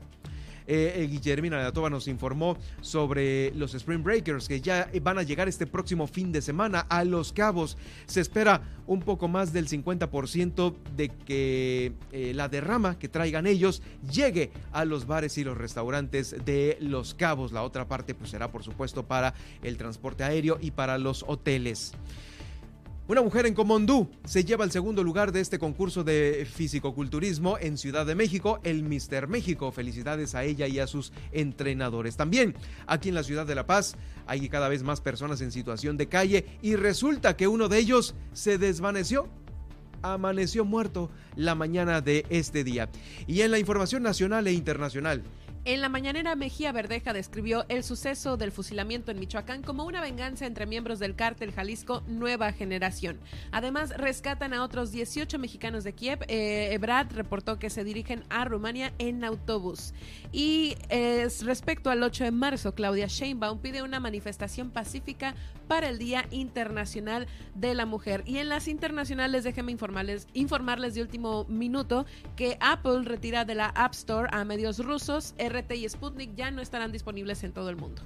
Eh, 0.70 1.08
Guillermina 1.10 1.58
de 1.58 1.64
la 1.64 1.72
Toba 1.72 1.90
nos 1.90 2.06
informó 2.06 2.56
sobre 2.80 3.52
los 3.54 3.74
Spring 3.74 4.02
Breakers 4.02 4.46
que 4.46 4.60
ya 4.60 4.88
van 5.02 5.18
a 5.18 5.22
llegar 5.22 5.48
este 5.48 5.66
próximo 5.66 6.06
fin 6.06 6.30
de 6.30 6.40
semana 6.40 6.86
a 6.88 7.04
Los 7.04 7.32
Cabos. 7.32 7.76
Se 8.06 8.20
espera 8.20 8.62
un 8.86 9.00
poco 9.00 9.28
más 9.28 9.52
del 9.52 9.68
50% 9.68 10.74
de 10.96 11.08
que 11.08 11.92
eh, 12.12 12.32
la 12.34 12.48
derrama 12.48 12.98
que 12.98 13.08
traigan 13.08 13.46
ellos 13.46 13.82
llegue 14.10 14.52
a 14.72 14.84
los 14.84 15.06
bares 15.06 15.38
y 15.38 15.44
los 15.44 15.58
restaurantes 15.58 16.36
de 16.44 16.76
Los 16.80 17.14
Cabos. 17.14 17.52
La 17.52 17.62
otra 17.62 17.88
parte 17.88 18.14
pues 18.14 18.30
será 18.30 18.50
por 18.52 18.62
supuesto 18.62 19.06
para 19.06 19.34
el 19.62 19.76
transporte 19.76 20.24
aéreo 20.24 20.58
y 20.60 20.70
para 20.70 20.98
los 20.98 21.24
hoteles. 21.26 21.92
Una 23.10 23.22
mujer 23.22 23.44
en 23.46 23.54
Comondú 23.54 24.08
se 24.24 24.44
lleva 24.44 24.64
el 24.64 24.70
segundo 24.70 25.02
lugar 25.02 25.32
de 25.32 25.40
este 25.40 25.58
concurso 25.58 26.04
de 26.04 26.46
fisicoculturismo 26.48 27.58
en 27.58 27.76
Ciudad 27.76 28.06
de 28.06 28.14
México, 28.14 28.60
el 28.62 28.84
Mister 28.84 29.26
México. 29.26 29.72
Felicidades 29.72 30.36
a 30.36 30.44
ella 30.44 30.68
y 30.68 30.78
a 30.78 30.86
sus 30.86 31.12
entrenadores. 31.32 32.16
También 32.16 32.54
aquí 32.86 33.08
en 33.08 33.16
la 33.16 33.24
ciudad 33.24 33.46
de 33.46 33.56
La 33.56 33.66
Paz 33.66 33.96
hay 34.28 34.48
cada 34.48 34.68
vez 34.68 34.84
más 34.84 35.00
personas 35.00 35.40
en 35.40 35.50
situación 35.50 35.96
de 35.96 36.06
calle 36.06 36.46
y 36.62 36.76
resulta 36.76 37.36
que 37.36 37.48
uno 37.48 37.68
de 37.68 37.78
ellos 37.78 38.14
se 38.32 38.58
desvaneció 38.58 39.28
amaneció 40.02 40.64
muerto 40.64 41.10
la 41.36 41.54
mañana 41.54 42.00
de 42.00 42.24
este 42.30 42.64
día. 42.64 42.88
Y 43.26 43.40
en 43.42 43.50
la 43.50 43.58
información 43.58 44.02
nacional 44.02 44.46
e 44.46 44.52
internacional, 44.52 45.22
en 45.64 45.80
la 45.82 45.88
mañanera, 45.88 46.36
Mejía 46.36 46.72
Verdeja 46.72 47.12
describió 47.12 47.66
el 47.68 47.84
suceso 47.84 48.36
del 48.36 48.50
fusilamiento 48.50 49.10
en 49.10 49.18
Michoacán 49.18 49.62
como 49.62 49.84
una 49.84 50.00
venganza 50.00 50.46
entre 50.46 50.64
miembros 50.64 50.98
del 50.98 51.14
cártel 51.14 51.52
Jalisco 51.52 52.02
Nueva 52.06 52.52
Generación. 52.52 53.20
Además, 53.52 53.90
rescatan 53.96 54.54
a 54.54 54.64
otros 54.64 54.90
18 54.90 55.38
mexicanos 55.38 55.84
de 55.84 55.92
Kiev. 55.92 56.20
Eh, 56.28 56.76
Brad 56.80 57.12
reportó 57.12 57.58
que 57.58 57.68
se 57.68 57.84
dirigen 57.84 58.24
a 58.30 58.46
Rumania 58.46 58.94
en 58.98 59.22
autobús. 59.22 59.92
Y 60.32 60.76
respecto 61.44 61.90
al 61.90 62.02
8 62.02 62.24
de 62.24 62.30
marzo, 62.30 62.74
Claudia 62.74 63.06
Sheinbaum 63.06 63.58
pide 63.60 63.82
una 63.82 64.00
manifestación 64.00 64.70
pacífica 64.70 65.34
para 65.68 65.88
el 65.88 65.98
Día 65.98 66.26
Internacional 66.30 67.26
de 67.54 67.74
la 67.74 67.86
Mujer. 67.86 68.22
Y 68.26 68.38
en 68.38 68.48
las 68.48 68.66
internacionales, 68.66 69.44
déjenme 69.44 69.72
informarles, 69.72 70.26
informarles 70.32 70.94
de 70.94 71.02
último 71.02 71.44
minuto 71.48 72.06
que 72.34 72.56
Apple 72.60 73.02
retira 73.04 73.44
de 73.44 73.54
la 73.54 73.66
App 73.66 73.92
Store 73.92 74.28
a 74.32 74.44
medios 74.44 74.78
rusos. 74.78 75.34
RT 75.50 75.72
y 75.72 75.88
Sputnik 75.88 76.34
ya 76.34 76.50
no 76.50 76.62
estarán 76.62 76.92
disponibles 76.92 77.42
en 77.44 77.52
todo 77.52 77.70
el 77.70 77.76
mundo. 77.76 78.02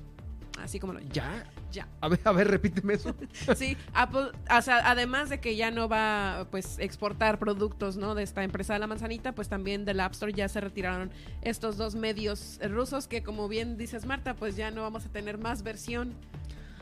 Así 0.62 0.79
como 0.79 0.93
lo 0.93 1.01
¿Ya? 1.01 1.45
Ya. 1.73 1.89
A 2.01 2.09
ver, 2.09 2.21
a 2.25 2.33
ver, 2.33 2.49
repíteme 2.49 2.95
eso. 2.95 3.15
sí, 3.57 3.77
Apple, 3.93 4.31
o 4.51 4.62
sea, 4.62 4.89
además 4.89 5.29
de 5.29 5.41
que 5.41 5.57
ya 5.57 5.71
no 5.71 5.89
va 5.89 6.47
pues 6.51 6.79
exportar 6.79 7.39
productos, 7.39 7.97
¿no? 7.97 8.15
De 8.15 8.23
esta 8.23 8.45
empresa 8.45 8.75
de 8.75 8.79
la 8.79 8.87
manzanita, 8.87 9.33
pues 9.33 9.49
también 9.49 9.85
del 9.85 10.01
App 10.01 10.12
Store 10.12 10.33
ya 10.33 10.49
se 10.49 10.61
retiraron 10.61 11.11
estos 11.43 11.77
dos 11.77 11.97
medios 11.97 12.61
rusos 12.62 13.09
que 13.09 13.23
como 13.23 13.49
bien 13.49 13.77
dices 13.77 14.07
Marta, 14.07 14.35
pues 14.35 14.57
ya 14.57 14.71
no 14.71 14.83
vamos 14.83 15.05
a 15.05 15.09
tener 15.09 15.39
más 15.39 15.62
versión 15.62 16.15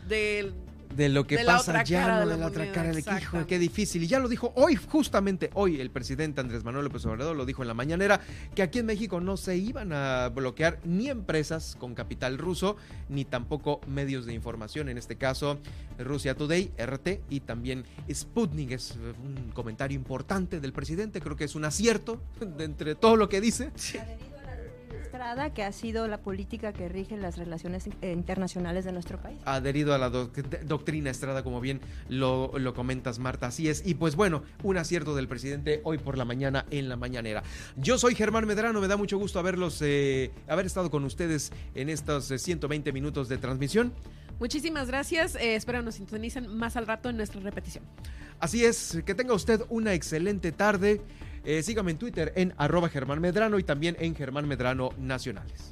del 0.06 0.54
de 0.96 1.08
lo 1.08 1.26
que 1.26 1.38
pasa 1.38 1.82
ya, 1.84 2.20
no 2.20 2.28
de 2.28 2.36
la, 2.36 2.46
otra 2.46 2.70
cara 2.72 2.92
del 2.92 2.98
hijo, 2.98 3.46
qué 3.46 3.58
difícil. 3.58 4.02
Y 4.02 4.06
ya 4.06 4.18
lo 4.18 4.28
dijo 4.28 4.52
hoy, 4.56 4.76
justamente 4.76 5.50
hoy, 5.54 5.80
el 5.80 5.90
presidente 5.90 6.40
Andrés 6.40 6.64
Manuel 6.64 6.84
López 6.84 7.04
Obrador 7.06 7.36
lo 7.36 7.46
dijo 7.46 7.62
en 7.62 7.68
la 7.68 7.74
mañanera, 7.74 8.20
que 8.54 8.62
aquí 8.62 8.80
en 8.80 8.86
México 8.86 9.20
no 9.20 9.36
se 9.36 9.56
iban 9.56 9.92
a 9.92 10.28
bloquear 10.28 10.78
ni 10.84 11.08
empresas 11.08 11.76
con 11.78 11.94
capital 11.94 12.38
ruso, 12.38 12.76
ni 13.08 13.24
tampoco 13.24 13.80
medios 13.86 14.26
de 14.26 14.34
información, 14.34 14.88
en 14.88 14.98
este 14.98 15.16
caso 15.16 15.58
Rusia 15.98 16.34
Today, 16.34 16.72
RT 16.78 17.20
y 17.30 17.40
también 17.40 17.84
Sputnik. 18.12 18.72
Es 18.72 18.96
un 19.22 19.50
comentario 19.52 19.96
importante 19.96 20.60
del 20.60 20.72
presidente, 20.72 21.20
creo 21.20 21.36
que 21.36 21.44
es 21.44 21.54
un 21.54 21.64
acierto 21.64 22.20
de 22.40 22.64
entre 22.64 22.94
todo 22.94 23.16
lo 23.16 23.28
que 23.28 23.40
dice. 23.40 23.70
Que 25.54 25.62
ha 25.62 25.72
sido 25.72 26.08
la 26.08 26.18
política 26.18 26.72
que 26.72 26.88
rige 26.88 27.16
las 27.16 27.36
relaciones 27.36 27.88
internacionales 28.02 28.84
de 28.84 28.92
nuestro 28.92 29.18
país. 29.18 29.38
Adherido 29.44 29.94
a 29.94 29.98
la 29.98 30.10
doctrina 30.10 31.10
Estrada, 31.10 31.42
como 31.42 31.60
bien 31.60 31.80
lo, 32.08 32.52
lo 32.58 32.74
comentas, 32.74 33.18
Marta. 33.18 33.48
Así 33.48 33.68
es. 33.68 33.82
Y 33.86 33.94
pues 33.94 34.16
bueno, 34.16 34.42
un 34.62 34.78
acierto 34.78 35.14
del 35.14 35.28
presidente 35.28 35.80
hoy 35.84 35.98
por 35.98 36.16
la 36.16 36.24
mañana 36.24 36.64
en 36.70 36.88
la 36.88 36.96
mañanera. 36.96 37.42
Yo 37.76 37.98
soy 37.98 38.14
Germán 38.14 38.46
Medrano, 38.46 38.80
me 38.80 38.88
da 38.88 38.96
mucho 38.96 39.18
gusto 39.18 39.38
haberlos, 39.38 39.80
eh, 39.82 40.30
haber 40.48 40.66
estado 40.66 40.90
con 40.90 41.04
ustedes 41.04 41.52
en 41.74 41.88
estos 41.88 42.26
120 42.26 42.88
eh, 42.88 42.92
minutos 42.92 43.28
de 43.28 43.38
transmisión. 43.38 43.92
Muchísimas 44.40 44.88
gracias. 44.88 45.36
Eh, 45.36 45.54
espero 45.54 45.82
nos 45.82 45.96
sintonicen 45.96 46.48
más 46.48 46.76
al 46.76 46.86
rato 46.86 47.10
en 47.10 47.16
nuestra 47.16 47.40
repetición. 47.40 47.84
Así 48.40 48.64
es, 48.64 48.98
que 49.04 49.14
tenga 49.14 49.34
usted 49.34 49.62
una 49.68 49.94
excelente 49.94 50.50
tarde. 50.52 51.00
Eh, 51.44 51.62
sígame 51.62 51.90
en 51.90 51.98
Twitter 51.98 52.32
en 52.36 52.54
arroba 52.56 52.88
Germán 52.88 53.20
Medrano 53.20 53.58
y 53.58 53.64
también 53.64 53.96
en 53.98 54.14
Germán 54.14 54.46
Medrano 54.46 54.90
Nacionales. 54.98 55.71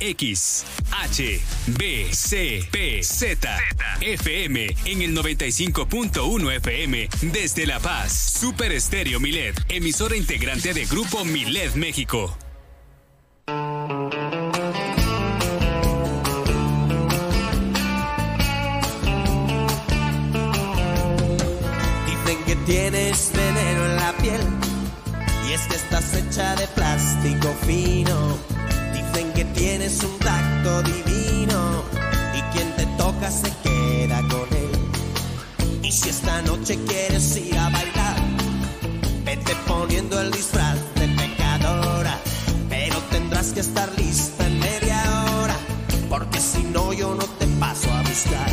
X, 0.00 0.64
H, 0.90 1.40
B, 1.66 2.08
C, 2.12 2.66
P, 2.70 3.02
Z, 3.02 3.58
FM 4.00 4.66
en 4.86 5.02
el 5.02 5.14
95.1 5.16 6.56
FM 6.56 7.08
desde 7.22 7.66
La 7.66 7.78
Paz. 7.80 8.12
Super 8.40 8.72
Estéreo 8.72 9.20
Milet, 9.20 9.54
emisora 9.68 10.16
integrante 10.16 10.72
de 10.72 10.86
Grupo 10.86 11.24
Milet 11.24 11.74
México. 11.74 12.36
Dicen 22.06 22.44
que 22.46 22.56
tienes 22.66 23.32
veneno 23.34 23.84
en 23.84 23.96
la 23.96 24.16
piel 24.16 24.40
y 25.48 25.52
es 25.52 25.60
que 25.62 25.76
estás 25.76 26.14
hecha 26.14 26.56
de 26.56 26.66
plástico 26.68 27.54
fino 27.66 28.38
Dicen 29.12 29.32
que 29.32 29.44
tienes 29.46 30.02
un 30.04 30.18
tacto 30.18 30.82
divino 30.82 31.82
y 32.34 32.42
quien 32.52 32.70
te 32.76 32.86
toca 32.96 33.30
se 33.30 33.50
queda 33.62 34.20
con 34.28 34.46
él. 34.56 34.70
Y 35.82 35.90
si 35.90 36.10
esta 36.10 36.42
noche 36.42 36.78
quieres 36.86 37.36
ir 37.36 37.58
a 37.58 37.70
bailar, 37.70 38.16
vete 39.24 39.52
poniendo 39.66 40.20
el 40.20 40.30
disfraz 40.30 40.76
de 40.94 41.08
pecadora. 41.08 42.18
Pero 42.68 42.98
tendrás 43.10 43.52
que 43.52 43.60
estar 43.60 43.90
lista 43.98 44.46
en 44.46 44.60
media 44.60 45.02
hora, 45.40 45.56
porque 46.08 46.38
si 46.38 46.62
no 46.62 46.92
yo 46.92 47.14
no 47.14 47.24
te 47.24 47.46
paso 47.58 47.90
a 47.90 48.02
buscar. 48.02 48.52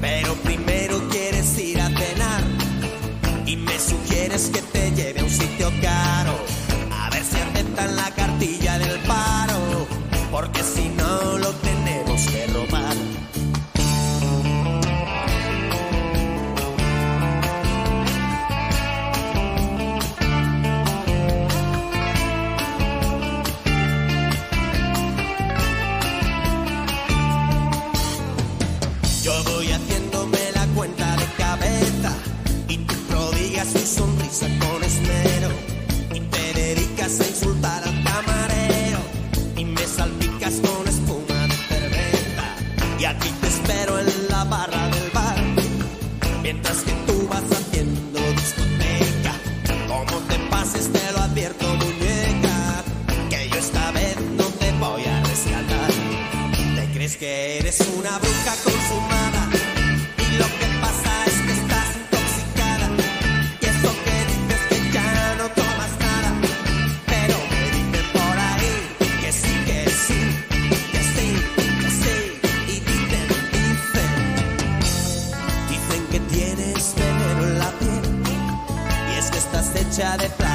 Pero 0.00 0.34
primero 0.34 1.08
quieres 1.08 1.58
ir 1.58 1.80
a 1.80 1.88
cenar 1.88 2.42
y 3.46 3.56
me 3.56 3.78
sugieres 3.78 4.50
que 4.50 4.60
te 4.60 4.90
lleve 4.90 5.20
a 5.20 5.24
un 5.24 5.30
sitio 5.30 5.72
caro. 5.80 6.55
A 7.78 7.82
ver 7.82 7.88
si 7.88 7.94
aceptan 7.94 7.96
la 7.96 8.10
cartilla 8.14 8.78
del 8.78 8.98
par 9.00 9.48
porque 10.30 10.62
si 10.62 10.88
no 10.90 11.38
lo 11.38 11.52
tenemos 11.52 11.75
mientras 46.46 46.78
que 46.82 46.92
tú 47.08 47.26
vas 47.28 47.42
haciendo 47.50 48.20
discoteca. 48.40 49.32
Como 49.88 50.16
te 50.28 50.38
pases, 50.48 50.92
te 50.92 51.12
lo 51.12 51.18
advierto, 51.18 51.66
muñeca, 51.74 52.84
que 53.28 53.48
yo 53.48 53.56
esta 53.56 53.90
vez 53.90 54.16
no 54.38 54.44
te 54.60 54.70
voy 54.78 55.04
a 55.04 55.22
rescatar. 55.24 55.90
Te 56.76 56.84
crees 56.94 57.16
que 57.16 57.58
eres 57.58 57.80
una 57.98 58.16
bruja 58.18 58.54
consumada, 58.62 59.45
de 80.16 80.45